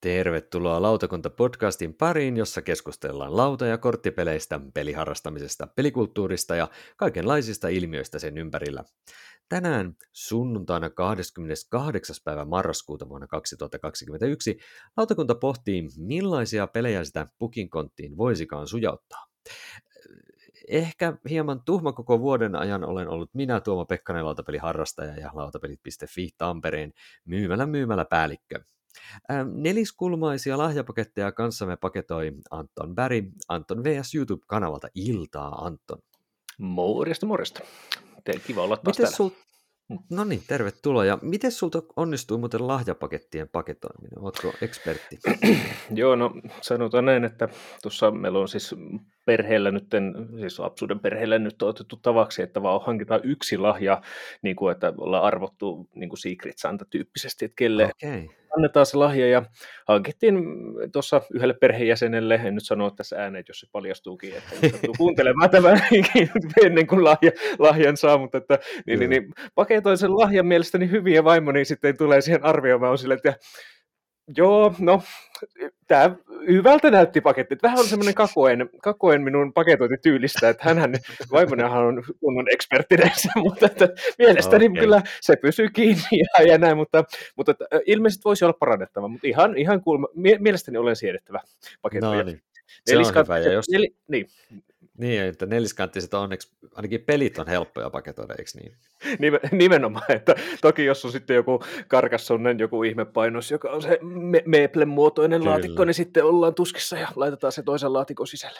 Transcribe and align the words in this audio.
Tervetuloa 0.00 0.82
Lautakunta-podcastin 0.82 1.94
pariin, 1.98 2.36
jossa 2.36 2.62
keskustellaan 2.62 3.36
lauta- 3.36 3.66
ja 3.66 3.78
korttipeleistä, 3.78 4.60
peliharrastamisesta, 4.74 5.66
pelikulttuurista 5.66 6.56
ja 6.56 6.68
kaikenlaisista 6.96 7.68
ilmiöistä 7.68 8.18
sen 8.18 8.38
ympärillä. 8.38 8.84
Tänään 9.48 9.96
sunnuntaina 10.12 10.90
28. 10.90 12.16
päivä 12.24 12.44
marraskuuta 12.44 13.08
vuonna 13.08 13.26
2021 13.26 14.58
lautakunta 14.96 15.34
pohtii, 15.34 15.88
millaisia 15.96 16.66
pelejä 16.66 17.04
sitä 17.04 17.26
pukinkonttiin 17.38 18.16
voisikaan 18.16 18.68
sujauttaa. 18.68 19.26
Ehkä 20.68 21.16
hieman 21.28 21.62
tuhma 21.64 21.92
koko 21.92 22.20
vuoden 22.20 22.54
ajan 22.54 22.84
olen 22.84 23.08
ollut 23.08 23.30
minä 23.34 23.60
Tuomo 23.60 23.86
Pekkanen 23.86 24.24
lautapeliharrastaja 24.24 25.16
ja 25.16 25.30
lautapelit.fi 25.34 26.28
Tampereen 26.38 26.92
myymällä 27.24 27.66
myymällä 27.66 28.04
päällikkö. 28.04 28.60
Neliskulmaisia 29.54 30.58
lahjapaketteja 30.58 31.32
kanssamme 31.32 31.76
paketoi 31.76 32.32
Anton 32.50 32.94
Bäri, 32.94 33.24
Anton 33.48 33.84
VS 33.84 34.14
YouTube-kanavalta 34.14 34.88
Iltaa 34.94 35.64
Anton. 35.64 35.98
Morjesta, 36.58 37.26
morjesta. 37.26 37.60
Teillä 38.24 38.42
kiva 38.46 38.62
olla 38.62 38.76
taas 38.76 38.98
Miten 38.98 39.12
sul... 39.12 39.30
No 40.10 40.24
niin, 40.24 40.42
tervetuloa. 40.46 41.04
Ja 41.04 41.18
miten 41.22 41.52
sulta 41.52 41.82
onnistuu 41.96 42.38
muuten 42.38 42.68
lahjapakettien 42.68 43.48
paketoiminen? 43.48 44.18
Oletko 44.18 44.52
ekspertti? 44.62 45.18
Joo, 45.94 46.16
no 46.16 46.32
sanotaan 46.60 47.04
näin, 47.04 47.24
että 47.24 47.48
tuossa 47.82 48.10
meillä 48.10 48.38
on 48.38 48.48
siis 48.48 48.74
perheellä 49.30 49.70
nyt, 49.70 49.86
siis 50.40 50.58
lapsuuden 50.58 51.00
perheellä 51.00 51.38
nyt 51.38 51.62
on 51.62 51.68
otettu 51.68 51.96
tavaksi, 51.96 52.42
että 52.42 52.62
vaan 52.62 52.80
hankitaan 52.86 53.20
yksi 53.24 53.58
lahja, 53.58 54.02
niin 54.42 54.56
kuin 54.56 54.72
että 54.72 54.92
ollaan 54.98 55.24
arvottu 55.24 55.88
niin 55.94 56.08
kuin 56.08 56.18
Secret 56.18 56.58
Santa-tyyppisesti, 56.58 57.44
että 57.44 57.56
kelle 57.56 57.84
okay. 57.84 58.28
annetaan 58.56 58.86
se 58.86 58.96
lahja, 58.96 59.28
ja 59.28 59.42
hankittiin 59.88 60.34
tuossa 60.92 61.22
yhdelle 61.34 61.54
perheenjäsenelle, 61.54 62.34
en 62.34 62.54
nyt 62.54 62.64
sano 62.64 62.90
tässä 62.90 63.16
ääneen, 63.16 63.44
jos 63.48 63.60
se 63.60 63.66
paljastuukin, 63.72 64.34
että 64.34 64.78
kuuntelemaan 64.98 65.50
tämän 65.50 65.80
ennen 66.66 66.86
kuin 66.86 67.04
lahja, 67.04 67.30
lahjan 67.58 67.96
saa, 67.96 68.18
mutta 68.18 68.38
että, 68.38 68.58
niin, 68.86 68.98
niin, 68.98 69.10
niin, 69.10 69.32
paketoin 69.54 69.98
sen 69.98 70.16
lahjan 70.16 70.46
mielestäni 70.46 70.90
hyvin, 70.90 71.14
ja 71.14 71.24
vaimoni 71.24 71.64
sitten 71.64 71.96
tulee 71.96 72.20
siihen 72.20 72.44
arvioimaan, 72.44 72.92
on 72.92 72.98
sille, 72.98 73.14
että 73.14 73.34
Joo, 74.36 74.74
no, 74.78 75.02
tämä 75.86 76.16
hyvältä 76.46 76.90
näytti 76.90 77.20
paketti. 77.20 77.56
Vähän 77.62 77.78
on 77.78 77.84
semmoinen 77.84 78.14
kakoen, 78.14 78.70
kakoen 78.82 79.22
minun 79.22 79.52
paketointityylistä, 79.52 80.48
että 80.48 80.64
hänhän, 80.64 80.94
vaimonenhan 81.32 81.84
on 81.86 82.02
kunnon 82.20 82.46
ekspertti 82.52 82.96
näissä, 82.96 83.28
mutta 83.44 83.66
että 83.66 83.88
mielestäni 84.18 84.66
okay. 84.66 84.80
kyllä 84.80 85.02
se 85.20 85.36
pysyy 85.36 85.68
kiinni 85.68 86.02
ja, 86.38 86.46
ja 86.46 86.58
näin, 86.58 86.76
mutta, 86.76 87.04
mutta 87.36 87.52
että, 87.52 87.64
ilmeisesti 87.86 88.24
voisi 88.24 88.44
olla 88.44 88.56
parannettava, 88.60 89.08
mutta 89.08 89.26
ihan, 89.26 89.56
ihan 89.56 89.80
kuulma, 89.82 90.08
mielestäni 90.38 90.78
olen 90.78 90.96
siedettävä 90.96 91.40
paketoija. 91.82 92.18
No 92.18 92.30
niin. 92.30 92.42
Se 92.86 92.98
on 92.98 93.04
hyvä, 93.24 93.38
ja 93.38 93.52
jos... 93.52 93.68
Nel, 93.70 93.88
niin, 94.08 94.26
niin, 94.98 95.22
että 95.22 95.46
neliskanttiset 95.46 96.14
on 96.14 96.22
onneksi, 96.22 96.56
ainakin 96.74 97.04
pelit 97.04 97.38
on 97.38 97.46
helppoja 97.46 97.90
paketoida, 97.90 98.34
eikö 98.38 98.50
niin? 98.54 98.76
Nimenomaan, 99.52 100.12
että 100.12 100.34
toki 100.60 100.84
jos 100.84 101.04
on 101.04 101.12
sitten 101.12 101.34
joku 101.36 101.62
karkassonnen 101.88 102.58
joku 102.58 102.82
ihmepainos, 102.82 103.50
joka 103.50 103.70
on 103.70 103.82
se 103.82 103.98
me- 104.02 104.42
Meeplen 104.46 104.88
muotoinen 104.88 105.40
Kyllä. 105.40 105.50
laatikko, 105.50 105.84
niin 105.84 105.94
sitten 105.94 106.24
ollaan 106.24 106.54
tuskissa 106.54 106.98
ja 106.98 107.08
laitetaan 107.16 107.52
se 107.52 107.62
toisen 107.62 107.92
laatikon 107.92 108.26
sisälle. 108.26 108.58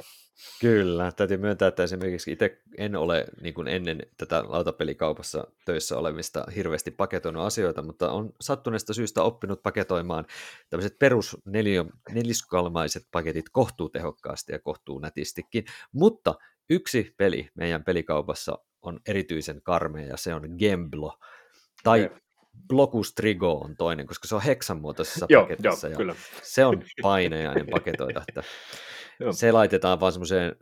Kyllä, 0.60 1.12
täytyy 1.12 1.36
myöntää, 1.36 1.68
että 1.68 1.82
esimerkiksi 1.82 2.32
itse 2.32 2.58
en 2.78 2.96
ole 2.96 3.24
niin 3.40 3.54
kuin 3.54 3.68
ennen 3.68 4.02
tätä 4.16 4.44
lautapelikaupassa 4.48 5.46
töissä 5.64 5.98
olemista 5.98 6.44
hirveästi 6.56 6.90
paketoinut 6.90 7.42
asioita, 7.42 7.82
mutta 7.82 8.12
on 8.12 8.32
sattuneesta 8.40 8.94
syystä 8.94 9.22
oppinut 9.22 9.62
paketoimaan 9.62 10.26
tämmöiset 10.70 10.98
perus 10.98 11.36
neliskalmaiset 12.12 13.06
paketit 13.12 13.48
kohtuu 13.48 13.88
tehokkaasti 13.88 14.52
ja 14.52 14.58
kohtuu 14.58 14.98
nätistikin, 14.98 15.64
mutta 15.92 16.29
yksi 16.70 17.14
peli 17.16 17.48
meidän 17.54 17.84
pelikaupassa 17.84 18.58
on 18.82 19.00
erityisen 19.06 19.62
karmea 19.62 20.06
ja 20.06 20.16
se 20.16 20.34
on 20.34 20.42
Gemblo. 20.58 21.18
Tai 21.82 22.04
okay. 22.04 22.18
Blocus 22.68 23.14
Trigo 23.14 23.52
on 23.52 23.76
toinen, 23.76 24.06
koska 24.06 24.28
se 24.28 24.34
on 24.34 24.42
heksan 24.42 24.80
muotoisessa 24.80 25.26
paketissa. 25.42 25.86
Jo, 25.86 25.90
ja 25.90 25.96
kyllä. 25.96 26.14
Se 26.42 26.64
on 26.64 26.82
painejainen 27.02 27.66
paketoida. 27.70 28.22
Että 28.28 28.42
se 29.30 29.52
laitetaan 29.52 30.00
vaan 30.00 30.12
semmoiseen 30.12 30.56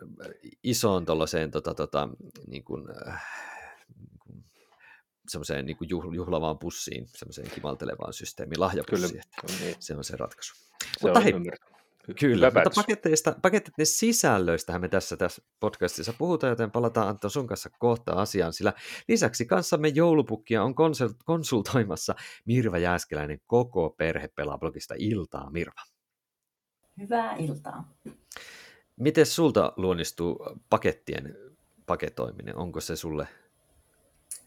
isoon 0.63 1.07
tuollaiseen 1.07 1.51
tota, 1.51 1.75
tota, 1.75 2.09
niin 2.47 2.65
kuin, 2.65 2.85
äh, 3.09 3.25
semmoiseen 5.29 5.67
niin 5.67 5.77
kuin 5.77 5.91
juhlavaan 6.15 6.59
pussiin, 6.59 7.07
semmoiseen 7.17 7.51
kimaltelevaan 7.51 8.13
systeemiin, 8.13 8.61
lahjapussiin. 8.61 9.23
Niin. 9.61 9.77
Se 9.81 9.97
on 9.97 10.05
se 10.05 10.17
ratkaisu. 10.17 10.55
Se 10.55 10.89
Mutta 11.03 11.19
on 11.19 11.25
hei, 11.25 11.33
Kyllä, 12.21 12.51
mutta 12.55 12.71
paketteista, 12.75 13.35
paketteiden 13.43 13.87
sisällöistähän 13.87 14.81
me 14.81 14.89
tässä, 14.89 15.17
tässä 15.17 15.43
podcastissa 15.61 16.13
puhutaan, 16.19 16.51
joten 16.51 16.71
palataan 16.71 17.09
Anton 17.09 17.31
sun 17.31 17.47
kanssa 17.47 17.71
kohta 17.79 18.13
asiaan, 18.13 18.53
sillä 18.53 18.73
lisäksi 19.09 19.47
kanssamme 19.47 19.89
joulupukkia 19.89 20.63
on 20.63 20.75
konsultoimassa 21.25 22.15
Mirva 22.45 22.79
Jääskeläinen 22.79 23.41
koko 23.47 23.91
perhe 23.91 24.29
pelaa 24.29 24.59
blogista 24.59 24.95
Iltaa, 24.99 25.51
Mirva. 25.51 25.83
Hyvää 27.01 27.37
iltaa. 27.37 27.95
Miten 28.97 29.27
sulta 29.27 29.73
luonnistuu 29.77 30.47
pakettien 30.71 31.37
paketoiminen? 31.87 32.57
Onko 32.57 32.81
se 32.81 32.97
sulle 32.97 33.29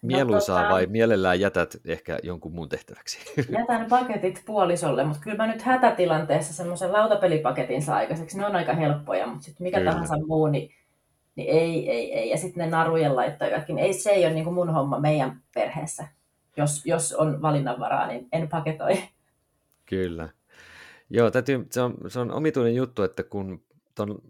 mieluisaa 0.02 0.58
no, 0.58 0.64
tota, 0.64 0.74
vai 0.74 0.86
mielellään 0.86 1.40
jätät 1.40 1.78
ehkä 1.86 2.20
jonkun 2.24 2.52
muun 2.52 2.70
tehtäväksi? 2.70 3.20
Jätän 3.60 3.86
paketit 3.90 4.44
puolisolle, 4.46 5.04
mutta 5.04 5.22
kyllä 5.24 5.38
mä 5.38 5.48
nyt 5.48 5.62
hätätilanteessa 5.62 6.54
semmoisen 6.54 6.94
lautapelipaketin 6.94 7.82
saa 7.82 7.96
aikaiseksi. 7.96 8.38
Ne 8.38 8.46
on 8.46 8.56
aika 8.56 8.74
helppoja, 8.74 9.28
mutta 9.28 9.44
sitten 9.44 9.64
mikä 9.64 9.78
kyllä. 9.78 9.92
tahansa 9.92 10.16
muu, 10.28 10.48
niin, 10.48 10.72
niin 11.36 11.50
ei, 11.50 11.90
ei, 11.90 12.14
ei. 12.14 12.30
Ja 12.30 12.38
sitten 12.38 12.64
ne 12.64 12.70
narujen 12.70 13.16
laittajatkin, 13.16 13.80
ei, 13.80 13.94
se 13.94 14.10
ei 14.10 14.26
ole 14.26 14.34
niin 14.34 14.44
kuin 14.44 14.54
mun 14.54 14.74
homma 14.74 15.00
meidän 15.00 15.42
perheessä. 15.54 16.08
Jos, 16.58 16.86
jos 16.86 17.14
on 17.14 17.42
valinnanvaraa, 17.42 18.08
niin 18.08 18.28
en 18.32 18.50
paketoi. 18.50 19.04
Kyllä. 19.86 20.30
Joo, 21.10 21.32
täytyy, 21.32 21.68
se, 21.72 21.82
on, 21.82 21.98
se 22.08 22.20
on 22.20 22.32
omituinen 22.32 22.76
juttu, 22.76 23.04
että 23.04 23.24
kun 23.24 23.64
ton, 23.96 24.22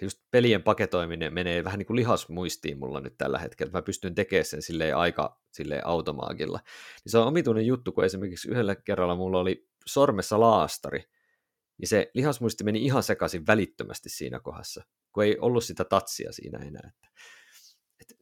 just 0.00 0.18
pelien 0.30 0.62
paketoiminen 0.62 1.34
menee 1.34 1.64
vähän 1.64 1.78
niin 1.78 1.86
kuin 1.86 1.96
lihasmuistiin 1.96 2.78
mulla 2.78 3.00
nyt 3.00 3.18
tällä 3.18 3.38
hetkellä. 3.38 3.72
Mä 3.72 3.82
pystyn 3.82 4.14
tekemään 4.14 4.44
sen 4.44 4.62
silleen 4.62 4.96
aika 4.96 5.40
silleen 5.52 5.86
automaagilla. 5.86 6.60
Niin 7.04 7.10
se 7.10 7.18
on 7.18 7.26
omituinen 7.26 7.66
juttu, 7.66 7.92
kun 7.92 8.04
esimerkiksi 8.04 8.50
yhdellä 8.50 8.76
kerralla 8.76 9.16
mulla 9.16 9.38
oli 9.38 9.68
sormessa 9.86 10.40
laastari, 10.40 11.02
niin 11.78 11.88
se 11.88 12.10
lihasmuisti 12.14 12.64
meni 12.64 12.84
ihan 12.84 13.02
sekaisin 13.02 13.46
välittömästi 13.46 14.08
siinä 14.08 14.40
kohdassa, 14.40 14.84
kun 15.12 15.24
ei 15.24 15.38
ollut 15.40 15.64
sitä 15.64 15.84
tatsia 15.84 16.32
siinä 16.32 16.58
enää. 16.58 16.90
Että, 18.00 18.16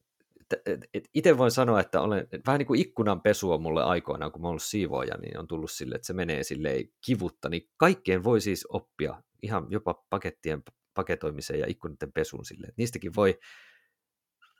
et, 0.50 0.60
et, 0.66 0.80
et, 0.94 1.08
itse 1.14 1.38
voin 1.38 1.50
sanoa, 1.50 1.80
että 1.80 2.00
olen, 2.00 2.28
vähän 2.46 2.58
niin 2.58 2.66
kuin 2.66 2.80
ikkunan 2.80 3.20
pesu 3.20 3.52
on 3.52 3.62
mulle 3.62 3.82
aikoinaan, 3.82 4.32
kun 4.32 4.42
mä 4.42 4.48
ollut 4.48 4.62
siivooja, 4.62 5.16
niin 5.16 5.38
on 5.38 5.46
tullut 5.46 5.70
sille, 5.70 5.94
että 5.94 6.06
se 6.06 6.12
menee 6.12 6.42
silleen 6.42 6.88
kivutta, 7.06 7.48
niin 7.48 7.70
kaikkeen 7.76 8.24
voi 8.24 8.40
siis 8.40 8.66
oppia 8.66 9.22
ihan 9.42 9.66
jopa 9.70 10.04
pakettien 10.10 10.62
paketoimiseen 10.96 11.60
ja 11.60 11.66
ikkunoiden 11.68 12.12
pesuun 12.12 12.44
silleen. 12.44 12.72
Niistäkin 12.76 13.14
voi 13.16 13.38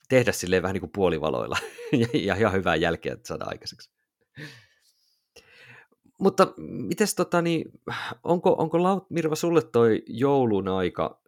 tehdä 0.08 0.32
silleen 0.32 0.62
vähän 0.62 0.74
niin 0.74 0.80
kuin 0.80 0.92
puolivaloilla 0.92 1.56
ja, 2.26 2.34
ihan 2.34 2.52
hyvää 2.52 2.76
jälkeä 2.76 3.16
saada 3.24 3.44
aikaiseksi. 3.48 3.90
Mutta 6.20 6.54
mites 6.58 7.14
tota, 7.14 7.42
niin, 7.42 7.64
onko, 8.22 8.52
onko 8.58 8.82
laut, 8.82 9.10
Mirva 9.10 9.34
sulle 9.34 9.62
toi 9.62 10.02
joulun 10.06 10.68
aika 10.68 11.20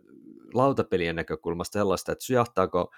lautapelien 0.55 1.17
näkökulmasta 1.17 1.79
sellaista, 1.79 2.12
että 2.12 2.25
sujahtaako 2.25 2.91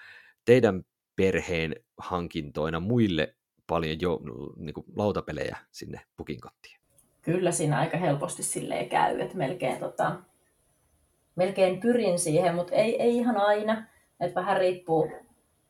teidän 0.45 0.83
perheen 1.15 1.75
hankintoina 1.97 2.79
muille 2.79 3.35
paljon 3.67 4.01
jo, 4.01 4.19
niin 4.57 4.73
kuin 4.73 4.85
lautapelejä 4.95 5.57
sinne 5.71 6.01
pukinkottiin? 6.17 6.81
Kyllä 7.21 7.51
siinä 7.51 7.79
aika 7.79 7.97
helposti 7.97 8.43
silleen 8.43 8.89
käy, 8.89 9.19
että 9.19 9.37
melkein 9.37 9.79
tota, 9.79 10.15
melkein 11.35 11.79
pyrin 11.79 12.19
siihen, 12.19 12.55
mutta 12.55 12.75
ei, 12.75 13.01
ei 13.01 13.17
ihan 13.17 13.37
aina. 13.37 13.83
Että 14.19 14.41
vähän 14.41 14.57
riippuu, 14.57 15.11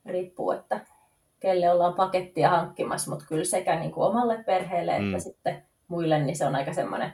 riippuu, 0.06 0.52
että 0.52 0.80
kelle 1.40 1.72
ollaan 1.72 1.94
pakettia 1.94 2.50
hankkimassa, 2.50 3.12
mutta 3.12 3.26
kyllä 3.30 3.44
sekä 3.44 3.80
niin 3.80 3.92
kuin 3.92 4.08
omalle 4.08 4.44
perheelle 4.44 4.92
että 4.92 5.18
mm. 5.18 5.20
sitten 5.20 5.64
muille, 5.88 6.20
niin 6.20 6.36
se 6.36 6.46
on 6.46 6.56
aika 6.56 6.74
semmoinen, 6.74 7.14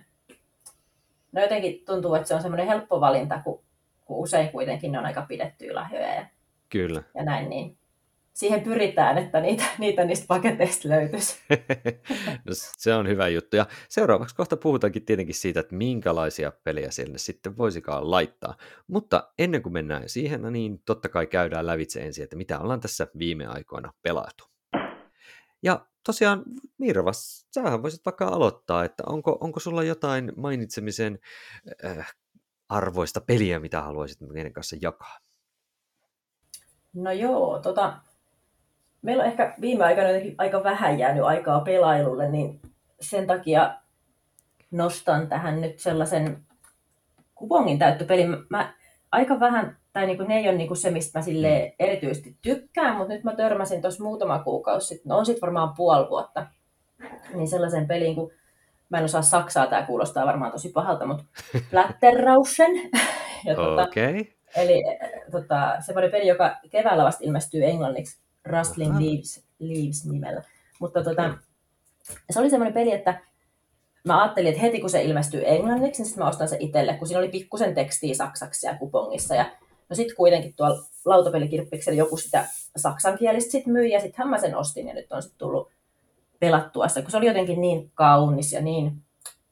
no 1.31 1.41
jotenkin 1.41 1.83
tuntuu, 1.85 2.15
että 2.15 2.27
se 2.27 2.35
on 2.35 2.41
semmoinen 2.41 2.67
helppo 2.67 3.01
valinta, 3.01 3.41
kun, 3.43 3.63
kun 4.05 4.17
usein 4.17 4.49
kuitenkin 4.49 4.91
ne 4.91 4.99
on 4.99 5.05
aika 5.05 5.21
pidettyjä 5.21 5.75
lahjoja 5.75 6.13
ja, 6.13 6.25
kyllä. 6.69 7.03
ja 7.15 7.23
näin, 7.23 7.49
niin 7.49 7.77
siihen 8.37 8.61
pyritään, 8.61 9.17
että 9.17 9.39
niitä, 9.39 9.63
niitä 9.77 10.05
niistä 10.05 10.25
paketeista 10.27 10.89
löytyisi. 10.89 11.37
no, 12.45 12.51
se 12.53 12.93
on 12.93 13.07
hyvä 13.07 13.27
juttu. 13.27 13.55
Ja 13.55 13.65
seuraavaksi 13.89 14.35
kohta 14.35 14.57
puhutaankin 14.57 15.05
tietenkin 15.05 15.35
siitä, 15.35 15.59
että 15.59 15.75
minkälaisia 15.75 16.51
pelejä 16.63 16.91
sinne 16.91 17.17
sitten 17.17 17.57
voisikaan 17.57 18.11
laittaa. 18.11 18.57
Mutta 18.87 19.31
ennen 19.39 19.61
kuin 19.61 19.73
mennään 19.73 20.09
siihen, 20.09 20.41
niin 20.53 20.81
totta 20.85 21.09
kai 21.09 21.27
käydään 21.27 21.67
lävitse 21.67 22.01
ensin, 22.01 22.23
että 22.23 22.35
mitä 22.35 22.59
ollaan 22.59 22.79
tässä 22.79 23.07
viime 23.17 23.45
aikoina 23.45 23.93
pelattu. 24.01 24.43
Ja 25.63 25.85
tosiaan 26.05 26.43
Mirva, 26.77 27.11
sähän 27.53 27.83
voisit 27.83 28.05
vaikka 28.05 28.27
aloittaa, 28.27 28.85
että 28.85 29.03
onko, 29.05 29.37
onko 29.41 29.59
sulla 29.59 29.83
jotain 29.83 30.33
mainitsemisen 30.35 31.19
äh, 31.85 32.13
arvoista 32.69 33.21
peliä, 33.21 33.59
mitä 33.59 33.81
haluaisit 33.81 34.21
meidän 34.21 34.53
kanssa 34.53 34.75
jakaa? 34.81 35.17
No 36.93 37.11
joo, 37.11 37.59
tota, 37.59 37.99
meillä 39.01 39.23
on 39.23 39.29
ehkä 39.29 39.53
viime 39.61 39.85
aikoina 39.85 40.09
aika 40.37 40.63
vähän 40.63 40.99
jäänyt 40.99 41.23
aikaa 41.23 41.59
pelailulle, 41.59 42.29
niin 42.29 42.59
sen 43.01 43.27
takia 43.27 43.75
nostan 44.71 45.27
tähän 45.27 45.61
nyt 45.61 45.79
sellaisen 45.79 46.37
kupongin 47.35 47.79
täyttöpelin. 47.79 48.37
Mä 48.49 48.73
aika 49.11 49.39
vähän, 49.39 49.77
tai 49.93 50.05
niinku, 50.05 50.23
ne 50.23 50.37
ei 50.37 50.49
ole 50.49 50.57
niinku 50.57 50.75
se, 50.75 50.91
mistä 50.91 51.19
mä 51.19 51.23
sille 51.23 51.59
mm. 51.59 51.85
erityisesti 51.85 52.37
tykkään, 52.41 52.95
mutta 52.95 53.13
nyt 53.13 53.23
mä 53.23 53.35
törmäsin 53.35 53.81
tuossa 53.81 54.03
muutama 54.03 54.39
kuukausi 54.39 54.87
sitten, 54.87 55.09
no 55.09 55.17
on 55.17 55.25
sitten 55.25 55.41
varmaan 55.41 55.73
puoli 55.77 56.09
vuotta, 56.09 56.47
niin 57.33 57.47
sellaisen 57.47 57.87
pelin 57.87 58.15
kuin 58.15 58.31
mä 58.89 58.97
en 58.97 59.03
osaa 59.03 59.21
saksaa, 59.21 59.67
tämä 59.67 59.81
kuulostaa 59.81 60.25
varmaan 60.25 60.51
tosi 60.51 60.69
pahalta, 60.69 61.05
mutta 61.05 61.23
Flatterrauschen. 61.69 62.71
ja 63.45 63.55
tota, 63.55 63.83
okay. 63.83 64.25
Eli 64.55 64.83
tota, 65.31 65.75
semmoinen 65.79 66.11
peli, 66.11 66.27
joka 66.27 66.57
keväällä 66.69 67.03
vasta 67.03 67.23
ilmestyy 67.23 67.65
englanniksi 67.65 68.26
Rustling 68.49 68.99
Leaves, 68.99 69.43
Leaves 69.59 70.05
nimellä. 70.05 70.43
Mutta 70.79 71.03
tota, 71.03 71.37
se 72.29 72.39
oli 72.39 72.49
semmoinen 72.49 72.73
peli, 72.73 72.91
että 72.91 73.21
mä 74.05 74.21
ajattelin, 74.21 74.49
että 74.49 74.61
heti 74.61 74.79
kun 74.79 74.89
se 74.89 75.03
ilmestyy 75.03 75.41
englanniksi, 75.45 76.01
niin 76.01 76.07
sitten 76.07 76.23
mä 76.23 76.29
ostan 76.29 76.47
se 76.47 76.57
itselle, 76.59 76.93
kun 76.93 77.07
siinä 77.07 77.19
oli 77.19 77.29
pikkusen 77.29 77.75
tekstiä 77.75 78.15
saksaksi 78.15 78.67
ja 78.67 78.77
kupongissa. 78.77 79.35
Ja 79.35 79.51
no 79.89 79.95
sitten 79.95 80.15
kuitenkin 80.15 80.53
tuolla 80.55 80.83
lautapelikirppiksellä 81.05 81.97
joku 81.97 82.17
sitä 82.17 82.45
saksankielistä 82.75 83.51
sit 83.51 83.65
myi, 83.65 83.91
ja 83.91 83.99
sittenhän 83.99 84.29
mä 84.29 84.37
sen 84.37 84.55
ostin, 84.55 84.87
ja 84.87 84.93
nyt 84.93 85.11
on 85.11 85.21
sitten 85.21 85.39
tullut 85.39 85.71
pelattua 86.39 86.87
sitä, 86.87 87.01
kun 87.01 87.11
se 87.11 87.17
oli 87.17 87.27
jotenkin 87.27 87.61
niin 87.61 87.91
kaunis 87.95 88.53
ja 88.53 88.61
niin 88.61 88.91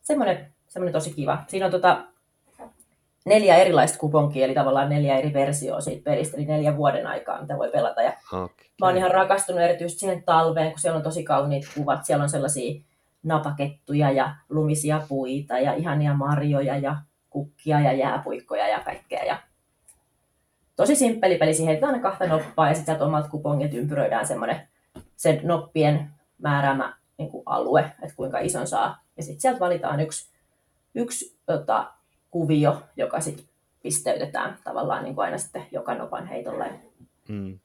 semmoinen, 0.02 0.54
semmoinen 0.68 0.94
tosi 0.94 1.14
kiva. 1.14 1.44
Siinä 1.48 1.66
on 1.66 1.72
tota, 1.72 2.06
neljä 3.25 3.56
erilaista 3.56 3.98
kuponkia, 3.98 4.45
eli 4.45 4.54
tavallaan 4.54 4.89
neljä 4.89 5.18
eri 5.18 5.33
versioa 5.33 5.81
siitä 5.81 6.04
pelistä, 6.04 6.38
eli 6.38 6.45
neljä 6.45 6.77
vuoden 6.77 7.07
aikaa, 7.07 7.42
mitä 7.42 7.57
voi 7.57 7.72
pelata. 7.72 8.01
Ja 8.01 8.13
okay. 8.31 8.66
Mä 8.81 8.88
oon 8.88 8.98
ihan 8.98 9.12
rakastunut 9.12 9.62
erityisesti 9.62 10.00
siihen 10.00 10.24
talveen, 10.24 10.72
kun 10.72 10.80
siellä 10.80 10.98
on 10.98 11.04
tosi 11.04 11.24
kauniit 11.24 11.66
kuvat. 11.75 12.06
Siellä 12.06 12.24
on 12.24 12.30
sellaisia 12.30 12.81
napakettuja 13.24 14.12
ja 14.12 14.36
lumisia 14.50 15.01
puita 15.10 15.60
ja 15.60 15.74
ihania 15.74 16.13
marjoja 16.13 16.77
ja 16.77 16.95
kukkia 17.30 17.80
ja 17.80 17.94
jääpuikkoja 17.94 18.68
ja 18.68 18.80
kaikkea. 18.80 19.24
Ja 19.24 19.38
tosi 20.75 20.95
simppeli 20.95 21.38
peli, 21.38 21.54
siihen 21.54 21.68
heitetään 21.68 22.01
kahta 22.01 22.27
noppaa 22.27 22.68
ja 22.68 22.75
sitten 22.75 23.01
omat 23.01 23.27
kupongit 23.27 23.74
ympyröidään 23.74 24.27
semmoinen 24.27 24.62
sen 25.16 25.39
noppien 25.44 26.10
määräämä 26.38 26.98
niin 27.18 27.31
kuin 27.31 27.44
alue, 27.45 27.81
että 27.81 28.16
kuinka 28.16 28.39
ison 28.39 28.68
saa. 28.68 29.04
Ja 29.18 29.24
sitten 29.24 29.42
sieltä 29.42 29.60
valitaan 29.60 30.00
yksi, 30.00 30.30
yksi 30.95 31.38
tota, 31.45 31.94
kuvio, 32.36 32.82
joka 32.98 33.20
sitten 33.20 33.46
pisteytetään 33.84 34.58
tavallaan 34.64 35.04
niin 35.04 35.16
kuin 35.16 35.26
aina 35.26 35.38
sitten 35.38 35.66
joka 35.72 35.96
nopan 35.96 36.28
heitolle. 36.28 36.72
Mm. 37.30 37.60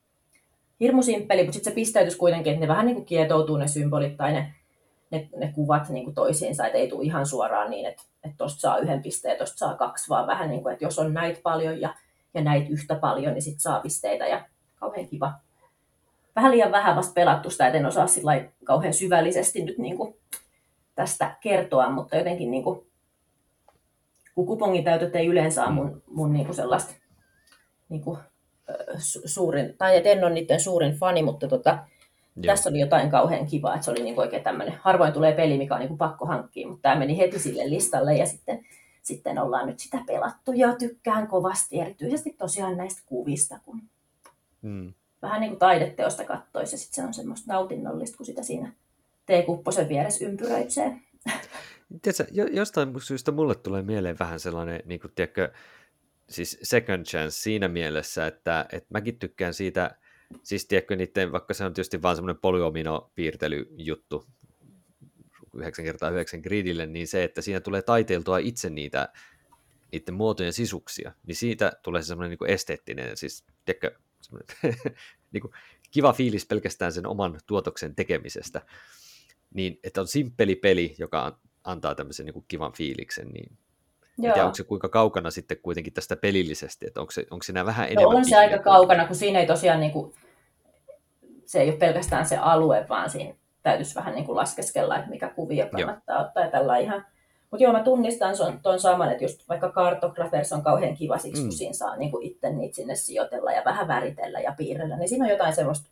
Hirmu 0.80 1.02
simppeli, 1.02 1.42
mutta 1.42 1.54
sitten 1.54 1.70
se 1.70 1.74
pisteytys 1.74 2.16
kuitenkin, 2.16 2.52
että 2.52 2.60
ne 2.60 2.68
vähän 2.68 2.86
niin 2.86 2.94
kuin 2.94 3.06
kietoutuu 3.06 3.56
ne 3.56 3.68
symbolit 3.68 4.16
tai 4.16 4.32
ne, 4.32 4.54
ne, 5.10 5.28
ne 5.36 5.52
kuvat 5.54 5.88
niin 5.88 6.04
kuin 6.04 6.14
toisiinsa, 6.14 6.66
että 6.66 6.78
ei 6.78 6.88
tule 6.88 7.04
ihan 7.04 7.26
suoraan 7.26 7.70
niin, 7.70 7.86
että 7.86 8.02
että 8.24 8.36
tuosta 8.38 8.60
saa 8.60 8.78
yhden 8.78 9.02
pisteen, 9.02 9.36
tuosta 9.36 9.58
saa 9.58 9.74
kaksi, 9.74 10.08
vaan 10.08 10.26
vähän 10.26 10.50
niin 10.50 10.62
kuin, 10.62 10.72
että 10.72 10.84
jos 10.84 10.98
on 10.98 11.14
näitä 11.14 11.40
paljon 11.42 11.80
ja, 11.80 11.94
ja 12.34 12.40
näitä 12.40 12.68
yhtä 12.70 12.94
paljon, 12.94 13.34
niin 13.34 13.42
sitten 13.42 13.60
saa 13.60 13.80
pisteitä 13.80 14.26
ja 14.26 14.44
kauhean 14.76 15.08
kiva. 15.08 15.32
Vähän 16.36 16.52
liian 16.52 16.72
vähän 16.72 16.96
vasta 16.96 17.12
pelattu 17.12 17.50
sitä, 17.50 17.66
että 17.66 17.78
en 17.78 17.86
osaa 17.86 18.06
sillä 18.06 18.44
kauhean 18.64 18.94
syvällisesti 18.94 19.64
nyt 19.64 19.78
niin 19.78 19.96
kuin 19.96 20.14
tästä 20.94 21.36
kertoa, 21.40 21.90
mutta 21.90 22.16
jotenkin 22.16 22.50
niin 22.50 22.62
kuin 22.62 22.89
kun 24.34 24.46
kupongin 24.46 24.84
täytöt 24.84 25.16
ei 25.16 25.26
yleensä 25.26 25.64
ole 25.64 25.72
mun, 25.72 26.02
mun 26.06 26.32
niinku 26.32 26.52
sellaista 26.52 26.94
niinku, 27.88 28.18
suurin, 29.24 29.74
tai 29.78 29.96
et 29.96 30.06
en 30.06 30.24
ole 30.24 30.34
niiden 30.34 30.60
suurin 30.60 30.92
fani, 30.92 31.22
mutta 31.22 31.48
tota, 31.48 31.78
tässä 32.46 32.70
oli 32.70 32.80
jotain 32.80 33.10
kauhean 33.10 33.46
kivaa, 33.46 33.74
että 33.74 33.84
se 33.84 33.90
oli 33.90 34.02
niinku 34.02 34.20
oikein 34.20 34.42
tämmöinen, 34.42 34.74
harvoin 34.80 35.12
tulee 35.12 35.32
peli, 35.32 35.58
mikä 35.58 35.74
on 35.74 35.80
niinku 35.80 35.96
pakko 35.96 36.26
hankkia, 36.26 36.68
mutta 36.68 36.82
tämä 36.82 36.96
meni 36.96 37.18
heti 37.18 37.38
sille 37.38 37.70
listalle 37.70 38.14
ja 38.14 38.26
sitten, 38.26 38.66
sitten 39.02 39.38
ollaan 39.38 39.66
nyt 39.66 39.78
sitä 39.78 39.98
pelattu 40.06 40.52
ja 40.52 40.74
tykkään 40.74 41.28
kovasti, 41.28 41.80
erityisesti 41.80 42.34
tosiaan 42.38 42.76
näistä 42.76 43.02
kuvista, 43.06 43.58
kun 43.64 43.82
hmm. 44.62 44.92
vähän 45.22 45.40
niin 45.40 45.50
kuin 45.50 45.58
taideteosta 45.58 46.24
kattoisi 46.24 46.74
ja 46.74 46.78
sitten 46.78 46.94
se 46.94 47.08
on 47.08 47.14
semmoista 47.14 47.52
nautinnollista, 47.52 48.16
kun 48.16 48.26
sitä 48.26 48.42
siinä 48.42 48.72
teekupposen 49.26 49.88
vieressä 49.88 50.24
ympyröitsee. 50.24 50.96
Tiedätkö, 52.02 52.24
jostain 52.52 53.00
syystä 53.00 53.32
mulle 53.32 53.54
tulee 53.54 53.82
mieleen 53.82 54.18
vähän 54.18 54.40
sellainen, 54.40 54.82
niin 54.84 55.00
kuin, 55.00 55.12
tiedätkö, 55.14 55.52
siis 56.28 56.58
second 56.62 57.04
chance 57.06 57.30
siinä 57.30 57.68
mielessä, 57.68 58.26
että, 58.26 58.66
että 58.72 58.88
mäkin 58.90 59.18
tykkään 59.18 59.54
siitä, 59.54 59.96
siis 60.42 60.66
tiedätkö, 60.66 60.96
niiden, 60.96 61.32
vaikka 61.32 61.54
se 61.54 61.64
on 61.64 61.74
tietysti 61.74 62.02
vaan 62.02 62.16
semmoinen 62.16 62.40
polyomino-piirtelyjuttu, 62.40 64.26
9 65.54 65.84
kertaa 65.84 66.10
9 66.10 66.40
gridille, 66.40 66.86
niin 66.86 67.08
se, 67.08 67.24
että 67.24 67.42
siinä 67.42 67.60
tulee 67.60 67.82
taiteiltua 67.82 68.38
itse 68.38 68.70
niitä 68.70 69.08
niiden 69.92 70.14
muotojen 70.14 70.52
sisuksia, 70.52 71.12
niin 71.26 71.36
siitä 71.36 71.72
tulee 71.82 72.02
se 72.02 72.06
semmoinen 72.06 72.38
niin 72.40 72.50
esteettinen, 72.50 73.16
siis 73.16 73.44
tiedätkö, 73.64 73.98
niin 75.32 75.40
kuin, 75.40 75.52
kiva 75.90 76.12
fiilis 76.12 76.46
pelkästään 76.46 76.92
sen 76.92 77.06
oman 77.06 77.40
tuotoksen 77.46 77.94
tekemisestä. 77.94 78.62
Niin, 79.54 79.78
että 79.84 80.00
on 80.00 80.06
simppeli 80.06 80.56
peli, 80.56 80.94
joka 80.98 81.38
antaa 81.64 81.94
tämmöisen 81.94 82.26
niin 82.26 82.34
kuin 82.34 82.44
kivan 82.48 82.72
fiiliksen, 82.72 83.28
niin 83.28 83.58
Joo. 84.18 84.34
tiedä, 84.34 84.46
onko 84.46 84.54
se 84.54 84.64
kuinka 84.64 84.88
kaukana 84.88 85.30
sitten 85.30 85.58
kuitenkin 85.62 85.92
tästä 85.92 86.16
pelillisesti, 86.16 86.86
että 86.86 87.00
onko, 87.00 87.10
se, 87.10 87.26
onko 87.30 87.42
siinä 87.42 87.66
vähän 87.66 87.86
no, 87.86 87.92
enemmän... 87.92 88.12
No 88.12 88.18
on 88.18 88.24
se 88.24 88.36
aika 88.36 88.58
kaukana, 88.58 89.06
kun 89.06 89.16
siinä 89.16 89.38
ei 89.38 89.46
tosiaan, 89.46 89.80
niin 89.80 89.92
kuin, 89.92 90.14
se 91.46 91.60
ei 91.60 91.68
ole 91.68 91.76
pelkästään 91.76 92.26
se 92.26 92.36
alue, 92.36 92.86
vaan 92.88 93.10
siinä 93.10 93.34
täytyisi 93.62 93.94
vähän 93.94 94.14
niin 94.14 94.24
kuin 94.24 94.36
laskeskella, 94.36 94.96
että 94.96 95.10
mikä 95.10 95.28
kuvio 95.28 95.66
kannattaa 95.66 96.16
joo. 96.16 96.26
ottaa 96.26 96.44
ja 96.44 96.50
tällä 96.50 96.78
ihan. 96.78 97.06
Mutta 97.50 97.64
joo, 97.64 97.72
mä 97.72 97.82
tunnistan 97.82 98.36
son, 98.36 98.60
ton 98.62 98.80
saman, 98.80 99.12
että 99.12 99.24
just 99.24 99.48
vaikka 99.48 99.72
Cartographers 99.72 100.52
on 100.52 100.62
kauhean 100.62 100.96
kiva 100.96 101.18
siksi, 101.18 101.42
mm. 101.42 101.48
kun 101.48 101.56
siinä 101.56 101.72
saa 101.72 101.96
niin 101.96 102.10
kuin 102.10 102.26
itse 102.26 102.50
niitä 102.50 102.76
sinne 102.76 102.94
sijoitella 102.94 103.52
ja 103.52 103.62
vähän 103.64 103.88
väritellä 103.88 104.40
ja 104.40 104.54
piirrellä, 104.56 104.96
niin 104.96 105.08
siinä 105.08 105.24
on 105.24 105.30
jotain 105.30 105.54
semmoista 105.54 105.90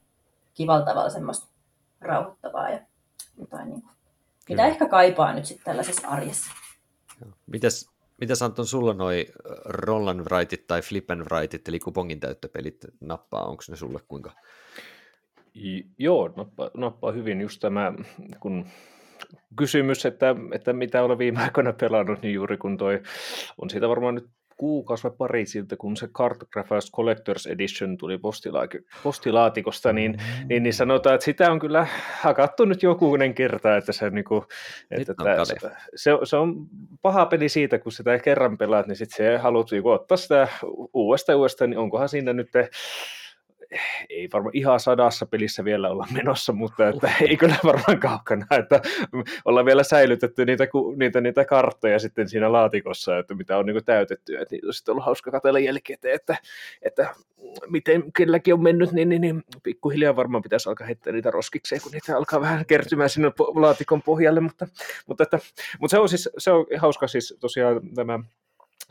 kivalla 0.54 0.84
tavalla 0.84 1.10
semmoista 1.10 1.46
rauhoittavaa 2.00 2.70
ja 2.70 2.80
jotain 3.38 3.68
niin 3.68 3.82
kuin 3.82 3.98
mitä 4.49 4.67
ehkä 4.67 4.88
kaipaa 4.88 5.33
nyt 5.33 5.45
sitten 5.45 5.64
tällaisessa 5.64 6.09
arjessa. 6.09 6.52
Mitäs, 7.47 7.90
mitäs 8.21 8.43
Anton, 8.43 8.67
sulla 8.67 8.95
noi 8.95 9.26
roll 9.64 10.09
and 10.09 10.26
tai 10.67 10.83
flip 10.83 11.11
and 11.11 11.26
eli 11.69 11.78
kupongin 11.78 12.21
täyttöpelit 12.21 12.85
nappaa, 13.00 13.45
onko 13.45 13.62
ne 13.71 13.76
sulle 13.76 14.00
kuinka? 14.09 14.33
Joo, 15.99 16.33
nappaa, 16.37 16.71
nappaa 16.76 17.12
hyvin 17.12 17.40
just 17.40 17.61
tämä, 17.61 17.93
kun 18.40 18.67
kysymys, 19.57 20.07
että, 20.07 20.37
että 20.52 20.73
mitä 20.73 21.02
olen 21.02 21.19
viime 21.19 21.43
aikoina 21.43 21.73
pelannut, 21.73 22.23
niin 22.23 22.35
juuri 22.35 22.57
kun 22.57 22.76
toi, 22.76 23.02
on 23.59 23.71
siitä 23.71 23.88
varmaan 23.88 24.14
nyt 24.14 24.31
kuukausi 24.58 25.04
vai 25.04 25.12
pari 25.18 25.46
siltä, 25.46 25.76
kun 25.76 25.96
se 25.96 26.08
Cartographers 26.08 26.92
Collector's 26.96 27.52
Edition 27.52 27.96
tuli 27.96 28.18
postilaatikosta, 29.02 29.92
niin, 29.92 30.12
mm. 30.12 30.48
niin, 30.48 30.62
niin 30.62 30.74
sanotaan, 30.74 31.14
että 31.14 31.24
sitä 31.24 31.52
on 31.52 31.58
kyllä 31.58 31.86
hakattu 32.20 32.64
nyt 32.64 32.82
jokunen 32.82 33.34
kerta, 33.34 33.76
että 33.76 33.92
se, 33.92 34.10
niin 34.10 34.24
kuin, 34.24 34.42
että 34.90 35.12
että 35.52 35.76
se, 35.94 36.10
se, 36.24 36.36
on 36.36 36.66
paha 37.02 37.26
peli 37.26 37.48
siitä, 37.48 37.78
kun 37.78 37.92
sitä 37.92 38.18
kerran 38.18 38.58
pelaat, 38.58 38.86
niin 38.86 38.96
sitten 38.96 39.16
se 39.16 39.38
haluat 39.38 39.70
niin 39.70 39.86
ottaa 39.86 40.16
sitä 40.16 40.48
uudestaan 40.94 41.38
uudestaan, 41.38 41.70
niin 41.70 41.78
onkohan 41.78 42.08
siinä 42.08 42.32
nyt 42.32 42.48
ei 44.10 44.28
varmaan 44.32 44.56
ihan 44.56 44.80
sadassa 44.80 45.26
pelissä 45.26 45.64
vielä 45.64 45.88
olla 45.88 46.06
menossa, 46.12 46.52
mutta 46.52 46.88
että 46.88 47.12
ei 47.22 47.37
kyllä 47.37 47.56
varmaan 47.64 48.00
kaukana, 48.00 48.46
että 48.58 48.80
ollaan 49.44 49.66
vielä 49.66 49.82
säilytetty 49.82 50.44
niitä, 50.44 50.66
niitä, 50.96 51.20
niitä 51.20 51.44
karttoja 51.44 51.98
sitten 51.98 52.28
siinä 52.28 52.52
laatikossa, 52.52 53.18
että 53.18 53.34
mitä 53.34 53.58
on 53.58 53.66
niin 53.66 53.84
täytetty, 53.84 54.37
että 54.38 54.54
niitä 54.54 54.66
on 54.66 54.75
sitten 54.75 54.92
ollut 54.92 55.04
hauska 55.04 55.30
katsella 55.30 55.58
jälkikäteen, 55.58 56.14
että, 56.14 56.37
että 56.82 57.14
miten 57.66 58.12
kelläkin 58.12 58.54
on 58.54 58.62
mennyt, 58.62 58.92
niin, 58.92 59.08
niin, 59.08 59.20
niin 59.20 59.44
pikkuhiljaa 59.62 60.16
varmaan 60.16 60.42
pitäisi 60.42 60.68
alkaa 60.68 60.87
heittää 60.87 61.12
niitä 61.12 61.30
roskikseen, 61.30 61.82
kun 61.82 61.92
niitä 61.92 62.16
alkaa 62.16 62.40
vähän 62.40 62.66
kertymään 62.66 63.10
sinne 63.10 63.32
laatikon 63.54 64.02
pohjalle, 64.02 64.40
mutta, 64.40 64.66
mutta, 65.06 65.22
että, 65.22 65.38
mutta 65.80 65.90
se 65.90 65.98
on 65.98 66.08
siis 66.08 66.28
se 66.38 66.50
on 66.50 66.66
hauska 66.76 67.06
siis 67.06 67.37
tosiaan 67.40 67.80
tämä 67.94 68.18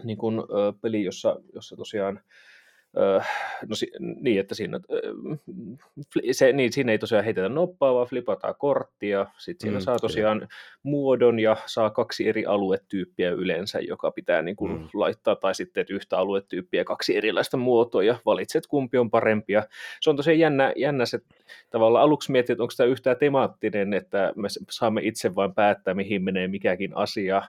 niin 0.03 0.17
kuin, 0.17 0.41
peli, 0.81 1.03
jossa, 1.03 1.35
jossa 1.53 1.75
tosiaan 1.75 2.19
no 3.61 3.75
niin, 4.21 4.39
että 4.39 4.55
siinä, 4.55 4.79
se, 6.31 6.53
niin, 6.53 6.73
siinä 6.73 6.91
ei 6.91 6.97
tosiaan 6.97 7.23
heitetä 7.23 7.49
noppaa, 7.49 7.93
vaan 7.93 8.07
flipataan 8.07 8.55
korttia. 8.57 9.25
Sitten 9.37 9.65
siinä 9.65 9.79
mm, 9.79 9.83
saa 9.83 9.99
tosiaan 9.99 10.37
kyllä. 10.37 10.49
muodon 10.83 11.39
ja 11.39 11.57
saa 11.65 11.89
kaksi 11.89 12.27
eri 12.27 12.45
aluetyyppiä 12.45 13.31
yleensä, 13.31 13.79
joka 13.79 14.11
pitää 14.11 14.41
niin 14.41 14.55
kuin 14.55 14.71
mm. 14.71 14.89
laittaa, 14.93 15.35
tai 15.35 15.55
sitten 15.55 15.81
että 15.81 15.93
yhtä 15.93 16.17
aluetyyppiä 16.17 16.83
kaksi 16.83 17.17
erilaista 17.17 17.57
muotoa 17.57 18.03
ja 18.03 18.19
valitset 18.25 18.67
kumpi 18.67 18.97
on 18.97 19.09
parempia. 19.09 19.63
Se 20.01 20.09
on 20.09 20.15
tosiaan 20.15 20.39
jännä, 20.39 20.73
jännä 20.75 21.05
se 21.05 21.19
tavallaan 21.69 22.03
aluksi 22.03 22.31
miettiä, 22.31 22.53
että 22.53 22.63
onko 22.63 22.73
tämä 22.77 22.89
yhtään 22.89 23.17
temaattinen, 23.17 23.93
että 23.93 24.33
me 24.35 24.47
saamme 24.69 25.01
itse 25.03 25.35
vain 25.35 25.53
päättää, 25.53 25.93
mihin 25.93 26.23
menee 26.23 26.47
mikäkin 26.47 26.97
asia, 26.97 27.41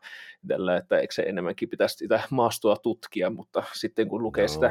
tällä, 0.49 0.77
että 0.77 0.99
eikö 0.99 1.15
se 1.15 1.23
enemmänkin 1.23 1.69
pitäisi 1.69 1.97
sitä 1.97 2.21
maastoa 2.31 2.77
tutkia, 2.77 3.31
mutta 3.31 3.63
sitten 3.73 4.09
kun 4.09 4.23
lukee 4.23 4.45
no. 4.45 4.49
sitä 4.49 4.69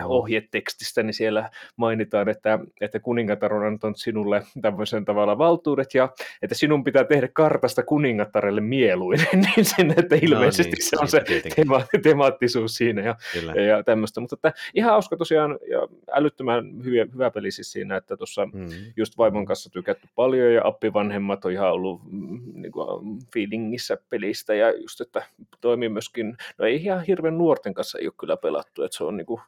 ohjetekstistä, 0.68 1.04
niin 1.04 1.14
siellä 1.14 1.50
mainitaan, 1.76 2.30
että, 2.30 2.60
että 2.82 3.00
kuningatar 3.00 3.54
on 3.54 3.66
antanut 3.66 3.98
sinulle 3.98 4.44
tämmöisen 4.62 5.06
tavalla 5.06 5.38
valtuudet 5.38 5.94
ja 5.94 6.10
että 6.42 6.56
sinun 6.56 6.84
pitää 6.84 7.04
tehdä 7.04 7.28
kartasta 7.34 7.84
kuningattarelle 7.84 8.62
mieluinen, 8.62 9.28
niin 9.56 9.66
sen, 9.66 9.94
että 9.98 10.16
ilmeisesti 10.22 10.72
no, 10.72 10.76
niin, 10.76 10.90
se 10.90 10.98
on 11.00 11.08
se 11.08 11.24
tema, 11.56 11.82
temaattisuus 12.04 12.76
siinä 12.76 13.02
ja, 13.02 13.16
ja, 13.56 13.62
ja 13.62 13.84
tämmöistä, 13.84 14.22
mutta 14.22 14.36
että 14.36 14.54
ihan 14.74 14.92
hauska 14.92 15.18
tosiaan 15.18 15.60
ja 15.70 15.88
älyttömän 16.12 16.84
hyvä, 16.84 17.06
hyvä 17.14 17.32
peli 17.32 17.52
siis 17.52 17.72
siinä, 17.72 17.98
että 17.98 18.18
tuossa 18.18 18.46
mm. 18.46 18.68
just 18.98 19.18
vaimon 19.18 19.46
kanssa 19.46 19.70
tykätty 19.70 20.08
paljon 20.16 20.54
ja 20.54 20.62
appivanhemmat 20.64 21.46
on 21.46 21.52
ihan 21.52 21.72
ollut 21.72 22.02
mm, 22.12 22.40
niin 22.54 22.72
kuin, 22.72 23.20
feelingissä 23.34 23.98
pelistä 24.10 24.56
ja 24.56 24.72
just, 24.82 25.02
että 25.02 25.24
toimii 25.62 25.90
myöskin, 25.90 26.38
no 26.58 26.66
ei 26.66 26.76
ihan 26.76 27.04
hirveän 27.04 27.38
nuorten 27.38 27.74
kanssa 27.74 28.00
ei 28.00 28.08
ole 28.08 28.14
kyllä 28.20 28.38
pelattu, 28.38 28.84
että 28.84 28.98
se 28.98 29.04
on 29.04 29.18
niin 29.18 29.26
kuin 29.26 29.42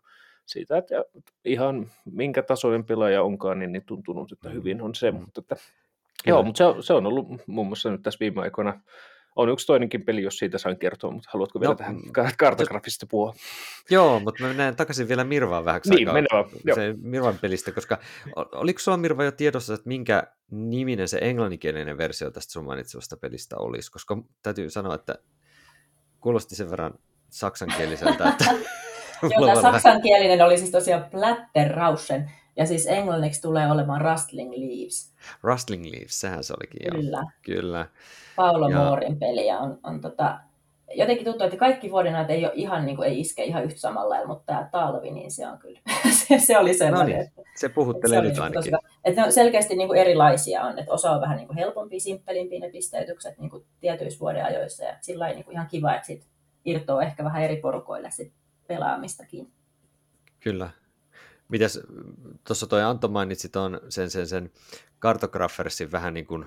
siitä, 0.49 0.77
että 0.77 0.95
ihan 1.45 1.91
minkä 2.05 2.43
tasoinen 2.43 2.85
pelaaja 2.85 3.23
onkaan, 3.23 3.59
niin, 3.59 3.71
niin 3.71 3.85
tuntunut, 3.85 4.31
että 4.31 4.49
hyvin 4.49 4.81
on 4.81 4.95
se, 4.95 5.11
mm. 5.11 5.19
mutta 5.19 5.41
että, 5.41 5.55
joo, 6.27 6.43
mutta 6.43 6.73
se, 6.73 6.81
se 6.81 6.93
on 6.93 7.05
ollut 7.05 7.27
muun 7.47 7.67
muassa 7.67 7.91
nyt 7.91 8.01
tässä 8.01 8.19
viime 8.19 8.41
aikoina 8.41 8.81
on 9.35 9.49
yksi 9.49 9.67
toinenkin 9.67 10.05
peli, 10.05 10.23
jos 10.23 10.37
siitä 10.37 10.57
sain 10.57 10.79
kertoa, 10.79 11.11
mutta 11.11 11.29
haluatko 11.33 11.59
vielä 11.59 11.71
no, 11.71 11.77
tähän 11.77 11.95
mm. 11.95 12.11
kartografista 12.37 13.05
puhua? 13.09 13.33
Joo, 13.89 14.19
mutta 14.19 14.43
mä 14.43 14.53
menen 14.53 14.75
takaisin 14.75 15.07
vielä 15.07 15.23
Mirvaan 15.23 15.65
vähän 15.65 15.81
niin, 15.89 16.09
aikaa. 16.09 16.49
Se 16.75 16.95
Mirvan 17.01 17.37
pelistä, 17.41 17.71
koska 17.71 17.97
oliko 18.35 18.79
sulla 18.79 18.97
Mirva 18.97 19.23
jo 19.23 19.31
tiedossa, 19.31 19.73
että 19.73 19.87
minkä 19.87 20.23
niminen 20.51 21.07
se 21.07 21.17
englanninkielinen 21.21 21.97
versio 21.97 22.31
tästä 22.31 22.51
sun 22.51 22.65
mainitsemasta 22.65 23.17
pelistä 23.17 23.55
olisi? 23.57 23.91
Koska 23.91 24.17
täytyy 24.43 24.69
sanoa, 24.69 24.95
että 24.95 25.15
kuulosti 26.19 26.55
sen 26.55 26.69
verran 26.69 26.93
saksankieliseltä, 27.29 28.29
että... 28.29 28.45
Joo, 29.23 29.45
tämä 29.45 29.61
saksankielinen 29.61 30.41
oli 30.41 30.57
siis 30.57 30.71
tosiaan 30.71 31.05
Blatterrauschen, 31.11 32.31
ja 32.55 32.65
siis 32.65 32.88
englanniksi 32.88 33.41
tulee 33.41 33.71
olemaan 33.71 34.01
Rustling 34.01 34.51
Leaves. 34.51 35.13
Rustling 35.43 35.85
Leaves, 35.85 36.19
sehän 36.19 36.43
se 36.43 36.53
olikin, 36.53 36.91
Kyllä. 36.91 37.17
joo. 37.17 37.29
Kyllä. 37.41 37.88
Paolo 38.35 38.69
ja... 38.69 38.77
Moorin 38.77 39.19
peli, 39.19 39.47
ja 39.47 39.59
on, 39.59 39.79
on 39.83 40.01
tota, 40.01 40.39
jotenkin 40.95 41.25
tuntuu, 41.25 41.45
että 41.45 41.57
kaikki 41.57 41.91
vuodenajat 41.91 42.29
ei, 42.29 42.45
ole 42.45 42.53
ihan, 42.55 42.85
niin 42.85 42.95
kuin, 42.95 43.09
ei 43.09 43.19
iske 43.19 43.43
ihan 43.43 43.63
yhtä 43.63 43.79
samalla 43.79 44.09
lailla, 44.09 44.27
mutta 44.27 44.43
tämä 44.45 44.69
talvi, 44.71 45.11
niin 45.11 45.31
se 45.31 45.47
on 45.47 45.57
kyllä, 45.57 45.79
se, 46.27 46.39
se 46.39 46.57
oli 46.57 46.73
semmoinen. 46.73 47.17
No 47.17 47.17
niin, 47.17 47.27
että, 47.27 47.41
se 47.55 47.69
puhuttelee 47.69 48.17
että 48.17 48.27
se 48.27 48.29
nyt 48.29 48.38
niinku 48.38 48.57
ainakin. 48.57 48.71
Tosi, 48.71 48.95
että 49.03 49.21
ne 49.21 49.27
on 49.27 49.33
selkeästi 49.33 49.75
niin 49.75 49.88
kuin 49.88 49.99
erilaisia 49.99 50.63
on, 50.63 50.79
että 50.79 50.93
osa 50.93 51.11
on 51.11 51.21
vähän 51.21 51.38
niin 51.38 51.47
kuin 51.47 51.57
helpompi, 51.57 51.99
simppelimpi 51.99 52.59
ne 52.59 52.69
pisteytykset 52.69 53.38
niin 53.38 53.49
kuin 53.49 53.65
tietyissä 53.79 54.19
vuodenajoissa, 54.19 54.83
ja 54.83 54.95
sillä 55.01 55.27
niin 55.27 55.43
kuin 55.43 55.53
ihan 55.53 55.67
kiva, 55.67 55.95
että 55.95 56.07
sit 56.07 56.27
irtoaa 56.65 57.03
ehkä 57.03 57.23
vähän 57.23 57.43
eri 57.43 57.55
porukoille 57.55 58.11
sit 58.11 58.33
pelaamistakin. 58.69 59.51
Kyllä. 60.39 60.69
Mitäs 61.47 61.79
tuossa 62.47 62.67
toi 62.67 62.83
Anto 62.83 63.07
mainitsi 63.07 63.49
ton, 63.49 63.81
sen, 63.89 64.09
sen, 64.09 64.27
sen 64.27 64.51
Cartographersin 65.01 65.91
vähän 65.91 66.13
niin 66.13 66.27
kuin 66.27 66.45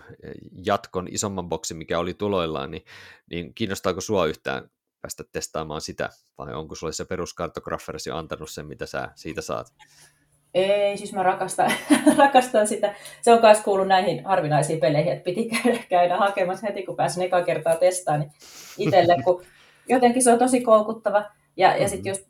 jatkon 0.66 1.08
isomman 1.10 1.48
boksin, 1.48 1.76
mikä 1.76 1.98
oli 1.98 2.14
tuloillaan, 2.14 2.70
niin, 2.70 2.84
niin 3.30 3.54
kiinnostaako 3.54 4.00
sua 4.00 4.26
yhtään 4.26 4.70
päästä 5.00 5.24
testaamaan 5.32 5.80
sitä, 5.80 6.10
vai 6.38 6.54
onko 6.54 6.74
sulle 6.74 6.92
se 6.92 7.04
perus 7.04 7.34
antanut 8.14 8.50
sen, 8.50 8.66
mitä 8.66 8.86
sä 8.86 9.08
siitä 9.14 9.40
saat? 9.40 9.66
Ei, 10.54 10.96
siis 10.96 11.12
mä 11.12 11.22
rakastan, 11.22 11.72
rakastan 12.18 12.68
sitä. 12.68 12.94
Se 13.22 13.32
on 13.32 13.42
myös 13.42 13.60
kuullut 13.60 13.88
näihin 13.88 14.24
harvinaisiin 14.24 14.80
peleihin, 14.80 15.12
että 15.12 15.24
piti 15.24 15.48
käydä, 15.48 15.78
käydä 15.88 16.16
hakemassa 16.16 16.66
heti, 16.66 16.82
kun 16.82 16.96
pääsin 16.96 17.22
eka 17.22 17.42
kertaa 17.42 17.76
testaamaan 17.76 18.28
niin 18.28 18.88
itselle, 18.88 19.16
kun 19.24 19.44
jotenkin 19.88 20.22
se 20.22 20.32
on 20.32 20.38
tosi 20.38 20.60
koukuttava. 20.60 21.24
Ja, 21.56 21.76
ja 21.76 21.88
sitten 21.88 22.10
just 22.10 22.22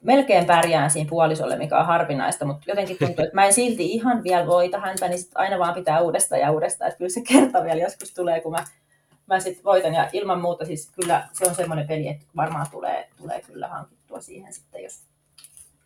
melkein 0.00 0.44
pärjään 0.44 0.90
siinä 0.90 1.10
puolisolle, 1.10 1.56
mikä 1.56 1.78
on 1.78 1.86
harvinaista, 1.86 2.44
mutta 2.44 2.70
jotenkin 2.70 2.98
tuntuu, 2.98 3.24
että 3.24 3.34
mä 3.34 3.46
en 3.46 3.52
silti 3.52 3.86
ihan 3.86 4.22
vielä 4.24 4.46
voita 4.46 4.80
häntä, 4.80 5.08
niin 5.08 5.18
sit 5.18 5.30
aina 5.34 5.58
vaan 5.58 5.74
pitää 5.74 6.00
uudestaan 6.00 6.40
ja 6.40 6.50
uudestaan, 6.50 6.88
että 6.88 6.98
kyllä 6.98 7.10
se 7.10 7.22
kerta 7.28 7.64
vielä 7.64 7.82
joskus 7.82 8.14
tulee, 8.14 8.40
kun 8.40 8.52
mä, 8.52 8.64
mä 9.26 9.40
sitten 9.40 9.64
voitan. 9.64 9.94
Ja 9.94 10.10
ilman 10.12 10.40
muuta 10.40 10.64
siis 10.64 10.90
kyllä 11.00 11.28
se 11.32 11.46
on 11.46 11.54
semmoinen 11.54 11.86
peli, 11.86 12.08
että 12.08 12.26
varmaan 12.36 12.66
tulee, 12.70 13.08
tulee 13.16 13.42
kyllä 13.42 13.68
hankittua 13.68 14.20
siihen 14.20 14.52
sitten, 14.52 14.82
jos 14.82 15.02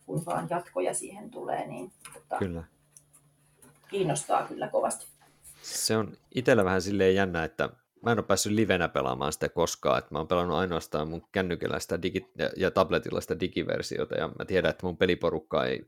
kun 0.05 0.25
vaan 0.25 0.47
jatkoja 0.49 0.93
siihen 0.93 1.31
tulee, 1.31 1.67
niin 1.67 1.91
tota, 2.13 2.37
kyllä. 2.37 2.63
kiinnostaa 3.89 4.47
kyllä 4.47 4.67
kovasti. 4.67 5.07
Se 5.61 5.97
on 5.97 6.17
itsellä 6.35 6.65
vähän 6.65 6.81
silleen 6.81 7.15
jännä, 7.15 7.43
että 7.43 7.69
mä 8.05 8.11
en 8.11 8.19
ole 8.19 8.25
päässyt 8.25 8.51
livenä 8.51 8.87
pelaamaan 8.87 9.33
sitä 9.33 9.49
koskaan, 9.49 9.99
että 9.99 10.13
mä 10.13 10.17
oon 10.17 10.27
pelannut 10.27 10.57
ainoastaan 10.57 11.09
mun 11.09 11.27
kännykällä 11.31 11.79
sitä 11.79 11.95
digi- 11.95 12.31
ja, 12.37 12.49
ja 12.57 12.71
tabletilla 12.71 13.21
sitä 13.21 13.39
digiversiota, 13.39 14.15
ja 14.15 14.27
mä 14.27 14.45
tiedän, 14.45 14.69
että 14.69 14.85
mun 14.85 14.97
peliporukka 14.97 15.65
ei, 15.65 15.85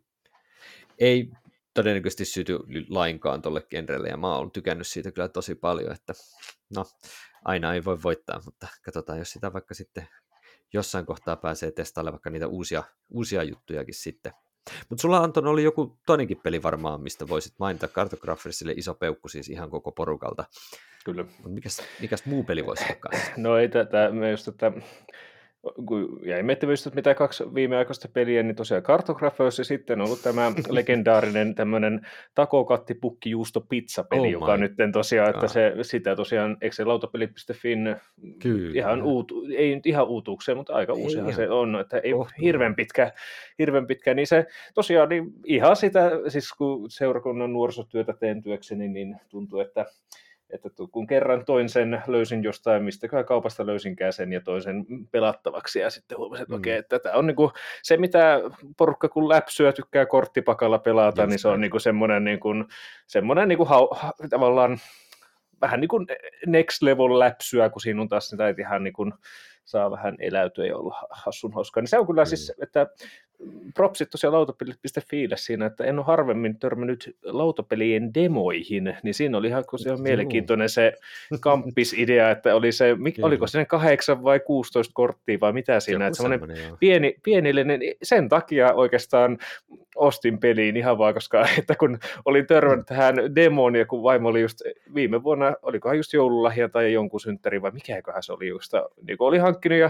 ei 0.99 1.31
todennäköisesti 1.73 2.25
syty 2.25 2.59
lainkaan 2.89 3.41
tolle 3.41 3.61
genrelle, 3.61 4.07
ja 4.07 4.17
mä 4.17 4.35
oon 4.35 4.51
tykännyt 4.51 4.87
siitä 4.87 5.11
kyllä 5.11 5.27
tosi 5.27 5.55
paljon, 5.55 5.91
että 5.91 6.13
no, 6.75 6.85
aina 7.45 7.73
ei 7.73 7.85
voi 7.85 8.03
voittaa, 8.03 8.41
mutta 8.45 8.67
katsotaan, 8.85 9.19
jos 9.19 9.31
sitä 9.31 9.53
vaikka 9.53 9.73
sitten 9.73 10.07
jossain 10.73 11.05
kohtaa 11.05 11.35
pääsee 11.35 11.71
testailemaan 11.71 12.13
vaikka 12.13 12.29
niitä 12.29 12.47
uusia, 12.47 12.83
uusia 13.09 13.43
juttujakin 13.43 13.93
sitten. 13.93 14.31
Mutta 14.89 15.01
sulla 15.01 15.17
Anton 15.17 15.47
oli 15.47 15.63
joku 15.63 15.97
toinenkin 16.05 16.39
peli 16.43 16.63
varmaan, 16.63 17.01
mistä 17.01 17.27
voisit 17.27 17.53
mainita 17.59 17.87
Cartographersille 17.87 18.71
iso 18.71 18.93
peukku 18.93 19.27
siis 19.27 19.49
ihan 19.49 19.69
koko 19.69 19.91
porukalta. 19.91 20.45
Kyllä. 21.05 21.25
mikäs, 21.47 21.81
mikäs 22.01 22.25
muu 22.25 22.43
peli 22.43 22.65
voisi 22.65 22.83
olla 22.83 23.19
No 23.37 23.57
ei 23.57 23.69
tätä, 23.69 24.09
me 24.11 24.31
just 24.31 24.45
tätä, 24.45 24.71
kun 25.85 26.19
jäi 26.25 26.43
miettimään 26.43 26.77
mitä 26.95 27.13
kaksi 27.13 27.43
viimeaikaista 27.53 28.07
peliä, 28.13 28.43
niin 28.43 28.55
tosiaan 28.55 28.83
Cartographers 28.83 29.57
ja 29.57 29.65
sitten 29.65 30.01
on 30.01 30.05
ollut 30.05 30.21
tämä 30.21 30.51
legendaarinen 30.69 31.55
tämmöinen 31.55 32.07
takokattipukki 32.35 33.29
juusto 33.29 33.61
pizza 33.61 34.03
peli, 34.03 34.27
oh 34.27 34.31
joka 34.41 34.57
nyt 34.57 34.73
tosiaan, 34.91 35.29
että 35.29 35.47
se, 35.47 35.73
sitä 35.81 36.15
tosiaan, 36.15 36.57
eikö 36.61 36.75
se 36.75 36.85
lautapelit.fin 36.85 37.95
Kyllä. 38.39 38.79
ihan 38.79 39.03
uutu, 39.03 39.43
ei 39.57 39.75
nyt 39.75 39.85
ihan 39.85 40.07
uutuukseen, 40.07 40.57
mutta 40.57 40.73
aika 40.73 40.93
uusihan 40.93 41.33
se 41.33 41.49
on, 41.49 41.79
että 41.79 41.99
ei 41.99 42.13
oh, 42.13 42.27
hirveän 42.41 42.75
pitkä, 42.75 43.11
hirveän 43.59 43.87
pitkä, 43.87 44.13
niin 44.13 44.27
se 44.27 44.45
tosiaan 44.73 45.09
niin 45.09 45.33
ihan 45.45 45.75
sitä, 45.75 46.11
siis 46.27 46.53
kun 46.53 46.89
seurakunnan 46.89 47.53
nuorisotyötä 47.53 48.13
teen 48.13 48.43
työkseni, 48.43 48.87
niin 48.87 49.15
tuntuu, 49.29 49.59
että 49.59 49.85
että 50.49 50.69
kun 50.91 51.07
kerran 51.07 51.45
toin 51.45 51.69
sen, 51.69 52.03
löysin 52.07 52.43
jostain, 52.43 52.83
mistä 52.83 53.07
kaupasta 53.27 53.65
löysinkään 53.65 54.13
sen 54.13 54.33
ja 54.33 54.41
toin 54.41 54.61
sen 54.61 54.85
pelattavaksi 55.11 55.79
ja 55.79 55.89
sitten 55.89 56.17
huomasin, 56.17 56.43
että 56.43 56.53
mm. 56.53 56.59
okei, 56.59 56.77
että 56.77 56.99
tämä 56.99 57.15
on 57.15 57.27
niin 57.27 57.35
kuin 57.35 57.51
se, 57.83 57.97
mitä 57.97 58.41
porukka 58.77 59.09
kun 59.09 59.29
läpsyä 59.29 59.73
tykkää 59.73 60.05
korttipakalla 60.05 60.79
pelata, 60.79 61.21
Just 61.21 61.29
niin 61.29 61.39
se 61.39 61.47
on 61.47 61.61
niin 61.61 61.71
kuin 61.71 61.81
semmoinen, 61.81 62.23
niin 62.23 62.39
kuin, 62.39 62.65
semmoinen 63.07 63.47
niin 63.47 63.57
kuin 63.57 63.69
hau, 63.69 63.89
tavallaan 64.29 64.77
vähän 65.61 65.81
niin 65.81 65.89
kuin 65.89 66.07
next 66.45 66.81
level 66.81 67.19
läpsyä, 67.19 67.69
kun 67.69 67.81
siinä 67.81 68.01
on 68.01 68.09
taas 68.09 68.29
sitä, 68.29 68.49
että 68.49 68.61
ihan 68.61 68.83
niin 68.83 68.93
kuin 68.93 69.13
saa 69.65 69.91
vähän 69.91 70.15
eläytyä 70.19 70.65
ja 70.65 70.77
olla 70.77 71.07
hassun 71.09 71.53
hauskaa. 71.53 71.81
Niin 71.81 71.87
se 71.87 71.99
on 71.99 72.07
kyllä 72.07 72.23
mm. 72.23 72.27
siis, 72.27 72.53
että 72.61 72.87
propsit 73.73 74.09
tosiaan 74.09 74.33
lautapelit.fi 74.33 75.27
siinä, 75.35 75.65
että 75.65 75.83
en 75.83 75.99
ole 75.99 76.05
harvemmin 76.05 76.59
törmännyt 76.59 77.17
lautapelien 77.23 78.13
demoihin, 78.13 78.97
niin 79.03 79.13
siinä 79.13 79.37
oli 79.37 79.47
ihan 79.47 79.63
se 79.75 79.95
mielenkiintoinen 80.01 80.69
se 80.69 80.93
kamppisidea, 81.39 82.31
että 82.31 82.55
oli 82.55 82.71
se, 82.71 82.95
mikä, 82.95 83.25
oliko 83.25 83.47
se 83.47 83.65
8 83.65 84.23
vai 84.23 84.39
16 84.39 84.91
korttia 84.93 85.39
vai 85.41 85.53
mitä 85.53 85.79
siinä, 85.79 86.07
että 86.07 86.17
semmoinen 86.17 86.77
pieni, 86.79 87.15
pienillinen, 87.23 87.81
sen 88.03 88.29
takia 88.29 88.73
oikeastaan 88.73 89.37
ostin 89.95 90.39
peliin 90.39 90.77
ihan 90.77 90.97
vaan, 90.97 91.13
koska 91.13 91.47
että 91.59 91.75
kun 91.75 91.99
olin 92.25 92.47
törmännyt 92.47 92.85
tähän 92.85 93.15
demoon 93.35 93.75
ja 93.75 93.85
kun 93.85 94.03
vaimo 94.03 94.29
oli 94.29 94.41
just 94.41 94.61
viime 94.93 95.23
vuonna, 95.23 95.53
olikohan 95.61 95.97
just 95.97 96.13
joululahja 96.13 96.69
tai 96.69 96.93
jonkun 96.93 97.19
synttäri 97.19 97.61
vai 97.61 97.71
mikäköhän 97.71 98.23
se 98.23 98.33
oli 98.33 98.47
just, 98.47 98.73
niin 99.07 99.17
oli 99.19 99.37
hankkinut 99.37 99.79
ja, 99.79 99.89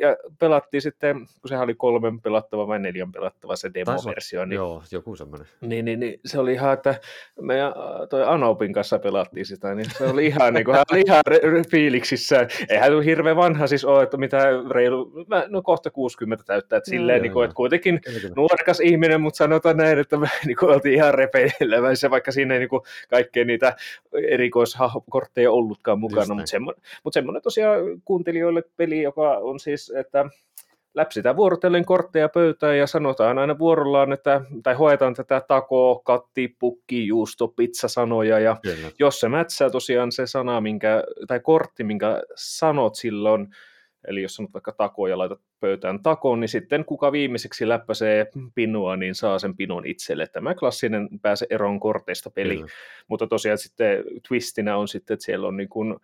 ja 0.00 0.16
pelattiin 0.38 0.82
sitten, 0.82 1.16
kun 1.16 1.48
sehän 1.48 1.64
oli 1.64 1.74
kolmen 1.74 2.20
pelattava 2.20 2.66
vai 2.70 2.78
neljän 2.78 3.12
pelattava 3.12 3.56
se 3.56 3.70
demo-versio. 3.74 4.44
Niin, 4.44 4.56
joo, 4.56 4.82
joku 4.92 5.16
semmoinen. 5.16 5.48
Niin, 5.60 5.84
niin, 5.84 6.00
niin, 6.00 6.20
se 6.24 6.38
oli 6.38 6.52
ihan, 6.52 6.72
että 6.72 6.94
meidän 7.40 7.72
toi 8.10 8.24
Anopin 8.26 8.72
kanssa 8.72 8.98
pelattiin 8.98 9.46
sitä, 9.46 9.74
niin 9.74 9.86
se 9.98 10.04
oli 10.04 10.26
ihan, 10.26 10.54
niin 10.54 10.64
kuin, 10.64 10.74
hän 10.74 10.84
oli 10.92 11.02
ihan 11.06 11.22
fiiliksissä. 11.70 12.46
Eihän 12.68 12.92
hän 12.92 13.02
hirveän 13.02 13.36
vanha 13.36 13.66
siis 13.66 13.84
ole, 13.84 14.02
että 14.02 14.16
mitä 14.16 14.38
reilu, 14.70 15.12
no 15.48 15.62
kohta 15.62 15.90
60 15.90 16.44
täyttää, 16.44 16.76
että 16.76 16.90
silleen, 16.90 17.16
joo, 17.16 17.22
niin 17.22 17.32
kuin, 17.32 17.44
että 17.44 17.54
kuitenkin 17.54 18.00
nuorekas 18.36 18.80
ihminen, 18.80 19.20
mutta 19.20 19.38
sanotaan 19.38 19.76
näin, 19.76 19.98
että 19.98 20.16
me 20.16 20.28
niin 20.46 20.56
kuin, 20.56 20.72
oltiin 20.72 20.94
ihan 20.94 21.14
repeileväisiä, 21.14 22.10
vaikka 22.10 22.32
siinä 22.32 22.54
ei 22.54 22.60
niin 22.60 22.68
kuin, 22.68 22.82
kaikkea 23.10 23.44
niitä 23.44 23.76
erikoiskortteja 24.28 25.52
ollutkaan 25.52 26.00
mukana, 26.00 26.34
mutta 26.34 26.50
semmoinen, 26.50 26.82
mutta 27.04 27.14
semmoinen 27.14 27.42
tosiaan 27.42 28.02
kuuntelijoille 28.04 28.62
peli, 28.76 29.02
joka 29.02 29.38
on 29.38 29.60
siis, 29.60 29.92
että 29.96 30.26
läpsitään 30.94 31.36
vuorotellen 31.36 31.84
kortteja 31.84 32.28
pöytään 32.28 32.78
ja 32.78 32.86
sanotaan 32.86 33.38
aina 33.38 33.58
vuorollaan, 33.58 34.12
että, 34.12 34.40
tai 34.62 34.74
hoetaan 34.74 35.14
tätä 35.14 35.42
tako, 35.48 36.02
katti, 36.04 36.56
pukki, 36.58 37.06
juusto, 37.06 37.48
pizza 37.48 37.88
sanoja 37.88 38.38
ja 38.38 38.56
Kyllä. 38.62 38.90
jos 38.98 39.20
se 39.20 39.28
mätsää 39.28 39.70
tosiaan 39.70 40.12
se 40.12 40.26
sana, 40.26 40.60
minkä, 40.60 41.04
tai 41.28 41.40
kortti, 41.40 41.84
minkä 41.84 42.22
sanot 42.34 42.94
silloin, 42.94 43.48
eli 44.08 44.22
jos 44.22 44.34
sanot 44.34 44.52
vaikka 44.52 44.72
tako 44.72 45.06
ja 45.06 45.18
laitat 45.18 45.40
pöytään 45.60 46.02
takoon, 46.02 46.40
niin 46.40 46.48
sitten 46.48 46.84
kuka 46.84 47.12
viimeiseksi 47.12 47.68
läppäsee 47.68 48.26
pinua, 48.54 48.96
niin 48.96 49.14
saa 49.14 49.38
sen 49.38 49.56
pinon 49.56 49.86
itselle. 49.86 50.26
Tämä 50.26 50.54
klassinen 50.54 51.08
pääse 51.22 51.46
eroon 51.50 51.80
korteista 51.80 52.30
peli. 52.30 52.56
Kyllä. 52.56 52.68
Mutta 53.08 53.26
tosiaan 53.26 53.58
sitten 53.58 54.04
twistinä 54.28 54.76
on 54.76 54.88
sitten, 54.88 55.14
että 55.14 55.24
siellä 55.24 55.48
on 55.48 55.56
niin 55.56 55.68
kuin 55.68 55.96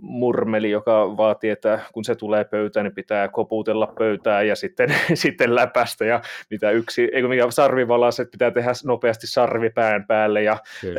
murmeli, 0.00 0.70
joka 0.70 1.16
vaatii, 1.16 1.50
että 1.50 1.80
kun 1.92 2.04
se 2.04 2.14
tulee 2.14 2.44
pöytään, 2.44 2.84
niin 2.84 2.94
pitää 2.94 3.28
koputella 3.28 3.86
pöytää 3.98 4.42
ja 4.42 4.56
sitten, 4.56 4.94
sitten 5.14 5.54
läpästä 5.54 6.04
ja 6.04 6.22
mitä 6.50 6.70
yksi, 6.70 7.08
eikö 7.12 7.28
mikä 7.28 7.50
sarvivalas, 7.50 8.20
että 8.20 8.32
pitää 8.32 8.50
tehdä 8.50 8.72
nopeasti 8.84 9.26
sarvi 9.26 9.70
pään 9.70 10.06
päälle 10.06 10.42
ja 10.42 10.56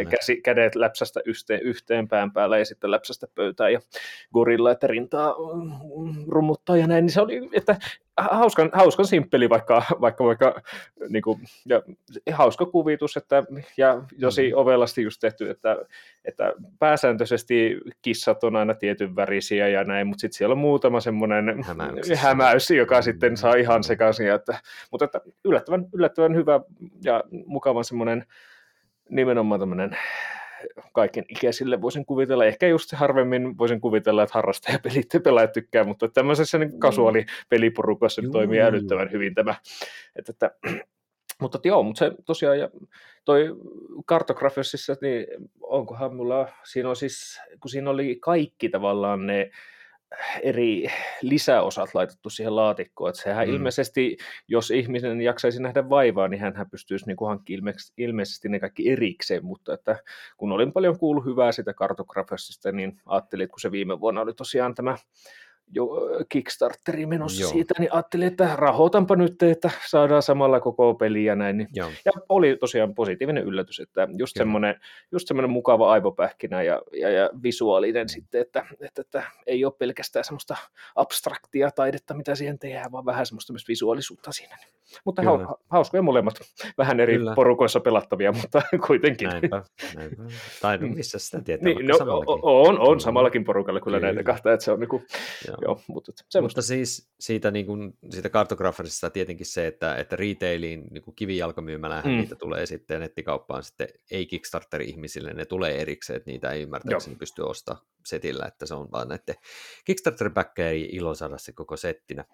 käsi, 0.09 0.41
kädet 0.41 0.75
läpsästä 0.75 1.19
yhteen, 1.25 1.61
yhteen 1.61 2.07
pään 2.07 2.31
päälle 2.31 2.59
ja 2.59 2.65
sitten 2.65 2.91
läpsästä 2.91 3.27
pöytään 3.35 3.73
ja 3.73 3.79
gorilla, 4.33 4.71
että 4.71 4.87
rintaa 4.87 5.35
rummuttaa 6.27 6.77
ja 6.77 6.87
näin, 6.87 7.05
niin 7.05 7.13
se 7.13 7.21
oli, 7.21 7.49
että 7.53 7.75
hauskan, 8.17 8.69
hauskan 8.73 9.05
simppeli 9.05 9.49
vaikka, 9.49 9.83
vaikka, 10.01 10.23
vaikka 10.23 10.61
niin 11.09 11.23
kuin, 11.23 11.39
ja 11.65 11.81
hauska 12.31 12.65
kuvitus, 12.65 13.17
että, 13.17 13.43
ja 13.77 14.03
josi 14.17 14.51
mm. 14.51 14.57
ovelasti 14.57 15.01
just 15.01 15.19
tehty, 15.21 15.49
että, 15.49 15.77
että 16.25 16.53
pääsääntöisesti 16.79 17.77
kissat 18.01 18.43
on 18.43 18.55
aina 18.55 18.73
tietyn 18.73 19.15
värisiä 19.15 19.67
ja 19.67 19.83
näin, 19.83 20.07
mutta 20.07 20.21
sitten 20.21 20.37
siellä 20.37 20.53
on 20.53 20.59
muutama 20.59 20.99
semmoinen 20.99 21.63
hämäys, 22.17 22.71
joka 22.71 23.01
sitten 23.01 23.37
saa 23.37 23.55
ihan 23.55 23.83
sekaisin, 23.83 24.31
että, 24.31 24.59
mutta 24.91 25.05
että 25.05 25.21
yllättävän, 25.43 25.85
yllättävän 25.93 26.35
hyvä 26.35 26.59
ja 27.03 27.23
mukava 27.45 27.83
semmoinen 27.83 28.25
nimenomaan 29.09 29.59
tämmöinen 29.59 29.97
kaiken 30.93 31.25
ikäisille 31.29 31.81
voisin 31.81 32.05
kuvitella. 32.05 32.45
Ehkä 32.45 32.67
just 32.67 32.91
harvemmin 32.91 33.57
voisin 33.57 33.81
kuvitella, 33.81 34.23
että 34.23 34.33
harrastajapelit 34.33 35.09
pelaajat 35.23 35.51
tykkää, 35.51 35.83
mutta 35.83 36.07
tämmöisessä 36.07 36.57
niin 36.57 36.79
kasuaalipeliporukassa 36.79 38.21
mm. 38.21 38.31
toimii 38.31 38.61
älyttävän 38.61 39.11
hyvin 39.11 39.35
tämä. 39.35 39.55
Että, 40.15 40.31
että, 40.31 40.51
mutta 41.41 41.59
joo, 41.63 41.83
mutta 41.83 41.99
se 41.99 42.11
tosiaan, 42.25 42.59
ja 42.59 42.69
toi 43.25 43.55
kartografiassa, 44.05 44.95
niin 45.01 45.27
onkohan 45.61 46.15
mulla, 46.15 46.49
siinä 46.63 46.89
on 46.89 46.95
siis, 46.95 47.41
kun 47.59 47.69
siinä 47.69 47.89
oli 47.89 48.17
kaikki 48.21 48.69
tavallaan 48.69 49.27
ne 49.27 49.51
eri 50.43 50.87
lisäosat 51.21 51.89
laitettu 51.93 52.29
siihen 52.29 52.55
laatikkoon. 52.55 53.09
Että 53.09 53.21
sehän 53.21 53.47
mm. 53.47 53.53
ilmeisesti, 53.53 54.17
jos 54.47 54.71
ihminen 54.71 55.21
jaksaisi 55.21 55.61
nähdä 55.61 55.89
vaivaa, 55.89 56.27
niin 56.27 56.41
hän 56.41 56.69
pystyisi 56.71 57.05
niin 57.07 57.17
hankkimaan 57.27 57.75
ilmeisesti 57.97 58.49
ne 58.49 58.59
kaikki 58.59 58.89
erikseen, 58.89 59.45
mutta 59.45 59.73
että 59.73 59.99
kun 60.37 60.51
olin 60.51 60.73
paljon 60.73 60.99
kuullut 60.99 61.25
hyvää 61.25 61.51
sitä 61.51 61.73
kartografista, 61.73 62.71
niin 62.71 63.01
ajattelin, 63.05 63.43
että 63.43 63.51
kun 63.51 63.59
se 63.59 63.71
viime 63.71 63.99
vuonna 63.99 64.21
oli 64.21 64.33
tosiaan 64.33 64.75
tämä 64.75 64.97
jo 65.71 65.89
Kickstarteri 66.29 67.05
menossa 67.05 67.41
Joo. 67.41 67.51
siitä, 67.51 67.73
niin 67.79 67.93
ajattelin, 67.93 68.27
että 68.27 68.55
rahoitanpa 68.55 69.15
nyt, 69.15 69.43
että 69.43 69.69
saadaan 69.89 70.23
samalla 70.23 70.59
koko 70.59 70.93
peli 70.93 71.25
ja 71.25 71.35
näin. 71.35 71.57
Niin. 71.57 71.67
Ja 72.05 72.11
oli 72.29 72.57
tosiaan 72.59 72.95
positiivinen 72.95 73.43
yllätys, 73.43 73.79
että 73.79 74.07
just 74.17 74.37
semmoinen, 74.37 74.75
just 75.11 75.27
semmoinen 75.27 75.49
mukava 75.49 75.91
aivopähkinä 75.91 76.61
ja, 76.61 76.81
ja, 76.99 77.09
ja 77.09 77.29
visuaalinen 77.43 78.09
sitten, 78.09 78.41
että, 78.41 78.65
että, 78.81 79.01
että, 79.01 79.23
ei 79.47 79.65
ole 79.65 79.73
pelkästään 79.77 80.25
semmoista 80.25 80.57
abstraktia 80.95 81.71
taidetta, 81.71 82.13
mitä 82.13 82.35
siihen 82.35 82.59
tehdään, 82.59 82.91
vaan 82.91 83.05
vähän 83.05 83.25
semmoista 83.25 83.53
myös 83.53 83.67
visuaalisuutta 83.67 84.31
siinä. 84.31 84.57
Mutta 85.05 85.21
Kyllä. 85.21 85.47
hauskoja 85.69 86.03
molemmat, 86.03 86.33
vähän 86.77 86.99
eri 86.99 87.17
Kyllä. 87.17 87.35
porukoissa 87.35 87.79
pelattavia, 87.79 88.31
mutta 88.31 88.61
kuitenkin. 88.87 89.29
Näinpä, 89.29 89.63
näinpä. 89.95 90.23
Tai 90.61 90.77
no, 90.77 90.87
missä 90.87 91.19
sitä 91.19 91.41
tietää, 91.41 91.65
niin, 91.65 91.87
no, 91.87 92.23
on, 92.41 92.79
on 92.79 92.99
samallakin 92.99 93.43
porukalla 93.43 93.79
kyllä, 93.79 93.97
kyllä. 93.97 94.13
näitä 94.13 94.23
kahta, 94.23 94.53
että 94.53 94.63
se 94.63 94.71
on 94.71 94.79
niin 94.79 94.89
kuin, 94.89 95.03
Joo. 95.47 95.57
Joo, 95.61 95.81
mutta, 95.87 96.11
mutta 96.41 96.61
siis 96.61 97.11
siitä, 97.19 97.51
niin 97.51 97.65
kuin, 97.65 97.93
siitä 98.09 98.29
kartograferista 98.29 99.09
tietenkin 99.09 99.45
se, 99.45 99.67
että, 99.67 99.95
että 99.95 100.15
retailiin 100.15 100.83
niin 100.91 101.03
kuin 101.03 101.15
kivijalkamyymälähän 101.15 102.11
mm. 102.11 102.17
niitä 102.17 102.35
tulee 102.35 102.65
sitten 102.65 103.01
nettikauppaan 103.01 103.63
sitten 103.63 103.87
ei 104.11 104.25
Kickstarter-ihmisille, 104.25 105.33
ne 105.33 105.45
tulee 105.45 105.81
erikseen, 105.81 106.17
että 106.17 106.31
niitä 106.31 106.51
ei 106.51 106.61
ymmärtääkseni 106.61 107.15
pysty 107.15 107.41
ostamaan 107.41 107.85
setillä, 108.05 108.45
että 108.45 108.65
se 108.65 108.73
on 108.73 108.91
vaan 108.91 109.07
näiden 109.07 109.35
Kickstarter-päkkejä 109.85 110.69
ei 110.69 110.89
ilo 110.91 111.15
saada 111.15 111.37
se 111.37 111.51
koko 111.51 111.77
settinä. 111.77 112.25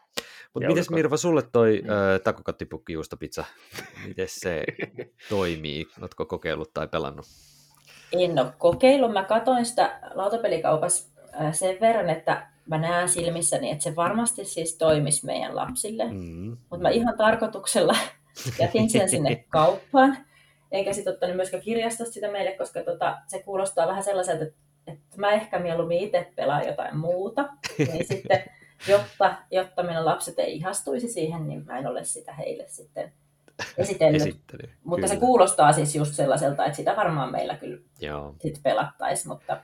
Mutta 0.53 0.67
miten 0.67 0.86
Mirva, 0.89 1.17
sulle 1.17 1.43
toi 1.51 1.84
äh, 1.84 2.21
takokattipukki 2.23 2.93
juustopizza, 2.93 3.45
miten 4.08 4.27
se 4.29 4.63
toimii? 5.29 5.88
Oletko 5.99 6.25
kokeillut 6.25 6.73
tai 6.73 6.88
pelannut? 6.88 7.25
En 8.12 8.39
ole 8.39 8.53
kokeillut. 8.58 9.13
Mä 9.13 9.23
katoin 9.23 9.65
sitä 9.65 9.99
lautapelikaupassa 10.13 11.10
sen 11.51 11.77
verran, 11.82 12.10
että 12.10 12.47
mä 12.69 12.77
näen 12.77 13.10
silmissäni, 13.10 13.71
että 13.71 13.84
se 13.84 13.95
varmasti 13.95 14.45
siis 14.45 14.77
toimisi 14.77 15.25
meidän 15.25 15.55
lapsille. 15.55 16.05
Mm. 16.05 16.58
Mutta 16.69 16.82
mä 16.82 16.89
ihan 16.89 17.17
tarkoituksella 17.17 17.95
jätin 18.60 18.89
sen 18.89 19.10
sinne 19.10 19.45
kauppaan. 19.49 20.17
Enkä 20.71 20.93
sitten 20.93 21.13
ottanut 21.13 21.36
myöskään 21.36 21.63
kirjastosta 21.63 22.13
sitä 22.13 22.32
meille, 22.32 22.51
koska 22.51 22.84
tota, 22.84 23.17
se 23.27 23.43
kuulostaa 23.43 23.88
vähän 23.88 24.03
sellaiselta, 24.03 24.43
että 24.43 24.60
mä 25.17 25.32
ehkä 25.32 25.60
mieluummin 25.60 25.99
itse 25.99 26.32
pelaan 26.36 26.67
jotain 26.67 26.97
muuta. 26.97 27.49
Niin 27.78 28.08
sitten, 28.08 28.43
jotta, 28.88 29.36
jotta 29.52 29.84
meidän 29.84 30.06
lapset 30.06 30.39
ei 30.39 30.56
ihastuisi 30.56 31.10
siihen, 31.10 31.47
niin 31.47 31.65
mä 31.65 31.80
en 31.80 31.88
ole 31.88 32.04
sitä 32.04 32.34
heille 32.34 32.67
sitten 32.67 33.12
esitellyt. 33.78 34.21
Esittely, 34.21 34.69
mutta 34.84 34.95
kyllä. 34.95 35.08
se 35.08 35.19
kuulostaa 35.19 35.73
siis 35.73 35.95
just 35.95 36.13
sellaiselta, 36.13 36.65
että 36.65 36.75
sitä 36.75 36.95
varmaan 36.95 37.32
meillä 37.32 37.56
kyllä 37.56 37.82
sitten 38.39 38.63
pelattaisi, 38.63 39.28
mutta 39.28 39.62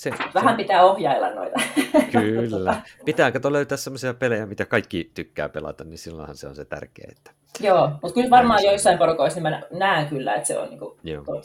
se, 0.00 0.10
Vähän 0.34 0.54
se... 0.54 0.56
pitää 0.56 0.84
ohjailla 0.84 1.30
noita. 1.30 1.60
Kyllä. 2.12 2.82
Pitää 3.04 3.32
kato 3.32 3.52
löytää 3.52 3.78
sellaisia 3.78 4.14
pelejä, 4.14 4.46
mitä 4.46 4.66
kaikki 4.66 5.10
tykkää 5.14 5.48
pelata, 5.48 5.84
niin 5.84 5.98
silloinhan 5.98 6.36
se 6.36 6.48
on 6.48 6.54
se 6.54 6.64
tärkeä. 6.64 7.08
Että... 7.16 7.30
Joo, 7.60 7.90
mutta 8.02 8.14
kyllä 8.14 8.30
varmaan 8.30 8.64
joissain 8.64 8.98
porukoissa 8.98 9.40
niin 9.40 9.52
mä 9.54 9.62
näen 9.70 10.08
kyllä, 10.08 10.34
että 10.34 10.46
se 10.46 10.58
on 10.58 10.70
niinku 10.70 10.98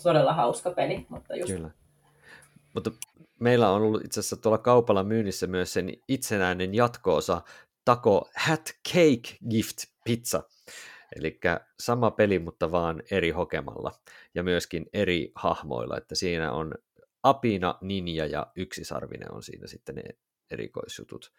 todella 0.04 0.34
hauska 0.34 0.72
peli. 0.72 1.06
Mutta 1.10 1.36
just... 1.36 1.54
Kyllä. 1.54 1.70
Mutta 2.76 2.92
meillä 3.40 3.70
on 3.70 3.82
ollut 3.82 4.06
itse 4.06 4.20
asiassa 4.20 4.38
tuolla 4.38 4.58
kaupalla 4.58 5.04
myynnissä 5.04 5.48
myös 5.48 5.74
sen 5.74 5.94
itsenäinen 6.08 6.76
jatko-osa 6.76 7.42
Taco 7.86 8.30
Hat 8.36 8.76
Cake 8.94 9.38
Gift 9.50 9.78
Pizza. 10.06 10.44
Eli 11.16 11.40
sama 11.80 12.12
peli, 12.12 12.40
mutta 12.40 12.72
vaan 12.72 13.04
eri 13.12 13.32
hokemalla 13.32 13.92
ja 14.36 14.44
myöskin 14.44 14.86
eri 14.94 15.32
hahmoilla, 15.36 15.98
että 15.98 16.16
siinä 16.16 16.52
on 16.52 16.74
Apina, 17.24 17.78
Ninja 17.82 18.26
ja 18.26 18.48
Yksisarvinen 18.56 19.32
on 19.32 19.44
siinä 19.44 19.68
sitten 19.68 19.96
ne 19.96 20.04
erikoisjutut. 20.52 21.32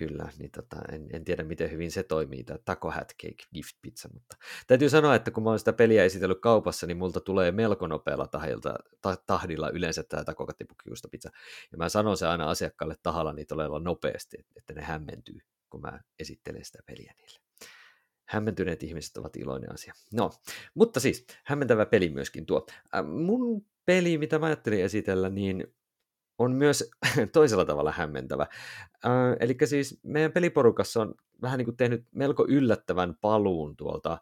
Kyllä, 0.00 0.28
niin 0.38 0.50
tota, 0.50 0.76
en, 0.92 1.08
en, 1.12 1.24
tiedä 1.24 1.44
miten 1.44 1.70
hyvin 1.70 1.90
se 1.90 2.02
toimii, 2.02 2.44
tämä 2.44 2.58
Taco 2.64 2.90
Hat 2.90 3.12
Cake 3.22 3.44
Gift 3.54 3.76
Pizza, 3.82 4.08
mutta 4.12 4.36
täytyy 4.66 4.88
sanoa, 4.90 5.14
että 5.14 5.30
kun 5.30 5.42
mä 5.42 5.50
oon 5.50 5.58
sitä 5.58 5.72
peliä 5.72 6.04
esitellyt 6.04 6.40
kaupassa, 6.40 6.86
niin 6.86 6.96
multa 6.96 7.20
tulee 7.20 7.52
melko 7.52 7.86
nopealla 7.86 8.26
tahdilla, 8.26 8.76
ta, 9.00 9.16
tahdilla 9.26 9.70
yleensä 9.70 10.02
tämä 10.02 10.24
Taco 10.24 10.46
Kattipukkiusta 10.46 11.08
pizza. 11.08 11.30
Ja 11.72 11.78
mä 11.78 11.88
sanon 11.88 12.16
se 12.16 12.26
aina 12.26 12.50
asiakkaalle 12.50 12.96
tahalla 13.02 13.32
niin 13.32 13.46
todella 13.46 13.78
nopeasti, 13.80 14.36
että 14.56 14.74
ne 14.74 14.82
hämmentyy, 14.82 15.38
kun 15.70 15.80
mä 15.80 16.00
esittelen 16.18 16.64
sitä 16.64 16.78
peliä 16.86 17.14
niille. 17.16 17.40
Hämmentyneet 18.24 18.82
ihmiset 18.82 19.16
ovat 19.16 19.36
iloinen 19.36 19.72
asia. 19.72 19.94
No, 20.12 20.30
mutta 20.74 21.00
siis, 21.00 21.26
hämmentävä 21.44 21.86
peli 21.86 22.08
myöskin 22.08 22.46
tuo. 22.46 22.66
Äh, 22.94 23.06
mun 23.06 23.66
peli, 23.86 24.18
mitä 24.18 24.38
mä 24.38 24.46
ajattelin 24.46 24.84
esitellä, 24.84 25.28
niin 25.28 25.74
on 26.40 26.52
myös 26.52 26.90
toisella 27.32 27.64
tavalla 27.64 27.92
hämmentävä. 27.92 28.46
Äh, 29.06 29.36
eli 29.40 29.56
siis 29.64 30.00
meidän 30.02 30.32
peliporukassa 30.32 31.02
on 31.02 31.14
vähän 31.42 31.58
niin 31.58 31.64
kuin 31.64 31.76
tehnyt 31.76 32.04
melko 32.10 32.46
yllättävän 32.48 33.14
paluun 33.20 33.76
tuolta 33.76 34.18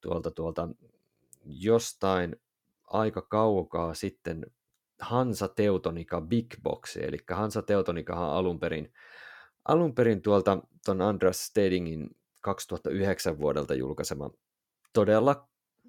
tuolta, 0.00 0.30
tuolta 0.30 0.68
jostain 1.44 2.36
aika 2.86 3.22
kaukaa 3.22 3.94
sitten 3.94 4.46
Hansa 5.00 5.48
Teutonica 5.48 6.20
Big 6.20 6.54
Box, 6.62 6.96
eli 6.96 7.18
Hansa 7.30 7.62
Teutonicahan 7.62 8.30
alun 8.30 8.60
perin, 8.60 8.92
alun 9.64 9.94
perin 9.94 10.22
tuolta 10.22 10.58
ton 10.84 11.00
Andras 11.02 11.46
Stedingin 11.46 12.16
2009 12.40 13.38
vuodelta 13.38 13.74
julkaisema 13.74 14.30
todella 14.92 15.48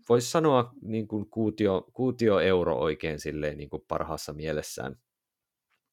voisi 0.10 0.32
sanoa 0.32 0.74
niin 0.82 1.08
kuin 1.08 1.30
kuutio, 1.30 1.88
kuutio 1.94 2.40
euro 2.40 2.76
oikein 2.76 3.20
silleen 3.20 3.58
niin 3.58 3.70
kuin 3.70 3.84
parhaassa 3.88 4.34
mielessään. 4.34 4.96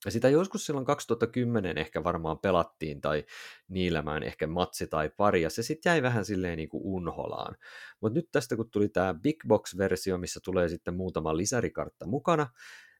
Ja 0.07 0.13
sitä 0.13 0.29
joskus 0.29 0.67
silloin 0.67 0.87
2010 0.87 1.79
ehkä 1.79 2.05
varmaan 2.05 2.39
pelattiin 2.39 3.01
tai 3.01 3.25
niilämään 3.69 4.23
ehkä 4.23 4.47
matsi 4.47 4.87
tai 4.87 5.11
pari, 5.17 5.43
ja 5.43 5.51
se 5.51 5.63
sitten 5.63 5.91
jäi 5.91 6.03
vähän 6.03 6.25
silleen 6.25 6.57
niin 6.57 6.69
kuin 6.69 6.83
unholaan. 6.85 7.57
Mutta 8.01 8.19
nyt 8.19 8.29
tästä 8.33 8.57
kun 8.57 8.71
tuli 8.71 8.89
tämä 8.89 9.15
Big 9.15 9.37
Box-versio, 9.49 10.19
missä 10.19 10.41
tulee 10.45 10.69
sitten 10.69 10.97
muutama 10.97 11.37
lisärikartta 11.37 12.07
mukana, 12.07 12.47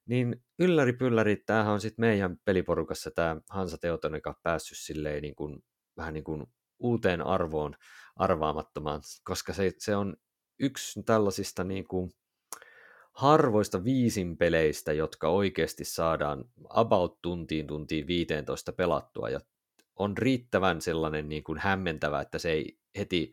niin 0.07 0.45
ylläri 0.59 0.93
pylläri, 0.93 1.37
tämähän 1.37 1.73
on 1.73 1.81
sitten 1.81 2.03
meidän 2.03 2.37
peliporukassa 2.45 3.11
tämä 3.11 3.37
Hansa 3.51 3.79
Teutonika 3.79 4.41
päässyt 4.43 4.79
silleen 4.79 5.23
niin 5.23 5.35
kuin, 5.35 5.65
vähän 5.97 6.15
niin 6.15 6.25
kuin 6.25 6.47
uuteen 6.79 7.27
arvoon 7.27 7.75
arvaamattomaan, 8.17 9.01
koska 9.25 9.53
se, 9.53 9.73
se 9.79 9.97
on 9.97 10.17
yksi 10.61 11.03
tällaisista 11.03 11.65
niin 11.65 11.89
kuin 11.89 12.11
harvoista 13.17 13.85
viisin 13.85 14.37
peleistä, 14.37 14.93
jotka 14.93 15.29
oikeasti 15.29 15.85
saadaan 15.85 16.45
about 16.69 17.23
tuntiin 17.23 17.67
tuntiin 17.67 18.07
15 18.07 18.73
pelattua 18.73 19.29
ja 19.29 19.41
on 19.97 20.19
riittävän 20.19 20.81
sellainen 20.81 21.29
niin 21.29 21.45
kuin 21.45 21.59
hämmentävä, 21.59 22.21
että 22.21 22.39
se 22.39 22.51
ei 22.51 22.79
heti 22.99 23.33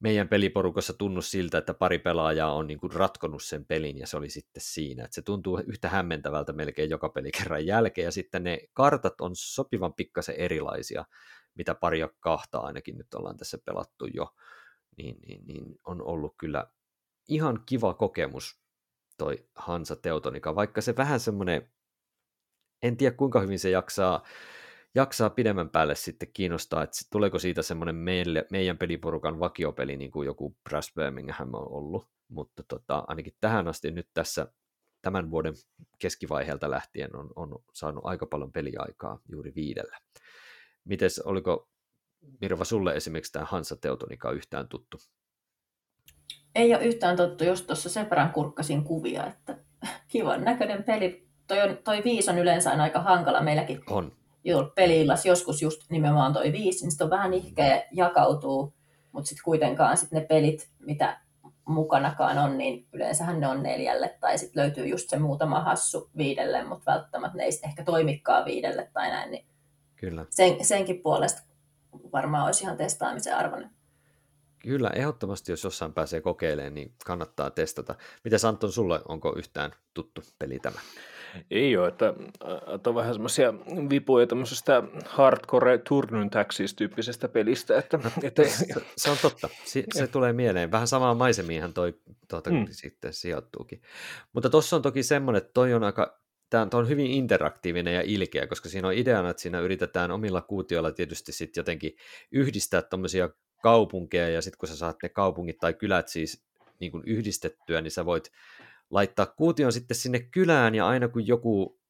meidän 0.00 0.28
peliporukassa 0.28 0.92
tunnu 0.92 1.22
siltä, 1.22 1.58
että 1.58 1.74
pari 1.74 1.98
pelaajaa 1.98 2.54
on 2.54 2.66
niin 2.66 2.80
kuin 2.80 2.92
ratkonut 2.92 3.42
sen 3.42 3.64
pelin 3.64 3.98
ja 3.98 4.06
se 4.06 4.16
oli 4.16 4.30
sitten 4.30 4.62
siinä. 4.62 5.04
Että 5.04 5.14
se 5.14 5.22
tuntuu 5.22 5.62
yhtä 5.66 5.88
hämmentävältä 5.88 6.52
melkein 6.52 6.90
joka 6.90 7.08
pelikerran 7.08 7.66
jälkeen 7.66 8.04
ja 8.04 8.12
sitten 8.12 8.44
ne 8.44 8.58
kartat 8.72 9.20
on 9.20 9.30
sopivan 9.34 9.94
pikkasen 9.94 10.34
erilaisia, 10.34 11.04
mitä 11.54 11.74
paria 11.74 12.08
kahta 12.20 12.58
ainakin 12.58 12.98
nyt 12.98 13.14
ollaan 13.14 13.36
tässä 13.36 13.58
pelattu 13.64 14.06
jo, 14.14 14.34
niin, 14.96 15.16
niin, 15.26 15.46
niin 15.46 15.64
on 15.86 16.02
ollut 16.02 16.34
kyllä 16.38 16.66
ihan 17.28 17.62
kiva 17.66 17.94
kokemus 17.94 18.63
toi 19.24 19.46
Hansa 19.54 19.96
Teutonika, 19.96 20.54
vaikka 20.54 20.80
se 20.80 20.96
vähän 20.96 21.20
semmoinen, 21.20 21.72
en 22.82 22.96
tiedä 22.96 23.16
kuinka 23.16 23.40
hyvin 23.40 23.58
se 23.58 23.70
jaksaa, 23.70 24.24
jaksaa 24.94 25.30
pidemmän 25.30 25.70
päälle 25.70 25.94
sitten 25.94 26.32
kiinnostaa, 26.32 26.82
että 26.82 26.96
tuleeko 27.12 27.38
siitä 27.38 27.62
semmoinen 27.62 27.96
meille, 27.96 28.46
meidän 28.50 28.78
peliporukan 28.78 29.40
vakiopeli, 29.40 29.96
niin 29.96 30.10
kuin 30.10 30.26
joku 30.26 30.56
Brass 30.68 30.94
Birmingham 30.94 31.54
on 31.54 31.72
ollut, 31.72 32.08
mutta 32.28 32.62
tota, 32.68 33.04
ainakin 33.06 33.36
tähän 33.40 33.68
asti 33.68 33.90
nyt 33.90 34.08
tässä 34.14 34.52
tämän 35.02 35.30
vuoden 35.30 35.54
keskivaiheelta 35.98 36.70
lähtien 36.70 37.16
on, 37.16 37.30
on 37.36 37.62
saanut 37.72 38.04
aika 38.06 38.26
paljon 38.26 38.52
peliaikaa 38.52 39.20
juuri 39.28 39.54
viidellä. 39.54 39.98
Mites, 40.84 41.18
oliko 41.18 41.68
Mirva 42.40 42.64
sulle 42.64 42.96
esimerkiksi 42.96 43.32
tämä 43.32 43.44
Hansa 43.44 43.76
Teutonika 43.76 44.30
yhtään 44.30 44.68
tuttu? 44.68 44.98
Ei 46.54 46.74
ole 46.74 46.84
yhtään 46.84 47.16
tuttu, 47.16 47.44
just 47.44 47.66
tuossa 47.66 47.88
sen 47.88 48.10
verran 48.10 48.32
kurkkasin 48.32 48.84
kuvia, 48.84 49.26
että 49.26 49.56
kivan 50.12 50.44
näköinen 50.44 50.84
peli. 50.84 51.26
Toi, 51.46 51.62
on, 51.62 51.78
toi 51.84 52.02
viisi 52.04 52.30
on 52.30 52.38
yleensä 52.38 52.70
aika 52.70 53.00
hankala 53.00 53.40
meilläkin. 53.40 53.80
On. 53.90 54.12
Joo, 54.44 54.72
peliillas 54.74 55.26
joskus 55.26 55.62
just 55.62 55.90
nimenomaan 55.90 56.32
toi 56.32 56.52
viisi, 56.52 56.84
niin 56.84 56.90
sitten 56.90 57.04
on 57.04 57.10
vähän 57.10 57.34
ihkeä 57.34 57.82
jakautuu, 57.92 58.74
mutta 59.12 59.28
sitten 59.28 59.44
kuitenkaan 59.44 59.96
sit 59.96 60.12
ne 60.12 60.20
pelit, 60.20 60.68
mitä 60.78 61.20
mukanakaan 61.68 62.38
on, 62.38 62.58
niin 62.58 62.86
yleensähän 62.92 63.40
ne 63.40 63.48
on 63.48 63.62
neljälle, 63.62 64.16
tai 64.20 64.38
sitten 64.38 64.62
löytyy 64.62 64.86
just 64.86 65.10
se 65.10 65.18
muutama 65.18 65.60
hassu 65.60 66.10
viidelle, 66.16 66.64
mutta 66.64 66.92
välttämättä 66.92 67.38
ne 67.38 67.44
ei 67.44 67.50
ehkä 67.64 67.84
toimikaan 67.84 68.44
viidelle 68.44 68.90
tai 68.92 69.10
näin, 69.10 69.30
niin 69.30 69.46
Kyllä. 69.96 70.26
Sen, 70.30 70.64
senkin 70.64 71.02
puolesta 71.02 71.42
varmaan 72.12 72.46
olisi 72.46 72.64
ihan 72.64 72.76
testaamisen 72.76 73.36
arvoinen. 73.36 73.70
Kyllä, 74.64 74.90
ehdottomasti 74.94 75.52
jos 75.52 75.64
jossain 75.64 75.92
pääsee 75.92 76.20
kokeilemaan, 76.20 76.74
niin 76.74 76.94
kannattaa 77.06 77.50
testata. 77.50 77.94
Mitä 78.24 78.36
Anton, 78.48 78.72
sulle 78.72 79.00
onko 79.08 79.34
yhtään 79.36 79.70
tuttu 79.94 80.22
peli 80.38 80.58
tämä? 80.58 80.78
Ei 81.50 81.76
ole, 81.76 81.88
että, 81.88 82.14
että 82.74 82.90
on 82.90 82.96
vähän 82.96 83.14
semmoisia 83.14 83.54
vipuja 83.90 84.26
tämmöisestä 84.26 84.82
hardcore 85.06 85.78
turnun 85.78 86.30
tyyppisestä 86.76 87.28
pelistä. 87.28 87.78
Että, 87.78 87.96
no, 87.96 88.10
että... 88.22 88.42
Se, 88.48 88.66
se, 88.96 89.10
on 89.10 89.16
totta, 89.22 89.48
se, 89.64 89.84
se 89.94 90.06
tulee 90.06 90.32
mieleen. 90.32 90.70
Vähän 90.70 90.88
samaa 90.88 91.14
maisemiinhan 91.14 91.74
toi 91.74 91.94
tuota, 92.28 92.50
mm. 92.50 92.66
sitten 92.70 93.12
sijoittuukin. 93.12 93.82
Mutta 94.32 94.50
tuossa 94.50 94.76
on 94.76 94.82
toki 94.82 95.02
semmoinen, 95.02 95.38
että 95.38 95.52
toi 95.54 95.74
on 95.74 95.84
aika 95.84 96.24
tämä 96.50 96.68
on 96.72 96.88
hyvin 96.88 97.06
interaktiivinen 97.06 97.94
ja 97.94 98.02
ilkeä, 98.04 98.46
koska 98.46 98.68
siinä 98.68 98.88
on 98.88 98.94
ideana, 98.94 99.30
että 99.30 99.42
siinä 99.42 99.60
yritetään 99.60 100.10
omilla 100.10 100.40
kuutioilla 100.40 100.92
tietysti 100.92 101.32
sitten 101.32 101.60
jotenkin 101.60 101.96
yhdistää 102.32 102.82
tuommoisia 102.82 103.28
kaupunkeja, 103.64 104.28
ja 104.28 104.42
sitten 104.42 104.58
kun 104.58 104.68
sä 104.68 104.76
saat 104.76 104.96
ne 105.02 105.08
kaupungit 105.08 105.58
tai 105.58 105.74
kylät 105.74 106.08
siis 106.08 106.44
niin 106.80 106.92
kuin 106.92 107.04
yhdistettyä, 107.06 107.80
niin 107.80 107.90
sä 107.90 108.04
voit 108.04 108.32
laittaa 108.90 109.26
kuution 109.26 109.72
sitten 109.72 109.96
sinne 109.96 110.20
kylään, 110.20 110.74
ja 110.74 110.86
aina 110.86 111.08
kun 111.08 111.26
joku 111.26 111.80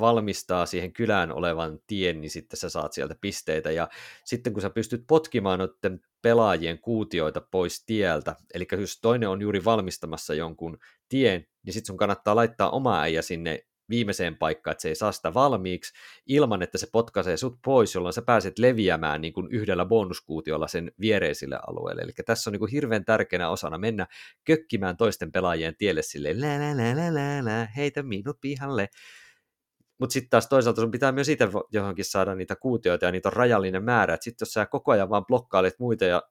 valmistaa 0.00 0.66
siihen 0.66 0.92
kylään 0.92 1.32
olevan 1.32 1.78
tien, 1.86 2.20
niin 2.20 2.30
sitten 2.30 2.56
sä 2.56 2.68
saat 2.68 2.92
sieltä 2.92 3.16
pisteitä, 3.20 3.70
ja 3.70 3.88
sitten 4.24 4.52
kun 4.52 4.62
sä 4.62 4.70
pystyt 4.70 5.04
potkimaan 5.06 5.58
noiden 5.58 6.00
pelaajien 6.22 6.78
kuutioita 6.78 7.40
pois 7.40 7.84
tieltä, 7.86 8.36
eli 8.54 8.66
jos 8.80 9.00
toinen 9.00 9.28
on 9.28 9.40
juuri 9.40 9.64
valmistamassa 9.64 10.34
jonkun 10.34 10.78
tien, 11.08 11.46
niin 11.62 11.72
sitten 11.74 11.86
sun 11.86 11.96
kannattaa 11.96 12.36
laittaa 12.36 12.70
oma 12.70 13.00
äijä 13.00 13.22
sinne 13.22 13.66
viimeiseen 13.88 14.36
paikkaan, 14.36 14.72
että 14.72 14.82
se 14.82 14.88
ei 14.88 14.94
saa 14.94 15.12
sitä 15.12 15.34
valmiiksi 15.34 15.92
ilman, 16.26 16.62
että 16.62 16.78
se 16.78 16.86
potkaisee 16.92 17.36
sut 17.36 17.58
pois, 17.64 17.94
jolloin 17.94 18.12
sä 18.12 18.22
pääset 18.22 18.58
leviämään 18.58 19.20
niin 19.20 19.32
kuin 19.32 19.48
yhdellä 19.50 19.84
bonuskuutiolla 19.84 20.68
sen 20.68 20.92
viereisille 21.00 21.58
alueelle. 21.66 22.02
Eli 22.02 22.12
tässä 22.26 22.50
on 22.50 22.52
niin 22.52 22.58
kuin 22.58 22.70
hirveän 22.70 23.04
tärkeänä 23.04 23.50
osana 23.50 23.78
mennä 23.78 24.06
kökkimään 24.44 24.96
toisten 24.96 25.32
pelaajien 25.32 25.76
tielle 25.76 26.02
silleen, 26.02 26.40
lä, 26.40 26.58
lä, 26.58 26.76
lä, 26.76 26.96
lä, 26.96 27.14
lä, 27.14 27.44
lä, 27.44 27.68
heitä 27.76 28.02
minut 28.02 28.38
pihalle. 28.40 28.88
Mutta 29.98 30.12
sitten 30.12 30.30
taas 30.30 30.48
toisaalta 30.48 30.80
sun 30.80 30.90
pitää 30.90 31.12
myös 31.12 31.28
itse 31.28 31.48
johonkin 31.72 32.04
saada 32.04 32.34
niitä 32.34 32.56
kuutioita 32.56 33.04
ja 33.04 33.12
niitä 33.12 33.28
on 33.28 33.32
rajallinen 33.32 33.84
määrä. 33.84 34.16
Sitten 34.20 34.46
jos 34.46 34.52
sä 34.52 34.66
koko 34.66 34.92
ajan 34.92 35.10
vaan 35.10 35.26
blokkailet 35.26 35.74
muita 35.78 36.04
ja 36.04 36.22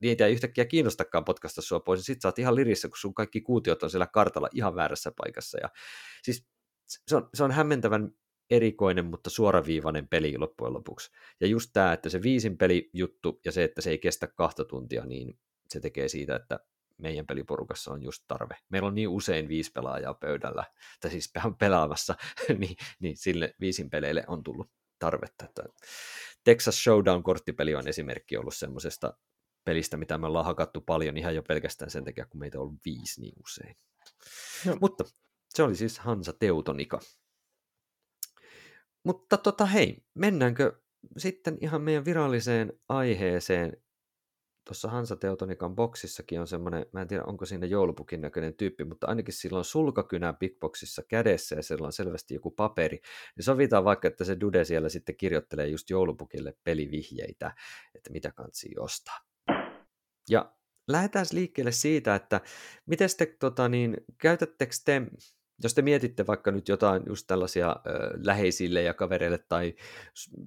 niitä 0.00 0.26
ei 0.26 0.32
yhtäkkiä 0.32 0.64
kiinnostakaan 0.64 1.24
potkasta 1.24 1.62
sua 1.62 1.80
pois, 1.80 1.98
niin 1.98 2.04
sit 2.04 2.20
sä 2.20 2.28
oot 2.28 2.38
ihan 2.38 2.54
lirissä, 2.54 2.88
kun 2.88 2.98
sun 2.98 3.14
kaikki 3.14 3.40
kuutiot 3.40 3.82
on 3.82 3.90
siellä 3.90 4.06
kartalla 4.06 4.48
ihan 4.54 4.74
väärässä 4.74 5.12
paikassa. 5.16 5.58
Ja 5.62 5.68
siis 6.22 6.46
se 6.86 7.16
on, 7.16 7.28
se 7.34 7.44
on 7.44 7.50
hämmentävän 7.50 8.10
erikoinen, 8.50 9.04
mutta 9.04 9.30
suoraviivainen 9.30 10.08
peli 10.08 10.38
loppujen 10.38 10.74
lopuksi. 10.74 11.10
Ja 11.40 11.46
just 11.46 11.70
tämä, 11.72 11.92
että 11.92 12.08
se 12.08 12.22
viisin 12.22 12.58
peli 12.58 12.90
juttu 12.92 13.40
ja 13.44 13.52
se, 13.52 13.64
että 13.64 13.80
se 13.80 13.90
ei 13.90 13.98
kestä 13.98 14.26
kahta 14.26 14.64
tuntia, 14.64 15.04
niin 15.04 15.38
se 15.68 15.80
tekee 15.80 16.08
siitä, 16.08 16.36
että 16.36 16.60
meidän 16.98 17.26
peliporukassa 17.26 17.92
on 17.92 18.02
just 18.02 18.24
tarve. 18.28 18.56
Meillä 18.68 18.88
on 18.88 18.94
niin 18.94 19.08
usein 19.08 19.48
viisi 19.48 19.72
pelaajaa 19.72 20.14
pöydällä, 20.14 20.64
tai 21.00 21.10
siis 21.10 21.32
pelaamassa, 21.58 22.14
niin, 22.58 22.76
niin 23.00 23.16
sille 23.16 23.54
viisin 23.60 23.90
peleille 23.90 24.24
on 24.26 24.42
tullut 24.42 24.70
tarvetta. 24.98 25.46
Texas 26.44 26.84
Showdown-korttipeli 26.84 27.74
on 27.74 27.88
esimerkki 27.88 28.36
ollut 28.36 28.54
semmoisesta 28.54 29.16
pelistä, 29.64 29.96
mitä 29.96 30.18
me 30.18 30.26
ollaan 30.26 30.44
hakattu 30.44 30.80
paljon 30.80 31.16
ihan 31.16 31.34
jo 31.34 31.42
pelkästään 31.42 31.90
sen 31.90 32.04
takia, 32.04 32.26
kun 32.26 32.40
meitä 32.40 32.58
on 32.58 32.62
ollut 32.62 32.84
viisi 32.84 33.20
niin 33.20 33.34
usein. 33.42 33.76
No. 34.66 34.76
Mutta 34.80 35.04
se 35.48 35.62
oli 35.62 35.74
siis 35.74 35.98
Hansa 35.98 36.32
Teutonika. 36.32 37.00
Mutta 39.04 39.36
tota 39.36 39.66
hei, 39.66 40.04
mennäänkö 40.14 40.80
sitten 41.16 41.58
ihan 41.60 41.82
meidän 41.82 42.04
viralliseen 42.04 42.72
aiheeseen. 42.88 43.76
Tuossa 44.64 44.88
Hansa 44.88 45.16
Teutonikan 45.16 45.74
boksissakin 45.74 46.40
on 46.40 46.46
semmoinen, 46.46 46.86
mä 46.92 47.02
en 47.02 47.08
tiedä 47.08 47.24
onko 47.24 47.46
siinä 47.46 47.66
joulupukin 47.66 48.20
näköinen 48.20 48.54
tyyppi, 48.54 48.84
mutta 48.84 49.06
ainakin 49.06 49.34
silloin 49.34 49.64
sulkakynä 49.64 50.32
Big 50.32 50.58
Boxissa 50.60 51.02
kädessä 51.08 51.56
ja 51.56 51.62
sillä 51.62 51.86
on 51.86 51.92
selvästi 51.92 52.34
joku 52.34 52.50
paperi. 52.50 53.00
Niin 53.36 53.44
sovitaan 53.44 53.84
vaikka, 53.84 54.08
että 54.08 54.24
se 54.24 54.40
Dude 54.40 54.64
siellä 54.64 54.88
sitten 54.88 55.16
kirjoittelee 55.16 55.66
just 55.66 55.90
joulupukille 55.90 56.54
pelivihjeitä, 56.64 57.54
että 57.94 58.10
mitä 58.10 58.32
kansi 58.32 58.74
ostaa. 58.78 59.29
Ja 60.30 60.52
lähdetään 60.88 61.26
liikkeelle 61.32 61.72
siitä, 61.72 62.14
että 62.14 62.40
miten 62.86 63.08
te 63.18 63.26
tota, 63.26 63.68
niin, 63.68 63.96
käytättekö 64.18 64.72
te, 64.84 65.02
jos 65.62 65.74
te 65.74 65.82
mietitte 65.82 66.26
vaikka 66.26 66.50
nyt 66.50 66.68
jotain 66.68 67.02
just 67.06 67.26
tällaisia 67.26 67.70
ö, 67.86 67.90
läheisille 68.24 68.82
ja 68.82 68.94
kavereille 68.94 69.38
tai 69.48 69.74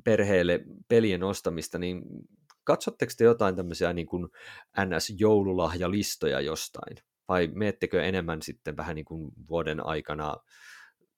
perheelle 0.04 0.60
pelien 0.88 1.24
ostamista, 1.24 1.80
niin 1.80 2.02
katsotteko 2.64 3.12
te 3.18 3.24
jotain 3.24 3.56
tämmöisiä 3.56 3.94
niin 3.94 4.08
kuin 4.08 4.30
NS-joululahjalistoja 4.80 6.42
jostain? 6.42 6.98
Vai 7.28 7.48
meettekö 7.48 8.04
enemmän 8.04 8.42
sitten 8.42 8.78
vähän 8.78 8.96
niin 8.96 9.06
kuin 9.06 9.32
vuoden 9.50 9.86
aikana 9.86 10.36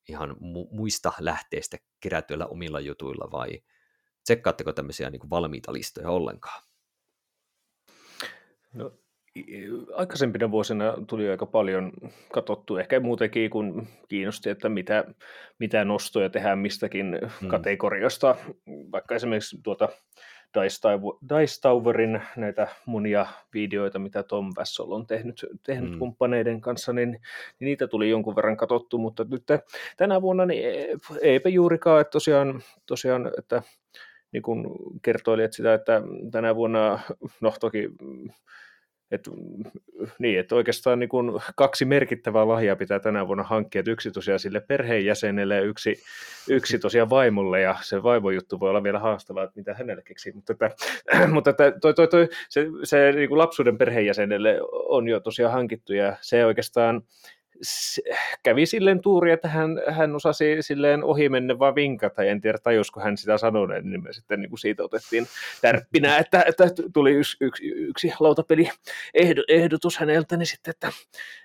ihan 0.10 0.30
mu- 0.30 0.76
muista 0.76 1.14
lähteistä 1.20 1.78
kerätyillä 2.00 2.46
omilla 2.46 2.80
jutuilla 2.80 3.32
vai 3.32 3.62
tsekkaatteko 4.24 4.74
tämmöisiä 4.74 5.10
niin 5.10 5.20
kuin 5.20 5.30
valmiita 5.30 5.74
listoja 5.74 6.10
ollenkaan? 6.10 6.64
No, 8.76 8.92
aikaisempina 9.94 10.52
vuosina 10.52 10.94
tuli 11.08 11.30
aika 11.30 11.46
paljon 11.46 11.92
katsottu, 12.32 12.78
ehkä 12.78 13.00
muutenkin 13.00 13.50
kun 13.50 13.88
kiinnosti, 14.08 14.50
että 14.50 14.70
mitä, 14.70 15.04
mitä 15.60 15.86
nostoja 15.86 16.30
tehdään 16.30 16.60
mistäkin 16.60 17.20
hmm. 17.42 17.50
kategoriasta, 17.50 18.36
vaikka 18.92 19.16
esimerkiksi 19.16 19.58
tuota 19.64 19.90
Dice 21.30 21.62
Towerin 21.62 22.22
näitä 22.36 22.68
monia 22.86 23.26
videoita, 23.54 24.00
mitä 24.00 24.24
Tom 24.24 24.52
Vassol 24.58 24.92
on 24.92 25.08
tehnyt, 25.08 25.46
tehnyt 25.64 25.92
mm. 25.92 26.00
kumppaneiden 26.00 26.62
kanssa, 26.62 26.94
niin, 26.94 27.10
niin 27.10 27.22
niitä 27.60 27.88
tuli 27.88 28.10
jonkun 28.10 28.36
verran 28.36 28.58
katsottu, 28.58 28.98
mutta 28.98 29.26
nyt 29.30 29.44
tänä 29.98 30.22
vuonna 30.22 30.46
niin 30.46 30.64
eipä 31.22 31.50
juurikaan, 31.50 32.02
että 32.02 32.12
tosiaan, 32.12 32.62
tosiaan 32.86 33.32
että 33.38 33.62
niin 34.32 34.44
kuin 34.44 34.68
kertoilit 35.02 35.54
sitä, 35.54 35.74
että 35.74 36.02
tänä 36.32 36.56
vuonna, 36.56 37.00
no 37.42 37.54
toki 37.60 37.90
et, 39.12 39.30
niin, 40.20 40.40
että 40.40 40.56
oikeastaan 40.56 41.00
niin 41.00 41.10
kuin 41.10 41.32
kaksi 41.56 41.86
merkittävää 41.86 42.48
lahjaa 42.48 42.76
pitää 42.76 43.00
tänä 43.00 43.28
vuonna 43.28 43.44
hankkia, 43.44 43.80
että 43.80 43.92
yksi 43.92 44.12
tosiaan 44.12 44.40
sille 44.40 44.60
perheenjäsenelle 44.60 45.56
ja 45.56 45.62
yksi, 45.62 45.96
yksi 46.50 46.80
tosiaan 46.80 47.10
vaimolle, 47.10 47.62
ja 47.62 47.76
se 47.82 48.04
vaimojuttu 48.04 48.60
voi 48.60 48.70
olla 48.70 48.84
vielä 48.84 49.00
haastavaa, 49.00 49.44
että 49.44 49.60
mitä 49.60 49.74
hänelle 49.74 50.02
keksii, 50.02 50.34
mutta, 50.34 50.54
että, 50.54 50.70
mutta 51.34 51.50
että 51.50 51.72
toi, 51.82 51.94
toi, 51.94 52.08
toi, 52.08 52.28
se, 52.50 52.66
se 52.84 53.12
niin 53.12 53.38
lapsuuden 53.38 53.78
perheenjäsenelle 53.78 54.60
on 54.72 55.08
jo 55.08 55.20
tosiaan 55.20 55.54
hankittu, 55.54 55.94
ja 55.94 56.18
se 56.22 56.46
oikeastaan 56.46 57.02
kävi 58.44 58.66
silleen 58.66 59.02
tuuri, 59.02 59.32
että 59.32 59.48
hän, 59.48 59.82
hän 59.90 60.16
osasi 60.16 60.58
silleen 60.62 61.04
ohi 61.04 61.30
mennä 61.30 61.60
vaan 61.60 61.76
vinkata, 61.76 62.24
en 62.24 62.42
tiedä 62.42 62.58
tajusko 62.64 63.00
hän 63.00 63.18
sitä 63.18 63.38
sanoneen, 63.38 63.90
niin 63.90 64.04
me 64.04 64.14
sitten 64.14 64.42
niin 64.42 64.50
kuin 64.50 64.60
siitä 64.60 64.84
otettiin 64.84 65.28
tärppinä, 65.62 66.18
että, 66.18 66.44
että 66.48 66.64
tuli 66.94 67.12
yksi, 67.12 67.38
yksi, 67.42 67.68
yksi 67.68 68.14
lautapeli 68.20 68.70
ehdotus 69.48 69.98
häneltä, 69.98 70.38
niin 70.38 70.48
sitten, 70.48 70.72
että, 70.72 70.92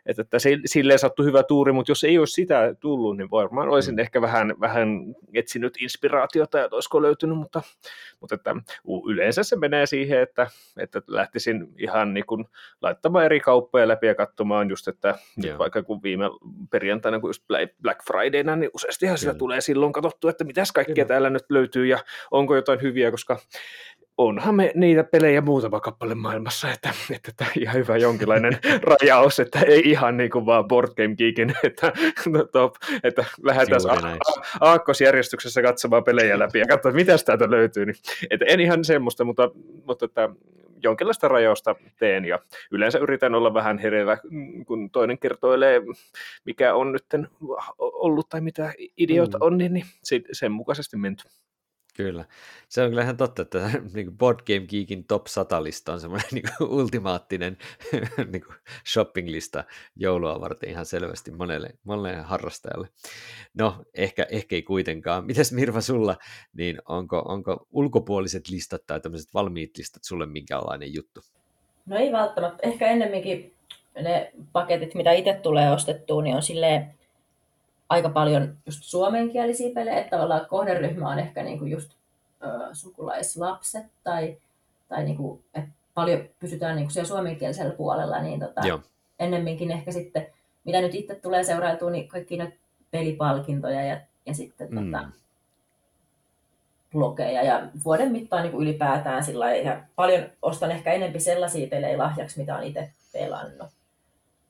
että, 0.06 0.22
että 0.22 0.38
silleen 0.66 0.98
sattui 0.98 1.26
hyvä 1.26 1.42
tuuri, 1.42 1.72
mutta 1.72 1.90
jos 1.90 2.04
ei 2.04 2.18
olisi 2.18 2.32
sitä 2.32 2.74
tullut, 2.80 3.16
niin 3.16 3.30
varmaan 3.30 3.68
olisin 3.68 3.94
mm. 3.94 3.98
ehkä 3.98 4.20
vähän, 4.20 4.54
vähän 4.60 4.88
etsinyt 5.34 5.74
inspiraatiota, 5.80 6.64
että 6.64 6.76
olisiko 6.76 7.02
löytynyt, 7.02 7.38
mutta, 7.38 7.62
mutta 8.20 8.34
että 8.34 8.56
yleensä 9.08 9.42
se 9.42 9.56
menee 9.56 9.86
siihen, 9.86 10.20
että, 10.20 10.46
että 10.76 11.02
lähtisin 11.06 11.68
ihan 11.78 12.14
niin 12.14 12.26
kuin 12.26 12.44
laittamaan 12.82 13.24
eri 13.24 13.40
kauppoja 13.40 13.88
läpi 13.88 14.06
ja 14.06 14.14
katsomaan 14.14 14.70
just, 14.70 14.88
että 14.88 15.18
yeah. 15.44 15.58
vaikka 15.58 15.82
kun 15.82 15.99
viime 16.02 16.24
perjantaina, 16.70 17.20
kun 17.20 17.30
just 17.30 17.44
Black 17.82 18.00
Fridayna, 18.04 18.56
niin 18.56 18.70
useastihan 18.74 19.18
sitä 19.18 19.34
tulee 19.34 19.60
silloin 19.60 19.92
katsottu, 19.92 20.28
että 20.28 20.44
mitäs 20.44 20.72
kaikkea 20.72 20.94
Kyllä. 20.94 21.08
täällä 21.08 21.30
nyt 21.30 21.50
löytyy 21.50 21.86
ja 21.86 21.98
onko 22.30 22.56
jotain 22.56 22.82
hyviä, 22.82 23.10
koska 23.10 23.38
onhan 24.26 24.54
me 24.54 24.72
niitä 24.74 25.04
pelejä 25.04 25.40
muutama 25.40 25.80
kappale 25.80 26.14
maailmassa, 26.14 26.72
että, 26.72 26.92
että, 27.10 27.30
että 27.30 27.46
ihan 27.60 27.74
hyvä 27.74 27.96
jonkinlainen 27.96 28.58
rajaus, 28.90 29.40
että 29.40 29.60
ei 29.60 29.90
ihan 29.90 30.16
niin 30.16 30.30
kuin 30.30 30.46
vaan 30.46 30.68
Board 30.68 30.88
Game 30.96 31.16
Geekin, 31.16 31.54
että, 31.64 31.92
no 32.26 32.44
top, 32.44 32.74
että 33.04 33.24
lähdetään 33.42 34.04
a- 34.04 34.18
aakkosjärjestyksessä 34.60 35.62
katsomaan 35.62 36.04
pelejä 36.04 36.38
läpi 36.38 36.58
ja 36.58 36.66
katsotaan, 36.66 36.94
mitä 36.94 37.16
täältä 37.26 37.50
löytyy. 37.50 37.86
Niin, 37.86 37.96
että 38.30 38.44
en 38.48 38.60
ihan 38.60 38.84
semmoista, 38.84 39.24
mutta, 39.24 39.50
mutta 39.86 40.04
että 40.04 40.28
jonkinlaista 40.82 41.28
rajausta 41.28 41.74
teen 41.98 42.24
ja 42.24 42.38
yleensä 42.70 42.98
yritän 42.98 43.34
olla 43.34 43.54
vähän 43.54 43.78
hereillä, 43.78 44.18
kun 44.66 44.90
toinen 44.90 45.18
kertoilee, 45.18 45.82
mikä 46.44 46.74
on 46.74 46.92
nyt 46.92 47.04
ollut 47.78 48.28
tai 48.28 48.40
mitä 48.40 48.72
ideoita 48.96 49.38
mm. 49.38 49.42
on, 49.42 49.58
niin, 49.58 49.72
niin 49.72 49.84
sen 50.32 50.52
mukaisesti 50.52 50.96
menty. 50.96 51.24
Kyllä. 52.02 52.24
Se 52.68 52.82
on 52.82 52.88
kyllä 52.88 53.02
ihan 53.02 53.16
totta, 53.16 53.42
että 53.42 53.70
niin 53.94 54.18
Board 54.18 54.38
Game 54.46 54.66
Geekin 54.66 55.04
top 55.04 55.26
100-lista 55.26 55.92
on 55.92 56.00
semmoinen 56.00 56.28
niin 56.34 56.44
ultimaattinen 56.60 57.56
niin 58.32 58.44
shopping-lista 58.92 59.64
joulua 59.96 60.40
varten 60.40 60.70
ihan 60.70 60.86
selvästi 60.86 61.30
monelle, 61.30 61.70
monelle 61.84 62.16
harrastajalle. 62.16 62.88
No, 63.54 63.84
ehkä, 63.94 64.26
ehkä 64.30 64.56
ei 64.56 64.62
kuitenkaan. 64.62 65.26
Mites 65.26 65.52
Mirva 65.52 65.80
sulla, 65.80 66.16
niin 66.52 66.78
onko, 66.88 67.18
onko 67.18 67.66
ulkopuoliset 67.72 68.48
listat 68.48 68.86
tai 68.86 69.00
tämmöiset 69.00 69.34
valmiit 69.34 69.78
listat 69.78 70.04
sulle 70.04 70.26
minkälainen 70.26 70.94
juttu? 70.94 71.20
No 71.86 71.96
ei 71.96 72.12
välttämättä. 72.12 72.58
Ehkä 72.62 72.86
ennemminkin 72.86 73.54
ne 74.02 74.32
paketit, 74.52 74.94
mitä 74.94 75.12
itse 75.12 75.40
tulee 75.42 75.72
ostettua, 75.72 76.22
niin 76.22 76.36
on 76.36 76.42
silleen 76.42 76.94
aika 77.90 78.08
paljon 78.08 78.56
just 78.66 78.82
suomenkielisiä 78.82 79.74
pelejä, 79.74 79.96
että 79.96 80.10
tavallaan 80.10 80.46
kohderyhmä 80.46 81.08
on 81.10 81.18
ehkä 81.18 81.42
niinku 81.42 81.64
just 81.64 81.92
ö, 82.42 82.46
sukulaislapset 82.72 83.86
tai, 84.04 84.36
tai 84.88 85.04
niinku, 85.04 85.42
että 85.54 85.70
paljon 85.94 86.24
pysytään 86.40 86.76
niinku 86.76 86.90
siellä 86.90 87.08
suomenkielisellä 87.08 87.74
puolella, 87.74 88.22
niin 88.22 88.40
tota, 88.40 88.60
ennemminkin 89.18 89.70
ehkä 89.70 89.92
sitten, 89.92 90.26
mitä 90.64 90.80
nyt 90.80 90.94
itse 90.94 91.14
tulee 91.14 91.44
seurailtua, 91.44 91.90
niin 91.90 92.08
kaikki 92.08 92.36
näitä 92.36 92.56
pelipalkintoja 92.90 93.82
ja, 93.84 94.00
ja 94.26 94.34
sitten 94.34 94.68
mm. 94.70 94.92
tota, 94.92 95.08
blogeja 96.92 97.42
ja 97.42 97.68
vuoden 97.84 98.12
mittaan 98.12 98.42
niin 98.42 98.52
kuin 98.52 98.62
ylipäätään 98.62 99.24
sillä 99.24 99.54
ja 99.54 99.80
paljon 99.96 100.24
ostan 100.42 100.70
ehkä 100.70 100.92
enempi 100.92 101.20
sellaisia 101.20 101.68
pelejä 101.68 101.98
lahjaksi, 101.98 102.40
mitä 102.40 102.56
on 102.56 102.62
itse 102.62 102.90
pelannut. 103.12 103.68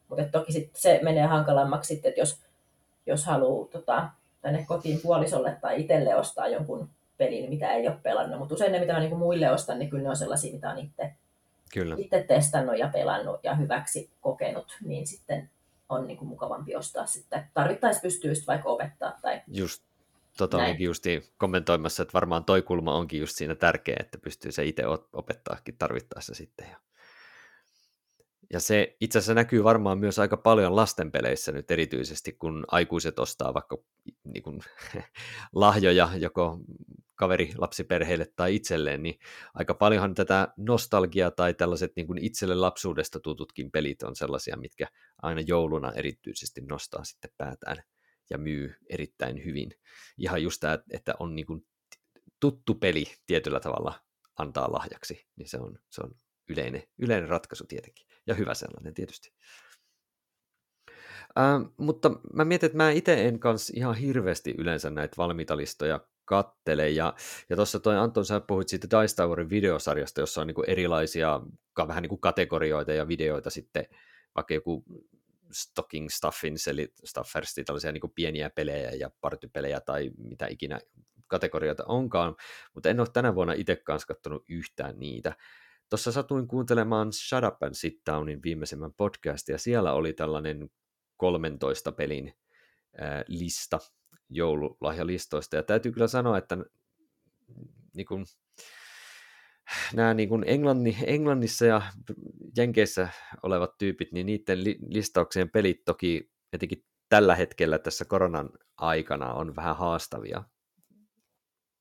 Mutta 0.09 0.25
toki 0.25 0.53
sit 0.53 0.71
se 0.75 1.01
menee 1.03 1.27
hankalammaksi 1.27 1.95
sitten, 1.95 2.09
että 2.09 2.21
jos 2.21 2.39
jos 3.11 3.27
haluaa 3.27 3.69
tota, 3.69 4.11
tänne 4.41 4.65
kotiin 4.69 5.01
puolisolle 5.03 5.57
tai 5.61 5.81
itselle 5.81 6.17
ostaa 6.17 6.49
jonkun 6.49 6.89
pelin, 7.17 7.51
mitä 7.51 7.73
ei 7.73 7.89
ole 7.89 7.97
pelannut. 8.03 8.39
Mutta 8.39 8.55
usein 8.55 8.73
ne, 8.73 8.81
mitä 8.81 8.93
mä 8.93 9.01
niin 9.01 9.19
muille 9.19 9.51
ostan, 9.51 9.79
niin 9.79 9.91
kyllä 9.91 10.03
ne 10.03 10.09
on 10.09 10.17
sellaisia, 10.17 10.53
mitä 10.53 10.71
on 10.71 10.79
itse, 10.79 11.13
Kyllä. 11.73 11.97
itse 11.99 12.25
testannut 12.29 12.79
ja 12.79 12.91
pelannut 12.93 13.41
ja 13.43 13.55
hyväksi 13.55 14.11
kokenut, 14.21 14.79
niin 14.85 15.07
sitten 15.07 15.51
on 15.89 16.07
niin 16.07 16.17
kuin 16.17 16.29
mukavampi 16.29 16.77
ostaa 16.77 17.07
sitten. 17.07 17.45
Tarvittaisiin 17.55 18.03
pystyy 18.03 18.33
vaikka 18.47 18.69
opettaa. 18.69 19.19
Tai 19.23 19.43
just 19.47 19.83
tota 20.37 20.57
olinkin 20.57 20.85
just 20.85 21.05
kommentoimassa, 21.39 22.03
että 22.03 22.13
varmaan 22.13 22.45
toi 22.45 22.63
kulma 22.63 22.95
onkin 22.95 23.21
just 23.21 23.37
siinä 23.37 23.55
tärkeä, 23.55 23.97
että 24.01 24.19
pystyy 24.19 24.53
se 24.53 24.65
itse 24.65 24.83
opettaakin 25.13 25.77
tarvittaessa 25.79 26.35
sitten. 26.35 26.67
Ja 26.71 26.77
ja 28.53 28.61
se 28.61 28.97
itse 29.01 29.19
asiassa 29.19 29.35
näkyy 29.35 29.65
varmaan 29.65 29.99
myös 29.99 30.19
aika 30.19 30.37
paljon 30.37 30.77
lastenpeleissä 30.77 31.53
nyt 31.53 31.71
erityisesti, 31.71 32.33
kun 32.33 32.65
aikuiset 32.69 33.19
ostaa 33.19 33.55
vaikka 33.55 33.79
niin 34.25 34.43
kuin, 34.43 34.61
lahjoja 35.53 36.11
joko 36.19 36.59
kaveri 37.15 37.53
lapsiperheille 37.59 38.33
tai 38.37 38.55
itselleen, 38.55 39.03
niin 39.03 39.19
aika 39.55 39.75
paljonhan 39.75 40.15
tätä 40.15 40.49
nostalgiaa 40.57 41.31
tai 41.31 41.55
tällaiset 41.55 41.93
niin 41.97 42.07
kuin 42.07 42.25
itselle 42.25 42.55
lapsuudesta 42.55 43.21
tututkin 43.21 43.71
pelit 43.71 44.03
on 44.03 44.17
sellaisia, 44.17 44.57
mitkä 44.57 44.87
aina 45.23 45.41
jouluna 45.41 45.93
erityisesti 45.93 46.61
nostaa 46.61 47.05
sitten 47.05 47.31
päätään 47.37 47.77
ja 48.31 48.39
myy 48.39 48.75
erittäin 48.89 49.45
hyvin. 49.45 49.71
Ihan 50.19 50.43
just 50.43 50.61
tämä, 50.61 50.79
että 50.91 51.15
on 51.19 51.35
niin 51.35 51.47
kuin 51.47 51.67
tuttu 52.41 52.75
peli 52.75 53.05
tietyllä 53.27 53.61
tavalla 53.61 54.01
antaa 54.39 54.73
lahjaksi, 54.73 55.27
niin 55.37 55.49
se 55.49 55.59
on, 55.59 55.79
se 55.91 56.01
on 56.05 56.11
yleinen, 56.49 56.83
yleinen 56.99 57.29
ratkaisu 57.29 57.67
tietenkin 57.67 58.10
ja 58.31 58.35
hyvä 58.35 58.55
sellainen 58.55 58.95
tietysti. 58.95 59.33
Ähm, 61.39 61.63
mutta 61.77 62.11
mä 62.35 62.45
mietin, 62.45 62.67
että 62.67 62.77
mä 62.77 62.91
itse 62.91 63.29
en 63.29 63.41
kanssa 63.41 63.73
ihan 63.77 63.95
hirveästi 63.95 64.55
yleensä 64.59 64.91
näitä 64.91 65.17
valmiita 65.17 65.57
listoja 65.57 66.01
kattele. 66.25 66.91
Ja, 66.91 67.15
ja 67.49 67.57
tuossa 67.57 67.81
toi 67.81 67.97
Anton, 67.97 68.25
sä 68.25 68.41
puhuit 68.41 68.69
siitä 68.69 68.89
Dice 68.91 69.17
Towerin 69.17 69.51
videosarjasta, 69.51 70.21
jossa 70.21 70.41
on 70.41 70.47
niinku 70.47 70.65
erilaisia 70.67 71.41
vähän 71.89 72.03
niinku 72.03 72.17
kategorioita 72.17 72.93
ja 72.93 73.09
videoita 73.09 73.51
sitten, 73.51 73.87
vaikka 74.37 74.55
joku 74.55 74.85
stocking 75.53 76.09
stuffins, 76.09 76.69
eli 76.69 76.93
stuffers, 77.05 77.55
tällaisia 77.55 77.93
niinku 77.93 78.09
pieniä 78.09 78.51
pelejä 78.51 78.91
ja 78.91 79.11
partypelejä 79.21 79.81
tai 79.81 80.11
mitä 80.19 80.47
ikinä 80.47 80.81
kategorioita 81.27 81.85
onkaan, 81.87 82.37
mutta 82.75 82.89
en 82.89 83.01
ole 83.01 83.09
tänä 83.13 83.35
vuonna 83.35 83.53
itse 83.53 83.77
kanssa 83.77 84.07
katsonut 84.07 84.45
yhtään 84.49 84.99
niitä. 84.99 85.37
Tuossa 85.91 86.13
satuin 86.13 86.49
kuuntelemaan 86.49 87.13
Shut 87.13 87.45
Up 87.45 87.63
and 87.63 87.75
Sit 87.75 88.01
Downin 88.11 88.43
viimeisemmän 88.43 88.93
podcastia, 88.93 89.55
ja 89.55 89.59
siellä 89.59 89.93
oli 89.93 90.13
tällainen 90.13 90.71
13 91.17 91.93
pelin 91.93 92.33
äh, 93.03 93.25
lista 93.29 93.79
joululahjalistoista, 94.29 95.57
ja 95.57 95.63
täytyy 95.63 95.93
kyllä 95.93 96.07
sanoa, 96.07 96.39
että 96.39 96.59
niin 97.95 98.07
kuin, 98.07 98.27
nämä 99.95 100.15
niin 100.15 100.29
kuin 100.29 100.45
Englanni, 100.47 100.97
Englannissa 101.07 101.67
ja 101.67 101.83
Jenkeissä 102.57 103.09
olevat 103.43 103.79
tyypit, 103.79 104.13
niin 104.13 104.27
niiden 104.27 104.65
li, 104.65 104.79
listauksien 104.89 105.51
pelit 105.51 105.85
toki 105.85 106.31
etenkin 106.53 106.85
tällä 107.09 107.37
hetkellä 107.37 107.79
tässä 107.79 108.05
koronan 108.05 108.51
aikana 108.77 109.33
on 109.33 109.57
vähän 109.57 109.77
haastavia 109.77 110.45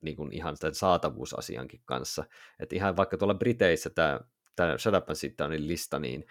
niin 0.01 0.15
kuin 0.15 0.33
ihan 0.33 0.55
tämän 0.59 0.75
saatavuusasiankin 0.75 1.81
kanssa. 1.85 2.23
Että 2.59 2.75
ihan 2.75 2.97
vaikka 2.97 3.17
tuolla 3.17 3.33
Briteissä 3.33 3.89
tämä, 3.89 4.19
tämä 4.55 4.77
Shut 4.77 4.95
Up 4.95 5.09
and 5.09 5.15
Sit 5.15 5.37
Downin 5.37 5.67
lista, 5.67 5.99
niin 5.99 6.25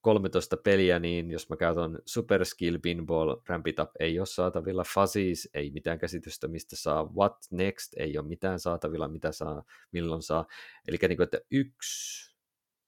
13 0.00 0.56
peliä, 0.56 0.98
niin 0.98 1.30
jos 1.30 1.48
mä 1.48 1.56
käytän 1.56 1.98
Super 2.06 2.44
Skill, 2.44 2.78
Pinball, 2.82 3.36
Ramp 3.46 3.66
It 3.66 3.78
Up 3.78 3.90
ei 4.00 4.18
ole 4.18 4.26
saatavilla, 4.26 4.84
Fuzzies 4.94 5.48
ei 5.54 5.70
mitään 5.70 5.98
käsitystä, 5.98 6.48
mistä 6.48 6.76
saa, 6.76 7.12
What 7.14 7.36
Next 7.50 7.92
ei 7.96 8.18
ole 8.18 8.26
mitään 8.26 8.60
saatavilla, 8.60 9.08
mitä 9.08 9.32
saa, 9.32 9.62
milloin 9.92 10.22
saa. 10.22 10.46
Eli 10.88 10.96
niin 11.08 11.16
kuin, 11.16 11.24
että 11.24 11.40
yksi 11.50 12.36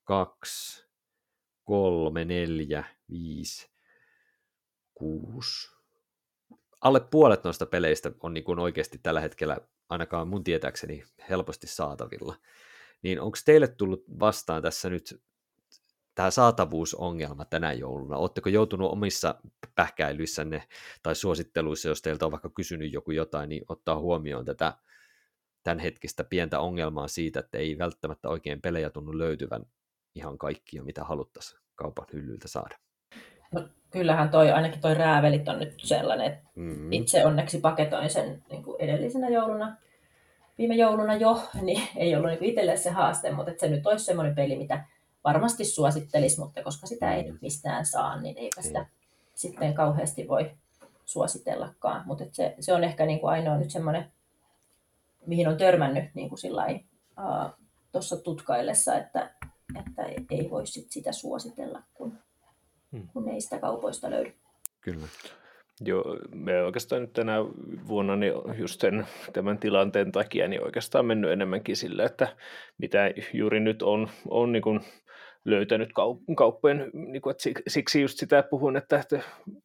kaksi, 0.04 0.86
kolme, 1.64 2.24
neljä, 2.24 2.84
viisi, 3.10 3.70
kuusi. 4.94 5.71
Alle 6.82 7.00
puolet 7.00 7.44
noista 7.44 7.66
peleistä 7.66 8.12
on 8.20 8.34
niin 8.34 8.44
kuin 8.44 8.58
oikeasti 8.58 9.00
tällä 9.02 9.20
hetkellä 9.20 9.58
ainakaan 9.88 10.28
mun 10.28 10.44
tietääkseni 10.44 11.04
helposti 11.30 11.66
saatavilla. 11.66 12.36
Niin 13.02 13.20
onko 13.20 13.38
teille 13.44 13.68
tullut 13.68 14.04
vastaan 14.20 14.62
tässä 14.62 14.90
nyt 14.90 15.22
tämä 16.14 16.30
saatavuusongelma 16.30 17.44
tänä 17.44 17.72
jouluna? 17.72 18.16
Oletteko 18.16 18.48
joutunut 18.48 18.92
omissa 18.92 19.34
pähkäilyissänne 19.74 20.68
tai 21.02 21.14
suositteluissa, 21.14 21.88
jos 21.88 22.02
teiltä 22.02 22.26
on 22.26 22.32
vaikka 22.32 22.50
kysynyt 22.50 22.92
joku 22.92 23.10
jotain, 23.10 23.48
niin 23.48 23.64
ottaa 23.68 23.98
huomioon 23.98 24.44
tätä 24.44 24.78
tämän 25.62 25.78
hetkistä 25.78 26.24
pientä 26.24 26.60
ongelmaa 26.60 27.08
siitä, 27.08 27.40
että 27.40 27.58
ei 27.58 27.78
välttämättä 27.78 28.28
oikein 28.28 28.62
pelejä 28.62 28.90
tunnu 28.90 29.18
löytyvän 29.18 29.62
ihan 30.14 30.38
kaikkia, 30.38 30.82
mitä 30.82 31.04
haluttaisiin 31.04 31.60
kaupan 31.74 32.06
hyllyltä 32.12 32.48
saada. 32.48 32.78
No, 33.52 33.68
kyllähän 33.90 34.28
toi, 34.28 34.50
ainakin 34.50 34.80
toi 34.80 34.94
räävelit 34.94 35.48
on 35.48 35.58
nyt 35.58 35.74
sellainen, 35.78 36.26
että 36.26 36.48
mm. 36.54 36.92
itse 36.92 37.26
onneksi 37.26 37.60
paketoin 37.60 38.10
sen 38.10 38.42
niin 38.50 38.62
kuin 38.62 38.76
edellisenä 38.80 39.28
jouluna, 39.28 39.76
viime 40.58 40.74
jouluna 40.74 41.14
jo, 41.14 41.42
niin 41.62 41.82
ei 41.96 42.16
ollut 42.16 42.30
niin 42.30 42.44
itselle 42.44 42.76
se 42.76 42.90
haaste, 42.90 43.32
mutta 43.32 43.52
se 43.58 43.68
nyt 43.68 43.86
olisi 43.86 44.04
semmoinen 44.04 44.34
peli, 44.34 44.56
mitä 44.56 44.84
varmasti 45.24 45.64
suosittelisi, 45.64 46.40
mutta 46.40 46.62
koska 46.62 46.86
sitä 46.86 47.14
ei 47.14 47.22
nyt 47.22 47.42
mistään 47.42 47.86
saa, 47.86 48.20
niin 48.20 48.38
eipä 48.38 48.62
sitä 48.62 48.86
sitten 49.34 49.74
kauheasti 49.74 50.28
voi 50.28 50.50
suositellakaan. 51.04 52.02
Mutta 52.06 52.24
se, 52.32 52.54
se 52.60 52.74
on 52.74 52.84
ehkä 52.84 53.06
niin 53.06 53.20
kuin 53.20 53.30
ainoa 53.30 53.56
nyt 53.56 53.70
semmoinen, 53.70 54.12
mihin 55.26 55.48
on 55.48 55.56
törmännyt 55.56 56.04
niin 56.14 56.28
kuin 56.28 56.40
tuossa 57.92 58.16
tutkaillessa, 58.16 58.96
että, 58.96 59.34
että 59.78 60.02
ei 60.30 60.50
voi 60.50 60.66
sit 60.66 60.90
sitä 60.90 61.12
suositella, 61.12 61.82
kun. 61.94 62.18
Kun 63.12 63.28
ei 63.28 63.40
sitä 63.40 63.58
kaupoista 63.58 64.10
löydy. 64.10 64.32
Kyllä. 64.80 65.06
Joo, 65.80 66.18
me 66.34 66.62
oikeastaan 66.62 67.02
nyt 67.02 67.12
tänä 67.12 67.36
vuonna 67.88 68.16
niin 68.16 68.32
just 68.58 68.80
sen, 68.80 69.06
tämän 69.32 69.58
tilanteen 69.58 70.12
takia 70.12 70.48
niin 70.48 70.64
oikeastaan 70.64 71.06
mennyt 71.06 71.30
enemmänkin 71.30 71.76
sillä, 71.76 72.04
että 72.04 72.36
mitä 72.78 73.10
juuri 73.32 73.60
nyt 73.60 73.82
on, 73.82 74.08
on 74.28 74.52
niin 74.52 74.62
kuin 74.62 74.80
löytänyt 75.44 75.90
kauppojen, 76.36 76.90
niin 76.92 77.22
kuin, 77.22 77.30
että 77.30 77.60
siksi 77.68 78.00
just 78.00 78.18
sitä 78.18 78.42
puhun, 78.42 78.76
että, 78.76 78.98
että, 78.98 79.20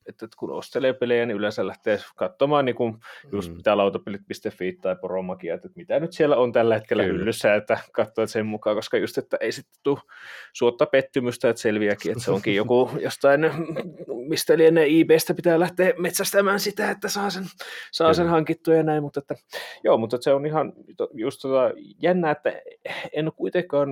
että 0.05 0.27
kun 0.37 0.51
ostelee 0.51 0.93
pelejä, 0.93 1.25
niin 1.25 1.37
yleensä 1.37 1.67
lähtee 1.67 1.99
katsomaan 2.15 2.65
niin 2.65 2.75
kuin 2.75 2.97
just 3.31 3.49
mm. 3.49 3.55
mitä 3.55 3.77
lautapelit.fi 3.77 4.77
tai 4.81 4.95
poromakia, 4.95 5.55
että 5.55 5.69
mitä 5.75 5.99
nyt 5.99 6.13
siellä 6.13 6.35
on 6.35 6.51
tällä 6.51 6.75
hetkellä 6.75 7.03
Kyllä. 7.03 7.17
hyllyssä, 7.17 7.55
että 7.55 7.79
katsoo 7.91 8.23
että 8.23 8.33
sen 8.33 8.45
mukaan, 8.45 8.75
koska 8.75 8.97
just, 8.97 9.17
että 9.17 9.37
ei 9.41 9.51
sitten 9.51 9.79
tule 9.83 9.99
suotta 10.53 10.85
pettymystä, 10.85 11.49
että 11.49 11.61
selviääkin, 11.61 12.11
että 12.11 12.23
se 12.23 12.31
onkin 12.31 12.55
joku 12.55 12.89
jostain, 13.03 13.41
mistä 14.27 14.57
lienee 14.57 14.87
IBstä 14.87 15.33
pitää 15.33 15.59
lähteä 15.59 15.93
metsästämään 15.97 16.59
sitä, 16.59 16.91
että 16.91 17.09
saa 17.09 17.29
sen, 17.29 17.43
saa 17.91 18.13
sen 18.13 18.27
hankittua 18.27 18.73
ja 18.73 18.83
näin, 18.83 19.03
mutta 19.03 19.19
että, 19.19 19.35
joo, 19.83 19.97
mutta 19.97 20.17
se 20.21 20.33
on 20.33 20.45
ihan 20.45 20.73
just 21.13 21.41
tota, 21.41 21.71
jännä, 22.01 22.31
että 22.31 22.53
en 23.13 23.31
kuitenkaan 23.35 23.89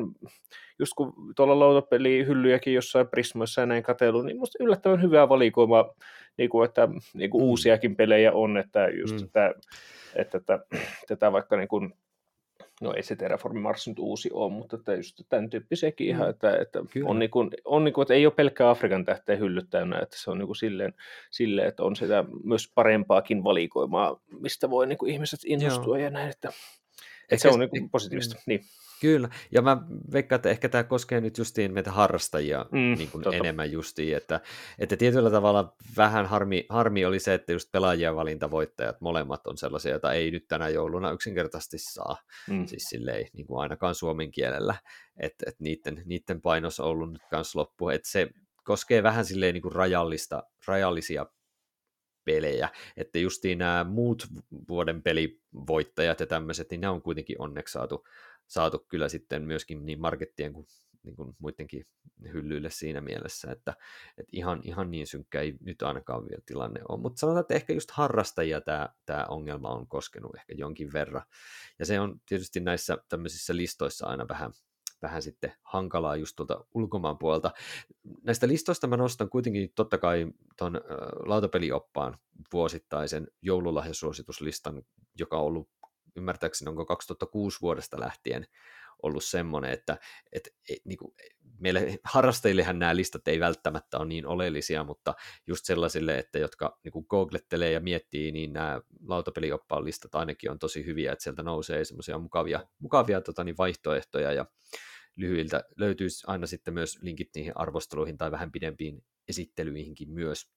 just 0.79 0.93
kun 0.97 1.13
tuolla 1.35 1.59
lautapelihyllyjäkin 1.59 2.73
jossain 2.73 3.07
Prismoissa 3.07 3.61
ja 3.61 3.65
näin 3.65 3.83
katsellut, 3.83 4.25
niin 4.25 4.39
musta 4.39 4.63
yllättävän 4.63 5.01
hyvää 5.01 5.29
valikoima, 5.29 5.93
niin 6.37 6.49
kuin, 6.49 6.65
että 6.65 6.87
niin 7.13 7.29
kuin 7.29 7.43
mm. 7.43 7.47
uusiakin 7.47 7.95
pelejä 7.95 8.31
on, 8.31 8.57
että 8.57 8.87
just 8.87 9.15
mm. 9.15 9.25
että, 9.25 9.53
että, 10.15 10.37
että, 10.37 10.59
tätä 11.07 11.31
vaikka 11.31 11.57
niin 11.57 11.67
kuin, 11.67 11.93
no 12.81 12.93
ei 12.93 13.03
se 13.03 13.15
Terraform 13.15 13.59
Mars 13.59 13.87
nyt 13.87 13.99
uusi 13.99 14.29
ole, 14.33 14.51
mutta 14.51 14.75
että 14.75 14.93
just 14.95 15.21
tämän 15.29 15.49
tyyppisiäkin 15.49 16.07
ihan, 16.07 16.25
mm. 16.25 16.29
että, 16.29 16.57
että 16.57 16.79
on, 17.05 17.19
niin 17.19 17.31
kuin, 17.31 17.49
on 17.65 17.83
niin 17.83 17.93
kuin, 17.93 18.03
että 18.03 18.13
ei 18.13 18.25
ole 18.25 18.33
pelkkää 18.33 18.69
Afrikan 18.69 19.05
tähteen 19.05 19.39
hyllyt 19.39 19.69
täynnä, 19.69 19.99
että 19.99 20.17
se 20.19 20.31
on 20.31 20.37
niin 20.37 20.47
kuin 20.47 20.55
silleen, 20.55 20.93
silleen, 21.31 21.67
että 21.67 21.83
on 21.83 21.95
sitä 21.95 22.25
myös 22.43 22.71
parempaakin 22.75 23.43
valikoimaa, 23.43 24.19
mistä 24.39 24.69
voi 24.69 24.87
niin 24.87 24.97
kuin 24.97 25.11
ihmiset 25.11 25.39
innostua 25.45 25.97
Joo. 25.97 26.05
ja 26.05 26.09
näin, 26.09 26.29
että, 26.29 26.49
että 27.31 27.41
se 27.41 27.49
on 27.49 27.59
niin 27.59 27.69
kuin 27.69 27.89
positiivista. 27.89 28.35
Mm. 28.35 28.41
Niin. 28.47 28.61
Kyllä, 29.01 29.29
ja 29.51 29.61
mä 29.61 29.77
veikkaan, 30.11 30.37
että 30.37 30.49
ehkä 30.49 30.69
tämä 30.69 30.83
koskee 30.83 31.21
nyt 31.21 31.37
justiin 31.37 31.73
meitä 31.73 31.91
harrastajia 31.91 32.65
mm, 32.71 32.97
niin 32.97 33.11
kuin 33.11 33.33
enemmän 33.33 33.71
justiin, 33.71 34.17
että, 34.17 34.41
että 34.79 34.97
tietyllä 34.97 35.29
tavalla 35.29 35.75
vähän 35.97 36.25
harmi, 36.25 36.65
harmi 36.69 37.05
oli 37.05 37.19
se, 37.19 37.33
että 37.33 37.51
just 37.51 37.71
pelaajien 37.71 38.15
valintavoittajat 38.15 39.01
molemmat 39.01 39.47
on 39.47 39.57
sellaisia, 39.57 39.91
joita 39.91 40.13
ei 40.13 40.31
nyt 40.31 40.47
tänä 40.47 40.69
jouluna 40.69 41.11
yksinkertaisesti 41.11 41.77
saa, 41.77 42.17
mm. 42.49 42.65
siis 42.65 42.83
silleen 42.83 43.27
niin 43.33 43.47
kuin 43.47 43.61
ainakaan 43.61 43.95
suomen 43.95 44.31
kielellä, 44.31 44.75
että, 45.17 45.45
että 45.47 45.63
niiden, 45.63 46.01
niiden 46.05 46.41
painos 46.41 46.79
on 46.79 46.87
ollut 46.87 47.11
nyt 47.11 47.23
kanssa 47.31 47.59
loppu, 47.59 47.89
että 47.89 48.09
se 48.09 48.29
koskee 48.63 49.03
vähän 49.03 49.25
silleen 49.25 49.53
niin 49.53 49.61
kuin 49.61 49.75
rajallista, 49.75 50.43
rajallisia 50.67 51.25
pelejä, 52.25 52.69
että 52.97 53.19
justiin 53.19 53.57
nämä 53.57 53.83
muut 53.83 54.27
vuoden 54.69 55.03
pelivoittajat 55.03 56.19
ja 56.19 56.25
tämmöiset, 56.25 56.71
niin 56.71 56.81
ne 56.81 56.89
on 56.89 57.01
kuitenkin 57.01 57.41
onneksi 57.41 57.71
saatu, 57.71 58.05
saatu 58.47 58.85
kyllä 58.87 59.09
sitten 59.09 59.43
myöskin 59.43 59.85
niin 59.85 60.01
markettien 60.01 60.53
kuin, 60.53 60.67
niin 61.03 61.15
kuin 61.15 61.35
muidenkin 61.39 61.85
hyllyille 62.33 62.69
siinä 62.69 63.01
mielessä, 63.01 63.51
että, 63.51 63.73
että 64.17 64.29
ihan, 64.31 64.61
ihan 64.63 64.91
niin 64.91 65.07
synkkä 65.07 65.41
ei 65.41 65.57
nyt 65.61 65.81
ainakaan 65.81 66.25
vielä 66.29 66.41
tilanne 66.45 66.81
ole, 66.89 67.01
mutta 67.01 67.19
sanotaan, 67.19 67.41
että 67.41 67.53
ehkä 67.53 67.73
just 67.73 67.91
harrastajia 67.91 68.61
tämä, 68.61 68.89
tämä 69.05 69.25
ongelma 69.29 69.69
on 69.69 69.87
koskenut 69.87 70.35
ehkä 70.35 70.53
jonkin 70.57 70.93
verran, 70.93 71.23
ja 71.79 71.85
se 71.85 71.99
on 71.99 72.21
tietysti 72.25 72.59
näissä 72.59 72.97
tämmöisissä 73.09 73.55
listoissa 73.55 74.07
aina 74.07 74.27
vähän, 74.27 74.51
vähän 75.01 75.21
sitten 75.21 75.53
hankalaa 75.63 76.15
just 76.15 76.35
tuolta 76.35 76.65
ulkomaan 76.73 77.17
puolelta. 77.17 77.51
Näistä 78.23 78.47
listoista 78.47 78.87
mä 78.87 78.97
nostan 78.97 79.29
kuitenkin 79.29 79.71
totta 79.75 79.97
kai 79.97 80.27
tuon 80.57 80.81
lautapelioppaan 81.25 82.17
vuosittaisen 82.53 83.27
joululahjasuosituslistan, 83.41 84.83
joka 85.19 85.37
on 85.37 85.45
ollut 85.45 85.69
ymmärtääkseni 86.15 86.69
onko 86.69 86.85
2006 86.85 87.61
vuodesta 87.61 87.99
lähtien 87.99 88.45
ollut 89.03 89.23
semmoinen, 89.23 89.71
että, 89.71 89.97
että 90.31 90.49
niin 90.85 90.97
kuin, 90.97 91.13
meille 91.59 91.99
harrastajillehän 92.03 92.79
nämä 92.79 92.95
listat 92.95 93.27
ei 93.27 93.39
välttämättä 93.39 93.97
ole 93.97 94.07
niin 94.07 94.27
oleellisia, 94.27 94.83
mutta 94.83 95.13
just 95.47 95.65
sellaisille, 95.65 96.17
että 96.17 96.39
jotka 96.39 96.79
niin 96.83 96.91
kuin 96.91 97.05
googlettelee 97.09 97.71
ja 97.71 97.79
miettii, 97.79 98.31
niin 98.31 98.53
nämä 98.53 98.81
lautapelioppaan 99.07 99.85
listat 99.85 100.15
ainakin 100.15 100.51
on 100.51 100.59
tosi 100.59 100.85
hyviä, 100.85 101.11
että 101.11 101.23
sieltä 101.23 101.43
nousee 101.43 101.85
semmoisia 101.85 102.17
mukavia, 102.17 102.67
mukavia 102.79 103.21
tota, 103.21 103.43
niin 103.43 103.57
vaihtoehtoja 103.57 104.33
ja 104.33 104.45
lyhyiltä 105.15 105.63
löytyisi 105.77 106.23
aina 106.27 106.47
sitten 106.47 106.73
myös 106.73 106.99
linkit 107.01 107.29
niihin 107.35 107.57
arvosteluihin 107.57 108.17
tai 108.17 108.31
vähän 108.31 108.51
pidempiin 108.51 109.03
esittelyihinkin 109.27 110.11
myös 110.11 110.51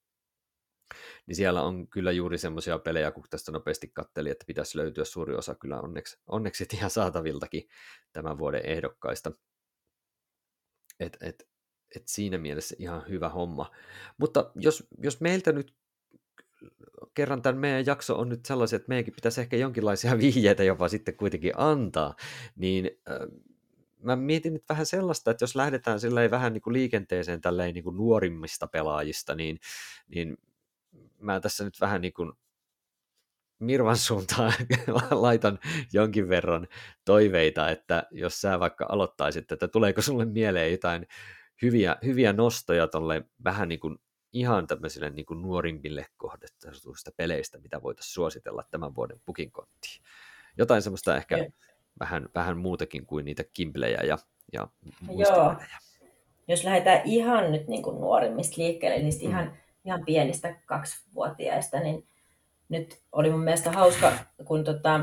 niin 1.26 1.36
siellä 1.36 1.62
on 1.62 1.88
kyllä 1.88 2.12
juuri 2.12 2.38
semmoisia 2.38 2.78
pelejä, 2.78 3.10
kun 3.10 3.24
tästä 3.30 3.52
nopeasti 3.52 3.90
katteli, 3.94 4.30
että 4.30 4.44
pitäisi 4.46 4.78
löytyä 4.78 5.04
suuri 5.04 5.34
osa 5.34 5.54
kyllä 5.54 5.80
onneksi, 5.80 6.18
onneksi 6.26 6.66
ihan 6.74 6.90
saataviltakin 6.90 7.68
tämän 8.12 8.38
vuoden 8.38 8.66
ehdokkaista. 8.66 9.32
Et, 11.00 11.16
et, 11.20 11.48
et 11.96 12.02
siinä 12.06 12.38
mielessä 12.38 12.76
ihan 12.78 13.08
hyvä 13.08 13.28
homma. 13.28 13.70
Mutta 14.18 14.52
jos, 14.54 14.88
jos 14.98 15.20
meiltä 15.20 15.52
nyt 15.52 15.74
kerran 17.14 17.42
tämän 17.42 17.58
meidän 17.58 17.86
jakso 17.86 18.18
on 18.18 18.28
nyt 18.28 18.44
sellaisia, 18.44 18.76
että 18.76 18.88
meidänkin 18.88 19.14
pitäisi 19.14 19.40
ehkä 19.40 19.56
jonkinlaisia 19.56 20.18
vihjeitä 20.24 20.64
jopa 20.64 20.88
sitten 20.88 21.16
kuitenkin 21.16 21.52
antaa, 21.56 22.14
niin 22.56 22.90
äh, 23.10 23.16
mä 24.02 24.16
mietin 24.16 24.52
nyt 24.52 24.64
vähän 24.68 24.86
sellaista, 24.86 25.30
että 25.30 25.42
jos 25.42 25.56
lähdetään 25.56 26.00
vähän 26.30 26.52
niin 26.52 26.62
kuin 26.62 26.74
liikenteeseen 26.74 27.40
tälleen 27.40 27.74
niin 27.74 27.84
kuin 27.84 27.96
nuorimmista 27.96 28.66
pelaajista, 28.66 29.34
niin, 29.34 29.58
niin 30.08 30.36
mä 31.20 31.40
tässä 31.40 31.64
nyt 31.64 31.80
vähän 31.80 32.00
niin 32.00 32.12
kuin 32.12 32.32
Mirvan 33.58 33.96
suuntaan 33.96 34.52
laitan 35.10 35.58
jonkin 35.92 36.28
verran 36.28 36.68
toiveita, 37.04 37.70
että 37.70 38.06
jos 38.10 38.40
sä 38.40 38.60
vaikka 38.60 38.86
aloittaisit, 38.88 39.52
että 39.52 39.68
tuleeko 39.68 40.02
sulle 40.02 40.24
mieleen 40.24 40.72
jotain 40.72 41.06
hyviä, 41.62 41.96
hyviä 42.04 42.32
nostoja 42.32 42.88
tuolle 42.88 43.24
vähän 43.44 43.68
niin 43.68 43.80
kuin 43.80 43.98
ihan 44.32 44.66
tämmöisille 44.66 45.10
niin 45.10 45.26
kuin 45.26 45.42
nuorimmille 45.42 46.06
kohdetuista 46.16 47.10
peleistä, 47.16 47.58
mitä 47.58 47.82
voitaisiin 47.82 48.12
suositella 48.12 48.64
tämän 48.70 48.94
vuoden 48.94 49.20
pukinkonttiin. 49.24 50.02
Jotain 50.58 50.82
semmoista 50.82 51.16
ehkä 51.16 51.46
vähän, 52.00 52.28
vähän 52.34 52.58
muutakin 52.58 53.06
kuin 53.06 53.24
niitä 53.24 53.44
kimplejä 53.52 54.00
ja, 54.02 54.18
ja 54.52 54.68
Joo. 55.16 55.56
Jos 56.48 56.64
lähdetään 56.64 57.00
ihan 57.04 57.52
nyt 57.52 57.68
niin 57.68 57.82
kuin 57.82 58.00
nuorimmista 58.00 58.62
liikkeelle, 58.62 58.98
niin 58.98 59.14
mm 59.14 59.28
ihan 59.28 59.56
pienistä 60.06 60.54
kaksivuotiaista, 60.66 61.80
niin 61.80 62.06
nyt 62.68 62.98
oli 63.12 63.30
mun 63.30 63.44
mielestä 63.44 63.72
hauska, 63.72 64.12
kun 64.44 64.64
tota, 64.64 65.00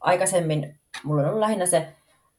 aikaisemmin 0.00 0.80
mulla 1.04 1.22
on 1.22 1.28
ollut 1.28 1.40
lähinnä 1.40 1.66
se, 1.66 1.92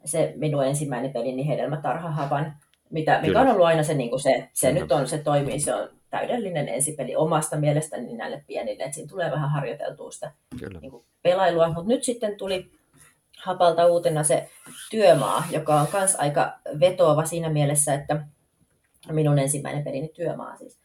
se 0.06 0.34
minun 0.36 0.66
ensimmäinen 0.66 1.14
peli, 1.14 1.32
niin 1.32 1.48
Hedelmätarhahavan, 1.48 2.54
mitä, 2.90 3.22
mikä 3.22 3.42
on 3.42 3.48
ollut 3.48 3.66
aina 3.66 3.84
se, 3.84 3.94
niin 3.94 4.10
kuin 4.10 4.20
se, 4.20 4.50
se 4.54 4.68
Kyllä. 4.68 4.82
nyt 4.82 4.92
on, 4.92 5.08
se 5.08 5.18
toimii, 5.18 5.60
se 5.60 5.74
on 5.74 5.90
täydellinen 6.10 6.70
ensipeli 6.70 7.16
omasta 7.16 7.58
mielestäni 7.58 8.14
näille 8.14 8.44
pienille, 8.48 8.84
että 8.84 8.96
siinä 8.96 9.10
tulee 9.10 9.32
vähän 9.32 9.50
harjoiteltua 9.50 10.12
sitä 10.12 10.32
niin 10.82 10.92
kuin 10.92 11.06
pelailua, 11.22 11.68
mutta 11.68 11.88
nyt 11.88 12.04
sitten 12.04 12.38
tuli 12.38 12.72
Hapalta 13.38 13.86
uutena 13.86 14.24
se 14.24 14.50
työmaa, 14.92 15.44
joka 15.52 15.82
on 15.82 15.88
myös 15.94 16.16
aika 16.16 16.60
vetoava 16.80 17.26
siinä 17.26 17.50
mielessä, 17.50 17.94
että 17.94 18.26
minun 19.12 19.40
ensimmäinen 19.40 19.84
pelini 19.84 20.08
työmaa 20.08 20.58
siis. 20.58 20.80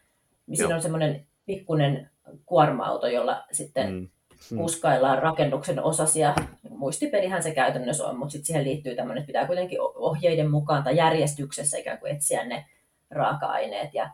Niin 0.46 0.56
siinä 0.56 0.74
on 0.74 0.82
semmoinen 0.82 1.26
pikkuinen 1.46 2.10
kuorma-auto, 2.46 3.06
jolla 3.06 3.44
sitten 3.52 3.92
mm. 3.92 4.08
Hmm. 4.50 4.58
puskaillaan 4.58 5.22
rakennuksen 5.22 5.82
osasia. 5.82 6.34
Muistipelihän 6.70 7.42
se 7.42 7.54
käytännössä 7.54 8.06
on, 8.06 8.18
mutta 8.18 8.32
sitten 8.32 8.46
siihen 8.46 8.64
liittyy 8.64 8.96
tämmöinen, 8.96 9.20
että 9.20 9.26
pitää 9.26 9.46
kuitenkin 9.46 9.78
ohjeiden 9.80 10.50
mukaan 10.50 10.82
tai 10.82 10.96
järjestyksessä 10.96 11.78
ikään 11.78 11.98
kuin 11.98 12.12
etsiä 12.12 12.44
ne 12.44 12.64
raaka-aineet. 13.10 13.94
Ja, 13.94 14.10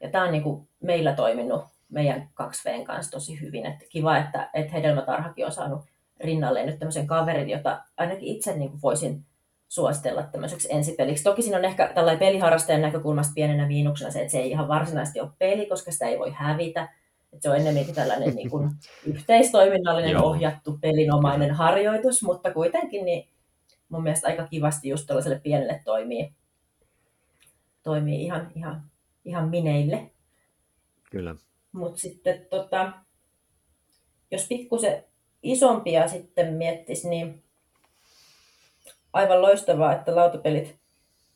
ja 0.00 0.10
tämä 0.10 0.24
on 0.24 0.32
niin 0.32 0.42
kuin 0.42 0.68
meillä 0.80 1.12
toiminut 1.12 1.64
meidän 1.88 2.28
2Vn 2.42 2.84
kanssa 2.84 3.12
tosi 3.12 3.40
hyvin. 3.40 3.66
Että 3.66 3.84
kiva, 3.88 4.18
että, 4.18 4.50
että 4.54 4.72
Hedelmätarhakin 4.72 5.46
on 5.46 5.52
saanut 5.52 5.84
rinnalleen 6.20 6.66
nyt 6.66 6.78
tämmöisen 6.78 7.06
kaverin, 7.06 7.50
jota 7.50 7.82
ainakin 7.96 8.28
itse 8.28 8.56
niin 8.56 8.70
kuin 8.70 8.82
voisin 8.82 9.24
suositella 9.68 10.22
tämmöiseksi 10.22 10.68
ensipeliksi. 10.70 11.24
Toki 11.24 11.42
siinä 11.42 11.58
on 11.58 11.64
ehkä 11.64 11.92
tällainen 11.94 12.18
peliharrastajan 12.18 12.82
näkökulmasta 12.82 13.32
pienenä 13.34 13.66
miinuksena 13.66 14.10
se, 14.10 14.20
että 14.20 14.32
se 14.32 14.38
ei 14.38 14.50
ihan 14.50 14.68
varsinaisesti 14.68 15.20
ole 15.20 15.30
peli, 15.38 15.66
koska 15.66 15.92
sitä 15.92 16.06
ei 16.06 16.18
voi 16.18 16.30
hävitä. 16.30 16.82
Että 17.32 17.42
se 17.42 17.50
on 17.50 17.56
enemmänkin 17.56 17.94
tällainen 17.94 18.34
niin 18.34 18.50
kuin 18.50 18.70
yhteistoiminnallinen 19.06 20.22
ohjattu 20.22 20.78
pelinomainen 20.80 21.50
harjoitus, 21.50 22.22
mutta 22.22 22.52
kuitenkin 22.52 23.04
niin 23.04 23.28
mun 23.88 24.02
mielestä 24.02 24.28
aika 24.28 24.46
kivasti 24.46 24.88
just 24.88 25.06
tällaiselle 25.06 25.40
pienelle 25.40 25.80
toimii, 25.84 26.32
toimii 27.82 28.24
ihan, 28.24 28.52
ihan, 28.54 28.82
ihan 29.24 29.48
mineille. 29.48 30.10
Kyllä. 31.10 31.34
Mutta 31.72 32.00
sitten 32.00 32.46
tota, 32.50 32.92
jos 34.30 34.46
pikkusen 34.48 35.04
isompia 35.42 36.08
sitten 36.08 36.54
miettisi, 36.54 37.08
niin 37.08 37.45
aivan 39.16 39.42
loistavaa, 39.42 39.92
että 39.92 40.16
lautapelit 40.16 40.76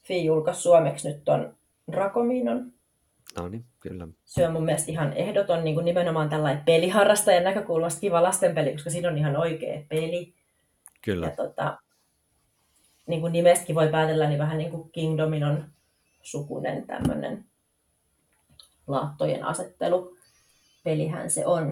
Fi 0.03 0.25
julkaisi 0.25 0.63
suomeksi 0.63 1.09
nyt 1.09 1.29
on 1.29 1.55
Dracominon. 1.93 2.73
No 3.39 3.49
niin, 3.49 3.65
kyllä. 3.81 4.09
Se 4.25 4.47
on 4.47 4.53
mun 4.53 4.65
mielestä 4.65 4.93
ihan 4.93 5.13
ehdoton 5.13 5.65
niin 5.65 5.75
kuin 5.75 5.85
nimenomaan 5.85 6.29
tällainen 6.29 6.65
peliharrastajan 6.65 7.45
näkökulmasta 7.45 8.01
kiva 8.01 8.23
lastenpeli, 8.23 8.73
koska 8.73 8.91
siinä 8.91 9.09
on 9.09 9.19
ihan 9.19 9.37
oikea 9.37 9.83
peli. 9.89 10.35
Kyllä. 11.03 11.27
Ja 11.27 11.37
tota, 11.37 11.79
niin 13.07 13.21
kuin 13.21 13.33
nimestäkin 13.33 13.75
voi 13.75 13.89
päätellä, 13.89 14.29
niin 14.29 14.39
vähän 14.39 14.59
niin 14.59 14.71
kuin 14.71 14.91
Kingdomin 14.93 15.45
on 15.45 15.65
sukunen 16.23 16.87
tämmöinen 16.87 17.45
laattojen 18.87 19.45
asettelu. 19.45 20.17
Pelihän 20.85 21.31
se 21.31 21.47
on. 21.47 21.67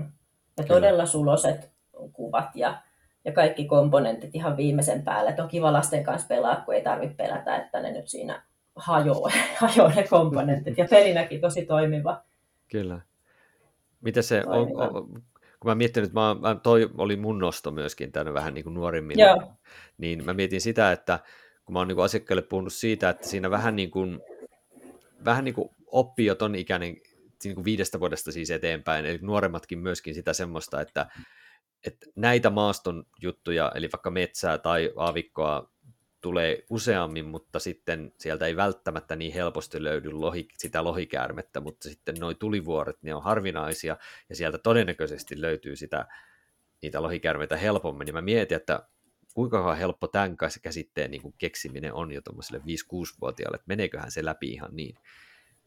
Ja 0.56 0.64
Kyllä. 0.64 0.76
todella 0.76 1.06
suloset 1.06 1.70
kuvat 2.12 2.48
ja 2.54 2.82
ja 3.24 3.32
kaikki 3.32 3.64
komponentit 3.64 4.34
ihan 4.34 4.56
viimeisen 4.56 5.02
päälle. 5.02 5.34
On 5.38 5.48
kiva 5.48 5.72
lasten 5.72 6.04
kanssa 6.04 6.28
pelaa, 6.28 6.62
kun 6.64 6.74
ei 6.74 6.82
tarvitse 6.82 7.16
pelätä, 7.16 7.56
että 7.56 7.80
ne 7.80 7.92
nyt 7.92 8.08
siinä 8.08 8.42
hajoaa, 8.76 9.32
hajoaa 9.60 9.94
ne 9.94 10.06
komponentit. 10.10 10.78
Ja 10.78 10.86
pelinäkin 10.90 11.40
tosi 11.40 11.66
toimiva. 11.66 12.22
Kyllä. 12.70 13.00
Mitä 14.00 14.22
se 14.22 14.42
on, 14.46 14.68
on, 14.76 15.22
kun 15.60 15.70
mä 15.70 15.74
mietin, 15.74 16.04
että 16.04 16.20
mä, 16.20 16.36
mä, 16.40 16.54
toi 16.54 16.90
oli 16.98 17.16
mun 17.16 17.38
nosto 17.38 17.70
myöskin 17.70 18.12
tänne 18.12 18.34
vähän 18.34 18.54
niin 18.54 18.64
kuin 18.64 18.74
nuorimmille, 18.74 19.22
Joo. 19.22 19.52
niin 19.98 20.24
mä 20.24 20.32
mietin 20.32 20.60
sitä, 20.60 20.92
että 20.92 21.18
kun 21.64 21.72
mä 21.72 21.78
oon 21.78 21.88
niin 21.88 22.00
asiakkaille 22.00 22.42
puhunut 22.42 22.72
siitä, 22.72 23.08
että 23.08 23.28
siinä 23.28 23.50
vähän 23.50 23.76
niin 23.76 23.90
kuin, 23.90 24.20
vähän 25.24 25.44
niin 25.44 25.54
kuin 25.54 25.68
oppii 25.86 26.26
jo 26.26 26.34
ton 26.34 26.54
ikäinen, 26.54 26.96
niin 27.44 27.54
kuin 27.54 27.64
viidestä 27.64 28.00
vuodesta 28.00 28.32
siis 28.32 28.50
eteenpäin, 28.50 29.06
eli 29.06 29.18
nuoremmatkin 29.22 29.78
myöskin 29.78 30.14
sitä 30.14 30.32
semmoista, 30.32 30.80
että 30.80 31.06
että 31.86 32.06
näitä 32.16 32.50
maaston 32.50 33.04
juttuja, 33.22 33.72
eli 33.74 33.88
vaikka 33.92 34.10
metsää 34.10 34.58
tai 34.58 34.92
aavikkoa 34.96 35.72
tulee 36.20 36.64
useammin, 36.70 37.24
mutta 37.24 37.58
sitten 37.58 38.12
sieltä 38.18 38.46
ei 38.46 38.56
välttämättä 38.56 39.16
niin 39.16 39.32
helposti 39.32 39.84
löydy 39.84 40.10
lohi, 40.10 40.48
sitä 40.58 40.84
lohikäärmettä, 40.84 41.60
mutta 41.60 41.88
sitten 41.88 42.14
nuo 42.20 42.34
tulivuoret, 42.34 43.02
ne 43.02 43.14
on 43.14 43.22
harvinaisia, 43.22 43.96
ja 44.28 44.36
sieltä 44.36 44.58
todennäköisesti 44.58 45.40
löytyy 45.40 45.76
sitä, 45.76 46.06
niitä 46.82 47.02
lohikäärmeitä 47.02 47.56
helpommin, 47.56 48.06
niin 48.06 48.14
mä 48.14 48.20
mietin, 48.20 48.56
että 48.56 48.88
kuinka 49.34 49.74
helppo 49.74 50.08
tämän 50.08 50.36
käsitteen 50.62 51.10
niin 51.10 51.34
keksiminen 51.38 51.94
on 51.94 52.12
jo 52.12 52.20
tuommoiselle 52.20 52.58
5-6-vuotiaalle, 52.58 53.54
että 53.54 53.68
meneeköhän 53.68 54.10
se 54.10 54.24
läpi 54.24 54.48
ihan 54.48 54.76
niin 54.76 54.96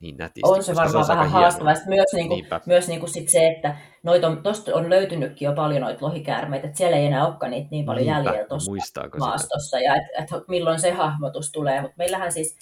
niin 0.02 0.18
nätisti. 0.18 0.49
On 0.49 0.64
se 0.64 0.76
varmaan 0.76 1.06
se 1.06 1.14
vähän 1.14 1.30
haastavaa. 1.30 1.74
Myös, 1.88 2.08
niinku, 2.14 2.36
myös 2.66 2.88
niinku 2.88 3.08
sit 3.08 3.30
se, 3.30 3.47
että 3.47 3.76
noit 4.04 4.24
on, 4.24 4.43
tosta 4.43 4.76
on 4.76 4.89
löytynytkin 4.89 5.45
jo 5.45 5.54
paljon 5.54 5.82
noita 5.82 6.06
lohikäärmeitä, 6.06 6.68
että 6.68 6.78
siellä 6.78 6.97
ei 6.97 7.06
enää 7.06 7.28
olekaan 7.28 7.52
niitä 7.52 7.68
niin 7.72 7.86
paljon 7.86 8.06
Niinpä. 8.06 8.30
jäljellä 8.30 8.47
tuossa 8.47 8.72
maastossa, 9.20 9.78
sitä? 9.78 9.80
ja 9.80 9.95
et, 9.95 10.04
et, 10.24 10.47
milloin 10.47 10.80
se 10.80 10.91
hahmotus 10.91 11.52
tulee. 11.52 11.82
Mutta 11.82 11.95
meillähän 11.97 12.32
siis 12.32 12.58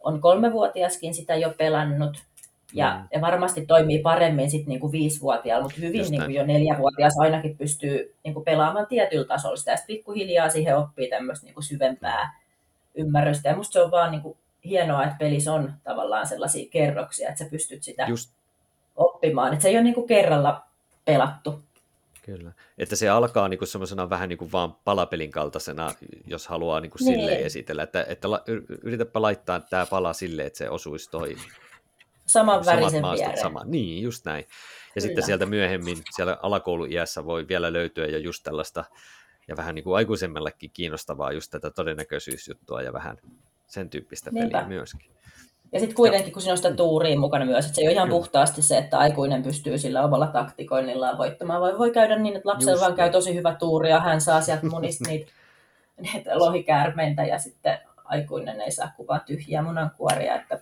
on 0.00 0.20
kolmevuotiaskin 0.20 1.14
sitä 1.14 1.34
jo 1.34 1.54
pelannut, 1.58 2.16
ja, 2.74 2.94
mm. 2.94 3.08
ja 3.12 3.20
varmasti 3.20 3.66
toimii 3.66 3.98
paremmin 3.98 4.50
sitten 4.50 4.68
niinku 4.68 4.92
viisivuotiaalla, 4.92 5.64
mutta 5.64 5.80
hyvin 5.80 6.10
niinku 6.10 6.30
jo 6.30 6.46
neljävuotias 6.46 7.14
ainakin 7.18 7.58
pystyy 7.58 8.14
niinku 8.24 8.40
pelaamaan 8.40 8.86
tietyllä 8.86 9.24
tasolla 9.24 9.56
sitä, 9.56 9.70
ja 9.70 9.76
sitten 9.76 9.96
pikkuhiljaa 9.96 10.48
siihen 10.50 10.76
oppii 10.76 11.10
tämmöistä 11.10 11.46
niinku 11.46 11.62
syvempää 11.62 12.40
ymmärrystä, 12.94 13.48
ja 13.48 13.56
musta 13.56 13.72
se 13.72 13.82
on 13.82 13.90
vaan 13.90 14.10
niinku 14.10 14.36
hienoa, 14.64 15.04
että 15.04 15.16
pelissä 15.18 15.52
on 15.52 15.72
tavallaan 15.84 16.26
sellaisia 16.26 16.70
kerroksia, 16.70 17.28
että 17.28 17.44
sä 17.44 17.50
pystyt 17.50 17.82
sitä 17.82 18.06
Just. 18.08 18.30
oppimaan. 18.96 19.52
Että 19.52 19.62
se 19.62 19.68
ei 19.68 19.76
ole 19.76 19.82
niin 19.82 19.94
kuin 19.94 20.06
kerralla 20.06 20.62
pelattu. 21.04 21.62
Kyllä. 22.22 22.52
Että 22.78 22.96
se 22.96 23.08
alkaa 23.08 23.48
niin 23.48 23.66
semmoisena 23.66 24.10
vähän 24.10 24.28
niin 24.28 24.38
kuin 24.38 24.52
vaan 24.52 24.74
palapelin 24.84 25.30
kaltaisena, 25.30 25.92
jos 26.26 26.46
haluaa 26.48 26.80
niin 26.80 26.90
kuin 26.90 27.04
niin. 27.04 27.20
silleen 27.20 27.40
esitellä. 27.40 27.82
Että, 27.82 28.06
että 28.08 28.30
la, 28.30 28.42
yritäpä 28.82 29.22
laittaa 29.22 29.60
tämä 29.60 29.86
pala 29.86 30.12
silleen, 30.12 30.46
että 30.46 30.56
se 30.56 30.70
osuisi 30.70 31.10
toi 31.10 31.36
saman 32.26 32.64
värisen 32.66 33.02
viereen. 33.02 33.40
Sama. 33.40 33.62
Niin, 33.64 34.02
just 34.02 34.24
näin. 34.24 34.44
Ja 34.44 34.46
Kyllä. 34.46 35.06
sitten 35.06 35.24
sieltä 35.24 35.46
myöhemmin, 35.46 35.98
siellä 36.16 36.38
alakouluiässä 36.42 37.24
voi 37.24 37.48
vielä 37.48 37.72
löytyä 37.72 38.06
jo 38.06 38.18
just 38.18 38.42
tällaista, 38.42 38.84
ja 39.48 39.56
vähän 39.56 39.74
niin 39.74 39.84
kuin 39.84 39.96
aikuisemmallekin 39.96 40.70
kiinnostavaa 40.70 41.32
just 41.32 41.50
tätä 41.50 41.70
todennäköisyysjuttua 41.70 42.82
ja 42.82 42.92
vähän 42.92 43.18
sen 43.74 43.90
tyyppistä 43.90 44.30
Niinpä. 44.30 44.58
peliä 44.58 44.68
myöskin. 44.68 45.10
Ja 45.72 45.80
sitten 45.80 45.96
kuitenkin, 45.96 46.32
kun 46.32 46.42
siinä 46.42 46.52
on 46.52 46.56
sitä 46.56 46.74
tuuriin 46.74 47.20
mukana 47.20 47.44
myös, 47.44 47.64
että 47.64 47.74
se 47.74 47.80
ei 47.80 47.88
ole 47.88 47.92
ihan 47.92 48.08
Kyllä. 48.08 48.18
puhtaasti 48.18 48.62
se, 48.62 48.78
että 48.78 48.98
aikuinen 48.98 49.42
pystyy 49.42 49.78
sillä 49.78 50.04
omalla 50.04 50.26
taktikoinnillaan 50.26 51.18
voittamaan, 51.18 51.60
vai 51.60 51.78
voi 51.78 51.90
käydä 51.90 52.16
niin, 52.16 52.36
että 52.36 52.48
lapsella 52.48 52.80
vaan 52.80 52.94
käy 52.94 53.10
tosi 53.10 53.34
hyvä 53.34 53.54
tuuri 53.54 53.90
ja 53.90 54.00
hän 54.00 54.20
saa 54.20 54.40
sieltä 54.40 54.66
monista 54.66 55.08
niitä, 55.08 55.32
niitä 56.12 56.38
lohikäärmeitä 56.38 57.24
ja 57.24 57.38
sitten 57.38 57.78
aikuinen 58.04 58.60
ei 58.60 58.70
saa 58.70 58.92
kuvaa 58.96 59.18
tyhjiä 59.18 59.62
munankuoria, 59.62 60.34
että, 60.34 60.54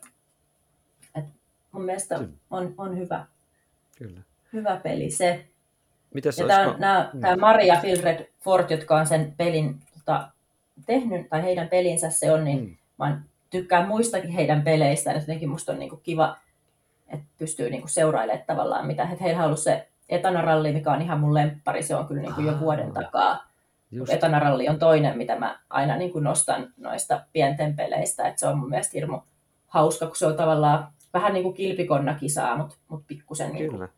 että 1.15 1.31
mun 1.73 1.85
mielestä 1.85 2.21
on, 2.51 2.75
on 2.79 2.99
hyvä, 2.99 3.27
Kyllä. 3.99 4.21
hyvä 4.53 4.81
peli 4.83 5.11
se. 5.11 5.47
Mites 6.15 6.39
ja 6.39 6.47
tämä, 6.47 6.75
nämä, 6.79 7.11
tämä 7.21 7.37
Maria 7.37 7.81
Filred 7.81 8.27
Ford, 8.41 8.71
jotka 8.71 8.97
on 8.97 9.07
sen 9.07 9.35
pelin 9.37 9.81
tota, 9.95 10.29
tehnyt, 10.87 11.29
tai 11.29 11.43
heidän 11.43 11.69
pelinsä 11.69 12.11
se 12.11 12.33
on, 12.33 12.45
niin 12.45 12.61
mm. 12.61 12.77
Mä 13.09 13.21
tykkään 13.51 13.89
muistakin 13.89 14.31
heidän 14.31 14.63
peleistä, 14.63 15.11
että 15.11 15.23
jotenkin 15.23 15.51
musta 15.51 15.73
on 15.73 15.79
niin 15.79 15.91
kuin 15.91 16.01
kiva, 16.03 16.37
että 17.09 17.27
pystyy 17.39 17.71
niin 17.71 17.81
kuin 17.81 17.91
seurailemaan 17.91 18.47
tavallaan 18.47 18.87
mitä. 18.87 19.03
Että 19.03 19.25
heillä 19.25 19.41
on 19.41 19.47
ollut 19.47 19.59
se 19.59 19.89
Etanaralli, 20.09 20.73
mikä 20.73 20.93
on 20.93 21.03
ihan 21.03 21.21
mun 21.21 21.35
lemppari, 21.35 21.83
se 21.83 21.97
on 21.97 22.07
kyllä 22.07 22.23
niin 22.23 22.35
kuin 22.35 22.47
jo 22.47 22.61
vuoden 22.61 22.93
takaa. 22.93 23.47
Etanaralli 24.09 24.69
on 24.69 24.79
toinen, 24.79 25.19
mitä 25.19 25.39
mä 25.39 25.59
aina 25.71 25.97
niin 25.97 26.13
kuin 26.13 26.25
nostan 26.25 26.73
noista 26.77 27.25
pienten 27.33 27.77
peleistä, 27.77 28.29
että 28.29 28.41
se 28.41 28.49
on 28.49 28.59
mun 28.59 28.69
mielestä 28.69 28.91
hirmu 28.95 29.21
hauska, 29.67 30.07
kun 30.07 30.17
se 30.17 30.27
on 30.27 30.37
tavallaan 30.37 30.89
vähän 31.15 31.33
niin 31.33 31.43
kuin 31.43 31.55
kilpikonna 31.55 32.15
kisaa, 32.15 32.57
mutta, 32.57 32.75
mutta 32.89 33.05
pikkusen 33.09 33.53
niin 33.53 33.71
kuin 33.71 33.89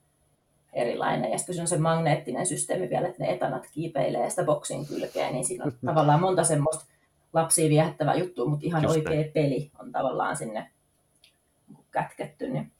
erilainen. 0.72 1.30
Ja 1.30 1.38
sitten 1.38 1.52
kun 1.52 1.54
se 1.54 1.60
on 1.60 1.78
se 1.78 1.78
magneettinen 1.78 2.46
systeemi 2.46 2.90
vielä, 2.90 3.08
että 3.08 3.22
ne 3.22 3.30
etanat 3.30 3.66
kiipeilee 3.72 4.30
sitä 4.30 4.44
boksin 4.44 4.86
kylkeen, 4.86 5.32
niin 5.32 5.44
siinä 5.44 5.64
on 5.64 5.72
tavallaan 5.86 6.20
monta 6.20 6.44
semmoista 6.44 6.84
lapsia 7.34 7.68
viehättävää 7.68 8.14
juttua, 8.14 8.46
mutta 8.46 8.66
ihan 8.66 8.82
Just 8.82 8.96
oikea 8.96 9.14
näin. 9.14 9.32
peli 9.32 9.70
on 9.78 9.92
tavallaan 9.92 10.36
sinne 10.36 10.70
kätketty. 11.90 12.48
Niin. 12.48 12.72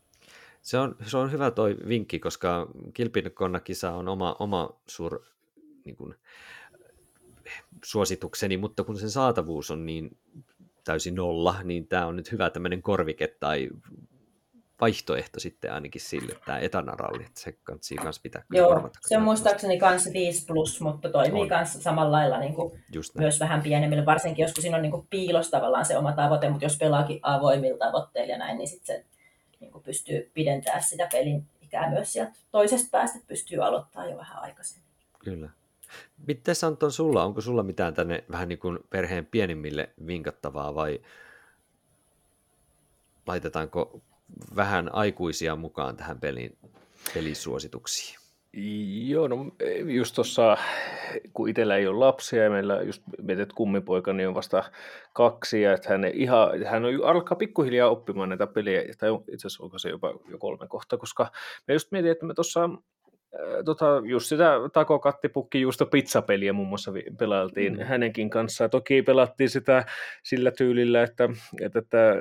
Se 0.62 0.78
on, 0.78 0.96
se 1.06 1.16
on 1.16 1.32
hyvä 1.32 1.50
toi 1.50 1.76
vinkki, 1.88 2.18
koska 2.18 2.68
kilpikonnakisa 2.94 3.92
on 3.92 4.08
oma, 4.08 4.36
oma 4.38 4.70
suur 4.86 5.24
niin 5.84 5.96
kuin, 5.96 6.14
suositukseni, 7.84 8.56
mutta 8.56 8.84
kun 8.84 8.98
sen 8.98 9.10
saatavuus 9.10 9.70
on 9.70 9.86
niin 9.86 10.16
täysin 10.84 11.14
nolla, 11.14 11.62
niin 11.62 11.88
tämä 11.88 12.06
on 12.06 12.16
nyt 12.16 12.32
hyvä 12.32 12.50
tämmöinen 12.50 12.82
korvike 12.82 13.28
tai 13.40 13.70
vaihtoehto 14.80 15.40
sitten 15.40 15.72
ainakin 15.72 16.00
sille, 16.00 16.32
tämä 16.44 16.58
etanaralli, 16.58 17.24
että 17.24 17.40
se 17.40 17.52
kannattaa 17.52 18.02
myös 18.02 18.20
pitää. 18.20 18.44
Joo, 18.50 18.90
se 19.00 19.16
on 19.16 19.22
muistaakseni 19.22 19.78
kanssa 19.78 20.10
5 20.12 20.46
plus, 20.46 20.80
mutta 20.80 21.10
toimii 21.10 21.48
kanssa 21.48 21.82
samalla 21.82 22.12
lailla 22.12 22.38
niin 22.38 22.54
kuin 22.54 22.84
myös 23.18 23.40
vähän 23.40 23.62
pienemmillä, 23.62 24.06
varsinkin 24.06 24.42
jos 24.42 24.52
siinä 24.58 24.76
on 24.76 24.82
niin 24.82 24.92
kuin 24.92 25.06
piilos 25.10 25.50
tavallaan 25.50 25.84
se 25.84 25.98
oma 25.98 26.12
tavoite, 26.12 26.48
mutta 26.50 26.64
jos 26.64 26.78
pelaakin 26.78 27.18
avoimilla 27.22 27.78
tavoitteilla 27.78 28.32
ja 28.32 28.38
näin, 28.38 28.58
niin 28.58 28.68
sitten 28.68 28.96
se 28.96 29.04
niin 29.60 29.72
kuin 29.72 29.84
pystyy 29.84 30.30
pidentämään 30.34 30.82
sitä 30.82 31.08
pelin 31.12 31.46
ikää 31.62 31.90
myös 31.90 32.12
sieltä 32.12 32.32
toisesta 32.50 32.88
päästä, 32.90 33.18
pystyy 33.26 33.64
aloittamaan 33.64 34.10
jo 34.10 34.16
vähän 34.16 34.42
aikaisemmin. 34.42 34.88
Kyllä. 35.24 35.50
Mites 36.26 36.64
Anton 36.64 36.92
sulla, 36.92 37.24
onko 37.24 37.40
sulla 37.40 37.62
mitään 37.62 37.94
tänne 37.94 38.24
vähän 38.30 38.48
niin 38.48 38.58
kuin 38.58 38.78
perheen 38.90 39.26
pienimmille 39.26 39.90
vinkattavaa 40.06 40.74
vai 40.74 41.00
laitetaanko 43.26 44.00
vähän 44.56 44.94
aikuisia 44.94 45.56
mukaan 45.56 45.96
tähän 45.96 46.20
pelin, 46.20 46.58
pelisuosituksiin? 47.14 48.18
Joo, 49.06 49.28
no 49.28 49.36
just 49.86 50.14
tuossa, 50.14 50.56
kun 51.32 51.48
itsellä 51.48 51.76
ei 51.76 51.86
ole 51.86 51.98
lapsia 51.98 52.44
ja 52.44 52.50
meillä 52.50 52.82
just 52.82 53.02
mietit 53.22 53.52
kummipoika, 53.52 54.12
niin 54.12 54.28
on 54.28 54.34
vasta 54.34 54.64
kaksi, 55.12 55.62
ja 55.62 55.72
että 55.72 55.88
hän, 55.88 56.04
ihan, 56.04 56.64
hän 56.64 56.84
on, 56.84 57.04
alkaa 57.04 57.36
pikkuhiljaa 57.38 57.90
oppimaan 57.90 58.28
näitä 58.28 58.46
pelejä, 58.46 58.82
tai 58.98 59.10
itse 59.32 59.46
asiassa 59.46 59.64
onko 59.64 59.78
se 59.78 59.88
jopa 59.88 60.14
jo 60.28 60.38
kolme 60.38 60.66
kohta, 60.68 60.96
koska 60.96 61.30
me 61.68 61.74
just 61.74 61.92
mietin, 61.92 62.10
että 62.10 62.26
me 62.26 62.34
tuossa 62.34 62.70
tota, 63.64 64.02
just 64.04 64.26
sitä 64.26 64.54
takokattipukki 64.72 65.60
juusto 65.60 65.86
pizzapeliä 65.86 66.52
muun 66.52 66.68
muassa 66.68 66.92
pelailtiin 67.18 67.72
mm. 67.78 67.84
hänenkin 67.84 68.30
kanssaan. 68.30 68.70
Toki 68.70 69.02
pelattiin 69.02 69.50
sitä 69.50 69.86
sillä 70.22 70.50
tyylillä, 70.50 71.02
että, 71.02 71.28
että, 71.60 71.78
että 71.78 72.16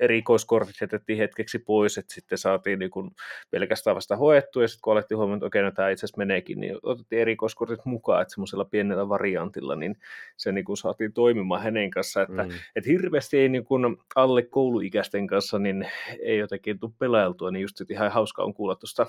erikoiskortit 0.00 0.74
jätettiin 0.80 1.18
hetkeksi 1.18 1.58
pois, 1.58 1.98
että 1.98 2.14
sitten 2.14 2.38
saatiin 2.38 2.78
niin 2.78 2.90
kuin 2.90 3.10
pelkästään 3.50 3.96
vasta 3.96 4.16
hoettu, 4.16 4.60
ja 4.60 4.68
sitten 4.68 4.82
kun 4.82 4.92
alettiin 4.92 5.18
huomioon, 5.18 5.36
että 5.36 5.46
okei, 5.46 5.62
no 5.62 5.70
tämä 5.70 5.90
itse 5.90 6.06
asiassa 6.06 6.18
meneekin, 6.18 6.60
niin 6.60 6.76
otettiin 6.82 7.22
erikoiskortit 7.22 7.84
mukaan, 7.84 8.22
että 8.22 8.34
semmoisella 8.34 8.64
pienellä 8.64 9.08
variantilla, 9.08 9.76
niin 9.76 9.96
se 10.36 10.52
niin 10.52 10.64
kuin 10.64 10.76
saatiin 10.76 11.12
toimimaan 11.12 11.62
hänen 11.62 11.90
kanssaan, 11.90 12.26
että, 12.30 12.42
mm. 12.42 12.50
että 12.76 12.90
hirveästi 12.90 13.38
ei 13.38 13.48
niin 13.48 13.64
kuin 13.64 13.96
alle 14.14 14.42
kouluikäisten 14.42 15.26
kanssa, 15.26 15.58
niin 15.58 15.88
ei 16.22 16.38
jotenkin 16.38 16.78
tule 16.78 16.92
pelailtua, 16.98 17.50
niin 17.50 17.62
just 17.62 17.90
ihan 17.90 18.12
hauska 18.12 18.42
on 18.42 18.54
kuulla 18.54 18.76
tuosta 18.76 19.06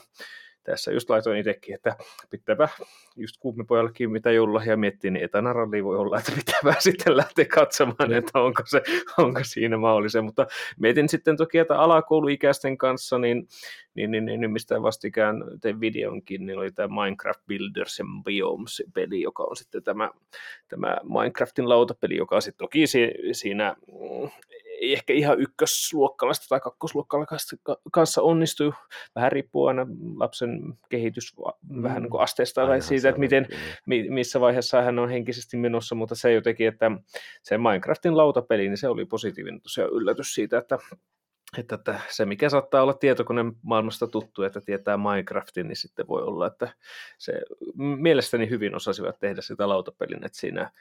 tässä 0.63 0.91
just 0.91 1.09
laitoin 1.09 1.37
itsekin, 1.37 1.75
että 1.75 1.95
pitääpä 2.29 2.69
just 3.15 3.35
kummipojallekin 3.39 4.11
mitä 4.11 4.31
joululahja 4.31 4.77
miettii, 4.77 5.11
niin 5.11 5.23
etänaralli 5.23 5.83
voi 5.83 5.97
olla, 5.97 6.19
että 6.19 6.31
pitääpä 6.31 6.79
sitten 6.79 7.17
lähteä 7.17 7.45
katsomaan, 7.45 8.13
että 8.13 8.39
onko, 8.39 8.63
se, 8.65 8.81
onko 9.17 9.39
siinä 9.43 9.77
mahdollista. 9.77 10.21
Mutta 10.21 10.47
mietin 10.79 11.09
sitten 11.09 11.37
toki, 11.37 11.57
että 11.57 11.79
alakouluikäisten 11.79 12.77
kanssa, 12.77 13.17
niin, 13.17 13.47
niin, 13.95 14.11
niin, 14.11 14.25
niin, 14.25 14.41
niin 14.41 14.51
mistä 14.51 14.81
vastikään 14.81 15.43
tein 15.61 15.79
videonkin, 15.79 16.45
niin 16.45 16.59
oli 16.59 16.71
tämä 16.71 17.03
Minecraft 17.03 17.41
Builders 17.47 17.99
and 17.99 18.23
Biomes-peli, 18.23 19.21
joka 19.21 19.43
on 19.43 19.55
sitten 19.55 19.83
tämä, 19.83 20.09
tämä 20.67 20.97
Minecraftin 21.03 21.69
lautapeli, 21.69 22.17
joka 22.17 22.41
sitten 22.41 22.65
toki 22.65 22.83
siinä 23.31 23.75
mm, 23.87 24.29
ei 24.81 24.93
ehkä 24.93 25.13
ihan 25.13 25.41
ykkösluokkalaista 25.41 26.45
tai 26.49 26.59
kakkosluokkalaista 26.59 27.55
kanssa 27.91 28.21
onnistu. 28.21 28.73
Vähän 29.15 29.31
riippuu 29.31 29.65
aina 29.65 29.87
lapsen 30.15 30.61
kehitys 30.89 31.33
mm. 31.69 31.83
vähän 31.83 32.03
niin 32.03 32.19
asteesta 32.19 32.65
tai 32.65 32.81
siitä, 32.81 33.09
että 33.09 33.19
miten, 33.19 33.47
missä 34.09 34.39
vaiheessa 34.39 34.81
hän 34.81 34.99
on 34.99 35.09
henkisesti 35.09 35.57
menossa, 35.57 35.95
mutta 35.95 36.15
se 36.15 36.33
jotenkin, 36.33 36.67
että 36.67 36.91
se 37.43 37.57
Minecraftin 37.57 38.17
lautapeli, 38.17 38.67
niin 38.67 38.77
se 38.77 38.87
oli 38.87 39.05
positiivinen 39.05 39.61
tosiaan 39.61 39.91
yllätys 39.91 40.33
siitä, 40.33 40.57
että 40.57 40.77
että, 41.57 41.75
että 41.75 41.99
se, 42.09 42.25
mikä 42.25 42.49
saattaa 42.49 42.83
olla 42.83 42.93
tietokoneen 42.93 43.53
maailmasta 43.61 44.07
tuttu, 44.07 44.43
että 44.43 44.61
tietää 44.61 44.97
Minecraftin, 44.97 45.67
niin 45.67 45.75
sitten 45.75 46.07
voi 46.07 46.23
olla, 46.23 46.47
että 46.47 46.73
se 47.17 47.33
mielestäni 47.75 48.49
hyvin 48.49 48.75
osasivat 48.75 49.19
tehdä 49.19 49.41
sitä 49.41 49.69
lautapelin, 49.69 50.25
että 50.25 50.37
siinä 50.37 50.71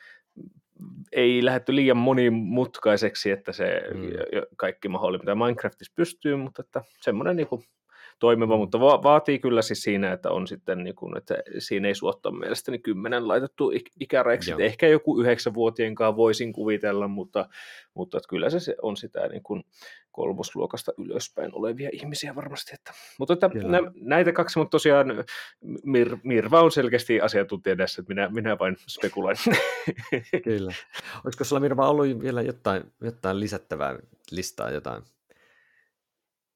ei 1.12 1.44
lähdetty 1.44 1.74
liian 1.74 1.96
monimutkaiseksi, 1.96 3.30
että 3.30 3.52
se 3.52 3.82
mm. 3.94 4.02
kaikki 4.56 4.88
mahdollinen, 4.88 5.22
mitä 5.22 5.44
Minecraftissa 5.44 5.92
pystyy, 5.96 6.36
mutta 6.36 6.62
että 6.62 6.82
semmoinen 7.00 7.36
niin 7.36 7.48
kuin 7.48 7.64
toimiva, 8.20 8.56
mutta 8.56 8.80
va- 8.80 9.02
vaatii 9.02 9.38
kyllä 9.38 9.62
siis 9.62 9.82
siinä, 9.82 10.12
että 10.12 10.30
on 10.30 10.46
sitten, 10.46 10.84
niin 10.84 10.94
kuin, 10.94 11.16
että 11.16 11.34
siinä 11.58 11.88
ei 11.88 11.94
suotta 11.94 12.30
mielestäni 12.30 12.78
kymmenen 12.78 13.28
laitettu 13.28 13.72
ikärajaksi. 14.00 14.52
Ehkä 14.58 14.88
joku 14.88 15.20
yhdeksänvuotien 15.20 15.94
kanssa 15.94 16.16
voisin 16.16 16.52
kuvitella, 16.52 17.08
mutta, 17.08 17.48
mutta 17.94 18.18
että 18.18 18.28
kyllä 18.28 18.50
se 18.50 18.76
on 18.82 18.96
sitä 18.96 19.28
niin 19.28 19.42
kuin 19.42 19.64
kolmosluokasta 20.12 20.92
ylöspäin 20.98 21.50
olevia 21.54 21.90
ihmisiä 21.92 22.34
varmasti. 22.34 22.74
Että, 22.74 22.92
mutta 23.18 23.34
että 23.34 23.48
nä, 23.48 23.78
näitä 23.94 24.32
kaksi, 24.32 24.58
mutta 24.58 24.70
tosiaan 24.70 25.24
Mir, 25.84 26.16
Mirva 26.24 26.62
on 26.62 26.72
selkeästi 26.72 27.20
asiantuntija 27.20 27.76
tässä, 27.76 28.02
että 28.02 28.14
minä, 28.14 28.28
minä 28.28 28.58
vain 28.58 28.76
spekuloin. 28.88 29.36
Kyllä. 30.44 30.72
Olisiko 31.24 31.44
sulla 31.44 31.60
Mirva 31.60 31.88
ollut 31.88 32.22
vielä 32.22 32.42
jotain, 32.42 32.82
jotain 33.00 33.40
lisättävää 33.40 33.98
listaa, 34.30 34.70
jotain 34.70 35.02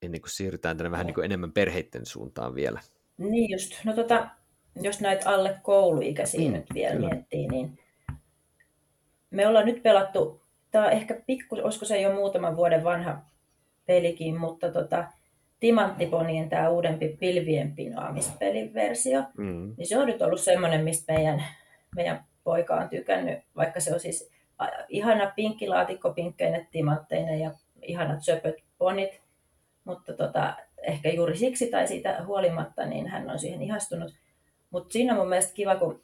ennen 0.05 0.21
kuin 0.21 0.31
siirrytään 0.31 0.77
tänne 0.77 0.91
vähän 0.91 1.07
niin 1.07 1.15
kuin 1.15 1.25
enemmän 1.25 1.53
perheiden 1.53 2.07
suuntaan 2.07 2.55
vielä. 2.55 2.81
Niin 3.19 3.51
just. 3.51 3.85
No 3.85 3.93
tota, 3.93 4.29
jos 4.83 5.01
näitä 5.01 5.31
alle 5.31 5.61
kouluikäisiä 5.63 6.51
mm, 6.51 6.57
nyt 6.57 6.67
vielä 6.75 6.95
kyllä. 6.95 7.09
miettii, 7.09 7.49
niin 7.49 7.79
me 9.31 9.47
ollaan 9.47 9.67
nyt 9.67 9.83
pelattu, 9.83 10.43
tämä 10.71 10.85
on 10.85 10.93
ehkä 10.93 11.21
pikku, 11.27 11.57
olisiko 11.63 11.85
se 11.85 12.01
jo 12.01 12.13
muutaman 12.13 12.57
vuoden 12.57 12.85
vanha 12.85 13.23
pelikin, 13.87 14.41
mutta 14.41 14.73
tota, 14.73 15.05
Timanttiponien 15.61 16.49
tämä 16.49 16.69
uudempi 16.69 17.17
pilvien 17.21 17.75
pinoamispeliversio, 17.75 19.23
mm. 19.39 19.75
niin 19.77 19.87
se 19.87 19.99
on 19.99 20.07
nyt 20.07 20.23
ollut 20.23 20.41
semmoinen, 20.41 20.85
mistä 20.85 21.13
meidän, 21.13 21.45
meidän 21.97 22.25
poika 22.45 22.75
on 22.75 22.89
tykännyt, 22.89 23.39
vaikka 23.57 23.81
se 23.81 23.95
on 23.95 24.01
siis 24.01 24.31
ihana 24.89 25.33
pinkkilaatikko 25.37 26.13
pinkkeinen 26.13 26.69
timantteinen 26.71 27.41
ja 27.41 27.51
ihanat 27.83 28.25
söpöt 28.25 28.55
ponit, 28.79 29.21
mutta 29.85 30.13
tota, 30.13 30.55
ehkä 30.83 31.09
juuri 31.09 31.37
siksi 31.37 31.67
tai 31.67 31.87
siitä 31.87 32.25
huolimatta, 32.27 32.87
niin 32.87 33.09
hän 33.09 33.31
on 33.31 33.39
siihen 33.39 33.63
ihastunut. 33.63 34.13
Mutta 34.71 34.93
siinä 34.93 35.13
on 35.13 35.19
mun 35.19 35.29
mielestä 35.29 35.55
kiva, 35.55 35.77
kun 35.77 36.01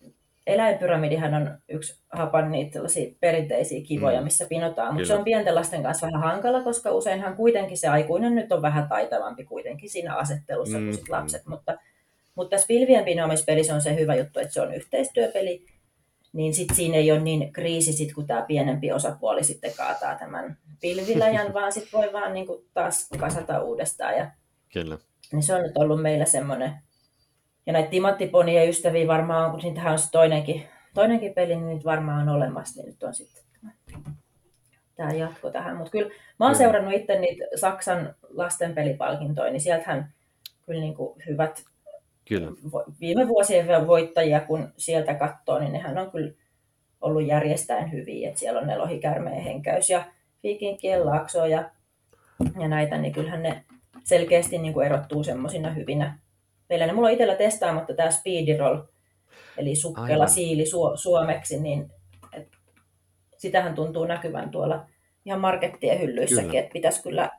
eläinpyramidihan 0.46 1.34
on 1.34 1.58
yksi 1.68 2.02
hapan 2.12 2.50
niitä 2.50 2.78
perinteisiä 3.20 3.80
kivoja, 3.82 4.20
mm. 4.20 4.24
missä 4.24 4.46
pinotaan, 4.48 4.94
mutta 4.94 5.06
se 5.06 5.14
on 5.14 5.24
pienten 5.24 5.54
lasten 5.54 5.82
kanssa 5.82 6.06
vähän 6.06 6.22
hankala, 6.22 6.62
koska 6.62 6.90
useinhan 6.90 7.36
kuitenkin 7.36 7.78
se 7.78 7.88
aikuinen 7.88 8.34
nyt 8.34 8.52
on 8.52 8.62
vähän 8.62 8.88
taitavampi 8.88 9.44
kuitenkin 9.44 9.90
siinä 9.90 10.14
asettelussa 10.14 10.78
mm. 10.78 10.84
kuin 10.84 10.94
sit 10.94 11.08
lapset, 11.08 11.46
mutta, 11.46 11.78
mutta 12.34 12.50
tässä 12.50 12.66
pilvien 12.66 13.04
pinoamispelissä 13.04 13.74
on 13.74 13.82
se 13.82 13.96
hyvä 13.96 14.14
juttu, 14.14 14.40
että 14.40 14.54
se 14.54 14.60
on 14.60 14.74
yhteistyöpeli, 14.74 15.66
niin 16.32 16.54
sitten 16.54 16.76
siinä 16.76 16.96
ei 16.96 17.12
ole 17.12 17.20
niin 17.20 17.52
kriisi, 17.52 17.92
sit, 17.92 18.14
kun 18.14 18.26
tämä 18.26 18.42
pienempi 18.42 18.92
osapuoli 18.92 19.44
sitten 19.44 19.72
kaataa 19.76 20.14
tämän 20.14 20.56
pilviläjän, 20.80 21.54
vaan 21.54 21.72
sitten 21.72 22.00
voi 22.00 22.12
vaan 22.12 22.34
niin 22.34 22.46
kuin 22.46 22.64
taas 22.74 23.08
kasata 23.18 23.62
uudestaan. 23.62 24.16
Ja, 24.16 24.30
Kyllä. 24.72 24.98
Niin 25.32 25.42
se 25.42 25.54
on 25.54 25.62
nyt 25.62 25.76
ollut 25.76 26.02
meillä 26.02 26.24
semmoinen. 26.24 26.72
Ja 27.66 27.72
näitä 27.72 27.90
timanttiponia 27.90 28.64
ystäviä 28.64 29.06
varmaan 29.06 29.44
on, 29.44 29.50
kun 29.50 29.60
niitähän 29.62 29.92
on 29.92 29.98
se 29.98 30.10
toinenkin, 30.10 30.66
toinenkin 30.94 31.34
peli, 31.34 31.56
niin 31.56 31.66
niitä 31.66 31.84
varmaan 31.84 32.28
on 32.28 32.36
olemassa, 32.36 32.82
niin 32.82 32.90
nyt 32.90 33.02
on 33.02 33.14
sitten 33.14 33.42
tämä 34.96 35.12
jatko 35.12 35.50
tähän. 35.50 35.76
Mutta 35.76 35.90
kyllä 35.90 36.08
mä 36.08 36.14
oon 36.46 36.52
kyllä. 36.52 36.58
seurannut 36.58 36.94
itse 36.94 37.18
niitä 37.18 37.44
Saksan 37.56 38.14
lastenpelipalkintoja, 38.28 39.50
niin 39.50 39.60
sieltähän 39.60 40.12
kyllä 40.66 40.80
niin 40.80 40.94
kuin 40.94 41.22
hyvät 41.28 41.64
Kyllä. 42.30 42.50
viime 43.00 43.28
vuosien 43.28 43.86
voittajia, 43.86 44.40
kun 44.40 44.72
sieltä 44.76 45.14
katsoo, 45.14 45.58
niin 45.58 45.72
nehän 45.72 45.98
on 45.98 46.10
kyllä 46.10 46.32
ollut 47.00 47.26
järjestäen 47.26 47.92
hyviä. 47.92 48.28
että 48.28 48.40
siellä 48.40 48.60
on 48.60 48.66
ne 48.66 48.78
lohikärmeen 48.78 49.42
henkäys 49.42 49.90
ja 49.90 50.04
viikinkien 50.42 51.06
laakso 51.06 51.46
ja, 51.46 51.70
ja 52.60 52.68
näitä, 52.68 52.98
niin 52.98 53.12
kyllähän 53.12 53.42
ne 53.42 53.64
selkeästi 54.04 54.58
niin 54.58 54.74
kuin 54.74 54.86
erottuu 54.86 55.24
semmoisina 55.24 55.70
hyvinä 55.70 56.18
pelejä. 56.68 56.92
Mulla 56.92 57.08
on 57.08 57.12
itsellä 57.12 57.34
testaamatta 57.34 57.94
tämä 57.94 58.10
Speediroll, 58.10 58.78
eli 59.56 59.74
sukkela 59.74 60.06
Aivan. 60.06 60.30
siili 60.30 60.64
su- 60.64 60.96
suomeksi, 60.96 61.60
niin 61.60 61.90
et, 62.32 62.48
sitähän 63.36 63.74
tuntuu 63.74 64.04
näkyvän 64.04 64.50
tuolla 64.50 64.86
ihan 65.24 65.40
markettien 65.40 66.00
hyllyissäkin, 66.00 66.60
että 66.60 66.72
pitäisi 66.72 67.02
kyllä, 67.02 67.30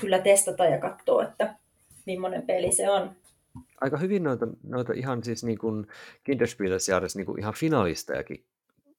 kyllä 0.00 0.18
testata 0.18 0.64
ja 0.64 0.78
katsoa, 0.78 1.24
että 1.24 1.54
millainen 2.06 2.42
peli 2.42 2.72
se 2.72 2.90
on 2.90 3.16
aika 3.80 3.96
hyvin 3.96 4.22
noita, 4.22 4.46
noita 4.62 4.92
ihan 4.92 5.24
siis 5.24 5.44
niin 5.44 5.58
kuin 5.58 5.86
Kinderspielesjahdes 6.24 7.16
niin 7.16 7.26
kuin 7.26 7.38
ihan 7.38 7.54
finalistejakin 7.54 8.46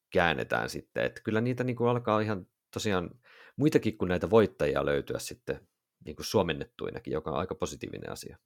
käännetään 0.09 0.69
sitten, 0.69 1.03
että 1.03 1.21
kyllä 1.21 1.41
niitä 1.41 1.63
niin 1.63 1.75
kuin 1.75 1.89
alkaa 1.89 2.19
ihan 2.19 2.47
tosiaan 2.71 3.09
muitakin 3.55 3.97
kuin 3.97 4.09
näitä 4.09 4.29
voittajia 4.29 4.85
löytyä 4.85 5.19
sitten 5.19 5.67
niin 6.05 6.15
kuin 6.15 6.25
suomennettuinakin, 6.25 7.13
joka 7.13 7.31
on 7.31 7.37
aika 7.37 7.55
positiivinen 7.55 8.11
asia. 8.11 8.37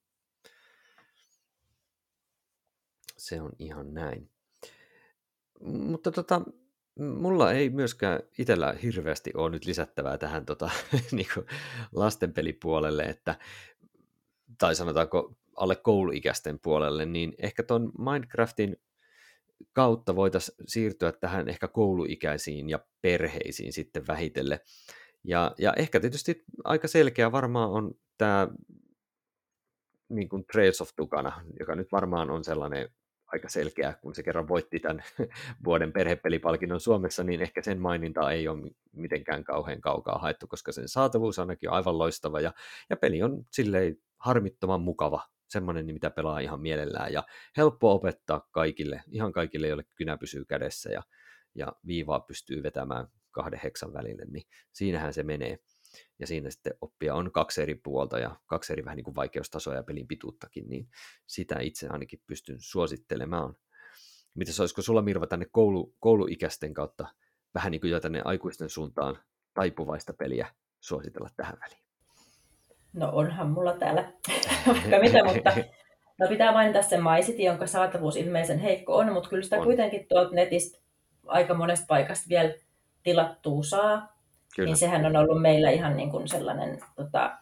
Se 3.18 3.42
on 3.42 3.52
ihan 3.60 3.94
näin. 3.94 4.30
Mutta 5.62 6.12
tota, 6.12 6.42
mulla 7.00 7.52
ei 7.52 7.70
myöskään 7.70 8.20
itsellä 8.38 8.76
hirveästi 8.84 9.32
ole 9.34 9.50
nyt 9.50 9.66
lisättävää 9.66 10.18
tähän 10.18 10.46
tota, 10.46 10.70
niin 11.12 11.28
kuin 11.34 11.46
lastenpelipuolelle, 11.92 13.04
että, 13.04 13.36
tai 14.58 14.76
sanotaanko 14.76 15.36
alle 15.62 15.76
kouluikäisten 15.76 16.60
puolelle, 16.60 17.06
niin 17.06 17.34
ehkä 17.38 17.64
tuon 17.64 17.92
Minecraftin 17.98 18.78
kautta 19.74 20.16
voitaisiin 20.16 20.56
siirtyä 20.68 21.12
tähän 21.12 21.50
ehkä 21.50 21.68
kouluikäisiin 21.68 22.70
ja 22.70 22.80
perheisiin 23.02 23.74
sitten 23.74 24.08
vähitelle. 24.08 24.60
Ja, 25.24 25.56
ja 25.58 25.74
ehkä 25.74 26.00
tietysti 26.00 26.44
aika 26.64 26.88
selkeä 26.88 27.32
varmaan 27.32 27.70
on 27.70 27.92
tämä 28.18 28.48
niin 30.10 30.30
kuin 30.30 30.46
Trails 30.52 30.82
of 30.82 30.90
Tukana, 30.96 31.42
joka 31.60 31.76
nyt 31.76 31.92
varmaan 31.92 32.30
on 32.30 32.44
sellainen 32.44 32.90
aika 33.28 33.50
selkeä, 33.50 33.94
kun 34.02 34.16
se 34.16 34.24
kerran 34.24 34.48
voitti 34.48 34.80
tämän 34.80 35.04
vuoden 35.66 35.94
perhepelipalkinnon 35.94 36.80
Suomessa, 36.80 37.24
niin 37.24 37.42
ehkä 37.42 37.62
sen 37.62 37.82
maininta 37.82 38.32
ei 38.32 38.48
ole 38.48 38.72
mitenkään 38.92 39.44
kauhean 39.44 39.82
kaukaa 39.82 40.18
haettu, 40.18 40.48
koska 40.48 40.72
sen 40.72 40.88
saatavuus 40.88 41.40
ainakin 41.40 41.70
on 41.70 41.76
aivan 41.76 41.98
loistava 41.98 42.40
ja, 42.40 42.54
ja 42.90 42.98
peli 42.98 43.24
on 43.24 43.46
silleen 43.52 43.98
harmittoman 44.18 44.82
mukava, 44.82 45.28
semmoinen, 45.52 45.86
mitä 45.86 46.10
pelaa 46.10 46.40
ihan 46.40 46.62
mielellään 46.62 47.14
ja 47.14 47.24
helppo 47.58 47.94
opettaa 47.94 48.48
kaikille, 48.52 49.04
ihan 49.12 49.32
kaikille, 49.32 49.68
joille 49.68 49.84
kynä 49.96 50.18
pysyy 50.18 50.46
kädessä 50.46 50.90
ja, 50.90 51.04
ja 51.56 51.74
viivaa 51.88 52.20
pystyy 52.20 52.64
vetämään 52.64 53.08
kahden 53.32 53.60
heksan 53.64 53.94
välille, 53.94 54.26
niin 54.26 54.44
siinähän 54.72 55.14
se 55.14 55.24
menee. 55.24 55.60
Ja 56.20 56.28
siinä 56.28 56.50
sitten 56.50 56.74
oppia 56.82 57.16
on 57.16 57.32
kaksi 57.32 57.62
eri 57.62 57.76
puolta 57.76 58.20
ja 58.20 58.40
kaksi 58.46 58.74
eri 58.74 58.86
vähän 58.86 58.96
niin 58.98 59.04
kuin 59.04 59.16
vaikeustasoa 59.16 59.76
ja 59.76 59.84
pelin 59.84 60.08
pituuttakin, 60.08 60.70
niin 60.70 60.90
sitä 61.28 61.60
itse 61.60 61.88
ainakin 61.88 62.22
pystyn 62.28 62.58
suosittelemaan. 62.60 63.56
Mitäs 64.36 64.60
olisiko 64.60 64.82
sulla 64.82 65.02
Mirva 65.02 65.28
tänne 65.28 65.46
koulu, 65.52 65.96
kouluikäisten 66.00 66.74
kautta 66.74 67.08
vähän 67.54 67.72
niin 67.72 67.82
kuin 67.82 67.92
jo 67.92 68.00
tänne 68.00 68.22
aikuisten 68.26 68.70
suuntaan 68.70 69.24
taipuvaista 69.54 70.14
peliä 70.14 70.54
suositella 70.80 71.30
tähän 71.36 71.58
väliin? 71.60 71.81
No 72.94 73.10
onhan 73.14 73.50
mulla 73.50 73.74
täällä 73.74 74.12
vaikka 74.68 75.00
mitä, 75.00 75.24
mutta 75.24 75.54
no 76.20 76.28
pitää 76.28 76.52
mainita 76.52 76.82
se 76.82 76.98
MyCity, 76.98 77.44
jonka 77.44 77.68
saatavuus 77.68 78.16
ilmeisen 78.16 78.60
heikko 78.60 78.98
on, 78.98 79.14
mutta 79.14 79.30
kyllä 79.30 79.44
sitä 79.44 79.58
on. 79.58 79.64
kuitenkin 79.64 80.06
tuolta 80.10 80.36
netistä 80.36 80.80
aika 81.28 81.54
monesta 81.54 81.86
paikasta 81.88 82.30
vielä 82.30 82.54
tilattua 83.04 83.64
saa. 83.64 84.16
Kyllä. 84.56 84.68
Niin 84.68 84.78
sehän 84.78 85.06
on 85.06 85.16
ollut 85.16 85.42
meillä 85.42 85.70
ihan 85.70 85.98
niin 85.98 86.12
kuin 86.12 86.28
sellainen, 86.28 86.80
tota, 86.96 87.38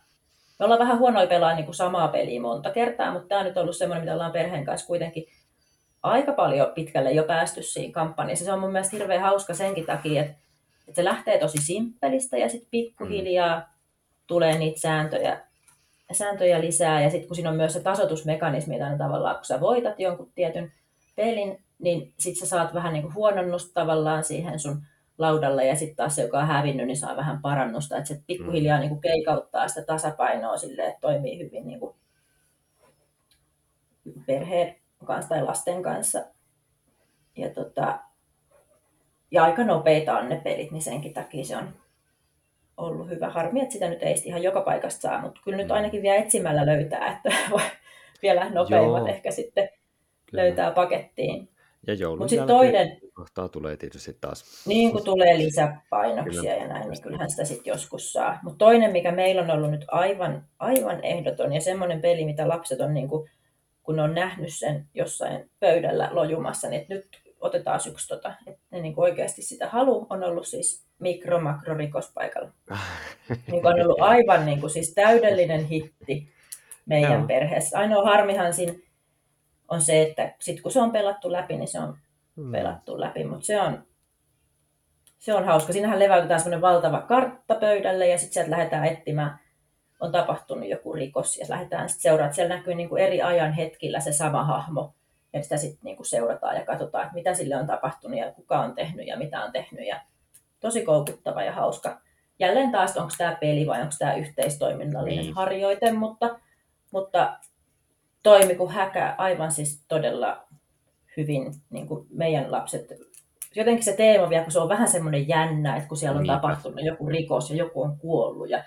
me 0.60 0.66
ollaan 0.66 0.80
vähän 0.80 1.00
huonoja 1.00 1.28
pelaa 1.28 1.56
niin 1.56 1.66
kuin 1.66 1.76
samaa 1.76 2.08
peliä 2.08 2.42
monta 2.42 2.72
kertaa, 2.72 3.12
mutta 3.12 3.28
tämä 3.28 3.40
on 3.40 3.48
nyt 3.48 3.58
ollut 3.58 3.76
semmoinen, 3.78 4.04
mitä 4.04 4.14
ollaan 4.14 4.32
perheen 4.32 4.66
kanssa 4.66 4.88
kuitenkin 4.88 5.26
aika 6.04 6.32
paljon 6.32 6.72
pitkälle 6.76 7.12
jo 7.12 7.24
päästy 7.24 7.64
siinä 7.64 7.94
kampanjassa. 7.94 8.46
Se 8.46 8.54
on 8.54 8.60
mun 8.60 8.72
mielestä 8.72 8.98
hirveän 8.98 9.22
hauska 9.22 9.54
senkin 9.54 9.86
takia, 9.86 10.22
että, 10.22 10.38
että 10.88 11.02
se 11.02 11.04
lähtee 11.04 11.40
tosi 11.40 11.58
simppelistä 11.58 12.38
ja 12.38 12.50
sitten 12.50 12.70
pikkuhiljaa 12.72 13.60
mm. 13.60 13.66
Tulee 14.30 14.58
niitä 14.58 14.80
sääntöjä, 14.80 15.42
sääntöjä 16.12 16.62
lisää. 16.62 17.02
Ja 17.02 17.10
sitten 17.10 17.28
kun 17.28 17.36
siinä 17.36 17.50
on 17.50 17.56
myös 17.56 17.74
se 17.74 17.80
tasotusmekanismi, 17.80 18.76
että 18.76 18.98
tavallaan 18.98 19.36
kun 19.36 19.46
sä 19.46 19.60
voitat 19.60 20.00
jonkun 20.00 20.32
tietyn 20.36 20.72
pelin, 21.16 21.64
niin 21.80 22.14
sitten 22.20 22.40
sä 22.40 22.46
saat 22.46 22.74
vähän 22.74 22.94
niin 22.94 23.04
kuin 23.04 23.16
huononnusta 23.16 23.74
tavallaan 23.74 24.24
siihen 24.24 24.60
sun 24.60 24.82
laudalle 25.18 25.66
ja 25.66 25.76
sitten 25.76 25.96
taas 25.96 26.16
se, 26.16 26.22
joka 26.22 26.40
on 26.40 26.48
hävinnyt, 26.48 26.88
niin 26.88 26.98
saa 26.98 27.18
vähän 27.18 27.42
parannusta. 27.42 27.98
Että 27.98 28.08
se 28.08 28.22
pikkuhiljaa 28.28 28.78
mm. 28.78 28.82
niin 28.82 28.90
kuin 28.90 29.02
keikauttaa 29.02 29.68
sitä 29.68 29.82
tasapainoa 29.82 30.58
sille, 30.58 30.88
että 30.88 31.02
toimii 31.02 31.40
hyvin 31.40 31.68
niin 31.68 31.80
kuin 31.80 31.96
perheen 34.26 34.76
kanssa 35.06 35.30
tai 35.30 35.44
lasten 35.44 35.82
kanssa. 35.84 36.26
Ja, 37.36 37.50
tota, 37.50 38.00
ja 39.32 39.44
aika 39.44 39.64
nopeita 39.64 40.18
on 40.18 40.30
ne 40.30 40.42
pelit, 40.44 40.72
niin 40.72 40.82
senkin 40.82 41.14
takia 41.14 41.46
se 41.46 41.58
on 41.58 41.74
ollut 42.80 43.10
hyvä. 43.10 43.30
Harmi, 43.30 43.62
että 43.62 43.74
sitä 43.74 43.90
nyt 43.90 44.04
ei 44.04 44.16
ihan 44.26 44.44
joka 44.44 44.62
paikasta 44.62 45.02
saa, 45.02 45.22
mutta 45.22 45.42
kyllä 45.44 45.58
nyt 45.58 45.68
mm. 45.68 45.74
ainakin 45.74 46.02
vielä 46.02 46.16
etsimällä 46.16 46.66
löytää, 46.66 47.08
että 47.12 47.38
vielä 48.24 48.50
nopeimmat 48.50 49.00
Joo. 49.00 49.08
ehkä 49.08 49.32
sitten 49.32 49.70
kyllä. 50.26 50.44
löytää 50.44 50.72
pakettiin. 50.72 51.50
Ja 51.88 51.94
joulun 51.94 52.20
Mut 52.20 52.48
toinen, 52.48 52.98
kohtaa 53.14 53.48
tulee 53.50 53.78
tietysti 53.78 54.18
taas. 54.22 54.68
Niin 54.68 54.92
kuin 54.92 55.04
tulee 55.04 55.38
lisäpainoksia 55.38 56.42
Kyllä. 56.42 56.56
ja 56.56 56.68
näin, 56.68 56.90
niin 56.90 57.02
kyllähän 57.02 57.30
sitä 57.30 57.46
sitten 57.46 57.72
joskus 57.72 58.14
saa. 58.14 58.40
Mutta 58.44 58.58
toinen, 58.58 58.92
mikä 58.92 59.12
meillä 59.12 59.42
on 59.42 59.52
ollut 59.52 59.72
nyt 59.72 59.86
aivan, 59.88 60.46
aivan 60.60 61.04
ehdoton 61.04 61.54
ja 61.54 61.62
semmoinen 61.62 62.02
peli, 62.02 62.26
mitä 62.26 62.48
lapset 62.48 62.82
on, 62.82 62.94
niin 62.94 63.10
kun 63.84 63.96
ne 63.96 64.02
on 64.02 64.16
nähnyt 64.16 64.54
sen 64.54 64.88
jossain 64.94 65.52
pöydällä 65.60 66.10
lojumassa, 66.12 66.70
niin 66.70 66.86
nyt 66.90 67.08
otetaan 67.40 67.80
yksi 67.90 68.08
tota, 68.08 68.34
että 68.48 68.62
ne 68.72 68.82
niin 68.82 68.96
kuin 68.96 69.04
oikeasti 69.04 69.42
sitä 69.42 69.68
halu 69.70 70.08
on 70.10 70.24
ollut 70.24 70.48
siis 70.48 70.89
mikro 71.00 71.42
makro 71.42 71.74
rikospaikalla. 71.74 72.50
niin 73.52 73.68
on 73.68 73.82
ollut 73.82 74.02
aivan 74.02 74.46
niin 74.46 74.60
kuin, 74.60 74.70
siis 74.70 74.94
täydellinen 74.94 75.66
hitti 75.66 76.30
meidän 76.86 77.28
perheessä. 77.28 77.80
Ainoa 77.80 78.04
harmihan 78.04 78.54
siinä 78.54 78.74
on 79.68 79.82
se, 79.82 80.02
että 80.02 80.36
sit 80.40 80.62
kun 80.62 80.72
se 80.72 80.82
on 80.82 80.92
pelattu 80.92 81.32
läpi, 81.32 81.58
niin 81.58 81.68
se 81.68 81.80
on 81.80 81.98
hmm. 82.36 82.52
pelattu 82.52 83.00
läpi, 83.00 83.24
mutta 83.24 83.46
se 83.46 83.62
on, 83.62 83.84
se 85.20 85.34
on 85.34 85.46
hauska. 85.46 85.74
Siinähän 85.74 86.00
leväytetään 86.00 86.40
semmoinen 86.40 86.62
valtava 86.62 87.02
kartta 87.02 87.56
pöydälle 87.56 88.08
ja 88.08 88.18
sitten 88.18 88.34
sieltä 88.34 88.52
lähdetään 88.52 88.86
etsimään, 88.86 89.40
on 90.00 90.12
tapahtunut 90.12 90.70
joku 90.70 90.94
rikos 90.94 91.38
ja 91.38 91.46
lähdetään 91.50 91.90
sitten 91.90 92.02
seuraamaan. 92.02 92.34
Siellä 92.34 92.56
näkyy 92.56 92.76
niin 92.76 92.90
kuin 92.90 93.04
eri 93.04 93.22
ajan 93.22 93.54
hetkillä 93.54 94.00
se 94.00 94.12
sama 94.12 94.44
hahmo 94.44 94.94
ja 95.34 95.44
sitä 95.44 95.58
sitten 95.58 95.80
niin 95.84 95.96
kuin 95.96 96.08
seurataan 96.08 96.56
ja 96.56 96.66
katsotaan, 96.66 97.04
että 97.04 97.14
mitä 97.14 97.34
sille 97.34 97.56
on 97.56 97.68
tapahtunut 97.68 98.20
ja 98.20 98.32
kuka 98.32 98.60
on 98.60 98.76
tehnyt 98.76 99.08
ja 99.08 99.18
mitä 99.18 99.44
on 99.44 99.52
tehnyt. 99.52 99.88
Ja 99.88 100.02
tosi 100.60 100.86
koukuttava 100.86 101.44
ja 101.44 101.54
hauska. 101.54 102.02
Jälleen 102.40 102.72
taas, 102.72 102.98
onko 102.98 103.14
tämä 103.18 103.38
peli 103.42 103.68
vai 103.68 103.82
onko 103.82 103.94
tämä 104.00 104.16
yhteistoiminnallinen 104.16 105.24
niin. 105.24 105.36
harjoite, 105.36 105.92
mutta, 105.92 106.40
mutta 106.92 107.40
toimi 108.24 108.56
kuin 108.56 108.72
häkä 108.72 109.16
aivan 109.18 109.52
siis 109.52 109.84
todella 109.88 110.48
hyvin 111.18 111.54
niin 111.70 111.88
kuin 111.88 112.08
meidän 112.10 112.52
lapset. 112.52 112.88
Jotenkin 113.56 113.86
se 113.86 113.94
teema 113.94 114.30
vielä, 114.30 114.44
kun 114.44 114.52
se 114.52 114.60
on 114.60 114.70
vähän 114.70 114.88
semmoinen 114.88 115.28
jännä, 115.28 115.76
että 115.76 115.90
kun 115.90 115.98
siellä 115.98 116.18
on 116.18 116.24
Niinpä. 116.24 116.36
tapahtunut 116.36 116.86
joku 116.86 117.08
rikos 117.08 117.50
ja 117.50 117.56
joku 117.56 117.82
on 117.82 117.98
kuollut, 117.98 118.50
ja, 118.50 118.64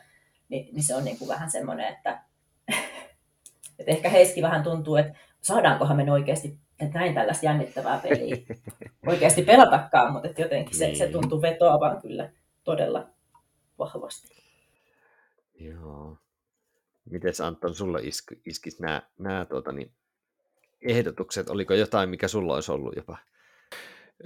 niin, 0.49 0.75
niin 0.75 0.83
se 0.83 0.97
on 0.97 1.05
niin 1.05 1.19
kuin 1.19 1.29
vähän 1.29 1.51
semmoinen, 1.51 1.87
että, 1.87 2.21
että 3.79 3.93
ehkä 3.93 4.09
heiski 4.09 4.43
vähän 4.43 4.63
tuntuu, 4.63 4.97
että 4.97 5.13
saadaankohan 5.41 5.97
me 5.97 6.13
oikeasti 6.13 6.59
että 6.83 6.99
näin 6.99 7.15
tällaista 7.15 7.47
jännittävää 7.47 7.99
peliä 7.99 8.37
oikeasti 9.07 9.43
pelatakaan, 9.43 10.13
mutta 10.13 10.29
että 10.29 10.43
jotenkin 10.43 10.77
se, 10.77 10.87
niin. 10.87 10.99
se 10.99 11.09
tuntuu 11.09 11.43
vetoavan 11.43 12.03
kyllä 12.03 12.31
todella 12.65 13.09
vahvasti. 13.79 14.43
Joo. 15.61 16.19
Miten 17.11 17.33
Anton, 17.45 17.75
sulla 17.75 17.99
isk, 18.03 18.33
iskisi 18.47 18.83
nämä, 18.83 19.03
nämä 19.19 19.45
tuota, 19.45 19.73
niin, 19.73 19.93
ehdotukset? 20.83 21.49
Oliko 21.51 21.75
jotain, 21.75 22.09
mikä 22.09 22.29
sulla 22.29 22.55
olisi 22.55 22.73
ollut 22.73 22.97
jopa 22.97 23.19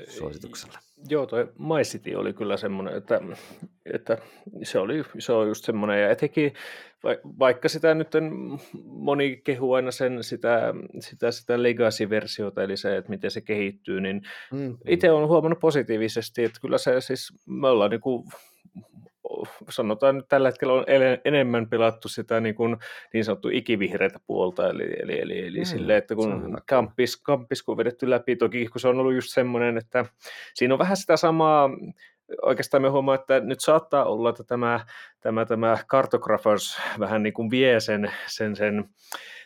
suosituksella? 0.09 0.79
Joo, 1.09 1.27
toi 1.27 1.53
My 1.59 1.83
City 1.83 2.15
oli 2.15 2.33
kyllä 2.33 2.57
semmoinen, 2.57 2.97
että, 2.97 3.21
että 3.95 4.19
se, 4.63 4.79
oli, 4.79 5.05
se 5.19 5.33
on 5.33 5.49
just 5.49 5.65
semmoinen, 5.65 6.03
ja 6.03 6.11
etenkin 6.11 6.53
vaikka 7.39 7.69
sitä 7.69 7.95
nyt 7.95 8.09
moni 8.85 9.41
kehu 9.45 9.73
aina 9.73 9.91
sen, 9.91 10.25
sitä, 10.25 10.75
sitä, 11.01 11.31
sitä 11.31 11.63
legacy-versiota, 11.63 12.63
eli 12.63 12.77
se, 12.77 12.97
että 12.97 13.11
miten 13.11 13.31
se 13.31 13.41
kehittyy, 13.41 14.01
niin 14.01 14.23
mm-hmm. 14.53 14.79
itse 14.87 15.11
olen 15.11 15.29
huomannut 15.29 15.61
positiivisesti, 15.61 16.45
että 16.45 16.61
kyllä 16.61 16.79
se 16.79 17.01
siis, 17.01 17.33
me 17.47 17.69
ollaan 17.69 17.91
niin 17.91 18.01
kuin 18.01 18.25
sanotaan 19.69 20.17
nyt 20.17 20.29
tällä 20.29 20.49
hetkellä 20.49 20.75
on 20.75 20.85
enemmän 21.25 21.69
pelattu 21.69 22.09
sitä 22.09 22.41
niin, 22.41 22.55
kuin, 22.55 22.77
niin 23.13 23.25
sanottu 23.25 23.49
ikivihreitä 23.53 24.21
puolta, 24.27 24.71
eli, 24.71 24.85
eli, 25.03 25.21
eli, 25.21 25.47
eli 25.47 25.59
mm, 25.59 25.65
sille, 25.65 25.97
että 25.97 26.15
kun 26.15 26.59
kampis, 26.69 27.17
kampis 27.17 27.63
kun 27.63 27.73
on 27.73 27.77
vedetty 27.77 28.11
läpi, 28.11 28.37
toki 28.37 28.67
kun 28.67 28.81
se 28.81 28.89
on 28.89 29.01
ollut 29.01 29.15
just 29.15 29.35
semmoinen, 29.35 29.79
että 29.79 30.05
siinä 30.55 30.75
on 30.75 30.79
vähän 30.79 30.97
sitä 30.97 31.17
samaa, 31.17 31.71
oikeastaan 32.43 32.83
me 32.83 32.89
huomaa, 32.89 33.15
että 33.15 33.41
nyt 33.41 33.61
saattaa 33.61 34.05
olla, 34.05 34.31
että 34.31 34.45
tämä, 34.45 34.81
tämä, 35.21 35.45
tämä 35.45 35.79
Cartographers 35.89 36.79
vähän 36.99 37.23
niin 37.23 37.35
kuin 37.35 37.51
vie 37.51 37.81
sen, 37.81 38.13
sen, 38.27 38.57
sen 38.57 38.85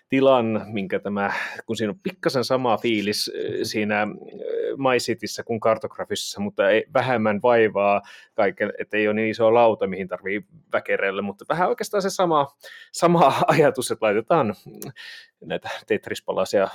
tilan, 0.08 0.62
minkä 0.66 0.98
tämä, 0.98 1.32
kun 1.66 1.76
siinä 1.76 1.90
on 1.90 2.00
pikkasen 2.02 2.44
sama 2.44 2.76
fiilis 2.76 3.30
siinä 3.62 4.06
MyCityssä 4.76 5.42
kuin 5.42 5.60
kartografissa, 5.60 6.40
mutta 6.40 6.70
ei, 6.70 6.84
vähemmän 6.94 7.42
vaivaa 7.42 8.02
kaiken, 8.34 8.72
että 8.78 8.96
ei 8.96 9.08
ole 9.08 9.14
niin 9.14 9.30
iso 9.30 9.54
lauta, 9.54 9.86
mihin 9.86 10.08
tarvii 10.08 10.44
väkerellä, 10.72 11.22
mutta 11.22 11.44
vähän 11.48 11.68
oikeastaan 11.68 12.02
se 12.02 12.10
sama, 12.10 12.56
sama 12.92 13.32
ajatus, 13.46 13.90
että 13.90 14.06
laitetaan 14.06 14.54
näitä 15.40 15.70
Tetris-palasia 15.86 16.68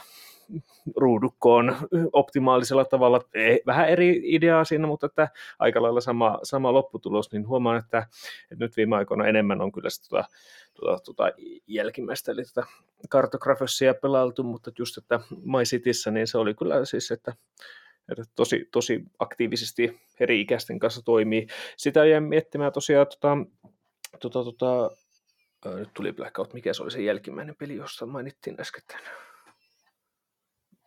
ruudukkoon 0.95 1.75
optimaalisella 2.13 2.85
tavalla. 2.85 3.21
Vähän 3.65 3.89
eri 3.89 4.21
ideaa 4.23 4.63
siinä, 4.63 4.87
mutta 4.87 5.05
että 5.05 5.27
aika 5.59 5.81
lailla 5.81 6.01
sama, 6.01 6.39
sama 6.43 6.73
lopputulos, 6.73 7.31
niin 7.31 7.47
huomaan, 7.47 7.77
että, 7.77 7.97
että 8.51 8.65
nyt 8.65 8.77
viime 8.77 8.95
aikoina 8.95 9.27
enemmän 9.27 9.61
on 9.61 9.71
kyllä 9.71 9.89
sitä 9.89 10.09
tuota, 10.09 10.27
tuota, 10.73 11.03
tuota 11.03 11.31
jälkimmäistä, 11.67 12.31
eli 12.31 12.43
tätä 12.43 12.67
kartografissia 13.09 13.93
pelailtu, 13.93 14.43
mutta 14.43 14.71
just, 14.79 14.97
että 14.97 15.19
My 15.29 15.63
Cityssä, 15.63 16.11
niin 16.11 16.27
se 16.27 16.37
oli 16.37 16.53
kyllä 16.53 16.85
siis, 16.85 17.11
että, 17.11 17.33
että 18.11 18.23
tosi, 18.35 18.67
tosi 18.71 19.03
aktiivisesti 19.19 20.01
eri 20.19 20.41
ikäisten 20.41 20.79
kanssa 20.79 21.01
toimii. 21.05 21.47
Sitä 21.77 22.05
jäin 22.05 22.23
miettimään 22.23 22.73
tosiaan, 22.73 23.07
tota, 23.07 23.37
tota, 24.19 24.43
tota, 24.43 24.91
nyt 25.75 25.89
tuli 25.93 26.13
Blackout, 26.13 26.53
mikä 26.53 26.73
se 26.73 26.83
oli 26.83 26.91
se 26.91 27.01
jälkimmäinen 27.01 27.55
peli, 27.55 27.75
josta 27.75 28.05
mainittiin 28.05 28.61
äsken 28.61 28.83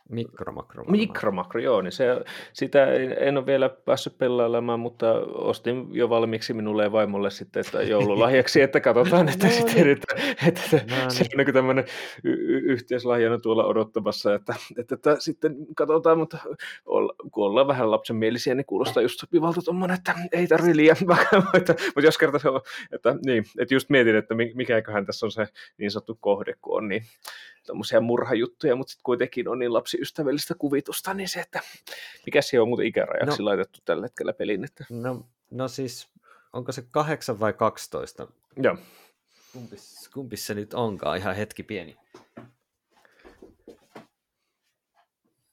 Mikromakro. 0.09 0.85
Mikromakro, 0.85 1.61
joo, 1.61 1.83
niin 1.83 1.93
se, 1.93 2.07
sitä 2.53 2.93
en, 2.93 3.17
en 3.21 3.37
ole 3.37 3.47
vielä 3.47 3.69
päässyt 3.69 4.19
pelailemaan, 4.19 4.81
mutta 4.81 5.13
ostin 5.35 5.89
jo 5.93 6.09
valmiiksi 6.09 6.55
minulle 6.55 6.83
ja 6.83 6.93
vaimolle 6.93 7.31
sitten, 7.31 7.61
että 7.67 7.83
joululahjaksi, 7.83 8.63
että 8.63 8.81
katsotaan, 8.81 9.29
että, 9.29 9.47
no 9.47 9.53
sitten, 9.53 9.75
niin. 9.75 9.89
että, 9.89 10.15
että, 10.47 10.77
no 10.77 11.11
se 11.11 11.25
niin. 11.25 11.41
on 11.41 11.45
niin 11.45 11.55
tämmöinen 11.55 11.85
y- 12.25 12.61
yhteislahjana 12.65 13.39
tuolla 13.39 13.65
odottamassa, 13.65 14.35
että, 14.35 14.55
että, 14.79 14.95
että 14.95 15.17
sitten 15.19 15.57
katsotaan, 15.77 16.19
mutta 16.19 16.39
olla, 16.87 17.15
kun 17.33 17.47
ollaan 17.47 17.69
vähän 17.69 17.91
lapsenmielisiä, 17.91 18.55
niin 18.55 18.67
kuulostaa 18.67 19.03
just 19.03 19.21
sopivalta 19.21 19.63
tuommoinen, 19.63 19.97
että 19.97 20.15
ei 20.33 20.47
tarvitse 20.47 20.77
liian 20.77 20.97
vakavaa, 21.07 21.53
mutta 21.95 22.03
jos 22.03 22.19
kerta 22.19 22.39
se 22.39 22.49
on, 22.49 22.61
että, 22.93 23.15
niin, 23.27 23.45
että 23.59 23.75
just 23.75 23.91
mietin, 23.91 24.17
että 24.17 24.35
mikäköhän 24.55 25.07
tässä 25.07 25.27
on 25.27 25.33
se 25.33 25.47
niin 25.79 25.91
sanottu 25.91 26.19
kohde, 26.21 26.55
kun 26.63 26.77
on 26.77 26.89
niin 26.89 27.03
tämmöisiä 27.69 28.01
murhajuttuja, 28.01 28.77
mutta 28.77 28.91
sitten 28.91 29.03
kuitenkin 29.03 29.49
on 29.49 29.59
niin 29.59 29.73
lapsiystävällistä 29.73 30.55
kuvitusta, 30.55 31.15
niin 31.15 31.29
se, 31.29 31.41
että 31.41 31.61
mikä 32.27 32.43
se 32.43 32.61
on 32.61 32.69
muuten 32.69 32.87
ikärajaksi 32.87 33.39
no, 33.39 33.45
laitettu 33.45 33.79
tällä 33.85 34.05
hetkellä 34.05 34.33
pelin? 34.33 34.65
Että... 34.65 34.85
No, 34.91 35.27
no 35.51 35.69
siis, 35.69 36.09
onko 36.53 36.73
se 36.73 36.83
8 36.91 37.41
vai 37.41 37.53
12? 37.53 38.29
Joo. 38.57 38.77
Kumpis, 39.53 40.11
kumpis 40.15 40.47
se 40.47 40.55
nyt 40.55 40.75
onkaan? 40.75 41.19
Ihan 41.19 41.37
hetki 41.37 41.63
pieni. 41.63 41.97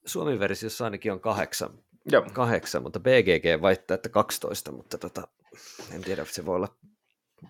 Suomen 0.05 0.39
versiossa 0.39 0.85
ainakin 0.85 1.11
on 1.11 1.19
kahdeksan, 1.19 1.79
Joo. 2.05 2.25
kahdeksan 2.33 2.83
mutta 2.83 2.99
BGG 2.99 3.61
vaihtaa, 3.61 3.95
että 3.95 4.09
12, 4.09 4.71
mutta 4.71 4.97
tota, 4.97 5.27
en 5.91 6.01
tiedä, 6.01 6.25
se 6.25 6.45
voi 6.45 6.55
olla 6.55 6.75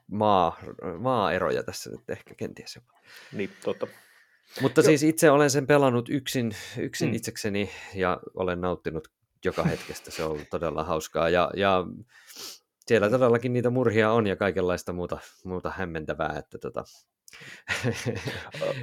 maa, 0.07 0.59
maaeroja 0.99 1.63
tässä 1.63 1.89
nyt 1.89 2.09
ehkä 2.09 2.36
kenties 2.36 2.76
jopa. 2.76 2.93
Niin, 3.32 3.49
totta. 3.63 3.88
Mutta 4.62 4.82
Joo. 4.82 4.86
siis 4.86 5.04
itse 5.04 5.32
olen 5.32 5.50
sen 5.50 5.68
pelannut 5.68 6.10
yksin, 6.10 6.56
yksin 6.78 7.10
mm. 7.10 7.16
itsekseni 7.16 7.70
ja 7.96 8.20
olen 8.34 8.62
nauttinut 8.62 9.08
joka 9.46 9.64
hetkestä. 9.64 10.12
Se 10.12 10.24
on 10.24 10.32
ollut 10.32 10.50
todella 10.52 10.84
hauskaa 10.84 11.30
ja, 11.30 11.52
ja 11.56 11.86
siellä 12.88 13.10
todellakin 13.10 13.54
niitä 13.54 13.70
murhia 13.70 14.12
on 14.12 14.28
ja 14.28 14.36
kaikenlaista 14.36 14.93
muuta, 14.93 15.18
muuta 15.46 15.70
hämmentävää. 15.70 16.36
Että 16.39 16.58
tota... 16.58 16.84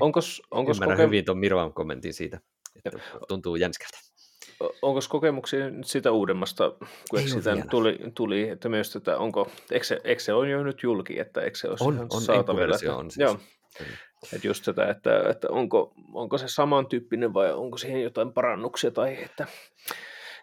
onkos, 0.00 0.42
onkos 0.50 0.76
Ymmärrän 0.76 0.96
koke... 0.96 1.06
hyvin 1.06 1.24
tuon 1.24 1.38
Mirvan 1.38 1.72
kommentin 1.72 2.14
siitä, 2.14 2.40
että 2.84 2.98
tuntuu 3.28 3.56
jänskältä. 3.56 3.98
Onko 4.82 5.00
kokemuksia 5.08 5.70
nyt 5.70 5.86
sitä 5.86 6.10
uudemmasta, 6.10 6.70
kun 7.10 7.20
Ei 7.20 7.28
sitä 7.28 7.56
tuli, 7.70 7.98
tuli, 8.14 8.48
että 8.48 8.68
myös 8.68 8.92
tätä, 8.92 9.18
onko, 9.18 9.50
eikö 9.70 9.86
se, 9.86 10.00
eikö 10.04 10.22
se 10.22 10.32
on 10.32 10.50
jo 10.50 10.62
nyt 10.62 10.82
julki, 10.82 11.18
että 11.18 11.40
eikö 11.40 11.58
se 11.58 11.68
ole 11.68 11.76
on, 11.80 12.06
on, 12.10 12.20
saatavilla? 12.20 12.76
Että, 12.76 12.96
on 12.96 13.10
siis. 13.10 13.20
Joo. 13.20 13.38
Että 14.34 14.46
just 14.46 14.64
tätä, 14.64 14.90
että, 14.90 15.22
että 15.30 15.48
onko, 15.50 15.94
onko 16.12 16.38
se 16.38 16.48
samantyyppinen 16.48 17.34
vai 17.34 17.52
onko 17.52 17.78
siihen 17.78 18.02
jotain 18.02 18.32
parannuksia 18.32 18.90
tai 18.90 19.22
että 19.22 19.46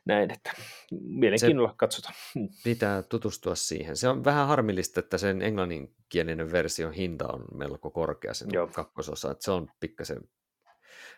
näin, 0.05 0.31
että 0.31 0.51
mielenkiinnolla 0.91 1.69
se 1.69 1.75
katsotaan. 1.77 2.15
Hmm. 2.35 2.49
Pitää 2.63 3.03
tutustua 3.03 3.55
siihen. 3.55 3.97
Se 3.97 4.09
on 4.09 4.25
vähän 4.25 4.47
harmillista, 4.47 4.99
että 4.99 5.17
sen 5.17 5.41
englanninkielinen 5.41 6.51
version 6.51 6.93
hinta 6.93 7.27
on 7.27 7.45
melko 7.53 7.91
korkea 7.91 8.33
sen 8.33 8.47
Joo. 8.51 8.67
kakkososa, 8.67 9.31
että 9.31 9.45
se 9.45 9.51
on 9.51 9.67
pikkasen 9.79 10.21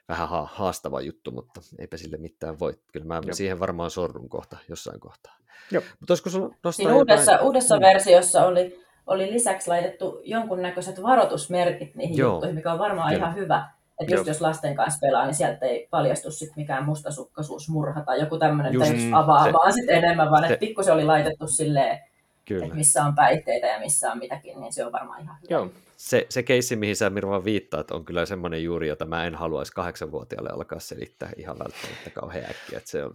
vähän 0.09 0.28
haastava 0.45 1.01
juttu, 1.01 1.32
mutta 1.32 1.62
eipä 1.80 1.97
sille 1.97 2.18
mitään 2.18 2.59
voi. 2.59 2.74
Kyllä 2.93 3.05
mä 3.05 3.22
Joo. 3.26 3.34
siihen 3.34 3.59
varmaan 3.59 3.91
sorrun 3.91 4.30
kohta 4.30 4.57
jossain 4.70 4.99
kohtaa. 4.99 5.38
Joo. 5.72 5.84
Mutta 5.99 6.14
olisiko 6.14 6.30
sulla 6.30 6.55
nostaa 6.64 6.95
uudessa, 6.95 7.32
jotain... 7.32 7.45
uudessa 7.47 7.76
mm. 7.76 7.82
versiossa 7.82 8.45
oli 8.45 8.86
oli 9.12 9.32
lisäksi 9.32 9.68
laitettu 9.68 10.22
jonkunnäköiset 10.24 11.03
varoitusmerkit 11.03 11.95
niihin 11.95 12.18
Joo. 12.18 12.32
juttuihin, 12.32 12.55
mikä 12.55 12.74
on 12.74 12.80
varmaan 12.80 13.14
Kyllä. 13.14 13.26
ihan 13.26 13.36
hyvä. 13.36 13.70
Että 13.99 14.16
just 14.16 14.28
jos 14.28 14.41
lasten 14.41 14.76
kanssa 14.76 14.99
pelaa, 14.99 15.26
niin 15.26 15.36
sieltä 15.36 15.66
ei 15.66 15.88
paljastu 15.89 16.32
sit 16.32 16.55
mikään 16.55 16.86
mustasukkaisuus, 16.86 17.70
murha 17.70 18.01
tai 18.01 18.20
joku 18.20 18.38
tämmöinen, 18.38 18.74
että 18.74 18.93
just 18.93 19.07
avaa 19.14 19.43
se, 19.43 19.53
vaan 19.53 19.74
sit 19.74 19.89
enemmän, 19.89 20.32
vaan 20.32 20.43
se, 20.43 20.53
että 20.53 20.59
pikkusen 20.59 20.93
oli 20.93 21.03
laitettu 21.03 21.47
silleen, 21.47 21.99
Kyllä. 22.45 22.66
että 22.66 22.78
missä 22.78 23.03
on 23.03 23.16
päihteitä 23.16 23.68
ja 23.68 23.80
missä 23.80 24.12
on 24.12 24.18
mitäkin, 24.18 24.62
niin 24.62 24.74
se 24.74 24.86
on 24.86 24.91
varmaan 24.91 25.22
ihan 25.22 25.38
hyvä. 25.41 25.55
Joo. 25.55 25.70
Se, 25.97 26.26
se 26.30 26.43
keissi, 26.43 26.76
mihin 26.76 26.95
sä 26.95 27.09
Mirva 27.09 27.43
viittaat, 27.43 27.91
on 27.91 28.05
kyllä 28.05 28.26
semmoinen 28.26 28.64
juuri, 28.64 28.88
jota 28.88 29.05
mä 29.05 29.26
en 29.26 29.36
haluaisi 29.36 29.72
kahdeksanvuotiaalle 29.74 30.49
alkaa 30.49 30.80
selittää 30.80 31.30
ihan 31.38 31.59
välttämättä 31.59 32.09
kauhean 32.09 32.45
äkkiä. 32.45 32.78
Että 32.78 32.89
se 32.89 33.03
on, 33.03 33.14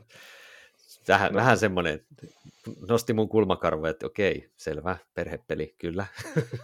vähän, 1.09 1.32
no. 1.32 1.36
vähän 1.36 1.59
semmoinen, 1.59 2.00
nosti 2.88 3.12
mun 3.12 3.28
kulmakarvoja, 3.28 3.90
että 3.90 4.07
okei, 4.07 4.50
selvä, 4.57 4.96
perhepeli, 5.14 5.74
kyllä. 5.78 6.07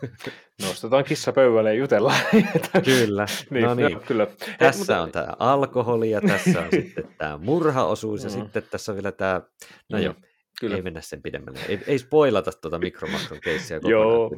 Nostetaan 0.63 1.05
kissa 1.05 1.33
pöydälle 1.33 1.75
ja 1.75 1.79
jutellaan. 1.79 2.21
kyllä, 2.85 3.27
niin, 3.51 3.65
no 3.65 3.75
niin. 3.75 3.93
Joo, 3.93 4.01
kyllä. 4.01 4.27
Tässä 4.59 4.79
mutta... 4.79 5.03
on 5.03 5.13
tämä 5.13 5.29
alkoholi 5.39 6.11
ja 6.11 6.21
tässä 6.21 6.61
on 6.61 6.67
sitten 6.81 7.09
tämä 7.19 7.39
murhaosuus 7.39 8.25
ja 8.25 8.31
mm. 8.31 8.35
sitten 8.35 8.63
tässä 8.71 8.93
on 8.93 8.97
vielä 8.97 9.13
tämä, 9.13 9.41
no 9.89 9.99
mm. 9.99 10.05
joo, 10.05 10.15
Kyllä. 10.63 10.77
Ei 10.77 10.83
mennä 10.83 11.01
sen 11.01 11.23
pidemmälle. 11.23 11.59
Ei, 11.69 11.81
ei 11.87 11.99
spoilata 11.99 12.51
tuota 12.61 12.79
mikromakron 12.79 13.41
keissiä 13.41 13.81
Joo, 13.85 14.31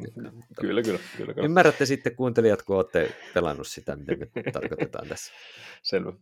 kyllä, 0.61 0.81
kyllä, 0.81 0.99
kyllä, 1.17 1.33
kyllä. 1.33 1.45
Ymmärrätte 1.45 1.85
sitten 1.85 2.15
kuuntelijat, 2.15 2.61
kun 2.61 2.75
olette 2.75 3.11
pelannut 3.33 3.67
sitä, 3.67 3.95
mitä 3.95 4.13
me 4.35 4.51
tarkoitetaan 4.51 5.07
tässä. 5.07 5.33
Selvä. 5.83 6.09
Äh, 6.09 6.15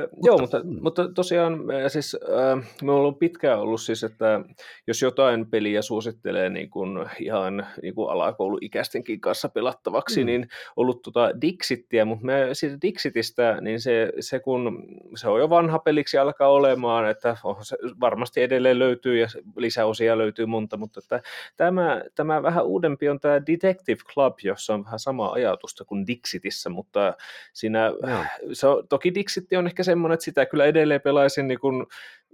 mutta, 0.00 0.26
joo, 0.26 0.38
mutta, 0.38 0.62
mm. 0.64 0.78
mutta 0.82 1.08
tosiaan 1.14 1.58
siis, 1.88 2.14
äh, 2.14 2.64
me 2.82 2.92
ollaan 2.92 3.14
pitkään 3.14 3.60
ollut 3.60 3.80
siis, 3.80 4.04
että 4.04 4.40
jos 4.86 5.02
jotain 5.02 5.50
peliä 5.50 5.82
suosittelee 5.82 6.48
niin 6.48 6.70
kuin 6.70 7.06
ihan 7.20 7.66
niin 7.82 7.94
kuin 7.94 8.10
alakouluikäistenkin 8.10 9.20
kanssa 9.20 9.48
pelattavaksi, 9.48 10.20
mm. 10.20 10.26
niin 10.26 10.48
ollut 10.76 11.02
tota 11.02 11.40
Dixittiä, 11.40 12.04
mutta 12.04 12.26
me 12.26 12.48
siitä 12.52 12.78
Dixitistä, 12.82 13.60
niin 13.60 13.80
se, 13.80 14.12
se 14.20 14.40
kun 14.40 14.82
se 15.16 15.28
on 15.28 15.40
jo 15.40 15.50
vanha 15.50 15.78
peliksi 15.78 16.18
alkaa 16.18 16.48
olemaan, 16.48 17.10
että 17.10 17.36
se 17.62 17.76
varmasti 18.00 18.42
edelleen 18.42 18.78
löytyy 18.78 19.19
ja 19.20 19.28
lisäosia 19.56 20.18
löytyy 20.18 20.46
monta, 20.46 20.76
mutta 20.76 21.00
että 21.00 21.22
tämä, 21.56 22.02
tämä 22.14 22.42
vähän 22.42 22.64
uudempi 22.64 23.08
on 23.08 23.20
tämä 23.20 23.46
Detective 23.46 24.00
Club, 24.14 24.34
jossa 24.42 24.74
on 24.74 24.84
vähän 24.84 24.98
sama 24.98 25.32
ajatusta 25.32 25.84
kuin 25.84 26.06
Dixitissä, 26.06 26.70
mutta 26.70 27.14
siinä 27.52 27.90
no. 27.90 28.24
se 28.52 28.66
on, 28.66 28.88
toki 28.88 29.14
Dixitti 29.14 29.56
on 29.56 29.66
ehkä 29.66 29.82
semmoinen, 29.82 30.14
että 30.14 30.24
sitä 30.24 30.46
kyllä 30.46 30.64
edelleen 30.64 31.00
pelaisin 31.00 31.48
niin 31.48 31.60
kuin 31.60 31.86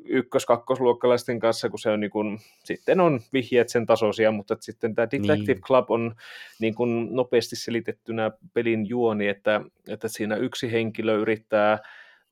ykkös-kakkosluokkalaisten 0.04 1.40
kanssa, 1.40 1.68
kun 1.68 1.78
se 1.78 1.90
on 1.90 2.00
niin 2.00 2.10
kuin, 2.10 2.38
sitten 2.64 3.00
on 3.00 3.20
vihjeet 3.32 3.68
sen 3.68 3.86
tasoisia, 3.86 4.30
mutta 4.30 4.54
että 4.54 4.64
sitten 4.64 4.94
tämä 4.94 5.10
Detective 5.10 5.54
niin. 5.54 5.60
Club 5.60 5.90
on 5.90 6.14
niin 6.58 6.74
kuin 6.74 7.08
nopeasti 7.10 7.56
selitettynä 7.56 8.30
pelin 8.54 8.88
juoni, 8.88 9.28
että, 9.28 9.60
että 9.88 10.08
siinä 10.08 10.36
yksi 10.36 10.72
henkilö 10.72 11.16
yrittää 11.16 11.78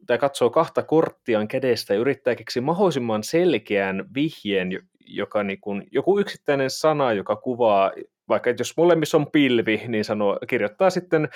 tai 0.06 0.18
katsoo 0.18 0.50
kahta 0.50 0.82
korttiaan 0.82 1.48
kädestä 1.48 1.94
ja 1.94 2.00
yrittää 2.00 2.34
keksiä 2.34 2.62
mahdollisimman 2.62 3.22
selkeän 3.24 4.04
vihjeen, 4.14 4.70
joka 5.06 5.42
niin 5.42 5.60
kuin, 5.60 5.84
joku 5.90 6.18
yksittäinen 6.18 6.70
sana, 6.70 7.12
joka 7.12 7.36
kuvaa 7.36 7.92
vaikka 8.28 8.50
jos 8.58 8.76
molemmissa 8.76 9.16
on 9.16 9.30
pilvi, 9.30 9.82
niin 9.88 10.04
sanoo, 10.04 10.38
kirjoittaa 10.48 10.90
sitten, 10.90 11.28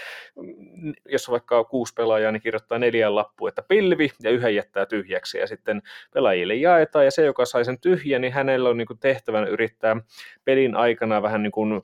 jos 1.09 1.29
on 1.29 1.33
vaikka 1.33 1.65
kuusi 1.65 1.95
pelaajaa, 1.95 2.33
niin 2.33 2.43
kirjoittaa 2.43 2.79
neljän 2.79 3.15
lappu, 3.15 3.47
että 3.47 3.63
pilvi, 3.63 4.11
ja 4.23 4.31
yhden 4.31 4.55
jättää 4.55 4.87
tyhjäksi, 4.87 5.39
ja 5.39 5.47
sitten 5.47 5.83
pelaajille 6.15 6.55
jaetaan, 6.55 7.05
ja 7.05 7.11
se, 7.11 7.25
joka 7.25 7.45
sai 7.45 7.65
sen 7.65 7.81
tyhjän, 7.81 8.21
niin 8.21 8.33
hänellä 8.33 8.69
on 8.69 8.77
niin 8.77 8.87
kuin 8.87 8.99
tehtävänä 8.99 9.47
yrittää 9.47 9.97
pelin 10.45 10.77
aikana 10.77 11.23
vähän 11.23 11.43
niin 11.43 11.53
kuin 11.53 11.83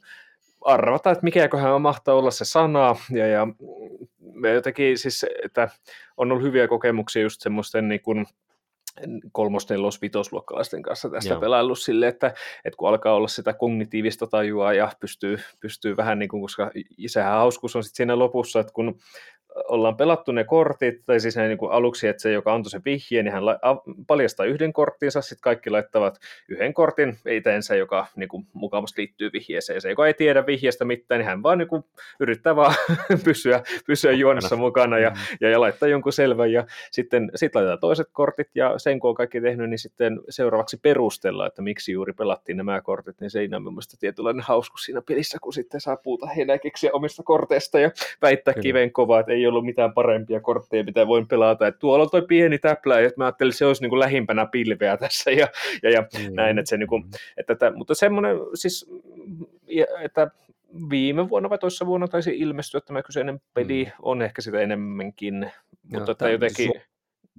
arvata, 0.65 1.11
että 1.11 1.25
mikäköhän 1.25 1.83
mahtaa 1.83 2.15
olla 2.15 2.31
se 2.31 2.45
sana, 2.45 2.97
ja, 3.11 3.27
ja 3.27 3.47
me 4.33 4.53
jotenkin 4.53 4.99
siis, 4.99 5.27
että 5.45 5.69
on 6.17 6.33
ollut 6.33 6.45
hyviä 6.45 6.69
kokemuksia 6.69 7.23
just 7.23 7.41
semmoisten 7.41 7.89
niin 7.89 8.03
kuin, 8.03 8.27
kolmos-, 9.33 9.71
nelos-, 9.71 10.03
vitosluokkalaisten 10.03 10.83
kanssa 10.83 11.11
tästä 11.11 11.35
Joo. 11.35 11.41
pelaillut 11.41 11.79
sille, 11.79 12.09
että, 12.09 12.27
että 12.65 12.77
kun 12.77 12.89
alkaa 12.89 13.15
olla 13.15 13.29
sitä 13.29 13.53
kognitiivista 13.53 14.27
tajua 14.27 14.73
ja 14.73 14.93
pystyy, 15.01 15.39
pystyy 15.61 15.97
vähän 15.97 16.19
niin 16.19 16.29
kuin, 16.29 16.43
koska 16.43 16.71
sehän 17.07 17.33
hauskuus 17.33 17.77
on 17.77 17.85
sitten 17.85 17.97
siinä 17.97 18.19
lopussa, 18.19 18.61
että 18.61 18.73
kun 18.73 18.99
ollaan 19.69 19.97
pelattu 19.97 20.33
ne 20.33 20.45
kortit, 20.45 21.03
tai 21.07 21.21
siis 21.21 21.37
ne 21.37 21.49
niin 21.49 21.59
kuin 21.59 21.73
aluksi, 21.73 22.09
että 22.09 22.23
se, 22.23 22.33
joka 22.33 22.55
antoi 22.55 22.71
sen 22.71 22.83
vihjeen, 22.85 23.25
niin 23.25 23.33
hän 23.33 23.43
paljastaa 24.07 24.47
yhden 24.47 24.73
korttinsa, 24.73 25.23
sitten 25.23 25.43
kaikki 25.43 25.71
laittavat 25.71 26.19
yhden 26.49 26.75
kortin 26.75 27.19
itseensä, 27.29 27.77
joka 27.77 28.07
niin 28.17 28.29
kuin, 28.29 28.47
mukavasti 28.53 29.03
liittyy 29.03 29.31
vihjeeseen. 29.33 29.81
Se, 29.81 29.91
joka 29.91 30.07
ei 30.07 30.15
tiedä 30.15 30.47
vihjeestä 30.47 30.85
mitään, 30.85 31.19
niin 31.19 31.27
hän 31.27 31.43
vaan 31.43 31.59
niin 31.59 31.69
kuin, 31.69 31.85
yrittää 32.21 32.57
vaan 32.57 32.75
pysyä, 33.25 33.63
pysyä 33.87 34.13
juonessa 34.13 34.57
mukana 34.57 34.99
ja, 34.99 35.11
mm. 35.11 35.17
ja, 35.41 35.51
ja 35.51 35.61
laittaa 35.61 35.89
jonkun 35.89 36.13
selvän, 36.13 36.53
ja 36.53 36.67
sitten 36.91 37.31
sit 37.35 37.55
laitetaan 37.55 37.79
toiset 37.79 38.09
kortit, 38.13 38.49
ja 38.55 38.79
sen 38.79 39.01
kun 39.01 39.09
on 39.11 39.15
kaikki 39.15 39.41
tehnyt, 39.41 39.71
niin 39.71 39.79
sitten 39.79 40.21
seuraavaksi 40.29 40.77
perustella, 40.83 41.47
että 41.47 41.63
miksi 41.63 41.93
juuri 41.93 42.13
pelattiin 42.13 42.57
nämä 42.57 42.81
kortit, 42.81 43.21
niin 43.21 43.31
se 43.31 43.41
ei 43.41 43.49
ole 43.53 43.61
mielestäni 43.61 44.01
tietynlainen 44.01 44.45
hauskus 44.45 44.85
siinä 44.85 45.03
pelissä, 45.09 45.39
kun 45.43 45.53
sitten 45.53 45.81
saa 45.81 45.97
puuta 45.97 46.27
heidän 46.27 46.61
keksiä 46.61 46.91
omista 46.93 47.23
korteista 47.23 47.81
ja 47.81 47.91
väittää 48.23 48.55
Kyllä. 48.55 48.63
kiven 48.63 48.93
kovaa, 48.93 49.21
että 49.21 49.33
ei 49.33 49.44
ei 49.45 49.49
ollut 49.49 49.65
mitään 49.65 49.93
parempia 49.93 50.41
kortteja, 50.41 50.85
mitä 50.85 51.07
voin 51.07 51.29
pelata. 51.29 51.67
Et 51.67 51.79
tuolla 51.79 52.05
on 52.05 52.11
toi 52.11 52.23
pieni 52.23 52.59
täplä, 52.59 53.01
ja 53.01 53.11
mä 53.17 53.25
ajattelin, 53.25 53.51
että 53.51 53.59
se 53.59 53.67
olisi 53.67 53.83
niin 53.83 53.91
kuin 53.91 54.01
lähimpänä 54.01 54.47
pilveä 54.47 54.97
tässä, 54.97 55.31
ja, 55.31 55.49
ja, 55.83 55.91
ja 55.91 56.01
mm. 56.01 56.35
näin, 56.35 56.59
että 56.59 56.69
se 56.69 56.77
niin 56.77 56.89
kuin, 56.89 57.05
että, 57.37 57.53
että, 57.53 57.73
mutta 57.75 57.95
semmoinen 57.95 58.37
siis, 58.55 58.91
että 60.03 60.31
viime 60.91 61.29
vuonna 61.29 61.51
vai 61.51 61.59
toisessa 61.59 61.87
vuonna 61.87 62.09
taisi 62.09 62.39
ilmestyä 62.39 62.81
tämä 62.81 63.03
kyseinen 63.03 63.41
peli, 63.55 63.85
mm. 63.85 63.91
on 64.03 64.23
ehkä 64.23 64.43
sitä 64.43 64.61
enemmänkin, 64.61 65.51
mutta 65.93 66.13
että 66.13 66.31
jotenkin... 66.31 66.71
Su- 66.71 66.94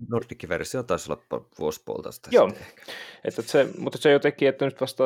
Nordic-versio 0.10 0.84
taisi 0.84 1.12
olla 1.12 1.46
vuosi 1.60 1.82
puolitoista 1.86 2.30
Joo, 2.34 2.52
että 3.26 3.42
se, 3.42 3.70
mutta 3.78 3.98
se 3.98 4.12
jotenkin, 4.12 4.48
että 4.48 4.66
nyt 4.66 4.82
vasta 4.82 5.04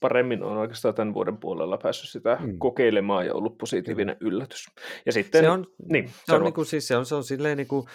paremmin 0.00 0.42
on 0.42 0.56
oikeastaan 0.56 0.94
tämän 0.94 1.14
vuoden 1.14 1.36
puolella 1.36 1.78
päässyt 1.78 2.10
sitä 2.10 2.38
mm. 2.40 2.58
kokeilemaan 2.58 3.26
ja 3.26 3.34
ollut 3.34 3.58
positiivinen 3.58 4.16
Kyllä. 4.16 4.28
yllätys. 4.28 4.66
Ja 5.06 5.12
sitten, 5.12 5.44
se 5.44 5.50
on, 5.50 5.66
niin, 5.88 6.10
se 6.26 6.34
on, 6.34 6.42
niin 6.42 6.54
kuin, 6.54 6.66
siis 6.66 6.88
se 6.88 6.96
on, 6.96 7.06
se 7.06 7.14
on 7.14 7.24
silleen 7.24 7.56
niin 7.56 7.68
kuin, 7.68 7.86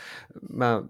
mä, 0.54 0.84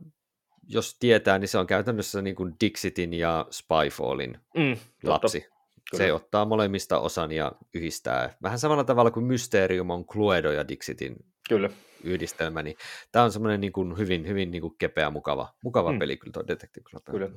jos 0.68 0.98
tietää, 1.00 1.40
niin 1.40 1.48
se 1.48 1.58
on 1.58 1.68
käytännössä 1.68 2.22
niin 2.22 2.36
kuin 2.36 2.54
Dixitin 2.62 3.14
ja 3.14 3.46
Spyfallin 3.52 4.38
mm, 4.58 4.78
lapsi. 5.04 5.40
Totta. 5.40 5.62
Kyllä. 5.92 6.04
Se 6.04 6.14
ottaa 6.14 6.46
molemmista 6.46 7.00
osan 7.00 7.32
ja 7.32 7.52
yhdistää. 7.74 8.36
Vähän 8.44 8.60
samalla 8.60 8.84
tavalla 8.84 9.12
kuin 9.12 9.26
Mysterium 9.26 9.90
on 9.90 10.06
Cluedo 10.06 10.52
ja 10.52 10.68
Dixitin 10.68 11.16
Kyllä 11.50 11.70
yhdistelmä, 12.04 12.64
niin 12.64 12.76
tämä 13.12 13.26
on 13.26 13.32
semmoinen 13.32 13.62
niin 13.62 13.74
kuin 13.74 13.98
hyvin, 13.98 14.28
hyvin 14.28 14.52
niin 14.52 14.62
kuin 14.62 14.76
kepeä, 14.78 15.10
mukava, 15.10 15.54
mukava 15.64 15.92
mm. 15.92 16.00
peli 16.00 16.18
kyllä 16.18 16.34
tuo 16.34 16.44
Detective 16.48 16.84
Club. 16.84 17.04
Kyllä. 17.12 17.30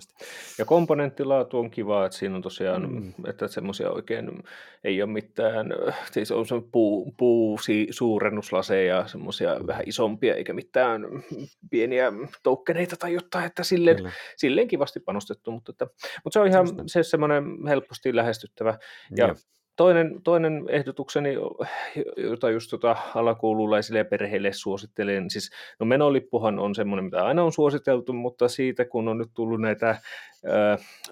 Ja 0.58 0.64
komponenttilaatu 0.64 1.58
on 1.58 1.70
kiva, 1.70 2.06
että 2.06 2.18
siinä 2.18 2.36
on 2.36 2.42
tosiaan, 2.42 2.90
mm. 2.90 3.12
että 3.26 3.48
semmoisia 3.48 3.90
oikein 3.90 4.42
ei 4.84 5.02
ole 5.02 5.10
mitään, 5.10 5.66
siis 6.12 6.30
on 6.30 6.46
se 6.46 6.54
puu, 6.72 7.14
puu 7.16 7.58
suurennuslaseja, 7.90 9.06
semmoisia 9.06 9.58
mm. 9.58 9.66
vähän 9.66 9.82
isompia, 9.86 10.34
eikä 10.34 10.52
mitään 10.52 11.02
pieniä 11.70 12.12
toukkeneita 12.42 12.96
tai 12.96 13.12
jotain, 13.12 13.46
että 13.46 13.64
silleen, 13.64 14.12
silleen 14.36 14.68
kivasti 14.68 15.00
panostettu, 15.00 15.50
mutta, 15.50 15.72
että, 15.72 15.86
mutta 16.24 16.32
se 16.32 16.40
on 16.40 16.46
ihan 16.46 16.66
se 16.86 17.02
semmoinen 17.02 17.44
helposti 17.68 18.16
lähestyttävä. 18.16 18.78
Ja, 19.16 19.26
ja 19.26 19.34
toinen, 19.76 20.22
toinen 20.24 20.64
ehdotukseni, 20.68 21.34
jota 22.16 22.50
just 22.50 22.70
tota 22.70 22.96
alakoululaisille 23.14 23.98
ja 23.98 24.04
perheille 24.04 24.52
suosittelen, 24.52 25.30
siis 25.30 25.50
no 25.80 25.86
menolippuhan 25.86 26.58
on 26.58 26.74
semmoinen, 26.74 27.04
mitä 27.04 27.26
aina 27.26 27.44
on 27.44 27.52
suositeltu, 27.52 28.12
mutta 28.12 28.48
siitä 28.48 28.84
kun 28.84 29.08
on 29.08 29.18
nyt 29.18 29.30
tullut 29.34 29.60
näitä 29.60 29.90
äh, 29.90 30.00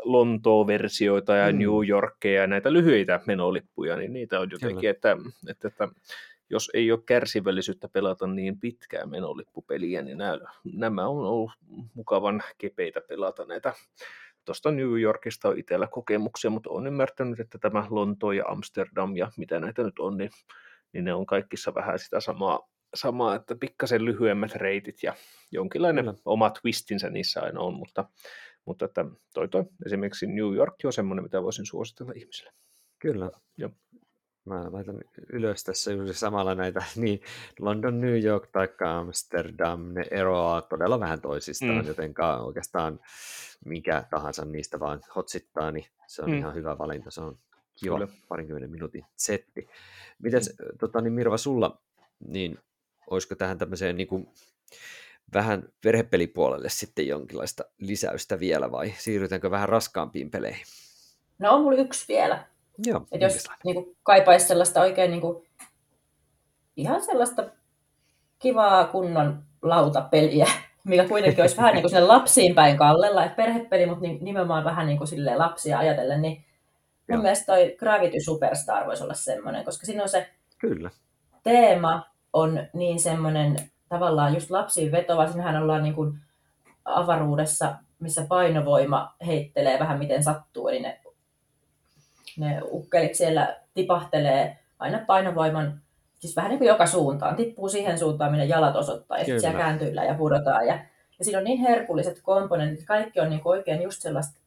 Lontoa-versioita 0.03 1.37
ja 1.37 1.53
mm. 1.53 1.59
New 1.59 1.89
Yorkia 1.89 2.41
ja 2.41 2.47
näitä 2.47 2.73
lyhyitä 2.73 3.21
menolippuja, 3.27 3.97
niin 3.97 4.13
niitä 4.13 4.41
on 4.41 4.49
jotenkin, 4.51 4.91
että, 4.91 5.17
että, 5.49 5.69
että 5.69 5.89
jos 6.51 6.71
ei 6.75 6.93
ole 6.93 7.01
kärsivällisyyttä 7.07 7.89
pelata 7.89 8.27
niin 8.27 8.61
pitkään 8.61 9.11
menolippupeliä, 9.11 10.03
niin 10.03 10.19
nämä, 10.19 10.39
nämä 10.75 11.09
on 11.09 11.25
ollut 11.25 11.51
mukavan 11.95 12.43
kepeitä 12.59 13.01
pelata 13.09 13.45
näitä 13.45 13.75
tuosta 14.45 14.71
New 14.71 15.01
Yorkista 15.01 15.49
on 15.49 15.59
itsellä 15.59 15.87
kokemuksia, 15.87 16.51
mutta 16.51 16.71
olen 16.71 16.87
ymmärtänyt, 16.87 17.41
että 17.41 17.59
tämä 17.59 17.87
Lonto 17.91 18.33
ja 18.33 18.45
Amsterdam 18.49 19.17
ja 19.17 19.33
mitä 19.37 19.61
näitä 19.61 19.83
nyt 19.83 19.99
on, 19.99 20.17
niin, 20.17 20.31
niin 20.93 21.05
ne 21.05 21.15
on 21.15 21.27
kaikissa 21.27 21.75
vähän 21.75 21.99
sitä 21.99 22.21
samaa, 22.21 22.69
samaa 22.95 23.35
että 23.35 23.57
pikkasen 23.57 24.05
lyhyemmät 24.05 24.55
reitit 24.55 25.03
ja 25.03 25.15
jonkinlainen 25.51 26.05
Kyllä. 26.05 26.19
oma 26.25 26.51
twistinsä 26.51 27.11
niissä 27.11 27.41
aina 27.41 27.61
on, 27.61 27.75
mutta, 27.75 28.05
mutta 28.65 28.85
että 28.85 29.05
toi, 29.35 29.49
toi 29.49 29.65
esimerkiksi 29.87 30.27
New 30.27 30.55
York 30.55 30.75
on 30.85 30.93
semmoinen, 30.93 31.23
mitä 31.23 31.43
voisin 31.43 31.67
suositella 31.67 32.13
ihmisille. 32.17 32.53
Kyllä. 32.99 33.31
Joo. 33.57 33.71
Mä 34.45 34.73
laitan 34.73 34.99
ylös 35.33 35.65
tässä 35.65 35.93
juuri 35.93 36.15
samalla 36.15 36.55
näitä, 36.55 36.83
niin 36.97 37.21
London, 37.59 38.01
New 38.01 38.25
York 38.25 38.47
tai 38.53 38.69
Amsterdam, 39.01 39.95
ne 39.95 40.05
eroaa 40.11 40.63
todella 40.63 41.01
vähän 41.01 41.21
toisistaan, 41.21 41.83
mm. 41.83 41.87
joten 41.87 42.15
oikeastaan 42.41 43.01
mikä 43.65 44.05
tahansa 44.11 44.45
niistä 44.45 44.81
vaan 44.81 45.01
hotsittaa, 45.17 45.71
niin 45.71 45.87
se 46.07 46.23
on 46.23 46.31
mm. 46.31 46.39
ihan 46.39 46.55
hyvä 46.55 46.79
valinta. 46.79 47.11
Se 47.11 47.21
on 47.21 47.39
kiva 47.75 47.99
Kyllä. 47.99 48.13
parinkymmenen 48.29 48.71
minuutin 48.71 49.05
setti. 49.17 49.69
Miten 50.19 50.41
mm. 50.41 50.79
tota, 50.79 51.01
niin 51.01 51.13
Mirva, 51.13 51.37
sulla, 51.37 51.81
niin 52.29 52.59
olisiko 53.11 53.35
tähän 53.35 53.59
tämmöiseen 53.59 53.97
niin 53.97 54.09
kuin, 54.09 54.29
vähän 55.35 55.69
perhepelipuolelle 55.85 56.69
sitten 56.69 57.07
jonkinlaista 57.07 57.65
lisäystä 57.79 58.41
vielä 58.41 58.71
vai 58.71 58.95
siirrytäänkö 58.99 59.51
vähän 59.51 59.69
raskaampiin 59.69 60.31
peleihin? 60.31 60.67
No 61.39 61.55
on 61.55 61.63
mulla 61.63 61.81
yksi 61.81 62.09
vielä. 62.09 62.47
Joo, 62.79 63.07
Et 63.13 63.21
jos 63.21 63.45
niin 63.65 63.75
kuin, 63.75 63.97
kaipaisi 64.03 64.47
sellaista 64.47 64.81
oikein 64.81 65.11
niin 65.11 65.21
kuin, 65.21 65.47
ihan 66.77 67.03
sellaista 67.03 67.45
kivaa 68.39 68.85
kunnon 68.85 69.43
lautapeliä, 69.63 70.47
mikä 70.85 71.09
kuitenkin 71.09 71.43
olisi 71.43 71.57
vähän 71.57 71.75
niin 71.75 71.83
kuin 71.83 71.91
sinne 71.91 72.07
lapsiin 72.07 72.55
päin 72.55 72.77
kallella, 72.77 73.25
että 73.25 73.37
perhepeli, 73.37 73.87
mutta 73.87 74.07
nimenomaan 74.21 74.65
vähän 74.65 74.87
niin 74.87 74.99
kuin 74.99 75.09
silleen 75.09 75.39
lapsia 75.39 75.79
ajatellen, 75.79 76.23
niin 76.23 76.37
mun 76.37 77.17
Joo. 77.17 77.23
mielestä 77.23 77.47
toi 77.47 77.77
Gravity 77.79 78.21
Superstar 78.21 78.87
voisi 78.87 79.05
olla 79.05 79.15
semmoinen, 79.15 79.65
koska 79.65 79.87
siinä 79.87 80.03
on 80.03 80.09
se 80.09 80.29
Kyllä. 80.59 80.91
teema 81.43 82.07
on 82.33 82.67
niin 82.73 83.01
semmoinen 83.01 83.57
tavallaan 83.89 84.35
just 84.35 84.51
lapsiin 84.51 84.93
vetova, 84.93 85.27
siinähän 85.27 85.63
ollaan 85.63 85.83
niin 85.83 85.95
kuin 85.95 86.19
avaruudessa, 86.85 87.75
missä 87.99 88.27
painovoima 88.29 89.15
heittelee 89.27 89.79
vähän 89.79 89.99
miten 89.99 90.23
sattuu, 90.25 90.69
eli 90.69 90.81
ne, 90.81 91.01
ne 92.39 92.61
ukkelit 92.71 93.15
siellä 93.15 93.57
tipahtelee 93.75 94.59
aina 94.79 95.05
painovoiman 95.07 95.83
siis 96.23 96.37
vähän 96.37 96.49
niin 96.49 96.59
kuin 96.59 96.69
joka 96.69 96.87
suuntaan. 96.87 97.37
Tippuu 97.37 97.69
siihen 97.69 97.99
suuntaan, 97.99 98.31
minne 98.31 98.45
jalat 98.45 98.77
osoittaa, 98.77 99.19
ja 99.19 99.25
sitten 99.25 99.41
siellä 99.41 99.59
kääntyillä 99.59 100.05
ja 100.05 100.15
pudotaan. 100.15 100.67
Ja, 100.67 100.75
ja 101.19 101.25
siinä 101.25 101.39
on 101.39 101.45
niin 101.45 101.61
herkulliset 101.61 102.21
komponentit, 102.23 102.87
kaikki 102.87 103.21
on 103.21 103.31
niin 103.31 103.41
kuin 103.41 103.59
oikein 103.59 103.83
just 103.83 104.03
sellaista, 104.03 104.41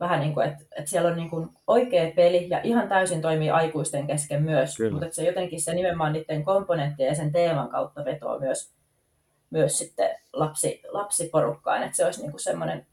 vähän 0.00 0.20
niin 0.20 0.34
kuin, 0.34 0.46
että, 0.46 0.64
että 0.78 0.90
siellä 0.90 1.10
on 1.10 1.16
niin 1.16 1.30
kuin 1.30 1.48
oikea 1.66 2.12
peli 2.16 2.48
ja 2.48 2.60
ihan 2.62 2.88
täysin 2.88 3.22
toimii 3.22 3.50
aikuisten 3.50 4.06
kesken 4.06 4.42
myös, 4.42 4.76
Kyllä. 4.76 4.90
mutta 4.90 5.06
että 5.06 5.16
se 5.16 5.24
jotenkin 5.24 5.60
se 5.60 5.74
nimenomaan 5.74 6.12
niiden 6.12 6.44
komponenttien 6.44 7.08
ja 7.08 7.14
sen 7.14 7.32
teeman 7.32 7.68
kautta 7.68 8.04
vetoo 8.04 8.38
myös, 8.38 8.70
myös 9.50 9.78
sitten 9.78 10.10
lapsi, 10.32 10.82
lapsiporukkaan, 10.88 11.82
että 11.82 11.96
se 11.96 12.04
olisi 12.04 12.20
niin 12.20 12.30
kuin 12.30 12.40
semmoinen, 12.40 12.86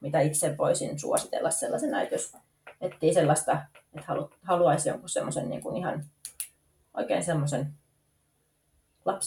mitä 0.00 0.20
itse 0.20 0.56
voisin 0.58 0.98
suositella 0.98 1.50
sellaisena, 1.50 2.02
että 2.02 2.14
jos 2.14 2.36
etsii 2.80 3.14
sellaista, 3.14 3.52
että 3.52 4.06
haluaisi 4.42 4.88
jonkun 4.88 5.08
semmoisen 5.08 5.48
niin 5.48 5.62
kuin 5.62 5.76
ihan 5.76 6.04
oikein 6.94 7.24
semmoisen 7.24 7.74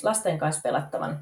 lasten 0.04 0.38
kanssa 0.38 0.62
pelattavan 0.62 1.20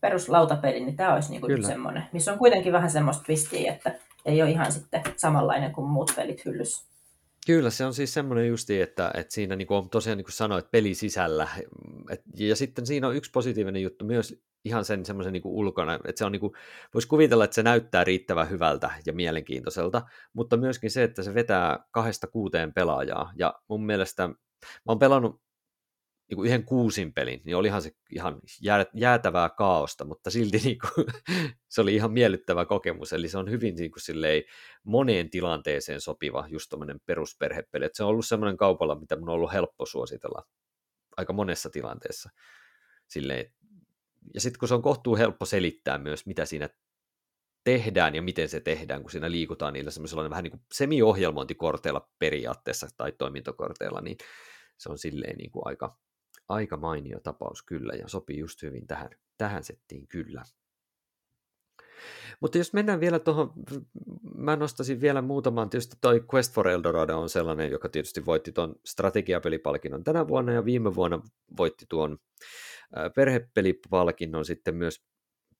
peruslautapelin, 0.00 0.86
niin 0.86 0.96
tämä 0.96 1.14
olisi 1.14 1.30
niinku 1.30 1.46
semmoinen, 1.66 2.04
missä 2.12 2.32
on 2.32 2.38
kuitenkin 2.38 2.72
vähän 2.72 2.90
semmoista 2.90 3.24
twistiä, 3.24 3.72
että 3.72 3.94
ei 4.24 4.42
ole 4.42 4.50
ihan 4.50 4.72
sitten 4.72 5.02
samanlainen 5.16 5.72
kuin 5.72 5.86
muut 5.86 6.12
pelit 6.16 6.44
hyllyssä. 6.44 6.88
Kyllä, 7.48 7.70
se 7.70 7.84
on 7.86 7.94
siis 7.94 8.14
semmoinen 8.14 8.48
justi, 8.48 8.80
että, 8.80 9.10
että 9.14 9.34
siinä 9.34 9.56
niin 9.56 9.68
kuin 9.68 9.90
tosiaan 9.90 10.16
niin 10.16 10.24
kuin 10.24 10.32
sanoit, 10.32 10.70
peli 10.70 10.94
sisällä. 10.94 11.48
Et, 12.10 12.22
ja 12.38 12.56
sitten 12.56 12.86
siinä 12.86 13.08
on 13.08 13.16
yksi 13.16 13.30
positiivinen 13.30 13.82
juttu 13.82 14.04
myös 14.04 14.42
ihan 14.64 14.84
sen 14.84 15.04
semmoisen 15.04 15.32
niin 15.32 15.42
ulkona, 15.44 15.94
että 15.94 16.18
se 16.18 16.24
on 16.24 16.32
niin 16.32 16.40
kuin, 16.40 16.52
voisi 16.94 17.08
kuvitella, 17.08 17.44
että 17.44 17.54
se 17.54 17.62
näyttää 17.62 18.04
riittävän 18.04 18.50
hyvältä 18.50 18.90
ja 19.06 19.12
mielenkiintoiselta, 19.12 20.02
mutta 20.32 20.56
myöskin 20.56 20.90
se, 20.90 21.02
että 21.02 21.22
se 21.22 21.34
vetää 21.34 21.78
kahdesta 21.90 22.26
kuuteen 22.26 22.74
pelaajaa. 22.74 23.32
Ja 23.36 23.54
mun 23.68 23.86
mielestä 23.86 24.28
mä 24.28 24.34
oon 24.86 24.98
pelannut 24.98 25.40
niin 26.30 26.44
yhden 26.44 26.64
kuusin 26.64 27.12
pelin, 27.12 27.40
niin 27.44 27.56
olihan 27.56 27.82
se 27.82 27.90
ihan 28.10 28.40
jäätävää 28.94 29.48
kaaosta, 29.48 30.04
mutta 30.04 30.30
silti 30.30 30.58
niin 30.64 30.78
kuin, 30.78 31.06
se 31.68 31.80
oli 31.80 31.94
ihan 31.94 32.12
miellyttävä 32.12 32.64
kokemus, 32.64 33.12
eli 33.12 33.28
se 33.28 33.38
on 33.38 33.50
hyvin 33.50 33.74
niin 33.74 33.90
kuin, 33.90 34.02
silleen, 34.02 34.42
moneen 34.84 35.30
tilanteeseen 35.30 36.00
sopiva 36.00 36.46
just 36.48 36.70
tämmöinen 36.70 37.00
perusperhepeli, 37.06 37.84
että 37.84 37.96
se 37.96 38.02
on 38.02 38.08
ollut 38.08 38.26
semmoinen 38.26 38.56
kaupalla, 38.56 39.00
mitä 39.00 39.16
mun 39.16 39.28
on 39.28 39.34
ollut 39.34 39.52
helppo 39.52 39.86
suositella 39.86 40.42
aika 41.16 41.32
monessa 41.32 41.70
tilanteessa. 41.70 42.30
Silleen, 43.08 43.52
ja 44.34 44.40
sitten 44.40 44.58
kun 44.58 44.68
se 44.68 44.74
on 44.74 44.82
kohtuu 44.82 45.16
helppo 45.16 45.44
selittää 45.44 45.98
myös, 45.98 46.26
mitä 46.26 46.44
siinä 46.44 46.68
tehdään 47.64 48.14
ja 48.14 48.22
miten 48.22 48.48
se 48.48 48.60
tehdään, 48.60 49.02
kun 49.02 49.10
siinä 49.10 49.30
liikutaan 49.30 49.72
niillä 49.72 49.90
semmoisella 49.90 50.30
vähän 50.30 50.44
niin 50.44 50.50
kuin 50.50 50.62
semi-ohjelmointikorteilla 50.72 52.10
periaatteessa 52.18 52.88
tai 52.96 53.12
toimintokorteilla, 53.12 54.00
niin 54.00 54.16
se 54.78 54.88
on 54.88 54.98
silleen 54.98 55.36
niin 55.36 55.50
kuin 55.50 55.62
aika, 55.66 55.98
aika 56.48 56.76
mainio 56.76 57.20
tapaus 57.20 57.62
kyllä 57.62 57.92
ja 57.92 58.08
sopii 58.08 58.38
just 58.38 58.62
hyvin 58.62 58.86
tähän, 58.86 59.10
tähän 59.38 59.64
settiin 59.64 60.08
kyllä. 60.08 60.42
Mutta 62.40 62.58
jos 62.58 62.72
mennään 62.72 63.00
vielä 63.00 63.18
tuohon, 63.18 63.52
mä 64.34 64.56
nostaisin 64.56 65.00
vielä 65.00 65.22
muutaman, 65.22 65.70
tietysti 65.70 65.96
toi 66.00 66.24
Quest 66.34 66.54
for 66.54 66.68
Eldorado 66.68 67.18
on 67.18 67.28
sellainen, 67.28 67.70
joka 67.70 67.88
tietysti 67.88 68.26
voitti 68.26 68.52
tuon 68.52 68.74
strategiapelipalkinnon 68.86 70.04
tänä 70.04 70.28
vuonna 70.28 70.52
ja 70.52 70.64
viime 70.64 70.94
vuonna 70.94 71.20
voitti 71.56 71.86
tuon 71.88 72.18
perhepelipalkinnon 73.14 74.44
sitten 74.44 74.74
myös 74.74 75.04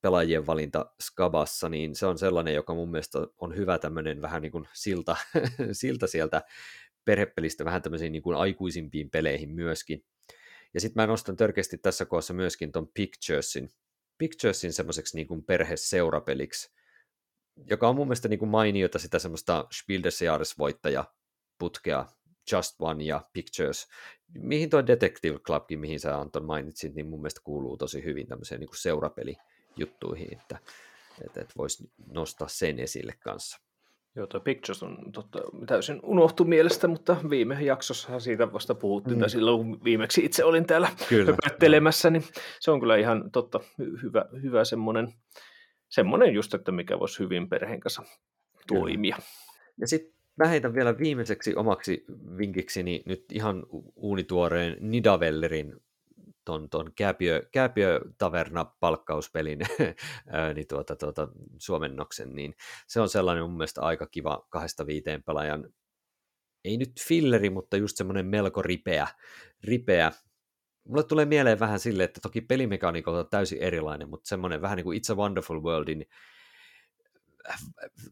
pelaajien 0.03 0.47
valinta 0.47 0.93
Skabassa, 1.03 1.69
niin 1.69 1.95
se 1.95 2.07
on 2.07 2.19
sellainen, 2.19 2.55
joka 2.55 2.75
mun 2.75 2.91
mielestä 2.91 3.19
on 3.39 3.57
hyvä 3.57 3.79
tämmöinen 3.79 4.23
vähän 4.23 4.43
niin 4.43 4.53
kuin 4.53 4.69
silta, 4.73 5.17
silta 5.73 6.07
sieltä 6.07 6.43
perhepelistä 7.05 7.65
vähän 7.65 7.83
tämmöisiin 7.83 8.13
niin 8.13 8.23
kuin 8.23 8.37
aikuisimpiin 8.37 9.11
peleihin 9.11 9.51
myöskin. 9.51 10.05
Ja 10.75 10.81
sitten 10.81 11.03
mä 11.03 11.07
nostan 11.07 11.37
törkeästi 11.37 11.79
tässä 11.79 12.05
kohdassa 12.05 12.35
myöskin 12.35 12.73
ton 12.73 12.89
Picturesin, 12.95 13.71
Picturesin 14.19 14.73
semmoiseksi 14.73 15.17
niin 15.17 15.27
kuin 15.27 15.45
perheseurapeliksi, 15.45 16.71
joka 17.71 17.89
on 17.89 17.97
mun 17.97 18.07
mielestä 18.07 18.29
niin 18.29 18.39
kuin 18.39 18.49
mainiota 18.49 18.99
sitä 18.99 19.19
semmoista 19.19 19.67
Spiel 19.73 20.03
des 20.03 20.23
Jahres-voittaja 20.23 21.05
putkea, 21.59 22.07
Just 22.53 22.75
One 22.79 23.05
ja 23.05 23.25
Pictures, 23.33 23.89
mihin 24.39 24.71
tuo 24.71 24.87
Detective 24.87 25.39
Clubkin, 25.39 25.81
mihin 25.81 26.01
sä 26.01 26.19
Anton 26.19 26.45
mainitsit, 26.45 26.95
niin 26.95 27.07
mun 27.07 27.21
mielestä 27.21 27.41
kuuluu 27.45 27.77
tosi 27.77 28.05
hyvin 28.05 28.27
tämmöiseen 28.27 28.61
niin 28.61 28.69
kuin 28.69 28.79
seurapeli 28.79 29.37
juttuihin, 29.77 30.33
että 30.33 30.59
että 31.27 31.41
et 31.41 31.57
voisi 31.57 31.91
nostaa 32.07 32.49
sen 32.49 32.79
esille 32.79 33.13
kanssa. 33.21 33.61
Joo, 34.19 34.27
tuo 34.27 34.41
Pictures 34.41 34.83
on 34.83 34.99
totta, 35.13 35.39
täysin 35.67 36.01
unohtu 36.03 36.45
mielestä, 36.45 36.89
mutta 36.89 37.17
viime 37.31 37.63
jaksossa 37.63 38.21
siitä 38.21 38.53
vasta 38.53 38.75
puhuttiin, 38.75 39.17
mm. 39.17 39.21
tai 39.21 39.31
silloin 39.31 39.59
kun 39.59 39.85
viimeksi 39.85 40.25
itse 40.25 40.45
olin 40.45 40.67
täällä 40.67 40.89
höpöttelemässä, 41.27 42.11
niin 42.11 42.25
se 42.61 42.71
on 42.71 42.81
kyllä 42.81 42.97
ihan 42.97 43.31
totta, 43.31 43.61
hyvä, 44.03 44.25
hyvä 44.43 44.65
semmoinen, 44.65 45.13
semmoinen 45.89 46.35
just, 46.35 46.55
että 46.55 46.73
mikä 46.73 46.99
voisi 46.99 47.19
hyvin 47.19 47.49
perheen 47.49 47.81
kanssa 47.81 48.03
toimia. 48.67 49.17
Kyllä. 49.17 49.29
Ja 49.81 49.87
sitten 49.89 50.15
mä 50.37 50.47
heitän 50.47 50.75
vielä 50.75 50.99
viimeiseksi 50.99 51.55
omaksi 51.57 52.05
vinkikseni 52.39 53.03
nyt 53.07 53.25
ihan 53.33 53.67
uunituoreen 53.97 54.77
Nidavellerin 54.81 55.77
ton, 56.49 56.71
ton 56.71 56.93
Kääpiö, 56.97 57.43
Kääpiö 57.53 58.01
Taverna 58.19 58.65
palkkauspelin 58.65 59.59
niin 60.55 60.67
tuota, 60.69 60.97
tuota, 60.97 61.29
suomennoksen, 61.59 62.35
niin 62.35 62.55
se 62.87 63.01
on 63.01 63.09
sellainen 63.09 63.45
mun 63.45 63.57
mielestä 63.57 63.81
aika 63.81 64.07
kiva 64.07 64.47
kahdesta 64.49 64.87
viiteen 64.87 65.23
pelaajan, 65.23 65.69
ei 66.65 66.77
nyt 66.77 66.93
filleri, 67.09 67.51
mutta 67.51 67.77
just 67.77 67.97
semmoinen 67.97 68.27
melko 68.27 68.63
ripeä, 68.63 69.07
ripeä. 69.65 70.13
Mulle 70.85 71.05
tulee 71.05 71.25
mieleen 71.25 71.61
vähän 71.61 71.81
sille, 71.81 72.05
että 72.05 72.21
toki 72.21 72.41
pelimekaniikolta 72.41 73.19
on 73.19 73.29
täysin 73.31 73.63
erilainen, 73.63 74.09
mutta 74.09 74.29
semmoinen 74.29 74.63
vähän 74.63 74.77
niin 74.77 74.85
kuin 74.85 75.01
It's 75.01 75.13
a 75.13 75.17
Wonderful 75.17 75.63
Worldin 75.63 76.07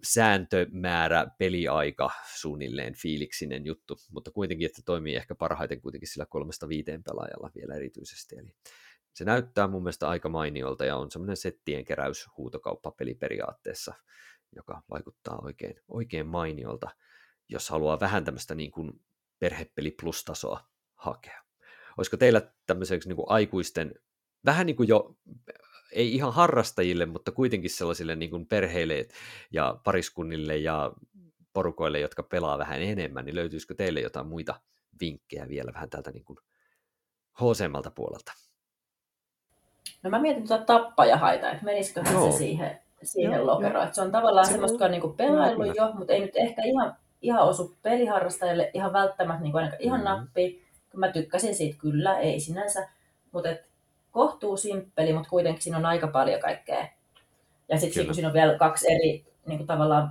sääntömäärä, 0.03 1.26
peliaika 1.39 2.11
suunnilleen 2.34 2.95
fiiliksinen 2.95 3.66
juttu, 3.66 3.97
mutta 4.11 4.30
kuitenkin, 4.30 4.66
että 4.66 4.82
toimii 4.84 5.16
ehkä 5.16 5.34
parhaiten 5.34 5.80
kuitenkin 5.80 6.09
sillä 6.09 6.26
kolmesta 6.26 6.68
viiteen 6.68 7.03
pelaajalla 7.03 7.51
vielä 7.55 7.74
erityisesti. 7.74 8.37
Eli 8.39 8.55
se 9.14 9.24
näyttää 9.24 9.68
mun 9.68 9.82
mielestä 9.82 10.09
aika 10.09 10.28
mainiolta 10.28 10.84
ja 10.84 10.97
on 10.97 11.11
semmoinen 11.11 11.37
settien 11.37 11.84
keräys 11.84 12.26
huutokauppapeli 12.37 13.14
periaatteessa, 13.14 13.95
joka 14.57 14.82
vaikuttaa 14.91 15.39
oikein, 15.43 15.74
oikein 15.89 16.26
mainiolta, 16.26 16.91
jos 17.49 17.70
haluaa 17.70 18.01
vähän 18.01 18.24
tämmöistä 18.24 18.55
niin 18.55 18.70
kuin 18.70 19.01
perhepeli 19.39 19.91
plus-tasoa 19.91 20.68
hakea. 20.95 21.43
Olisiko 21.97 22.16
teillä 22.16 22.53
tämmöiseksi 22.66 23.09
niin 23.09 23.16
kuin 23.16 23.30
aikuisten, 23.30 23.95
vähän 24.45 24.66
niin 24.66 24.76
kuin 24.76 24.89
jo 24.89 25.16
ei 25.93 26.14
ihan 26.14 26.32
harrastajille, 26.32 27.07
mutta 27.07 27.32
kuitenkin 27.32 27.70
sellaisille 27.70 28.16
niin 28.16 28.30
kuin 28.30 28.47
perheille 28.47 29.09
ja 29.53 29.76
pariskunnille 29.84 30.57
ja 30.57 30.93
porukoille, 31.53 32.01
jotka 32.01 32.22
pelaa 32.22 32.59
vähän 32.59 32.82
enemmän, 32.82 33.24
niin 33.24 33.34
löytyisikö 33.34 33.74
teille 33.74 34.01
jotain 34.01 34.26
muita 34.26 34.55
vinkkejä 35.01 35.49
vielä 35.49 35.72
vähän 35.74 35.91
täältä 35.91 36.11
niin 36.11 36.24
kuin 36.24 36.39
hc 37.34 37.95
puolelta? 37.95 38.32
No 40.03 40.11
mä 40.11 40.18
mietin 40.18 40.49
tuota 40.49 40.64
tappajahaita, 40.64 41.51
että 41.51 41.64
menisikö 41.64 42.03
Joo. 42.12 42.32
se 42.32 42.39
siihen, 42.39 42.80
siihen 43.03 43.47
lokeroon. 43.47 43.84
Että 43.84 43.95
se 43.95 44.03
on 44.03 44.12
tavallaan 44.12 44.47
se 44.47 44.51
semmoista, 44.51 44.84
on... 44.84 44.91
niin 44.91 45.16
pelailu 45.16 45.64
jo, 45.64 45.93
mutta 45.95 46.12
ei 46.12 46.20
nyt 46.20 46.37
ehkä 46.37 46.62
ihan, 46.62 46.97
ihan 47.22 47.43
osu 47.43 47.76
peliharrastajille 47.82 48.70
ihan 48.74 48.93
välttämättä 48.93 49.43
niin 49.43 49.53
kuin 49.53 49.72
ihan 49.78 50.01
mm. 50.01 50.05
nappi. 50.05 50.66
Mä 50.97 51.12
tykkäsin 51.12 51.55
siitä 51.55 51.78
kyllä, 51.78 52.18
ei 52.18 52.41
sinänsä, 52.41 52.89
mutta 53.32 53.51
et 53.51 53.70
kohtuu 54.16 54.56
simppeli, 54.56 55.12
mutta 55.12 55.30
kuitenkin 55.30 55.62
siinä 55.62 55.78
on 55.78 55.86
aika 55.86 56.06
paljon 56.06 56.40
kaikkea. 56.40 56.88
Ja 57.68 57.78
sitten 57.78 58.06
kun 58.06 58.14
siinä 58.14 58.28
on 58.28 58.34
vielä 58.34 58.58
kaksi 58.58 58.92
eri 58.92 59.24
niin 59.46 59.58
kuin 59.58 59.66
tavallaan 59.66 60.10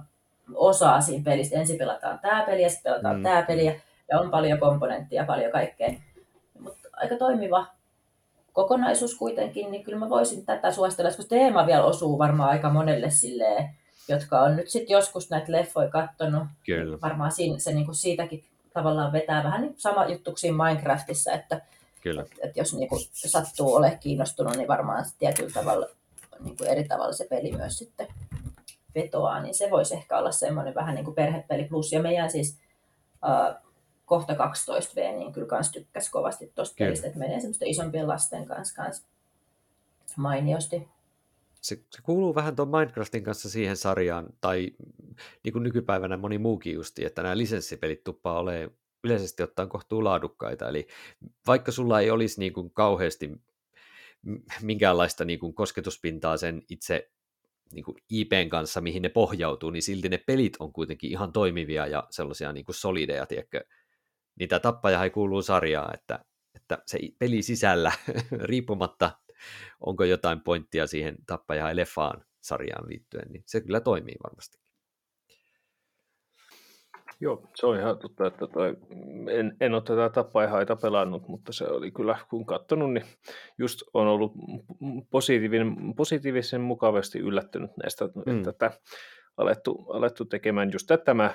osaa 0.53 1.01
siinä 1.01 1.23
pelistä. 1.23 1.59
Ensin 1.59 1.77
pelataan 1.77 2.19
tämä 2.19 2.43
peli 2.45 2.63
ja 2.63 2.69
sitten 2.69 2.91
pelataan 2.91 3.15
mm. 3.15 3.23
tämä 3.23 3.41
peli 3.41 3.65
ja 4.09 4.19
on 4.19 4.31
paljon 4.31 4.59
komponenttia, 4.59 5.25
paljon 5.25 5.51
kaikkea. 5.51 5.93
Mutta 6.59 6.89
aika 6.93 7.15
toimiva 7.15 7.65
kokonaisuus 8.53 9.15
kuitenkin, 9.15 9.71
niin 9.71 9.83
kyllä 9.83 9.99
mä 9.99 10.09
voisin 10.09 10.45
tätä 10.45 10.71
suositella, 10.71 11.09
koska 11.09 11.23
teema 11.29 11.67
vielä 11.67 11.83
osuu 11.83 12.19
varmaan 12.19 12.49
aika 12.49 12.69
monelle 12.69 13.09
silleen, 13.09 13.69
jotka 14.07 14.41
on 14.41 14.55
nyt 14.55 14.69
sitten 14.69 14.93
joskus 14.93 15.29
näitä 15.29 15.51
leffoja 15.51 15.89
katsonut. 15.89 16.43
Kyllä. 16.65 16.97
Varmaan 17.01 17.31
siinä, 17.31 17.59
se 17.59 17.73
niin 17.73 17.85
kuin 17.85 17.95
siitäkin 17.95 18.43
tavallaan 18.73 19.11
vetää 19.11 19.43
vähän 19.43 19.61
niin 19.61 19.73
sama 19.77 20.05
juttu 20.05 20.33
kuin 20.41 20.55
Minecraftissa, 20.55 21.31
että 21.31 21.61
Kyllä. 22.05 22.21
Et, 22.21 22.39
et 22.43 22.57
jos 22.57 22.73
niin 22.73 22.89
kuin 22.89 23.01
sattuu 23.13 23.73
ole 23.73 23.97
kiinnostunut, 24.01 24.55
niin 24.55 24.67
varmaan 24.67 25.05
tietyllä 25.19 25.49
tavalla 25.53 25.87
niin 26.39 26.57
kuin 26.57 26.69
eri 26.69 26.83
tavalla 26.83 27.13
se 27.13 27.27
peli 27.29 27.51
myös 27.51 27.77
sitten 27.77 28.07
vetoaa, 28.95 29.41
niin 29.41 29.55
se 29.55 29.69
voisi 29.71 29.95
ehkä 29.95 30.17
olla 30.17 30.31
semmoinen 30.31 30.75
vähän 30.75 30.95
niin 30.95 31.05
kuin 31.05 31.15
perhepeli 31.15 31.63
plus. 31.63 31.91
Ja 31.91 32.01
meidän 32.01 32.31
siis 32.31 32.59
äh, 33.29 33.55
kohta 34.05 34.33
12V, 34.33 35.17
niin 35.17 35.33
kyllä 35.33 35.47
kans 35.47 35.71
tykkäsi 35.71 36.11
kovasti 36.11 36.51
tuosta 36.55 36.75
pelistä, 36.79 37.07
että 37.07 37.19
menee 37.19 37.39
semmoisten 37.39 37.67
isompien 37.67 38.07
lasten 38.07 38.45
kanssa, 38.45 38.75
kanssa 38.75 39.07
mainiosti. 40.17 40.87
Se, 41.61 41.75
se 41.75 42.01
kuuluu 42.03 42.35
vähän 42.35 42.55
tuon 42.55 42.69
Minecraftin 42.69 43.23
kanssa 43.23 43.49
siihen 43.49 43.77
sarjaan, 43.77 44.29
tai 44.41 44.71
niin 45.43 45.53
kuin 45.53 45.63
nykypäivänä 45.63 46.17
moni 46.17 46.37
muukin 46.37 46.73
justi, 46.73 47.05
että 47.05 47.23
nämä 47.23 47.37
lisenssipelit 47.37 48.03
tuppaa 48.03 48.39
olemaan 48.39 48.71
yleisesti 49.05 49.43
ottaen 49.43 49.69
kohtuu 49.69 50.03
laadukkaita. 50.03 50.69
Eli 50.69 50.87
vaikka 51.47 51.71
sulla 51.71 51.99
ei 51.99 52.11
olisi 52.11 52.39
niin 52.39 52.53
kuin 52.53 52.71
kauheasti 52.71 53.31
minkäänlaista 54.61 55.25
niin 55.25 55.39
kuin 55.39 55.53
kosketuspintaa 55.53 56.37
sen 56.37 56.61
itse 56.69 57.11
niin 57.73 57.85
kuin 57.85 57.97
IPn 58.09 58.49
kanssa, 58.49 58.81
mihin 58.81 59.01
ne 59.01 59.09
pohjautuu, 59.09 59.69
niin 59.69 59.83
silti 59.83 60.09
ne 60.09 60.17
pelit 60.17 60.53
on 60.59 60.73
kuitenkin 60.73 61.11
ihan 61.11 61.31
toimivia 61.31 61.87
ja 61.87 62.07
sellaisia 62.09 62.53
niin 62.53 62.65
kuin 62.65 62.75
solideja, 62.75 63.25
tiedätkö? 63.25 63.63
Niitä 64.39 64.59
tappaja 64.59 65.03
ei 65.03 65.09
kuuluu 65.09 65.41
sarjaa, 65.41 65.91
että, 65.93 66.25
että 66.55 66.77
se 66.85 66.99
peli 67.19 67.41
sisällä, 67.41 67.91
riippumatta 68.49 69.11
onko 69.79 70.03
jotain 70.03 70.41
pointtia 70.41 70.87
siihen 70.87 71.15
tappaja 71.27 71.69
ja 71.69 71.75
leffaan 71.75 72.25
sarjaan 72.41 72.87
liittyen, 72.89 73.31
niin 73.31 73.43
se 73.45 73.61
kyllä 73.61 73.79
toimii 73.79 74.15
varmasti. 74.23 74.64
Joo, 77.20 77.49
se 77.55 77.66
on 77.66 77.80
ihan 77.80 77.99
totta, 77.99 78.28
että 78.28 78.47
toi, 78.47 78.78
en, 79.32 79.55
en 79.61 79.74
ole 79.74 79.82
tätä 79.82 80.09
tappaihaita 80.09 80.76
pelannut, 80.76 81.28
mutta 81.28 81.53
se 81.53 81.63
oli 81.63 81.91
kyllä, 81.91 82.18
kun 82.30 82.45
katsonut, 82.45 82.93
niin 82.93 83.05
just 83.57 83.82
on 83.93 84.07
ollut 84.07 84.34
positiivinen, 85.09 85.95
positiivisen 85.95 86.61
mukavasti 86.61 87.20
yllättynyt 87.20 87.72
näistä, 87.84 88.05
mm. 88.05 88.38
että 88.38 88.53
tätä 88.53 88.80
alettu, 89.38 89.86
alettu 89.89 90.25
tekemään 90.25 90.71
just 90.73 90.91
tämä 91.05 91.33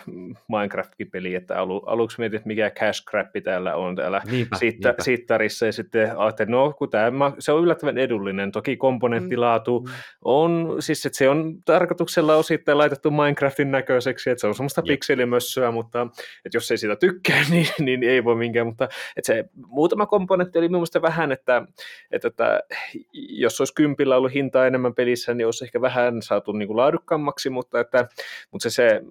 Minecraft-peli, 0.49 1.35
että 1.35 1.59
alu, 1.59 1.79
aluksi 1.87 2.21
mietin, 2.21 2.37
että 2.37 2.47
mikä 2.47 2.71
cash 2.71 3.05
crappi 3.11 3.41
täällä 3.41 3.75
on 3.77 3.97
täällä 3.97 4.23
niinpä, 4.31 4.57
siitä, 4.57 4.89
niinpä. 4.89 5.03
sittarissa, 5.03 5.67
ja 5.67 5.73
sitten 5.73 6.19
ajattelin, 6.19 6.51
no 6.51 6.75
kun 6.79 6.91
tämä, 6.91 7.33
se 7.39 7.53
on 7.53 7.63
yllättävän 7.63 7.99
edullinen, 7.99 8.53
toki 8.53 8.77
komponenttilaatu 8.77 9.81
mm. 9.81 9.93
on, 10.25 10.77
siis 10.81 11.07
että 11.07 11.19
se 11.19 11.29
on 11.29 11.55
tarkoituksella 11.65 12.37
osittain 12.37 12.79
laitettu 12.79 13.11
Minecraftin 13.11 13.71
näköiseksi, 13.71 14.31
että 14.31 14.41
se 14.41 14.47
on 14.47 14.55
semmoista 14.55 14.83
pikselimössöä, 14.83 15.71
mutta 15.71 16.07
että 16.45 16.57
jos 16.57 16.71
ei 16.71 16.79
sitä 16.79 16.97
tykkää, 16.97 17.43
niin, 17.51 17.69
niin 17.79 18.03
ei 18.03 18.25
voi 18.25 18.37
minkään, 18.37 18.67
mutta 18.67 18.85
että 19.17 19.27
se 19.27 19.45
muutama 19.67 20.07
komponentti 20.07 20.59
oli 20.59 20.69
mielestäni 20.69 21.03
vähän, 21.03 21.33
että, 21.33 21.63
että, 22.11 22.29
että 22.29 22.61
jos 23.13 23.61
olisi 23.61 23.75
kympillä 23.75 24.17
ollut 24.17 24.35
hintaa 24.35 24.67
enemmän 24.67 24.95
pelissä, 24.95 25.35
niin 25.35 25.47
olisi 25.47 25.65
ehkä 25.65 25.81
vähän 25.81 26.23
saatu 26.23 26.53
niin 26.53 26.67
kuin 26.67 26.77
laadukkaammaksi, 26.77 27.51
mutta 27.51 27.81
että, 27.99 28.09
mutta 28.51 28.71
se, 28.71 28.71
se 28.71 29.03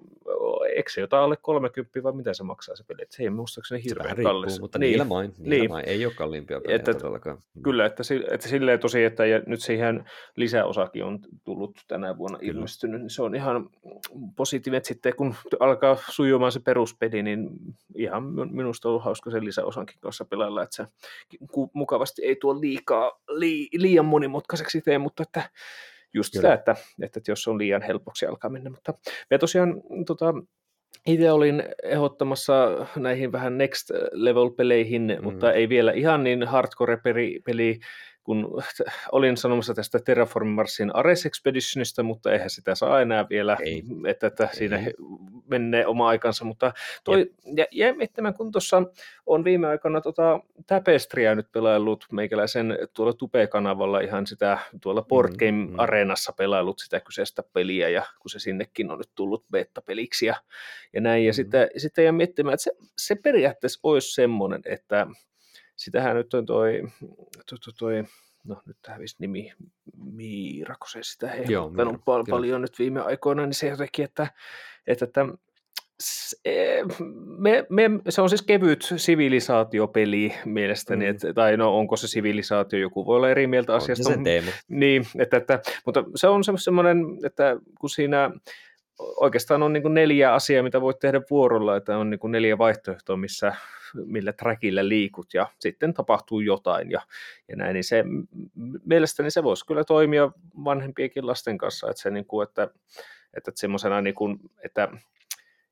eikö 0.76 0.92
se 0.92 1.00
jotain 1.00 1.24
alle 1.24 1.36
30 1.36 2.02
vai 2.02 2.12
mitä 2.12 2.34
se 2.34 2.42
maksaa 2.42 2.76
se 2.76 2.84
peli, 2.84 3.02
että 3.02 3.16
se 3.16 3.22
ei 3.22 3.30
muistaakseni 3.30 3.84
hirveän 3.84 4.16
se 4.16 4.22
kallis. 4.22 4.60
mutta 4.60 4.78
niin, 4.78 4.90
niillä 4.90 5.04
main, 5.04 5.34
niillä 5.38 5.56
niin. 5.56 5.70
main, 5.70 5.88
ei 5.88 6.06
ole 6.06 6.14
kalliimpia 6.14 6.60
pelejä 6.60 6.76
että, 6.76 6.94
todellakaan. 6.94 7.38
Mm. 7.54 7.62
Kyllä, 7.62 7.86
että, 7.86 8.02
että 8.30 8.48
silleen 8.48 8.80
tosi, 8.80 9.04
että 9.04 9.26
ja 9.26 9.40
nyt 9.46 9.60
siihen 9.60 10.04
lisäosakin 10.36 11.04
on 11.04 11.18
tullut 11.44 11.78
tänä 11.88 12.18
vuonna 12.18 12.38
kyllä. 12.38 12.52
ilmestynyt, 12.52 13.00
niin 13.00 13.10
se 13.10 13.22
on 13.22 13.34
ihan 13.34 13.70
positiivinen, 14.36 14.78
että 14.78 14.88
sitten 14.88 15.16
kun 15.16 15.34
alkaa 15.60 15.96
sujumaan 16.08 16.52
se 16.52 16.60
peruspeli, 16.60 17.22
niin 17.22 17.50
ihan 17.94 18.24
minusta 18.50 18.88
on 18.88 18.90
ollut 18.90 19.04
hauska 19.04 19.30
sen 19.30 19.44
lisäosankin 19.44 19.96
kanssa 20.00 20.24
pelailla, 20.24 20.62
että 20.62 20.76
se 20.76 20.86
mukavasti 21.72 22.24
ei 22.24 22.36
tuo 22.36 22.60
liikaa, 22.60 23.20
li, 23.28 23.68
liian 23.72 24.04
monimutkaiseksi 24.04 24.80
tee, 24.80 24.98
mutta 24.98 25.22
että 25.22 25.50
just 26.14 26.32
Kyllä. 26.32 26.42
sitä, 26.42 26.54
että, 26.54 26.76
että 27.02 27.20
jos 27.28 27.48
on 27.48 27.58
liian 27.58 27.82
helpoksi 27.82 28.26
alkaa 28.26 28.50
mennä. 28.50 28.70
Mutta 28.70 28.94
me 29.30 29.38
tosiaan 29.38 29.82
tota, 30.06 30.34
itse 31.06 31.32
olin 31.32 31.62
ehdottamassa 31.82 32.86
näihin 32.96 33.32
vähän 33.32 33.58
next 33.58 33.90
level-peleihin, 34.12 35.16
mm. 35.18 35.24
mutta 35.24 35.52
ei 35.52 35.68
vielä 35.68 35.92
ihan 35.92 36.24
niin 36.24 36.42
hardcore-peli, 36.42 37.80
kun 38.22 38.62
olin 39.12 39.36
sanomassa 39.36 39.74
tästä 39.74 39.98
Terraform 39.98 40.48
Marsin 40.48 40.96
Ares 40.96 41.26
Expeditionista, 41.26 42.02
mutta 42.02 42.32
eihän 42.32 42.50
sitä 42.50 42.74
saa 42.74 43.00
enää 43.00 43.28
vielä, 43.28 43.56
ei. 43.64 43.82
että, 44.06 44.26
että 44.26 44.44
ei. 44.44 44.54
siinä 44.54 44.84
menee 45.46 45.86
oma 45.86 46.08
aikansa, 46.08 46.44
mutta 46.44 46.72
toi, 47.04 47.32
ja, 47.56 47.66
ja 47.70 47.94
miettimään, 47.94 48.34
kun 48.34 48.52
tuossa 48.52 48.82
on 49.26 49.44
viime 49.44 49.66
aikoina 49.66 50.00
tota 50.00 50.40
Tapestria 50.66 51.34
nyt 51.34 51.52
pelaillut 51.52 52.06
meikäläisen 52.12 52.78
tuolla 52.94 53.12
Tupe-kanavalla 53.12 54.00
ihan 54.00 54.26
sitä 54.26 54.58
tuolla 54.80 55.02
Board 55.02 55.34
Game 55.38 55.50
mm, 55.52 55.70
mm. 55.70 55.78
Areenassa 55.78 56.32
pelaillut 56.32 56.78
sitä 56.78 57.00
kyseistä 57.00 57.42
peliä, 57.52 57.88
ja 57.88 58.02
kun 58.18 58.30
se 58.30 58.38
sinnekin 58.38 58.90
on 58.90 58.98
nyt 58.98 59.10
tullut 59.14 59.44
beta-peliksi 59.52 60.26
ja, 60.26 60.36
ja 60.92 61.00
näin, 61.00 61.24
ja 61.24 61.30
mm. 61.30 61.34
sitten, 61.34 61.68
sitten 61.76 62.04
ja 62.04 62.12
miettimään, 62.12 62.54
että 62.54 62.64
se, 62.64 62.70
se 62.98 63.14
periaatteessa 63.14 63.80
olisi 63.82 64.14
semmoinen, 64.14 64.60
että 64.64 65.06
sitähän 65.80 66.16
nyt 66.16 66.34
on 66.34 66.46
toi, 66.46 66.82
toi, 67.50 67.58
toi, 67.64 67.72
toi 67.78 68.04
no 68.44 68.62
nyt 68.66 68.76
hävisi 68.88 69.16
nimi, 69.18 69.52
Miira, 70.12 70.74
kun 70.74 70.88
se 70.90 70.98
sitä 71.02 71.26
Miira, 71.26 71.98
pal- 72.04 72.24
paljon 72.30 72.62
nyt 72.62 72.78
viime 72.78 73.00
aikoina, 73.00 73.46
niin 73.46 73.54
se 73.54 73.68
jotenkin, 73.68 74.04
että, 74.04 74.26
että, 74.86 75.26
s- 76.02 76.40
e- 76.44 76.82
me, 77.38 77.66
me, 77.68 77.82
se 78.08 78.22
on 78.22 78.28
siis 78.28 78.42
kevyt 78.42 78.88
sivilisaatiopeli 78.96 80.34
mielestäni, 80.44 81.04
Mm. 81.04 81.10
että, 81.10 81.32
tai 81.34 81.56
no 81.56 81.76
onko 81.78 81.96
se 81.96 82.08
sivilisaatio, 82.08 82.78
joku 82.78 83.06
voi 83.06 83.16
olla 83.16 83.30
eri 83.30 83.46
mieltä 83.46 83.74
On 83.74 83.80
se 83.80 83.92
asiasta. 83.92 84.20
teema. 84.24 84.50
Niin, 84.68 85.06
että, 85.18 85.36
että, 85.36 85.60
mutta 85.86 86.04
se 86.14 86.28
on 86.28 86.44
se- 86.44 86.52
semmoinen, 86.56 87.04
että 87.24 87.56
kun 87.80 87.90
siinä 87.90 88.30
oikeastaan 88.98 89.62
on 89.62 89.72
niin 89.72 89.94
neljä 89.94 90.34
asiaa, 90.34 90.62
mitä 90.62 90.80
voit 90.80 90.98
tehdä 90.98 91.20
vuorolla, 91.30 91.76
että 91.76 91.98
on 91.98 92.10
niin 92.10 92.20
neljä 92.28 92.58
vaihtoehtoa, 92.58 93.16
missä, 93.16 93.54
millä 93.94 94.32
trackillä 94.32 94.88
liikut 94.88 95.34
ja 95.34 95.46
sitten 95.58 95.94
tapahtuu 95.94 96.40
jotain 96.40 96.90
ja, 96.90 97.00
ja 97.48 97.56
näin, 97.56 97.74
niin 97.74 97.84
se 97.84 98.04
mielestäni 98.84 99.30
se 99.30 99.42
voisi 99.42 99.66
kyllä 99.66 99.84
toimia 99.84 100.30
vanhempienkin 100.64 101.26
lasten 101.26 101.58
kanssa, 101.58 101.90
että 101.90 102.02
se 102.02 102.10
niin 102.10 102.26
kuin, 102.26 102.48
että, 102.48 102.68
että 103.36 103.52
semmoisena 103.54 104.00
niin 104.00 104.14
kuin, 104.14 104.38
että 104.64 104.88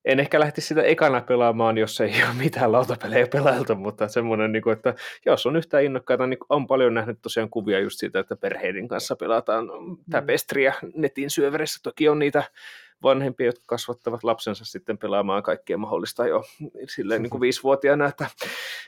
en 0.05 0.21
ehkä 0.21 0.41
lähtisi 0.41 0.67
sitä 0.67 0.83
ekana 0.83 1.21
pelaamaan, 1.21 1.79
jos 1.79 2.01
ei 2.01 2.13
ole 2.25 2.35
mitään 2.39 2.73
lautapelejä 2.73 3.27
pelailtu, 3.33 3.75
mutta 3.75 4.09
semmoinen, 4.09 4.53
niin 4.53 4.63
kuin, 4.63 4.77
että 4.77 4.95
jos 5.27 5.47
on 5.47 5.57
yhtään 5.57 5.85
innokkaita, 5.85 6.27
niin 6.27 6.39
on 6.49 6.67
paljon 6.67 6.95
nähnyt 6.95 7.19
tosiaan 7.23 7.51
kuvia 7.51 7.81
just 7.81 7.99
siitä, 7.99 8.19
että 8.19 8.37
perheiden 8.37 8.89
kanssa 8.89 9.17
pelataan 9.17 9.69
täpestriä 10.11 10.75
netin 10.95 11.31
syöverissä. 11.31 11.81
Toki 11.83 12.09
on 12.09 12.19
niitä 12.19 12.43
vanhempia, 13.03 13.47
jotka 13.47 13.63
kasvattavat 13.67 14.25
lapsensa 14.25 14.65
sitten 14.65 14.99
pelaamaan 14.99 15.43
kaikkea 15.43 15.79
mahdollista 15.79 16.27
jo 16.27 16.45
silleen 16.89 17.23
niin 17.23 17.31
kuin 17.31 17.41
viisivuotiaana, 17.41 18.07
että 18.07 18.27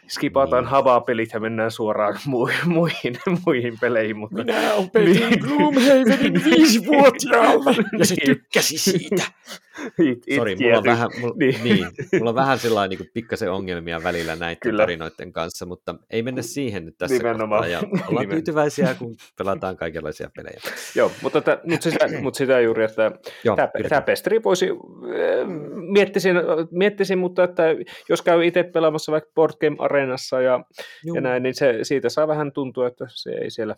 skipataan 0.08 0.64
Niin. 0.64 0.70
havaa-pelit 0.70 1.30
ja 1.32 1.40
mennään 1.40 1.70
suoraan 1.70 2.14
mu- 2.14 2.64
muihin, 2.68 3.16
muihin 3.46 3.78
peleihin. 3.80 4.16
Mutta... 4.16 4.44
Minä 4.44 4.74
opetin 4.74 5.12
Niin. 5.30 5.38
Gloomhavenin 5.40 6.44
viisivuotiaalla 6.50 7.74
ja 7.98 8.04
se 8.06 8.14
Niin. 8.14 8.26
tykkäsi 8.26 8.78
siitä. 8.78 9.22
It, 9.98 10.18
it 10.26 10.36
Sori, 10.36 10.56
mulla 10.56 10.78
on 10.78 10.84
vähän, 10.84 11.10
mulla, 11.20 11.34
niin. 11.38 11.54
Niin. 11.64 11.76
niin, 11.76 11.90
mulla 12.18 12.30
on 12.30 12.34
vähän 12.34 12.58
sellainen 12.58 12.98
niin 12.98 13.10
pikkasen 13.14 13.50
ongelmia 13.52 14.02
välillä 14.02 14.36
näiden 14.36 14.56
Kyllä. 14.60 14.82
Tarinoiden 14.82 15.32
kanssa, 15.32 15.66
mutta 15.66 15.94
ei 16.10 16.22
mennä 16.22 16.42
siihen 16.42 16.84
nyt 16.86 16.98
tässä 16.98 17.16
Nimenomaan. 17.16 17.62
kohtaa. 17.62 17.80
Ja 17.82 18.02
ollaan 18.08 18.24
Nimen- 18.26 18.30
tyytyväisiä, 18.34 18.94
kun 18.94 19.16
pelataan 19.38 19.76
kaikenlaisia 19.76 20.30
pelejä. 20.36 20.60
Joo, 20.94 21.12
mutta, 21.22 21.40
tä, 21.40 21.60
mutta, 21.64 21.90
sitä, 21.90 22.08
mutta 22.22 22.38
sitä 22.38 22.60
juuri, 22.60 22.84
että 22.84 23.12
Joo, 23.44 23.56
tämä, 23.56 23.68
pesteri 24.02 24.42
voisi, 24.42 24.70
äh, 24.70 25.48
miettisin, 25.90 26.36
miettisin, 26.70 27.18
mutta 27.18 27.44
että 27.44 27.62
jos 28.08 28.22
käy 28.22 28.46
itse 28.46 28.62
pelaamassa 28.62 29.12
vaikka 29.12 29.30
Board 29.34 29.52
Game 29.60 29.76
Arenassa 29.78 30.40
ja, 30.40 30.64
Juu. 31.04 31.14
ja 31.14 31.20
näin, 31.20 31.42
niin 31.42 31.54
se, 31.54 31.78
siitä 31.82 32.08
saa 32.08 32.28
vähän 32.28 32.52
tuntua, 32.52 32.86
että 32.86 33.06
se 33.08 33.30
ei 33.30 33.50
siellä, 33.50 33.74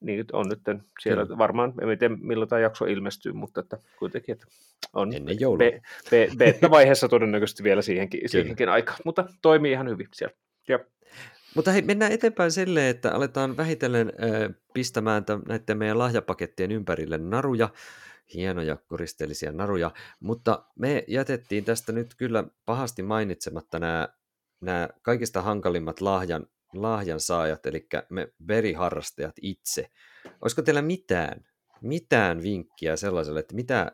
niin 0.00 0.24
on 0.32 0.46
nyt 0.48 0.60
siellä 1.02 1.24
Kyllä. 1.26 1.38
varmaan, 1.38 1.74
en 1.82 1.98
tiedä 1.98 2.16
milloin 2.20 2.48
tämä 2.48 2.60
jakso 2.60 2.84
ilmestyy, 2.84 3.32
mutta 3.32 3.60
että 3.60 3.78
kuitenkin, 3.98 4.32
että 4.32 4.46
on 4.92 5.14
Ennen 5.14 5.40
joulua. 5.40 5.58
be, 5.58 5.80
be, 6.10 6.28
beta-vaiheessa 6.38 7.08
todennäköisesti 7.08 7.62
vielä 7.62 7.82
siihenkin, 7.82 8.28
siihenkin 8.28 8.68
aikaan, 8.68 8.98
mutta 9.04 9.24
toimii 9.42 9.72
ihan 9.72 9.88
hyvin 9.88 10.08
siellä. 10.12 10.36
Ja, 10.68 10.78
Mutta 11.54 11.70
hei, 11.72 11.82
mennään 11.82 12.12
eteenpäin 12.12 12.52
silleen, 12.52 12.90
että 12.90 13.10
aletaan 13.10 13.56
vähitellen 13.56 14.12
äh, 14.22 14.54
pistämään 14.74 15.24
tämän, 15.24 15.42
näiden 15.48 15.78
meidän 15.78 15.98
lahjapakettien 15.98 16.72
ympärille 16.72 17.18
naruja, 17.18 17.68
hienoja 18.34 18.76
koristeellisia 18.76 19.52
naruja, 19.52 19.90
mutta 20.20 20.64
me 20.78 21.04
jätettiin 21.08 21.64
tästä 21.64 21.92
nyt 21.92 22.14
kyllä 22.14 22.44
pahasti 22.66 23.02
mainitsematta 23.02 23.78
nämä, 23.78 24.08
nämä 24.60 24.88
kaikista 25.02 25.42
hankalimmat 25.42 26.00
lahjan, 26.00 26.46
lahjan 26.72 27.20
saajat, 27.20 27.66
eli 27.66 27.86
me 28.08 28.28
veriharrastajat 28.48 29.34
itse. 29.42 29.90
Olisiko 30.40 30.62
teillä 30.62 30.82
mitään, 30.82 31.46
mitään 31.80 32.42
vinkkiä 32.42 32.96
sellaiselle, 32.96 33.40
että 33.40 33.54
mitä 33.54 33.92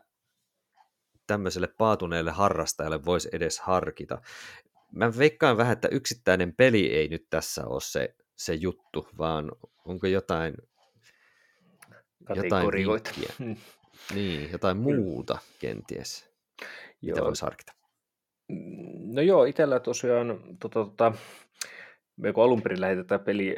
tämmöiselle 1.27 1.67
paatuneelle 1.67 2.31
harrastajalle 2.31 3.05
voisi 3.05 3.29
edes 3.31 3.59
harkita? 3.59 4.21
Mä 4.91 5.17
veikkaan 5.17 5.57
vähän, 5.57 5.73
että 5.73 5.87
yksittäinen 5.91 6.55
peli 6.55 6.93
ei 6.93 7.07
nyt 7.07 7.27
tässä 7.29 7.67
ole 7.67 7.81
se, 7.81 8.15
se 8.35 8.53
juttu, 8.53 9.07
vaan 9.17 9.51
onko 9.85 10.07
jotain, 10.07 10.55
jotain 12.35 12.67
vinkkiä? 12.71 13.33
Mm. 14.11 14.15
Niin, 14.15 14.51
jotain 14.51 14.77
muuta 14.77 15.37
kenties, 15.59 16.29
mitä 17.01 17.19
Joo. 17.19 17.27
voisi 17.27 17.41
harkita. 17.41 17.73
No 19.05 19.21
joo, 19.21 19.45
itsellä 19.45 19.79
tosiaan, 19.79 20.39
tota, 20.59 20.83
tota, 20.83 21.13
me 22.19 22.33
kun 22.33 22.43
alun 22.43 22.61
perin 22.61 22.81
lähdetään 22.81 23.19
peli 23.19 23.55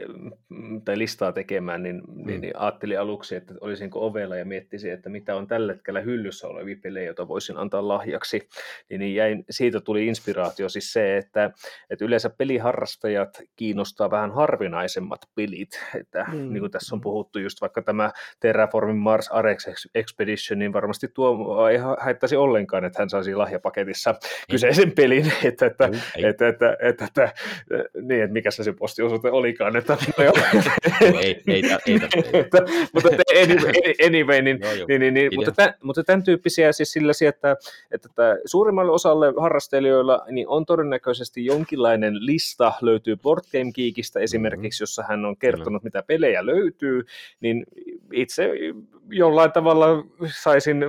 mm, 0.49 0.81
tai 0.81 0.97
listaa 0.97 1.31
tekemään, 1.31 1.83
niin, 1.83 2.01
mm. 2.07 2.25
niin, 2.25 2.41
niin 2.41 2.57
ajattelin 2.57 2.99
aluksi, 2.99 3.35
että 3.35 3.53
olisinko 3.61 4.05
ovella 4.07 4.35
ja 4.35 4.45
miettisin, 4.45 4.93
että 4.93 5.09
mitä 5.09 5.35
on 5.35 5.47
tällä 5.47 5.73
hetkellä 5.73 6.01
hyllyssä 6.01 6.47
olevia 6.47 6.75
pelejä, 6.83 7.05
joita 7.05 7.27
voisin 7.27 7.57
antaa 7.57 7.87
lahjaksi. 7.87 8.47
Niin, 8.89 8.99
niin 8.99 9.15
jäin, 9.15 9.45
siitä 9.49 9.81
tuli 9.81 10.07
inspiraatio 10.07 10.69
siis 10.69 10.93
se, 10.93 11.17
että, 11.17 11.51
että 11.89 12.05
yleensä 12.05 12.29
peliharrastajat 12.29 13.41
kiinnostaa 13.55 14.11
vähän 14.11 14.31
harvinaisemmat 14.31 15.21
pelit. 15.35 15.69
Että, 15.99 16.25
Mm. 16.31 16.37
niin 16.53 16.59
kuin 16.59 16.71
tässä 16.71 16.95
on 16.95 17.01
puhuttu 17.01 17.39
just 17.39 17.61
vaikka 17.61 17.81
tämä 17.81 18.11
Terraformin 18.39 18.95
Mars 18.95 19.27
Arex 19.27 19.65
Expedition, 19.95 20.59
niin 20.59 20.73
varmasti 20.73 21.07
tuo 21.07 21.67
ei 21.69 21.77
ha- 21.77 21.97
haittaisi 21.99 22.35
ollenkaan, 22.35 22.85
että 22.85 23.01
hän 23.01 23.09
saisi 23.09 23.35
lahjapaketissa 23.35 24.15
kyseisen 24.51 24.91
pelin, 24.91 25.31
että, 25.43 25.65
että, 25.65 25.89
ei. 26.15 26.25
että, 26.25 26.47
että, 26.47 26.77
että, 26.81 27.05
että, 27.05 27.33
niin, 28.01 28.23
että 28.23 28.33
mikä 28.33 28.50
se 28.51 28.63
se 28.63 28.73
postiosoite 28.73 29.31
olikaan, 29.31 29.75
että, 29.75 29.97
no 30.17 30.23
joo. 30.23 30.33
ei, 31.01 31.41
ei, 31.47 31.63
ei, 31.87 31.99
mutta 32.93 33.09
anyway, 34.07 34.41
niin, 34.41 34.59
niin, 34.87 34.99
niin, 35.01 35.13
niin, 35.13 35.35
mutta, 35.35 35.51
tämän, 35.51 35.73
mutta 35.83 36.03
tämän 36.03 36.23
tyyppisiä 36.23 36.71
siis 36.71 36.91
sillä 36.91 37.11
että, 37.27 37.55
että, 37.91 38.37
suurimmalle 38.45 38.91
osalle 38.91 39.33
harrastelijoilla 39.39 40.25
niin 40.31 40.47
on 40.47 40.65
todennäköisesti 40.65 41.45
jonkinlainen 41.45 42.25
lista 42.25 42.73
löytyy 42.81 43.17
Board 43.17 43.43
Game 43.51 43.71
Geekistä 43.71 44.19
esimerkiksi, 44.19 44.83
jossa 44.83 45.03
hän 45.07 45.25
on 45.25 45.37
kertonut, 45.37 45.83
mitä 45.83 46.03
pelejä 46.03 46.45
löytyy, 46.45 47.05
niin 47.41 47.65
itse 48.13 48.51
jollain 49.11 49.51
tavalla 49.51 49.87
saisin 50.41 50.85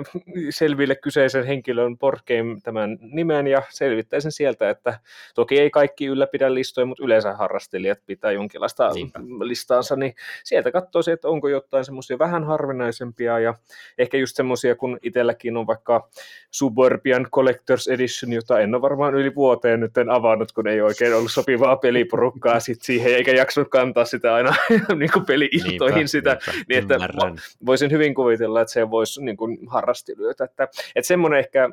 selville 0.51 0.97
kyseisen 0.97 1.47
henkilön 1.47 1.99
Board 1.99 2.19
Game 2.27 2.61
tämän 2.63 2.99
nimen 3.01 3.47
ja 3.47 3.63
selvittäisin 3.71 4.33
sieltä, 4.33 4.71
että 4.71 4.99
toki 5.35 5.61
ei 5.61 5.71
kaikki 5.71 6.07
ylläpidä 6.07 6.55
listoja, 6.55 6.87
mutta 6.87 7.05
yleensä 7.05 7.33
harrastelijat 7.53 7.99
pitää 8.07 8.33
jonkinlaista 8.33 8.89
Niinpä. 8.89 9.21
listaansa, 9.43 9.97
niin 9.97 10.15
sieltä 10.45 10.71
katsoisin, 10.71 11.15
että 11.15 11.29
onko 11.29 11.49
jotain 11.49 11.85
semmoisia 11.85 12.19
vähän 12.19 12.45
harvinaisempia 12.45 13.39
ja 13.39 13.55
ehkä 13.99 14.17
just 14.17 14.37
semmoisia, 14.37 14.77
kun 14.77 14.99
itselläkin 15.03 15.57
on 15.57 15.67
vaikka 15.67 16.09
Suburbian 16.51 17.27
Collector's 17.37 17.93
Edition, 17.93 18.33
jota 18.33 18.61
en 18.61 18.75
ole 18.75 18.83
varmaan 18.83 19.15
yli 19.15 19.35
vuoteen 19.35 19.81
nyt 19.81 19.99
en 19.99 20.11
avannut, 20.11 20.53
kun 20.53 20.69
ei 20.69 20.81
oikein 20.81 21.15
ollut 21.15 21.33
sopivaa 21.33 21.77
peliporukkaa 21.77 22.61
sit 22.61 22.83
siihen, 22.83 23.15
eikä 23.15 23.33
jaksanut 23.33 23.69
kantaa 23.69 24.05
sitä 24.05 24.35
aina 24.35 24.55
niin 24.99 25.11
kuin 25.13 25.27
peli-iltoihin 25.27 25.95
Niinpä, 25.95 26.09
sitä, 26.09 26.31
niinpä. 26.31 26.65
niin 26.69 26.83
että 26.83 26.95
Ymmärrän. 26.95 27.37
voisin 27.67 27.91
hyvin 27.91 28.15
kuvitella, 28.15 28.61
että 28.61 28.73
se 28.73 28.91
voisi 28.91 29.25
niin 29.25 29.37
kuin 29.37 29.59
harrastelijoita, 29.67 30.45
että, 30.45 30.69
että 30.97 31.07
semmoinen 31.07 31.39
ehkä 31.39 31.71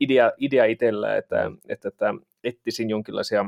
idea, 0.00 0.32
idea 0.38 0.64
itsellä, 0.64 1.16
että, 1.16 1.50
että, 1.68 1.88
että 1.88 2.14
etsisin 2.44 2.90
jonkinlaisia 2.90 3.44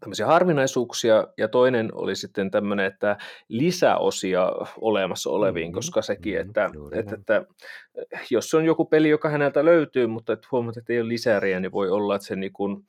tämmöisiä 0.00 0.26
harvinaisuuksia, 0.26 1.26
ja 1.38 1.48
toinen 1.48 1.90
oli 1.94 2.16
sitten 2.16 2.50
tämmöinen, 2.50 2.86
että 2.86 3.16
lisäosia 3.48 4.52
olemassa 4.80 5.30
oleviin, 5.30 5.68
Mhm, 5.68 5.74
koska 5.74 6.02
sekin, 6.02 6.34
mhm, 6.38 6.48
että, 6.48 6.70
juuri 6.74 6.98
että, 6.98 7.14
että 7.14 7.44
jos 8.30 8.54
on 8.54 8.64
joku 8.64 8.84
peli, 8.84 9.08
joka 9.08 9.28
häneltä 9.28 9.64
löytyy, 9.64 10.06
mutta 10.06 10.32
että 10.32 10.48
huomaat, 10.52 10.76
että 10.76 10.92
ei 10.92 11.00
ole 11.00 11.08
lisäriä, 11.08 11.60
niin 11.60 11.72
voi 11.72 11.90
olla, 11.90 12.16
että 12.16 12.26
se 12.26 12.36
niin 12.36 12.52
kuin, 12.52 12.86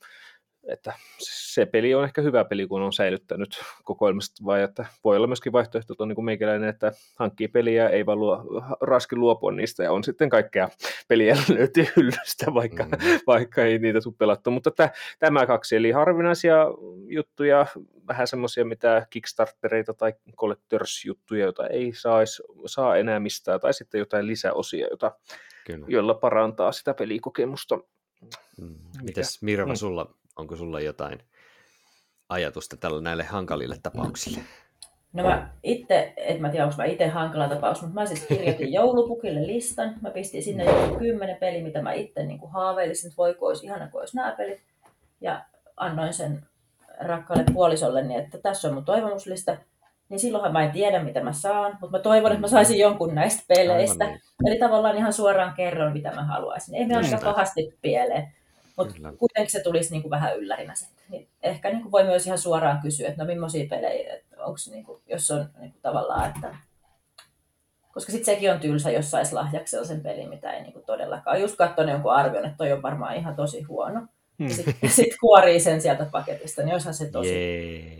että 0.68 0.93
se 1.20 1.66
peli 1.66 1.95
on 1.95 2.03
ehkä 2.03 2.22
hyvä 2.22 2.45
peli, 2.45 2.68
kun 2.68 2.82
on 2.82 2.93
säilyttänyt 2.93 3.59
kokoelmasta, 3.84 4.45
vai 4.45 4.61
että 4.61 4.86
voi 5.03 5.18
olla 5.18 5.28
myöskin 5.28 5.51
vaihtoehto, 5.51 5.95
on 5.99 6.07
niin 6.07 6.16
kuin 6.16 6.26
meikäläinen, 6.26 6.70
että 6.70 6.91
hankkii 7.16 7.47
peliä 7.47 7.89
ei 7.89 8.05
vaan 8.05 8.20
luo, 8.20 8.43
raskin 8.82 9.20
luopua 9.20 9.51
niistä, 9.51 9.84
ja 9.84 9.91
on 9.91 10.03
sitten 10.03 10.30
kaikkea 10.30 10.70
peliä 11.07 11.36
löytyy 11.57 11.86
hyllystä, 11.95 12.53
vaikka, 12.53 12.84
Mm. 12.84 12.91
vaikka 13.28 13.63
ei 13.63 13.80
niitä 13.80 14.01
tule 14.01 14.13
pelattu. 14.18 14.51
Mutta 14.51 14.72
tä, 14.72 14.89
tämä 15.20 15.45
kaksi, 15.45 15.76
eli 15.76 15.91
harvinaisia 15.91 16.57
juttuja, 17.07 17.66
vähän 18.07 18.28
semmoisia, 18.28 18.66
mitä 18.66 19.07
Kickstartereita 19.09 19.94
tai 19.94 20.14
Collectors-juttuja, 20.38 21.44
joita 21.44 21.68
ei 21.68 21.91
saisi, 21.95 22.44
saa 22.65 22.98
enää 22.98 23.19
mistään, 23.19 23.60
tai 23.60 23.73
sitten 23.73 23.99
jotain 23.99 24.27
lisäosia, 24.27 24.88
jota, 24.91 25.11
Kyllä. 25.65 25.85
joilla 25.89 26.14
parantaa 26.14 26.72
sitä 26.72 26.94
pelikokemusta. 26.94 27.80
Mm. 28.61 28.76
Mites 29.03 29.41
Mirva, 29.41 29.72
Mm. 29.72 29.76
sulla, 29.76 30.14
onko 30.36 30.56
sulla 30.56 30.80
jotain 30.80 31.20
ajatusta 32.30 32.78
tällä 32.78 33.02
näille 33.02 33.24
hankalille 33.24 33.76
tapauksille? 33.84 34.40
No 35.14 35.24
mä 35.24 35.49
itse, 35.64 36.14
en 36.18 36.41
mä 36.41 36.49
tiedä 36.49 36.66
onko 36.66 36.78
mä 36.78 36.86
itse 36.86 37.07
hankala 37.07 37.49
tapaus, 37.49 37.82
mutta 37.82 37.94
mä 37.94 38.06
siis 38.06 38.26
kirjoitin 38.26 38.74
joulupukille 38.80 39.48
listan. 39.48 39.95
Mä 40.02 40.10
pistin 40.10 40.44
sinne 40.44 40.64
joku 40.64 40.95
kymmenen 40.95 41.38
peli, 41.38 41.62
mitä 41.62 41.82
mä 41.82 41.94
itse 41.94 42.26
niin 42.26 42.40
kuin 42.40 42.52
haaveilisin, 42.52 43.07
että 43.07 43.18
voi 43.18 43.34
kun 43.34 43.48
olisi 43.48 43.66
ihana, 43.66 43.88
kun 43.88 43.99
olisi 43.99 44.16
nämä 44.16 44.32
pelit. 44.32 44.60
Ja 45.22 45.41
annoin 45.78 46.14
sen 46.14 46.44
rakkaalle 46.99 47.45
puolisolle, 47.53 48.03
niin 48.03 48.20
että 48.20 48.38
tässä 48.38 48.68
on 48.68 48.74
mun 48.74 48.86
toivomuslista. 48.86 49.57
niin 50.10 50.20
silloinhan 50.20 50.53
mä 50.53 50.64
en 50.64 50.72
tiedä, 50.72 51.03
mitä 51.03 51.24
mä 51.24 51.34
saan, 51.34 51.78
mutta 51.82 51.98
mä 51.98 52.03
toivon, 52.03 52.32
että 52.32 52.41
mä 52.41 52.48
saisin 52.48 52.80
jonkun 52.80 53.16
näistä 53.16 53.44
peleistä. 53.48 54.06
Aivan 54.06 54.20
niin. 54.44 54.52
Eli 54.52 54.60
tavallaan 54.60 54.98
ihan 54.98 55.14
suoraan 55.14 55.53
kerron, 55.53 55.94
mitä 55.94 56.12
mä 56.12 56.24
haluaisin. 56.24 56.76
Ei 56.76 56.86
me 56.86 56.95
aika 56.95 57.18
pahasti 57.24 57.78
pieleen, 57.82 58.34
mutta 58.76 58.93
kuitenkin 59.18 59.52
se 59.52 59.64
tulisi 59.64 59.91
niin 59.91 60.02
kuin 60.02 60.10
vähän 60.10 60.38
yllärinä 60.38 60.76
sitten. 60.76 61.06
Niin 61.10 61.27
ehkä 61.43 61.69
niin 61.69 61.81
kuin 61.81 61.91
voi 61.91 62.03
myös 62.03 62.26
ihan 62.26 62.38
suoraan 62.38 62.81
kysyä, 62.81 63.07
että 63.07 63.23
no 63.23 63.27
millaisia 63.27 63.68
pelejä, 63.69 64.14
että 64.14 64.35
onko 64.39 64.57
niin 64.72 64.85
kuin, 64.85 65.02
jos 65.07 65.31
on 65.31 65.49
niin 65.60 65.72
kuin 65.72 65.81
tavallaan, 65.81 66.30
että 66.35 66.56
koska 67.95 68.11
sitten 68.11 68.35
sekin 68.35 68.52
on 68.52 68.60
tylsä, 68.60 68.91
jos 68.91 69.11
saisi 69.11 69.34
lahjaksi 69.34 69.72
sellaisen 69.72 70.02
pelin, 70.02 70.30
mitä 70.30 70.52
ei 70.52 70.61
niinku 70.61 70.84
todellakaan. 70.85 71.41
Just 71.41 71.56
katsoin 71.56 71.89
jonkun 71.89 72.14
arvion, 72.14 72.45
että 72.45 72.57
toi 72.57 72.72
on 72.72 72.81
varmaan 72.81 73.15
ihan 73.15 73.35
tosi 73.35 73.61
huono. 73.61 73.99
Hmm. 74.39 74.47
Ja 74.47 74.56
sitten 74.56 74.89
sit 74.89 75.18
kuorii 75.22 75.60
sen 75.60 75.81
sieltä 75.81 76.06
paketista, 76.11 76.61
niin 76.61 76.73
olisihan 76.73 76.93
se 76.93 77.11
tosi, 77.11 77.35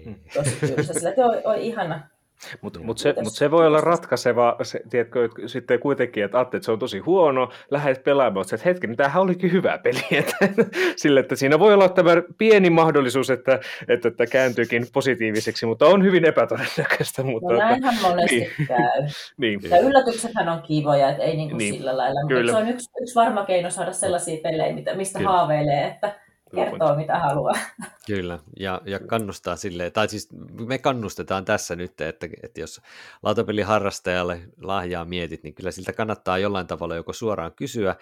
yeah. 0.06 0.19
tosi 0.34 0.56
tylsä. 0.60 0.93
Sillä 0.93 1.10
että 1.10 1.26
oi, 1.26 1.41
oi 1.43 1.68
ihana, 1.68 2.10
mutta 2.62 2.80
mut 2.80 2.98
se, 2.98 3.14
mut 3.24 3.34
se 3.34 3.52
voi 3.52 3.68
olla 3.68 3.82
ratkaiseva, 3.82 4.56
se, 4.64 4.82
tiedätkö, 4.90 5.30
sitten 5.48 5.80
kuitenkin, 5.80 6.24
että 6.24 6.38
ajattelet, 6.38 6.60
että 6.60 6.66
se 6.66 6.72
on 6.72 6.80
tosi 6.80 6.99
huono, 6.99 7.49
lähdet 7.72 8.03
pelaamaan, 8.03 8.45
että 8.53 8.70
hetken, 8.70 8.90
niin 8.90 8.98
tämähän 8.98 9.24
olikin 9.24 9.52
hyvä 9.52 9.78
peli. 9.78 9.99
Että, 10.16 10.36
sille, 10.95 11.20
että 11.20 11.36
siinä 11.36 11.60
voi 11.60 11.74
olla 11.74 11.90
tämä 11.90 12.12
pieni 12.38 12.70
mahdollisuus, 12.70 13.30
että, 13.30 13.60
että, 13.88 14.07
että 14.07 14.28
kääntyykin 14.28 14.88
positiiviseksi, 14.94 15.66
mutta 15.66 15.86
on 15.86 16.03
hyvin 16.03 16.26
epätodennäköistä. 16.26 17.24
Mutta, 17.24 17.53
no 17.53 17.60
näinhän 17.60 17.95
monesti 18.02 18.36
niin. 18.36 18.68
käy. 18.68 19.07
niin. 19.38 19.60
Ja 19.70 19.80
yllätyksethän 19.80 20.49
on 20.49 20.62
kivoja, 20.62 21.10
että 21.10 21.24
ei 21.24 21.36
niin 21.36 21.49
kuin 21.49 21.57
niin. 21.57 21.74
sillä 21.74 21.98
lailla, 21.98 22.22
mutta 22.22 22.52
se 22.52 22.57
on 22.57 22.70
yksi, 22.70 22.90
yksi 23.02 23.16
varma 23.16 23.45
keino 23.45 23.70
saada 23.70 23.94
sellaisia 23.94 24.38
pelejä, 24.44 24.95
mistä 24.95 25.20
Kyllä. 25.20 25.32
haaveilee, 25.32 25.88
että 25.88 26.24
kertoo 26.56 26.95
mitä 26.95 27.19
haluaa. 27.19 27.57
Kyllä, 28.07 28.40
ja, 28.60 28.82
ja 28.86 28.99
kannustaa 28.99 29.56
silleen, 29.56 29.91
tai 29.91 30.10
siis 30.10 30.30
me 30.68 30.77
kannustetaan 30.77 31.45
tässä 31.45 31.76
nyt, 31.76 32.02
että, 32.02 32.27
että 32.44 32.60
jos 32.60 32.82
lautapeliharrastajalle 33.23 34.41
lahjaa 34.61 35.06
mietit, 35.06 35.44
niin 35.44 35.56
kyllä 35.56 35.72
siltä 35.72 35.94
kannattaa 35.94 36.38
jollain 36.38 36.68
tavalla 36.68 36.95
joko 36.95 37.14
suoraan 37.14 37.53
kysyä, 37.56 37.95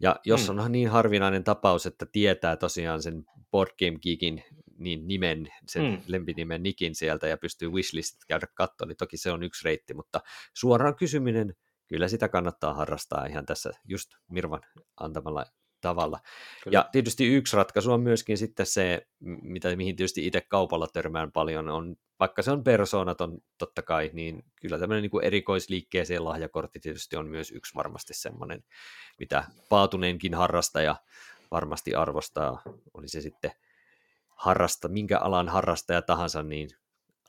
ja 0.00 0.16
jos 0.24 0.48
hmm. 0.48 0.58
on 0.58 0.72
niin 0.72 0.88
harvinainen 0.88 1.44
tapaus, 1.44 1.86
että 1.86 2.06
tietää 2.06 2.56
tosiaan 2.56 3.02
sen 3.02 3.24
Board 3.50 3.70
Game 3.78 3.98
Geekin 4.02 4.44
niin 4.78 5.08
nimen, 5.08 5.48
sen 5.68 5.82
hmm. 5.82 6.02
lempinimen 6.06 6.62
nikin 6.62 6.94
sieltä 6.94 7.28
ja 7.28 7.36
pystyy 7.36 7.68
wishlistit 7.68 8.24
käydä 8.28 8.46
katsoa, 8.54 8.86
niin 8.86 8.96
toki 8.96 9.16
se 9.16 9.32
on 9.32 9.42
yksi 9.42 9.64
reitti, 9.64 9.94
mutta 9.94 10.20
suoraan 10.54 10.96
kysyminen, 10.96 11.54
kyllä 11.86 12.08
sitä 12.08 12.28
kannattaa 12.28 12.74
harrastaa 12.74 13.26
ihan 13.26 13.46
tässä 13.46 13.70
just 13.84 14.10
Mirvan 14.28 14.60
antamalla 14.96 15.44
tavalla. 15.80 16.20
Kyllä. 16.64 16.78
Ja 16.78 16.88
tietysti 16.92 17.26
yksi 17.26 17.56
ratkaisu 17.56 17.92
on 17.92 18.00
myöskin 18.00 18.38
sitten 18.38 18.66
se, 18.66 19.06
mitä, 19.42 19.76
mihin 19.76 19.96
tietysti 19.96 20.26
itse 20.26 20.40
kaupalla 20.40 20.86
törmään 20.86 21.32
paljon, 21.32 21.68
on, 21.68 21.96
vaikka 22.20 22.42
se 22.42 22.50
on 22.50 22.64
persoonaton 22.64 23.38
totta 23.58 23.82
kai, 23.82 24.10
niin 24.12 24.44
kyllä 24.60 24.78
tämmöinen 24.78 25.02
niin 25.02 25.10
kuin 25.10 25.24
erikoisliikkeeseen 25.24 26.24
lahjakortti 26.24 26.80
tietysti 26.80 27.16
on 27.16 27.28
myös 27.28 27.50
yksi 27.50 27.74
varmasti 27.74 28.14
semmoinen, 28.14 28.64
mitä 29.18 29.44
paatuneenkin 29.68 30.34
harrastaja 30.34 30.96
varmasti 31.50 31.94
arvostaa, 31.94 32.62
oli 32.94 33.08
se 33.08 33.20
sitten 33.20 33.52
harrasta, 34.36 34.88
minkä 34.88 35.18
alan 35.18 35.48
harrastaja 35.48 36.02
tahansa, 36.02 36.42
niin 36.42 36.70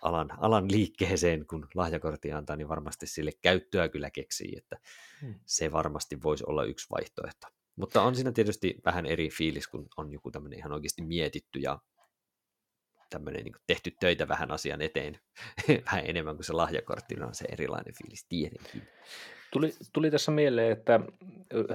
alan, 0.01 0.29
alan 0.37 0.71
liikkeeseen, 0.71 1.45
kun 1.47 1.67
lahjakortti 1.75 2.31
antaa, 2.31 2.55
niin 2.55 2.69
varmasti 2.69 3.07
sille 3.07 3.31
käyttöä 3.41 3.89
kyllä 3.89 4.09
keksii, 4.09 4.57
että 4.57 4.77
hmm. 5.21 5.35
se 5.45 5.71
varmasti 5.71 6.23
voisi 6.23 6.43
olla 6.47 6.63
yksi 6.63 6.87
vaihtoehto. 6.89 7.47
Mutta 7.81 8.01
on 8.01 8.15
siinä 8.15 8.31
tietysti 8.31 8.75
vähän 8.85 9.05
eri 9.05 9.29
fiilis, 9.29 9.67
kun 9.67 9.87
on 9.97 10.13
joku 10.13 10.31
tämmöinen 10.31 10.59
ihan 10.59 10.71
oikeasti 10.71 11.01
mietitty 11.01 11.59
ja 11.59 11.79
tämmöinen 13.09 13.43
niin 13.43 13.53
tehty 13.67 13.91
töitä 13.99 14.27
vähän 14.27 14.51
asian 14.51 14.81
eteen 14.81 15.19
vähän 15.85 16.05
enemmän 16.05 16.35
kuin 16.35 16.45
se 16.45 16.53
lahjakortti, 16.53 17.15
niin 17.15 17.23
on 17.23 17.35
se 17.35 17.45
erilainen 17.51 17.93
fiilis 17.93 18.25
tietenkin. 18.29 18.81
Tuli, 19.53 19.73
tuli 19.93 20.11
tässä 20.11 20.31
mieleen, 20.31 20.71
että 20.71 20.99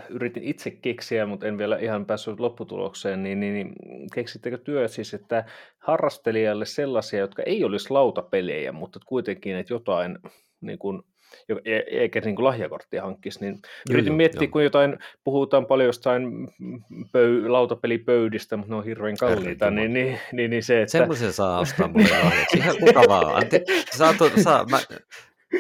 yritin 0.09 0.45
itse 0.45 0.71
keksiä, 0.71 1.27
mutta 1.27 1.47
en 1.47 1.59
vielä 1.59 1.79
ihan 1.79 2.07
päässyt 2.07 2.41
lopputulokseen, 2.41 3.23
niin, 3.23 3.41
niin, 3.41 3.55
niin 3.55 3.75
keksittekö 4.15 4.59
työ 4.59 4.89
siis, 4.89 5.15
että 5.15 5.45
harrastelijalle 5.79 6.67
sellaisia, 6.67 7.21
jotka 7.21 7.43
ei 7.43 7.65
olisi 7.65 7.91
lautapelejä, 7.91 8.73
mutta 8.73 9.01
kuitenkin, 9.07 9.57
että 9.57 9.75
jotain 9.75 10.19
niin 10.61 10.79
kuin 10.79 11.03
eikä 11.91 12.21
niin 12.21 12.37
kuin 12.37 12.45
lahjakorttia 12.45 13.03
hankkisi, 13.03 13.41
niin 13.41 13.59
yritin 13.91 14.11
joo, 14.11 14.17
miettiä, 14.17 14.43
joo. 14.43 14.51
kun 14.51 14.65
jotain, 14.65 14.99
puhutaan 15.25 15.67
paljon 15.67 15.87
jostain 15.87 16.49
pöy, 17.13 17.49
lautapelipöydistä, 17.49 18.57
mutta 18.57 18.73
ne 18.73 18.79
on 18.79 18.85
hirveän 18.85 19.17
kalliita, 19.17 19.71
niin, 19.71 19.93
niin, 19.93 20.19
niin, 20.33 20.51
niin, 20.51 20.63
se, 20.63 20.83
että... 20.83 20.93
Semmoisen 20.93 21.33
saa 21.33 21.59
ostaa 21.59 21.89
mulle 21.89 22.09
lahjaksi, 22.25 22.59
ihan 22.59 22.77
kuka 22.81 23.03
vaan. 23.09 23.37
Ante, 23.37 23.65
saa, 23.93 24.15
saa, 24.43 24.65
mä, 24.71 24.81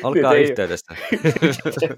Olkaa 0.03 0.33
niitä 0.33 0.51
yhteydessä. 0.51 0.95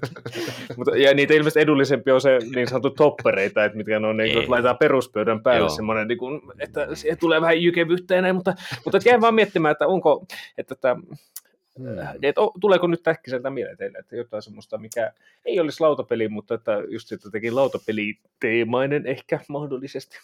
Mutta, 0.77 0.97
ja 0.97 1.13
niitä 1.13 1.33
ilmeisesti 1.33 1.59
edullisempi 1.59 2.11
on 2.11 2.21
se 2.21 2.39
niin 2.55 2.67
sanottu 2.67 2.89
toppereita, 2.89 3.65
että 3.65 3.77
mitkä 3.77 3.97
on, 3.97 4.17
niin, 4.17 4.33
kun 4.33 4.51
laitetaan 4.51 4.77
peruspöydän 4.77 5.43
päälle 5.43 5.59
Joo. 5.59 5.69
semmoinen, 5.69 6.07
niin 6.07 6.17
kuin, 6.17 6.41
että 6.59 6.95
siihen 6.95 7.17
tulee 7.17 7.41
vähän 7.41 7.61
jykevyyttä 7.61 8.15
ja 8.15 8.21
näin, 8.21 8.35
mutta, 8.35 8.53
mutta 8.85 8.99
jäin 9.05 9.21
vaan 9.21 9.35
miettimään, 9.35 9.71
että 9.71 9.87
onko, 9.87 10.25
että, 10.57 10.73
että 10.73 10.95
Hmm. 11.79 11.97
että 12.21 12.41
tuleeko 12.61 12.87
nyt 12.87 13.07
äkkiseltä 13.07 13.49
mieleen 13.49 13.77
teille, 13.77 13.97
että 13.97 14.15
jotain 14.15 14.43
semmoista, 14.43 14.77
mikä 14.77 15.13
ei 15.45 15.59
olisi 15.59 15.81
lautapeli, 15.81 16.27
mutta 16.27 16.55
että 16.55 16.71
just 16.87 17.11
jotenkin 17.11 17.55
lautapeliteemainen 17.55 19.07
ehkä 19.07 19.39
mahdollisesti. 19.49 20.17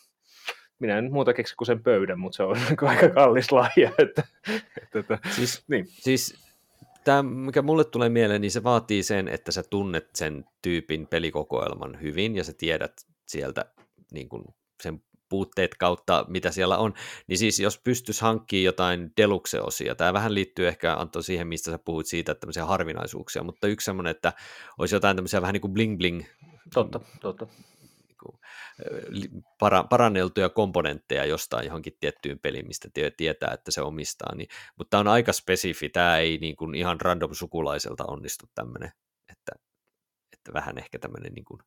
Minä 0.80 0.98
en 0.98 1.11
muuta 1.11 1.34
keksi 1.34 1.56
kuin 1.56 1.65
sen 1.65 1.84
pöydän, 1.84 2.19
mutta 2.19 2.36
se 2.36 2.44
on 2.44 2.57
aika 2.82 3.10
kallis 3.10 3.52
lahja. 3.52 3.91
Että, 3.98 4.23
että, 4.82 4.99
että, 4.99 5.19
siis, 5.30 5.64
niin. 5.68 5.88
siis 5.88 6.45
tämä, 7.03 7.23
mikä 7.23 7.61
mulle 7.61 7.84
tulee 7.84 8.10
mieleen, 8.10 8.41
niin 8.41 8.52
se 8.52 8.64
vaatii 8.64 9.03
sen, 9.03 9.27
että 9.27 9.52
sä 9.52 9.64
tunnet 9.69 10.10
sen 10.14 10.45
tyypin 10.61 11.07
pelikokoelman 11.07 12.02
hyvin 12.02 12.36
ja 12.36 12.44
sä 12.44 12.53
tiedät 12.53 12.94
sieltä 13.26 13.65
niin 14.11 14.30
kuin 14.30 14.44
sen 14.84 15.02
puutteet 15.30 15.76
kautta, 15.76 16.26
mitä 16.27 16.52
siellä 16.52 16.77
on, 16.77 16.93
niin 17.27 17.38
siis 17.38 17.60
jos 17.60 17.81
pystyisi 17.84 18.22
hankkimaan 18.22 18.64
jotain 18.64 19.11
deluxe-osia, 19.18 19.95
tämä 19.95 20.14
vähän 20.14 20.34
liittyy 20.34 20.68
ehkä 20.68 20.93
Antto 20.93 21.22
siihen, 21.22 21.47
mistä 21.47 21.72
sä 21.72 21.80
puhuit 21.80 22.07
siitä, 22.07 22.31
että 22.31 22.39
tämmöisiä 22.39 22.65
harvinaisuuksia, 22.65 23.43
mutta 23.43 23.68
yksi 23.68 23.85
semmoinen, 23.85 24.11
että 24.11 24.34
olisi 24.77 24.95
jotain 24.95 25.18
tämmöisiä 25.18 25.41
vähän 25.41 25.53
niin 25.53 25.61
kuin 25.61 25.73
bling-bling 25.73 26.26
Totta, 26.73 26.99
totta. 27.22 27.47
Niin 29.11 29.43
para, 29.60 29.84
paranneltuja 29.84 30.49
komponentteja 30.49 31.26
jostain 31.26 31.65
johonkin 31.65 31.97
tiettyyn 31.99 32.39
peliin, 32.39 32.68
mistä 32.68 32.89
tietää, 33.18 33.53
että 33.53 33.72
se 33.72 33.81
omistaa. 33.81 34.35
Niin, 34.35 34.47
mutta 34.77 34.89
tämä 34.89 34.99
on 35.02 35.07
aika 35.07 35.34
spesifi, 35.34 35.89
tämä 35.89 36.18
ei 36.18 36.38
niin 36.38 36.56
kuin 36.56 36.76
ihan 36.76 37.02
random 37.02 37.34
sukulaiselta 37.34 38.06
onnistu 38.07 38.45
tämmöinen, 38.56 38.91
että, 39.31 39.52
että 40.34 40.53
vähän 40.53 40.77
ehkä 40.77 40.99
tämmöinen 40.99 41.34
niin 41.34 41.45
kuin 41.45 41.60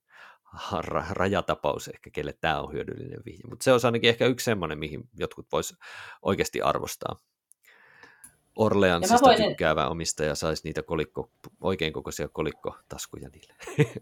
rajatapaus 1.11 1.89
ehkä, 1.89 2.11
kelle 2.11 2.35
tämä 2.41 2.61
on 2.61 2.73
hyödyllinen 2.73 3.21
vihje. 3.25 3.43
Mutta 3.51 3.65
se 3.65 3.73
on 3.73 3.81
ainakin 3.85 4.11
ehkä 4.11 4.27
yksi 4.27 4.45
semmoinen, 4.45 4.79
mihin 4.79 5.09
jotkut 5.19 5.47
vois 5.53 5.75
oikeasti 6.23 6.63
arvostaa. 6.63 7.17
Orleansista 8.57 9.27
voisin... 9.27 9.49
tykkäävä 9.49 9.89
omistaja 9.89 10.35
saisi 10.35 10.65
niitä 10.65 10.83
kolikko, 10.83 11.31
oikein 11.61 11.93
kokoisia 11.93 12.29
kolikkotaskuja 12.29 13.29
niille. 13.29 13.55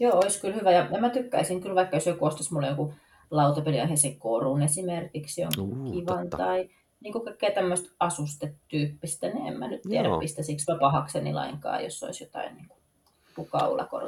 Joo, 0.00 0.16
olisi 0.16 0.40
kyllä 0.40 0.54
hyvä. 0.54 0.72
Ja, 0.72 1.00
mä 1.00 1.10
tykkäisin 1.10 1.60
kyllä, 1.60 1.74
vaikka 1.74 1.96
jos 1.96 2.06
joku 2.06 2.24
ostaisi 2.24 2.52
mulle 2.52 2.68
joku 2.68 2.94
lautapeliaiheisen 3.30 4.18
korun 4.18 4.62
esimerkiksi, 4.62 5.40
jonkun 5.40 5.78
uh, 5.78 5.92
kivan, 5.92 6.18
totta. 6.18 6.36
tai 6.36 6.68
niin 7.00 7.12
kuin 7.12 7.24
kaikkea 7.24 7.50
tämmöistä 7.50 7.90
asustetyyppistä, 8.00 9.28
niin 9.28 9.46
en 9.46 9.58
mä 9.58 9.68
nyt 9.68 9.82
tiedä, 9.82 10.08
Joo. 10.08 10.20
siksi 10.40 10.72
mä 10.72 10.78
pahakseni 10.78 11.32
lainkaan, 11.32 11.84
jos 11.84 12.02
olisi 12.02 12.24
jotain 12.24 12.54
niin 12.54 12.68
kuin 12.68 12.83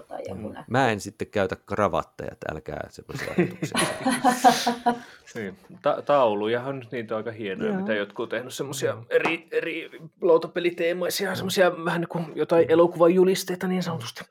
tai 0.08 0.22
joku 0.28 0.48
mm. 0.48 0.54
näkö. 0.54 0.64
Mä 0.70 0.90
en 0.90 1.00
sitten 1.00 1.28
käytä 1.28 1.56
kravatteja, 1.56 2.30
että 2.32 2.46
älkää 2.52 2.88
semmoisia 2.90 3.34
ajatuksia. 3.38 3.78
niin. 5.34 5.58
Ta- 5.82 6.02
taulujahan 6.02 6.78
nyt 6.78 6.92
niitä 6.92 7.14
on 7.14 7.16
aika 7.16 7.30
hienoja, 7.30 7.70
Joo. 7.70 7.80
mitä 7.80 7.94
jotkut 7.94 8.22
on 8.22 8.28
tehnyt 8.28 8.54
semmoisia 8.54 8.96
eri, 9.10 9.48
eri 9.50 9.90
lautapeliteemaisia, 10.22 11.34
semmoisia 11.34 11.84
vähän 11.84 12.00
niin 12.00 12.08
kuin 12.08 12.32
jotain 12.34 12.70
elokuvan 12.70 13.14
julisteita 13.14 13.68
niin 13.68 13.82
sanotusti. 13.82 14.24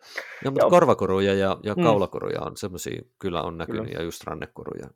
Joo, 0.44 0.52
mutta 0.52 0.66
ja 0.66 0.70
korvakoruja 0.70 1.34
ja, 1.34 1.58
ja 1.64 1.74
mm. 1.76 1.84
kaulakoruja 1.84 2.42
on 2.42 2.58
semmoisia, 2.58 3.02
kyllä 3.20 3.42
on 3.42 3.58
näkynyt, 3.58 3.84
kyllä. 3.84 4.00
ja 4.00 4.04
just 4.04 4.24
rannekoruja 4.24 4.88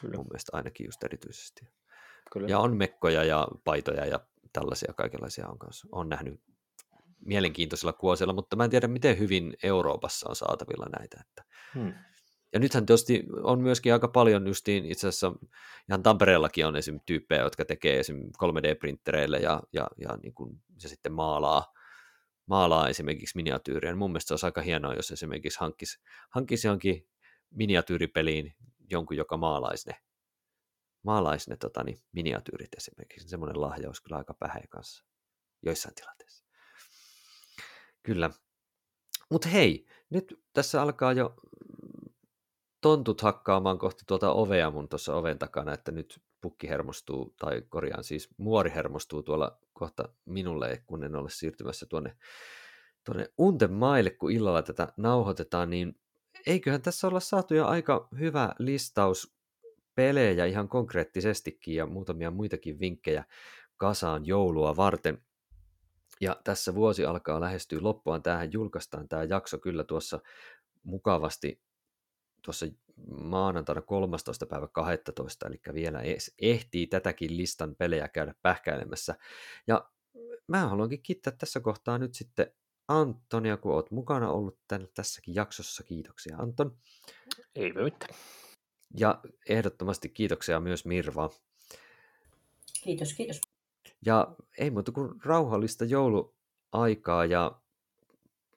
kyllä. 0.00 0.16
mun 0.16 0.26
mielestä 0.26 0.56
ainakin 0.56 0.86
just 0.86 1.04
erityisesti. 1.04 1.66
Kyllä. 2.32 2.48
Ja 2.48 2.58
on 2.58 2.76
mekkoja 2.76 3.24
ja 3.24 3.48
paitoja 3.64 4.06
ja 4.06 4.20
tällaisia 4.52 4.92
kaikenlaisia 4.96 5.48
on 5.48 5.58
kanssa. 5.58 5.88
On 5.92 6.08
nähnyt 6.08 6.40
mielenkiintoisilla 7.20 7.92
kuosilla, 7.92 8.32
mutta 8.32 8.56
mä 8.56 8.64
en 8.64 8.70
tiedä, 8.70 8.88
miten 8.88 9.18
hyvin 9.18 9.54
Euroopassa 9.62 10.28
on 10.28 10.36
saatavilla 10.36 10.86
näitä. 10.98 11.24
Että. 11.28 11.44
Hmm. 11.74 11.92
Ja 12.52 12.60
nythän 12.60 12.86
tietysti 12.86 13.24
on 13.42 13.60
myöskin 13.60 13.92
aika 13.92 14.08
paljon 14.08 14.46
justiin 14.46 14.84
itse 14.84 15.08
asiassa, 15.08 15.32
ihan 15.88 16.02
Tampereellakin 16.02 16.66
on 16.66 16.76
esim. 16.76 17.00
tyyppejä, 17.06 17.42
jotka 17.42 17.64
tekee 17.64 18.00
esim. 18.00 18.16
3D-printtereille 18.16 19.42
ja, 19.42 19.62
ja, 19.72 19.86
ja 19.98 20.16
niin 20.22 20.34
kuin 20.34 20.60
se 20.78 20.88
sitten 20.88 21.12
maalaa, 21.12 21.72
maalaa 22.46 22.88
esimerkiksi 22.88 23.36
miniatyyriä. 23.36 23.94
Mun 23.94 24.10
mielestä 24.10 24.28
se 24.28 24.34
olisi 24.34 24.46
aika 24.46 24.60
hienoa, 24.60 24.94
jos 24.94 25.10
esimerkiksi 25.10 25.60
hankkisi, 25.60 25.98
hankkisi 26.30 26.66
johonkin 26.66 27.08
miniatyyripeliin 27.50 28.54
jonkun, 28.90 29.16
joka 29.16 29.36
maalaisi 29.36 29.88
ne, 29.88 29.96
maalaisi 31.02 31.50
ne 31.50 31.56
tota, 31.56 31.84
niin, 31.84 32.02
miniatyyrit 32.12 32.74
esimerkiksi. 32.76 33.28
Semmoinen 33.28 33.60
lahja 33.60 33.88
olisi 33.88 34.02
kyllä 34.02 34.16
aika 34.16 34.34
päheä 34.34 34.64
kanssa 34.70 35.04
joissain 35.62 35.94
tilanteissa. 35.94 36.43
Kyllä. 38.04 38.30
Mutta 39.30 39.48
hei, 39.48 39.86
nyt 40.10 40.44
tässä 40.52 40.82
alkaa 40.82 41.12
jo 41.12 41.34
tontut 42.80 43.20
hakkaamaan 43.20 43.78
kohti 43.78 44.04
tuota 44.06 44.32
ovea 44.32 44.70
mun 44.70 44.88
tuossa 44.88 45.14
oven 45.14 45.38
takana, 45.38 45.72
että 45.74 45.92
nyt 45.92 46.22
pukki 46.40 46.68
hermostuu, 46.68 47.34
tai 47.38 47.62
korjaan 47.68 48.04
siis 48.04 48.28
muori 48.36 48.72
hermostuu 48.74 49.22
tuolla 49.22 49.58
kohta 49.72 50.08
minulle, 50.24 50.82
kun 50.86 51.04
en 51.04 51.16
ole 51.16 51.30
siirtymässä 51.30 51.86
tuonne, 51.86 52.16
tuonne 53.04 53.32
unten 53.38 53.72
maille, 53.72 54.10
kun 54.10 54.30
illalla 54.30 54.62
tätä 54.62 54.92
nauhoitetaan, 54.96 55.70
niin 55.70 56.00
eiköhän 56.46 56.82
tässä 56.82 57.08
olla 57.08 57.20
saatu 57.20 57.54
jo 57.54 57.66
aika 57.66 58.08
hyvä 58.18 58.54
listaus 58.58 59.34
pelejä 59.94 60.44
ihan 60.44 60.68
konkreettisestikin 60.68 61.74
ja 61.74 61.86
muutamia 61.86 62.30
muitakin 62.30 62.80
vinkkejä 62.80 63.24
kasaan 63.76 64.26
joulua 64.26 64.76
varten. 64.76 65.22
Ja 66.24 66.40
tässä 66.44 66.74
vuosi 66.74 67.04
alkaa 67.04 67.40
lähestyä 67.40 67.78
loppuaan. 67.82 68.22
Tähän 68.22 68.52
julkaistaan 68.52 69.08
tämä 69.08 69.24
jakso 69.24 69.58
kyllä 69.58 69.84
tuossa 69.84 70.20
mukavasti 70.82 71.62
tuossa 72.42 72.66
maanantaina 73.20 73.82
13. 73.82 74.46
päivä 74.46 74.68
12, 74.68 75.46
eli 75.46 75.60
vielä 75.74 76.02
ehtii 76.38 76.86
tätäkin 76.86 77.36
listan 77.36 77.76
pelejä 77.76 78.08
käydä 78.08 78.34
pähkäilemässä. 78.42 79.14
Ja 79.66 79.90
mä 80.48 80.68
haluankin 80.68 81.02
kiittää 81.02 81.32
tässä 81.38 81.60
kohtaa 81.60 81.98
nyt 81.98 82.14
sitten 82.14 82.52
Antonia, 82.88 83.56
kun 83.56 83.72
oot 83.72 83.90
mukana 83.90 84.30
ollut 84.30 84.58
tämän, 84.68 84.88
tässäkin 84.94 85.34
jaksossa. 85.34 85.82
Kiitoksia 85.82 86.36
Anton. 86.36 86.76
Ei 87.54 87.72
mitään. 87.72 88.14
Ja 88.98 89.20
ehdottomasti 89.48 90.08
kiitoksia 90.08 90.60
myös 90.60 90.84
Mirva. 90.84 91.30
Kiitos, 92.84 93.14
kiitos. 93.14 93.53
Ja 94.06 94.34
ei 94.58 94.70
muuta 94.70 94.92
kuin 94.92 95.10
rauhallista 95.24 95.84
jouluaikaa 95.84 97.24
ja 97.24 97.52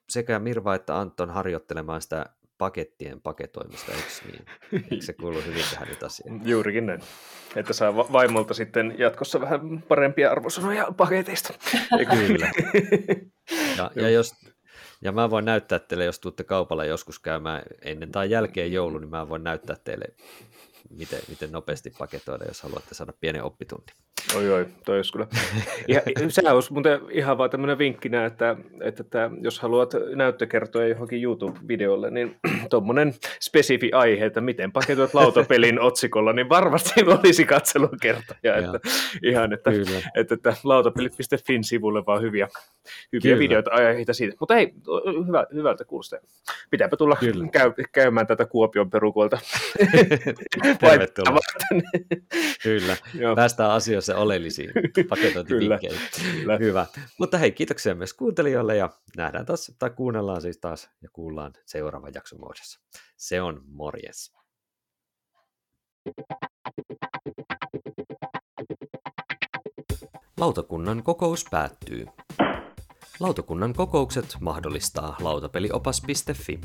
sekä 0.08 0.38
Mirva 0.38 0.74
että 0.74 0.98
Anton 0.98 1.30
harjoittelemaan 1.30 2.02
sitä 2.02 2.26
pakettien 2.58 3.20
paketoimista, 3.20 3.92
eikö 3.92 4.08
niin? 4.24 4.46
Eikö 4.90 5.04
se 5.04 5.12
kuulu 5.12 5.40
hyvin 5.46 5.64
tähän 5.70 5.88
nyt 5.88 6.02
asiaan? 6.02 6.40
Juurikin 6.48 6.86
näin. 6.86 7.00
Että 7.56 7.72
saa 7.72 7.96
vaimolta 7.96 8.54
sitten 8.54 8.94
jatkossa 8.98 9.40
vähän 9.40 9.82
parempia 9.88 10.30
arvosanoja 10.30 10.92
paketeista. 10.96 11.54
Kyllä. 12.16 12.50
Ja, 13.76 13.90
ja, 14.02 14.10
jos, 14.10 14.34
ja 15.02 15.12
mä 15.12 15.30
voin 15.30 15.44
näyttää 15.44 15.78
teille, 15.78 16.04
jos 16.04 16.20
tuutte 16.20 16.44
kaupalla 16.44 16.84
joskus 16.84 17.18
käymään 17.18 17.62
ennen 17.82 18.12
tai 18.12 18.30
jälkeen 18.30 18.72
joulun, 18.72 19.00
niin 19.00 19.10
mä 19.10 19.28
voin 19.28 19.44
näyttää 19.44 19.76
teille 19.84 20.06
miten, 20.98 21.20
miten 21.28 21.52
nopeasti 21.52 21.92
paketoida, 21.98 22.44
jos 22.48 22.62
haluatte 22.62 22.94
saada 22.94 23.12
pienen 23.20 23.42
oppitunnin. 23.42 23.94
Oi 24.36 24.50
oi, 24.50 24.66
toi 24.84 24.96
olisi 24.96 25.12
kyllä. 25.12 25.26
Ja, 25.88 26.00
sehän 26.28 26.54
olisi 26.54 26.72
muuten 26.72 27.00
ihan 27.10 27.38
vaan 27.38 27.50
tämmöinen 27.50 27.78
vinkkinä, 27.78 28.24
että, 28.24 28.56
että, 28.82 29.02
että 29.02 29.30
jos 29.42 29.60
haluat 29.60 29.92
näyttökertoja 30.14 30.88
johonkin 30.88 31.22
YouTube-videolle, 31.22 32.10
niin 32.10 32.36
tuommoinen 32.70 33.14
spesifi 33.40 33.92
aihe, 33.92 34.24
että 34.26 34.40
miten 34.40 34.72
paketoit 34.72 35.14
lautapelin 35.14 35.80
otsikolla, 35.88 36.32
niin 36.32 36.48
varmasti 36.48 36.92
olisi 37.06 37.44
katselukertoja. 37.44 38.56
Että, 38.56 38.80
ihan, 39.22 39.52
että, 39.52 39.70
että, 39.70 40.10
että, 40.14 40.34
että 40.34 40.54
lautapelit.fin 40.64 41.64
sivulle 41.64 42.06
vaan 42.06 42.22
hyviä, 42.22 42.48
hyviä 43.12 43.20
kyllä. 43.22 43.38
videoita 43.38 43.70
aiheita 43.70 44.12
siitä. 44.12 44.36
Mutta 44.40 44.54
hei, 44.54 44.72
hyvä, 45.26 45.46
hyvältä 45.54 45.84
kuulostaa. 45.84 46.18
Pitääpä 46.70 46.96
tulla 46.96 47.16
käy, 47.52 47.72
käymään 47.92 48.26
tätä 48.26 48.46
Kuopion 48.46 48.90
perukoilta. 48.90 49.38
Tervetuloa. 50.76 51.38
Kyllä, 52.62 52.96
Joo. 53.14 53.36
päästään 53.36 53.70
asioissa 53.70 54.16
oleellisiin 54.16 54.70
paketointivinkkeihin. 55.08 56.00
Hyvä. 56.58 56.86
Mutta 57.18 57.38
hei, 57.38 57.52
kiitoksia 57.52 57.94
myös 57.94 58.14
kuuntelijoille 58.14 58.76
ja 58.76 58.90
nähdään 59.16 59.46
taas, 59.46 59.72
tai 59.78 59.90
kuunnellaan 59.90 60.40
siis 60.40 60.58
taas 60.58 60.90
ja 61.02 61.08
kuullaan 61.12 61.52
seuraavan 61.66 62.12
jakson 62.14 62.40
muodossa. 62.40 62.80
Se 63.16 63.40
on 63.42 63.62
morjes. 63.66 64.32
Lautakunnan 70.40 71.02
kokous 71.02 71.44
päättyy. 71.50 72.06
Lautakunnan 73.20 73.74
kokoukset 73.74 74.36
mahdollistaa 74.40 75.16
lautapeliopas.fi, 75.20 76.60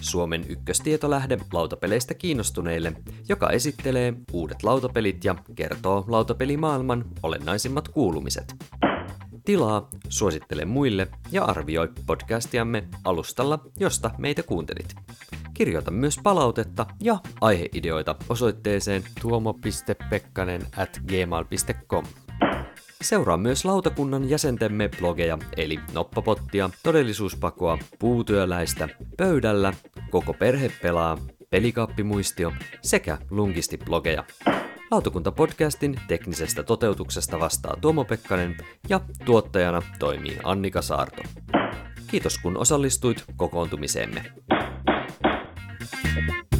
Suomen 0.00 0.44
ykköstietolähde 0.48 1.38
lautapeleistä 1.52 2.14
kiinnostuneille, 2.14 2.92
joka 3.28 3.50
esittelee 3.50 4.14
uudet 4.32 4.62
lautapelit 4.62 5.24
ja 5.24 5.34
kertoo 5.54 6.04
lautapelimaailman 6.08 7.04
olennaisimmat 7.22 7.88
kuulumiset. 7.88 8.54
Tilaa, 9.44 9.88
suosittele 10.08 10.64
muille 10.64 11.08
ja 11.32 11.44
arvioi 11.44 11.88
podcastiamme 12.06 12.88
alustalla, 13.04 13.58
josta 13.80 14.10
meitä 14.18 14.42
kuuntelit. 14.42 14.94
Kirjoita 15.54 15.90
myös 15.90 16.18
palautetta 16.22 16.86
ja 17.00 17.18
aiheideoita 17.40 18.16
osoitteeseen 18.28 19.02
tuomo.pekkanen 19.20 20.62
at 20.76 21.00
gmail.com. 21.08 22.04
Seuraa 23.02 23.36
myös 23.36 23.64
lautakunnan 23.64 24.30
jäsentemme 24.30 24.90
blogeja, 24.98 25.38
eli 25.56 25.80
Noppapottia, 25.92 26.70
Todellisuuspakoa, 26.82 27.78
Puutyöläistä, 27.98 28.88
Pöydällä, 29.16 29.72
Koko 30.10 30.32
perhe 30.34 30.72
pelaa, 30.82 31.18
Pelikaappimuistio 31.50 32.52
sekä 32.82 33.18
Lungisti-blogeja. 33.30 34.24
Lautakunta-podcastin 34.90 36.00
teknisestä 36.08 36.62
toteutuksesta 36.62 37.40
vastaa 37.40 37.76
Tuomo 37.80 38.04
Pekkanen 38.04 38.56
ja 38.88 39.00
tuottajana 39.24 39.82
toimii 39.98 40.38
Annika 40.44 40.82
Saarto. 40.82 41.22
Kiitos 42.06 42.38
kun 42.38 42.56
osallistuit 42.56 43.24
kokoontumiseemme. 43.36 44.32
Thank 46.02 46.28
you 46.28 46.51